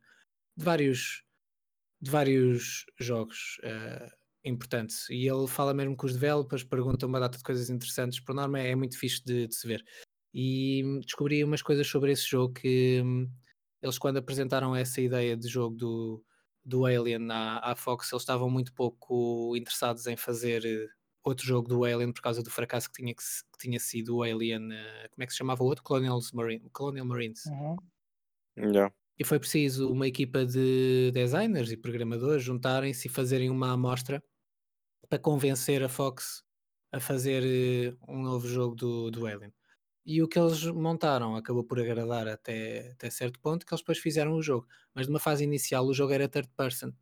de 0.57 0.64
vários 0.64 1.25
de 2.01 2.11
vários 2.11 2.85
jogos 3.01 3.59
eh, 3.62 4.11
importantes 4.47 5.09
e 5.11 5.26
ele 5.26 5.47
fala 5.47 5.74
mesmo 5.74 5.97
com 5.97 6.07
os 6.07 6.12
developers, 6.12 6.64
pergunta 6.64 7.07
uma 7.07 7.20
data 7.20 7.36
de 7.36 7.44
coisas 7.44 7.68
interessantes, 7.68 8.20
por 8.20 8.34
norma 8.34 8.61
é 8.61 8.74
muito 8.74 8.99
fixe 8.99 9.22
de, 9.24 9.47
de 9.49 9.55
se 9.55 9.66
ver. 9.66 9.84
E 10.32 10.82
hum, 10.84 11.01
descobri 11.01 11.42
umas 11.42 11.62
coisas 11.62 11.86
sobre 11.86 12.12
esse 12.12 12.28
jogo 12.28 12.55
que 12.55 13.03
hum, 13.05 13.28
eles 13.82 13.99
quando 13.99 14.18
apresentaram 14.18 14.74
essa 14.74 15.01
ideia 15.01 15.36
de 15.36 15.49
jogo 15.49 15.76
do, 15.76 16.24
do 16.64 16.86
Alien 16.86 17.30
à, 17.30 17.59
à 17.72 17.76
Fox, 17.76 18.12
eles 18.12 18.22
estavam 18.22 18.51
muito 18.51 18.72
pouco 18.72 19.57
interessados 19.57 20.07
em 20.07 20.16
fazer 20.16 20.64
eh, 20.64 20.86
outro 21.24 21.44
jogo 21.47 21.68
do 21.68 21.84
Alien 21.84 22.12
por 22.12 22.22
causa 22.22 22.42
do 22.42 22.51
fracasso 22.51 22.90
que 22.90 23.03
tinha, 23.03 23.14
que, 23.14 23.22
que 23.22 23.59
tinha 23.59 23.80
sido 23.80 24.16
o 24.16 24.22
Alien, 24.22 24.72
eh, 24.72 25.09
como 25.11 25.22
é 25.22 25.26
que 25.26 25.32
se 25.32 25.38
chamava 25.38 25.62
o 25.62 25.66
outro? 25.66 25.84
Colonial, 25.84 26.20
Marine, 26.34 26.68
Colonial 26.70 27.07
Marines. 27.07 27.44
Uhum. 27.47 27.76
Yeah. 28.59 28.92
E 29.18 29.24
foi 29.24 29.38
preciso 29.38 29.90
uma 29.90 30.07
equipa 30.07 30.44
de 30.44 31.11
designers 31.12 31.70
e 31.70 31.76
programadores 31.76 32.42
juntarem-se 32.42 33.09
e 33.09 33.11
fazerem 33.11 33.49
uma 33.49 33.72
amostra 33.72 34.22
para 35.09 35.18
convencer 35.18 35.82
a 35.82 35.88
Fox 35.88 36.44
a 36.92 37.00
fazer 37.00 37.42
eh, 37.44 37.96
um 38.09 38.22
novo 38.22 38.46
jogo 38.48 38.74
do, 38.74 39.11
do 39.11 39.26
Alien. 39.26 39.52
E 40.04 40.22
o 40.22 40.28
que 40.28 40.38
eles 40.38 40.64
montaram 40.66 41.34
acabou 41.36 41.64
por 41.64 41.80
agradar 41.80 42.28
até, 42.28 42.92
até 42.92 43.11
certo 43.11 43.40
ponto, 43.40 43.66
que 43.66 43.74
eles 43.74 43.80
depois 43.82 43.98
fizeram 43.98 44.34
o 44.34 44.42
jogo. 44.42 44.66
Mas 44.94 45.09
numa 45.09 45.18
fase 45.18 45.44
inicial 45.44 45.84
o 45.84 45.94
jogo 45.94 46.12
era 46.12 46.28
third 46.28 46.48
person. 46.57 46.92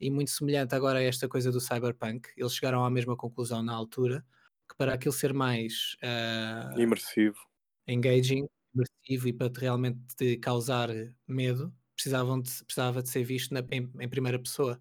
E 0.00 0.10
muito 0.10 0.30
semelhante 0.30 0.74
agora 0.74 0.98
a 0.98 1.02
esta 1.02 1.28
coisa 1.28 1.52
do 1.52 1.60
Cyberpunk, 1.60 2.28
eles 2.36 2.54
chegaram 2.54 2.84
à 2.84 2.90
mesma 2.90 3.16
conclusão 3.16 3.62
na 3.62 3.74
altura, 3.74 4.24
que 4.68 4.76
para 4.76 4.94
aquilo 4.94 5.12
ser 5.12 5.32
mais 5.32 5.96
uh, 6.02 6.78
Imersivo. 6.78 7.38
engaging, 7.86 8.46
imersivo 8.74 9.28
e 9.28 9.32
para 9.32 9.50
te 9.50 9.60
realmente 9.60 10.00
te 10.16 10.36
causar 10.38 10.90
medo, 11.26 11.72
precisavam 11.94 12.40
de, 12.40 12.50
precisava 12.64 13.02
de 13.02 13.08
ser 13.08 13.24
visto 13.24 13.54
na, 13.54 13.60
em, 13.70 13.90
em, 14.00 14.08
primeira 14.08 14.38
pessoa. 14.38 14.80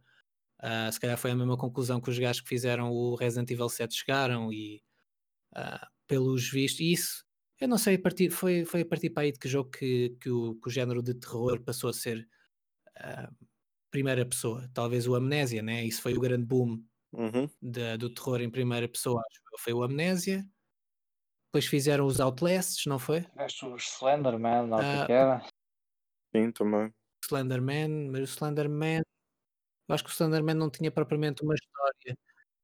Uh, 0.66 0.92
se 0.92 1.00
calhar 1.00 1.18
foi 1.18 1.32
a 1.32 1.36
mesma 1.36 1.58
conclusão 1.58 2.02
que 2.02 2.10
os 2.10 2.18
gajos 2.18 2.42
que 2.42 2.50
fizeram 2.50 2.92
o 2.92 3.14
Resident 3.14 3.52
Evil 3.52 3.70
7 3.70 3.94
chegaram 3.94 4.52
e 4.52 4.82
uh, 5.56 5.86
pelos 6.08 6.50
vistos, 6.50 6.80
isso 6.82 7.26
eu 7.60 7.70
não 7.70 7.78
sei, 7.78 7.96
a 7.96 8.00
partir, 8.00 8.30
foi, 8.30 8.66
foi 8.66 8.82
a 8.82 8.86
partir 8.86 9.10
para 9.10 9.24
aí 9.24 9.32
de 9.32 9.40
que 9.40 9.48
jogo 9.48 9.70
que, 9.72 10.16
que, 10.20 10.30
o, 10.30 10.56
que 10.56 10.68
o 10.68 10.72
género 10.72 11.02
de 11.02 11.14
terror 11.14 11.62
passou 11.62 11.90
a 11.90 11.94
ser 11.94 12.28
uh, 12.98 13.48
primeira 13.90 14.26
pessoa. 14.26 14.70
Talvez 14.74 15.08
o 15.08 15.16
Amnésia, 15.16 15.62
né? 15.62 15.86
Isso 15.86 16.02
foi 16.02 16.14
o 16.14 16.20
grande 16.20 16.46
boom 16.46 16.84
uhum. 17.14 17.50
de, 17.62 17.98
do 17.98 18.14
terror 18.14 18.42
em 18.42 18.50
primeira 18.50 18.88
pessoa. 18.90 19.22
Foi 19.60 19.74
o 19.74 19.84
Amnésia. 19.84 20.46
Depois 21.48 21.66
fizeram 21.66 22.06
os 22.06 22.20
Outlasts, 22.20 22.86
não 22.88 23.00
foi? 23.00 23.26
Acho 23.38 23.74
os 23.74 23.84
Slenderman, 23.84 24.68
não 24.68 24.78
Ah, 24.78 25.06
que 25.06 25.14
era. 25.14 25.46
Sim, 26.36 26.52
também. 26.52 26.94
Slenderman, 27.24 28.10
mas 28.12 28.22
o 28.22 28.34
Slenderman. 28.34 29.02
Eu 29.88 29.96
acho 29.96 30.04
que 30.04 30.10
o 30.10 30.14
Slenderman 30.14 30.56
não 30.56 30.70
tinha 30.70 30.92
propriamente 30.92 31.44
uma 31.44 31.54
história. 31.54 32.18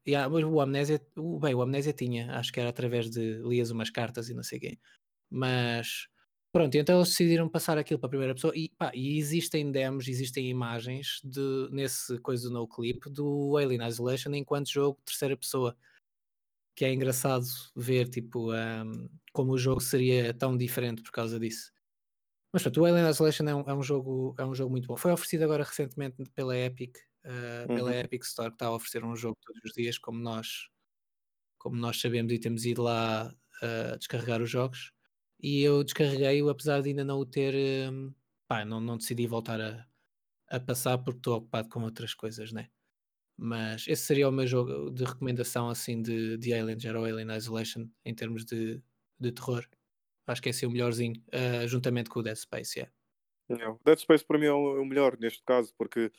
Yeah, 0.07 0.27
mas 0.29 0.43
o 0.43 0.59
Amnésia, 0.59 0.99
o, 1.15 1.39
bem, 1.39 1.53
o 1.53 1.61
Amnésia 1.61 1.93
tinha, 1.93 2.35
acho 2.35 2.51
que 2.51 2.59
era 2.59 2.69
através 2.69 3.09
de 3.09 3.35
lias 3.43 3.69
umas 3.69 3.89
cartas 3.91 4.29
e 4.29 4.33
não 4.33 4.43
sei 4.43 4.59
quem. 4.59 4.79
Mas 5.29 6.07
pronto, 6.51 6.75
então 6.75 6.97
eles 6.97 7.09
decidiram 7.09 7.47
passar 7.49 7.77
aquilo 7.77 7.99
para 7.99 8.07
a 8.07 8.09
primeira 8.09 8.33
pessoa 8.35 8.53
e, 8.55 8.69
pá, 8.69 8.91
e 8.95 9.17
existem 9.19 9.71
demos, 9.71 10.07
existem 10.07 10.49
imagens 10.49 11.21
de, 11.23 11.69
nesse 11.71 12.19
coisa 12.19 12.49
do 12.49 12.53
no 12.55 12.67
clip 12.67 13.09
do 13.11 13.55
Alien 13.57 13.87
Isolation 13.87 14.33
enquanto 14.33 14.71
jogo 14.71 14.99
terceira 15.05 15.37
pessoa. 15.37 15.77
Que 16.75 16.85
é 16.85 16.93
engraçado 16.93 17.45
ver 17.75 18.09
tipo 18.09 18.53
um, 18.53 19.09
como 19.33 19.53
o 19.53 19.57
jogo 19.57 19.81
seria 19.81 20.33
tão 20.33 20.57
diferente 20.57 21.03
por 21.03 21.11
causa 21.11 21.39
disso. 21.39 21.71
Mas 22.53 22.63
pronto, 22.63 22.81
o 22.81 22.85
Alien 22.85 23.09
Isolation 23.09 23.45
é 23.45 23.55
um, 23.55 23.61
é 23.69 23.73
um, 23.73 23.83
jogo, 23.83 24.35
é 24.39 24.45
um 24.45 24.55
jogo 24.55 24.71
muito 24.71 24.87
bom. 24.87 24.97
Foi 24.97 25.11
oferecido 25.11 25.43
agora 25.43 25.63
recentemente 25.63 26.23
pela 26.35 26.57
Epic 26.57 26.97
uh, 27.25 27.67
pela 27.73 27.91
Uhum. 27.91 27.99
Epic 27.99 28.23
Store 28.23 28.49
que 28.49 28.55
está 28.55 28.67
a 28.67 28.75
oferecer 28.75 29.03
um 29.03 29.15
jogo 29.15 29.37
todos 29.41 29.61
os 29.65 29.73
dias, 29.73 29.97
como 29.97 30.19
nós, 30.19 30.69
como 31.57 31.75
nós 31.77 31.99
sabemos 31.99 32.31
e 32.33 32.39
temos 32.39 32.65
ido 32.65 32.83
lá 32.83 33.33
uh, 33.63 33.97
descarregar 33.97 34.41
os 34.41 34.49
jogos. 34.49 34.91
E 35.39 35.61
eu 35.63 35.83
descarreguei-o, 35.83 36.49
apesar 36.49 36.81
de 36.81 36.89
ainda 36.89 37.03
não 37.03 37.19
o 37.19 37.25
ter. 37.25 37.91
Um, 37.91 38.13
pá, 38.47 38.65
não, 38.65 38.79
não 38.81 38.97
decidi 38.97 39.27
voltar 39.27 39.59
a, 39.61 39.87
a 40.49 40.59
passar 40.59 40.97
porque 40.99 41.19
estou 41.19 41.37
ocupado 41.37 41.69
com 41.69 41.81
outras 41.83 42.13
coisas, 42.13 42.51
né? 42.51 42.69
Mas 43.37 43.87
esse 43.87 44.03
seria 44.03 44.29
o 44.29 44.31
meu 44.31 44.45
jogo 44.45 44.91
de 44.91 45.03
recomendação 45.03 45.69
assim 45.69 46.01
de, 46.01 46.37
de 46.37 46.53
Aliens, 46.53 46.85
era 46.85 46.99
o 46.99 47.05
Alien 47.05 47.35
Isolation, 47.35 47.89
em 48.05 48.13
termos 48.13 48.45
de, 48.45 48.81
de 49.19 49.31
terror. 49.31 49.65
Acho 50.27 50.41
que 50.41 50.49
esse 50.49 50.63
é 50.65 50.67
o 50.67 50.71
melhorzinho, 50.71 51.15
uh, 51.33 51.67
juntamente 51.67 52.09
com 52.09 52.19
o 52.19 52.23
Dead 52.23 52.35
Space, 52.35 52.77
yeah. 52.79 52.93
Yeah. 53.49 53.77
Dead 53.83 53.99
Space 53.99 54.25
para 54.25 54.37
mim 54.39 54.45
é 54.45 54.53
o, 54.53 54.77
é 54.77 54.81
o 54.81 54.85
melhor 54.85 55.17
neste 55.19 55.43
caso, 55.43 55.73
porque 55.77 56.11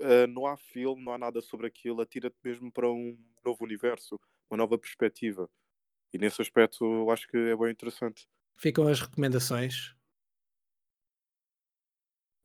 uh, 0.00 0.26
não 0.28 0.46
há 0.46 0.56
filme, 0.56 1.04
não 1.04 1.12
há 1.12 1.18
nada 1.18 1.40
sobre 1.40 1.66
aquilo, 1.66 2.00
atira-te 2.00 2.36
mesmo 2.42 2.70
para 2.72 2.90
um 2.90 3.18
novo 3.44 3.64
universo, 3.64 4.20
uma 4.50 4.56
nova 4.56 4.78
perspectiva. 4.78 5.48
E 6.12 6.18
nesse 6.18 6.42
aspecto 6.42 6.84
eu 6.84 7.10
acho 7.10 7.28
que 7.28 7.36
é 7.36 7.56
bem 7.56 7.70
interessante. 7.70 8.26
Ficam 8.56 8.88
as 8.88 9.00
recomendações. 9.00 9.94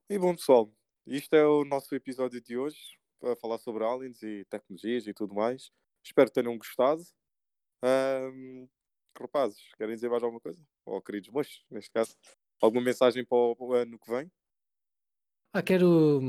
E 0.10 0.18
bom 0.18 0.36
pessoal, 0.36 0.72
isto 1.06 1.36
é 1.36 1.46
o 1.46 1.64
nosso 1.64 1.94
episódio 1.94 2.42
de 2.42 2.58
hoje, 2.58 2.98
para 3.20 3.36
falar 3.36 3.58
sobre 3.60 3.84
aliens 3.84 4.22
e 4.24 4.46
tecnologias 4.46 5.06
e 5.08 5.14
tudo 5.14 5.36
mais. 5.36 5.72
Espero 6.04 6.30
que 6.30 6.42
tenham 6.42 6.58
gostado. 6.58 7.04
Um, 7.84 8.68
rapazes, 9.20 9.62
querem 9.78 9.96
dizer 9.96 10.10
mais 10.10 10.24
alguma 10.24 10.42
coisa? 10.42 10.62
Ou 10.86 11.02
queridos 11.02 11.30
moços, 11.30 11.66
neste 11.70 11.92
caso, 11.92 12.16
alguma 12.62 12.84
mensagem 12.84 13.26
para 13.26 13.38
o, 13.38 13.56
para 13.56 13.66
o 13.66 13.74
ano 13.74 14.00
que 14.00 14.12
vem? 14.12 14.32
Ah, 15.54 15.62
quero. 15.64 16.20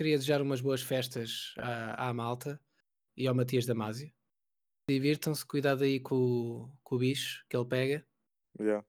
Queria 0.00 0.16
desejar 0.16 0.40
umas 0.40 0.62
boas 0.62 0.80
festas 0.80 1.52
à, 1.58 2.08
à 2.08 2.14
malta 2.14 2.58
e 3.14 3.26
ao 3.28 3.34
Matias 3.34 3.66
Damasio. 3.66 4.10
Divirtam-se, 4.88 5.44
cuidado 5.44 5.84
aí 5.84 6.00
com, 6.00 6.14
o- 6.16 6.72
com 6.82 6.96
o 6.96 6.98
bicho 6.98 7.44
que 7.50 7.54
ele 7.54 7.66
pega 7.66 8.06
Yeah. 8.58 8.82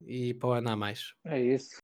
e 0.00 0.32
para 0.34 0.48
o 0.48 0.52
ano 0.52 0.70
há 0.70 0.76
mais. 0.76 1.12
É 1.24 1.40
isso. 1.42 1.80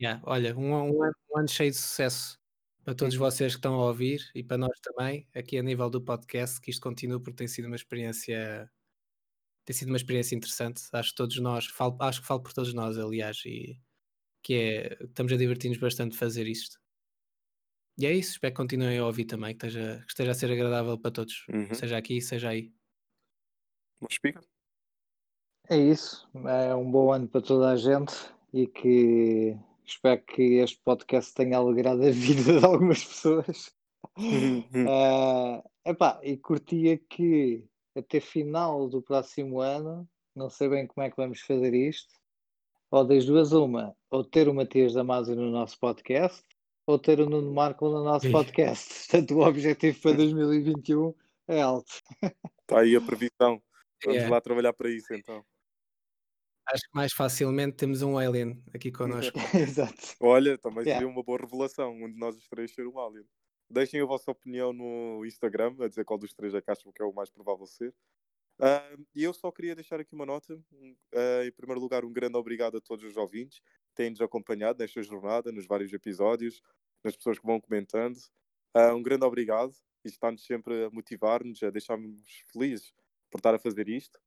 Yeah, 0.00 0.22
olha, 0.26 0.56
um, 0.56 0.70
um 0.72 1.02
ano, 1.02 1.14
um 1.34 1.38
ano 1.38 1.48
cheio 1.48 1.70
de 1.70 1.76
sucesso 1.76 2.38
para 2.82 2.94
todos 2.94 3.14
vocês 3.14 3.52
que 3.54 3.58
estão 3.58 3.74
a 3.74 3.86
ouvir 3.88 4.30
e 4.34 4.42
para 4.42 4.56
nós 4.56 4.80
também, 4.80 5.28
aqui 5.34 5.58
a 5.58 5.62
nível 5.62 5.90
do 5.90 6.02
podcast, 6.02 6.58
que 6.62 6.70
isto 6.70 6.80
continue 6.82 7.20
porque 7.20 7.36
tem 7.36 7.48
sido 7.48 7.66
uma 7.66 7.76
experiência 7.76 8.70
tem 9.66 9.76
sido 9.76 9.88
uma 9.88 9.98
experiência 9.98 10.34
interessante. 10.36 10.82
Acho 10.92 11.10
que 11.10 11.16
todos 11.16 11.38
nós, 11.40 11.66
falo- 11.66 11.98
acho 12.00 12.22
que 12.22 12.26
falo 12.26 12.42
por 12.42 12.54
todos 12.54 12.72
nós, 12.74 12.98
aliás, 12.98 13.42
e 13.46 13.78
que 14.42 14.54
é, 14.54 15.04
estamos 15.04 15.32
a 15.32 15.36
divertir-nos 15.36 15.78
bastante 15.78 16.12
de 16.12 16.18
fazer 16.18 16.46
isto. 16.48 16.78
E 17.98 18.06
é 18.06 18.12
isso, 18.12 18.32
espero 18.32 18.52
que 18.52 18.56
continuem 18.56 18.98
a 18.98 19.06
ouvir 19.06 19.24
também, 19.24 19.56
que 19.56 19.64
esteja, 19.66 19.98
que 20.04 20.10
esteja 20.10 20.30
a 20.32 20.34
ser 20.34 20.50
agradável 20.50 20.98
para 20.98 21.10
todos, 21.12 21.46
Uhum. 21.48 21.72
seja 21.74 21.96
aqui, 21.96 22.20
seja 22.20 22.48
aí. 22.48 22.72
Mas 24.00 24.18
pica? 24.18 24.42
É 25.68 25.76
isso. 25.76 26.28
É 26.46 26.74
um 26.74 26.90
bom 26.90 27.12
ano 27.12 27.28
para 27.28 27.40
toda 27.40 27.70
a 27.70 27.76
gente 27.76 28.12
e 28.52 28.66
que 28.66 29.56
espero 29.84 30.20
que 30.22 30.42
este 30.58 30.78
podcast 30.84 31.32
tenha 31.34 31.56
alegrado 31.56 32.02
a 32.02 32.10
vida 32.10 32.58
de 32.60 32.64
algumas 32.66 33.04
pessoas. 33.04 33.72
Ah, 34.88 35.62
epá, 35.86 36.20
e 36.22 36.36
curtia 36.36 36.98
que 36.98 37.64
até 37.96 38.20
final 38.20 38.88
do 38.88 39.00
próximo 39.00 39.60
ano, 39.60 40.08
não 40.34 40.50
sei 40.50 40.68
bem 40.68 40.86
como 40.86 41.06
é 41.06 41.10
que 41.10 41.16
vamos 41.16 41.40
fazer 41.40 41.72
isto, 41.72 42.12
ou 42.90 43.04
das 43.06 43.24
duas 43.24 43.52
uma, 43.52 43.96
ou 44.10 44.24
ter 44.24 44.48
o 44.48 44.54
Matias 44.54 44.92
Damasio 44.94 45.34
no 45.36 45.50
nosso 45.50 45.78
podcast, 45.78 46.44
ou 46.86 46.98
ter 46.98 47.20
o 47.20 47.28
Nuno 47.28 47.52
Marco 47.52 47.88
no 47.88 48.02
nosso 48.04 48.26
Ih. 48.28 48.32
podcast. 48.32 48.88
Portanto, 49.10 49.34
o 49.34 49.40
objetivo 49.46 50.00
para 50.00 50.12
2021 50.16 51.14
é 51.48 51.60
alto. 51.62 51.92
Está 52.62 52.80
aí 52.80 52.96
a 52.96 53.00
previsão. 53.00 53.62
Vamos 54.04 54.22
É. 54.22 54.28
lá 54.28 54.40
trabalhar 54.40 54.72
para 54.72 54.90
isso 54.90 55.12
então. 55.14 55.44
Acho 56.66 56.82
que 56.84 56.94
mais 56.96 57.12
facilmente 57.12 57.76
temos 57.76 58.00
um 58.02 58.16
alien 58.16 58.62
aqui 58.74 58.90
connosco. 58.90 59.34
Exato. 59.54 60.14
Olha, 60.20 60.56
também 60.58 60.84
Yeah. 60.84 61.00
seria 61.00 61.08
uma 61.12 61.22
boa 61.22 61.38
revelação, 61.38 61.92
um 61.92 62.10
de 62.10 62.18
nós 62.18 62.36
os 62.36 62.48
três 62.48 62.72
ser 62.72 62.86
um 62.86 62.98
alien. 62.98 63.26
Deixem 63.68 64.00
a 64.00 64.04
vossa 64.06 64.30
opinião 64.30 64.72
no 64.72 65.24
Instagram, 65.26 65.76
a 65.80 65.88
dizer 65.88 66.04
qual 66.04 66.18
dos 66.18 66.32
três 66.32 66.54
é 66.54 66.62
que 66.62 66.70
acham 66.70 66.92
que 66.92 67.02
é 67.02 67.04
o 67.04 67.12
mais 67.12 67.30
provável 67.30 67.66
ser. 67.66 67.94
E 69.14 69.22
eu 69.24 69.34
só 69.34 69.50
queria 69.50 69.74
deixar 69.74 70.00
aqui 70.00 70.14
uma 70.14 70.24
nota. 70.26 70.58
Ah, 71.14 71.44
em 71.44 71.52
primeiro 71.52 71.80
lugar, 71.80 72.04
um 72.04 72.12
grande 72.12 72.36
obrigado 72.36 72.76
a 72.78 72.80
todos 72.80 73.04
os 73.04 73.16
ouvintes 73.16 73.58
que 73.60 73.94
têm-nos 73.96 74.20
acompanhado 74.20 74.78
nesta 74.78 75.02
jornada, 75.02 75.52
nos 75.52 75.66
vários 75.66 75.92
episódios, 75.92 76.62
nas 77.04 77.16
pessoas 77.16 77.38
que 77.38 77.46
vão 77.46 77.60
comentando. 77.60 78.18
Ah, 78.72 78.94
um 78.94 79.02
grande 79.02 79.24
obrigado. 79.24 79.70
Isto 80.04 80.16
está-nos 80.16 80.44
sempre 80.44 80.84
a 80.84 80.90
motivar-nos, 80.90 81.62
a 81.62 81.70
deixar-nos 81.70 82.20
felizes 82.52 82.92
por 83.30 83.38
estar 83.38 83.54
a 83.54 83.58
fazer 83.58 83.88
isto. 83.88 84.18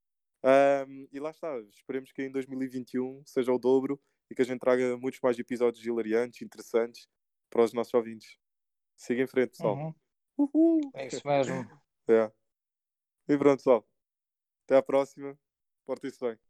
Ah, 0.43 0.85
e 1.11 1.19
lá 1.19 1.31
está, 1.31 1.59
esperemos 1.71 2.11
que 2.11 2.23
em 2.23 2.31
2021 2.31 3.23
seja 3.25 3.51
o 3.51 3.57
dobro 3.57 3.99
e 4.29 4.35
que 4.35 4.41
a 4.41 4.45
gente 4.45 4.59
traga 4.59 4.97
muitos 4.97 5.19
mais 5.21 5.37
episódios 5.39 5.85
hilariantes, 5.85 6.41
interessantes 6.41 7.07
para 7.49 7.63
os 7.63 7.73
nossos 7.73 7.93
ouvintes. 7.93 8.37
Siga 8.95 9.23
em 9.23 9.27
frente, 9.27 9.51
pessoal. 9.51 9.75
Uhum. 9.75 9.93
Uhul. 10.37 10.91
É 10.93 11.07
isso 11.07 11.25
mesmo. 11.27 11.53
É. 12.09 12.31
E 13.27 13.37
pronto, 13.37 13.57
pessoal. 13.57 13.85
Até 14.63 14.77
à 14.77 14.81
próxima. 14.81 15.37
Portem-se 15.85 16.21
bem. 16.21 16.46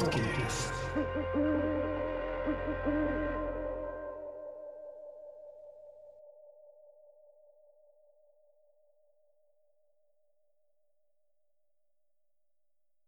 Podcast. 0.00 0.72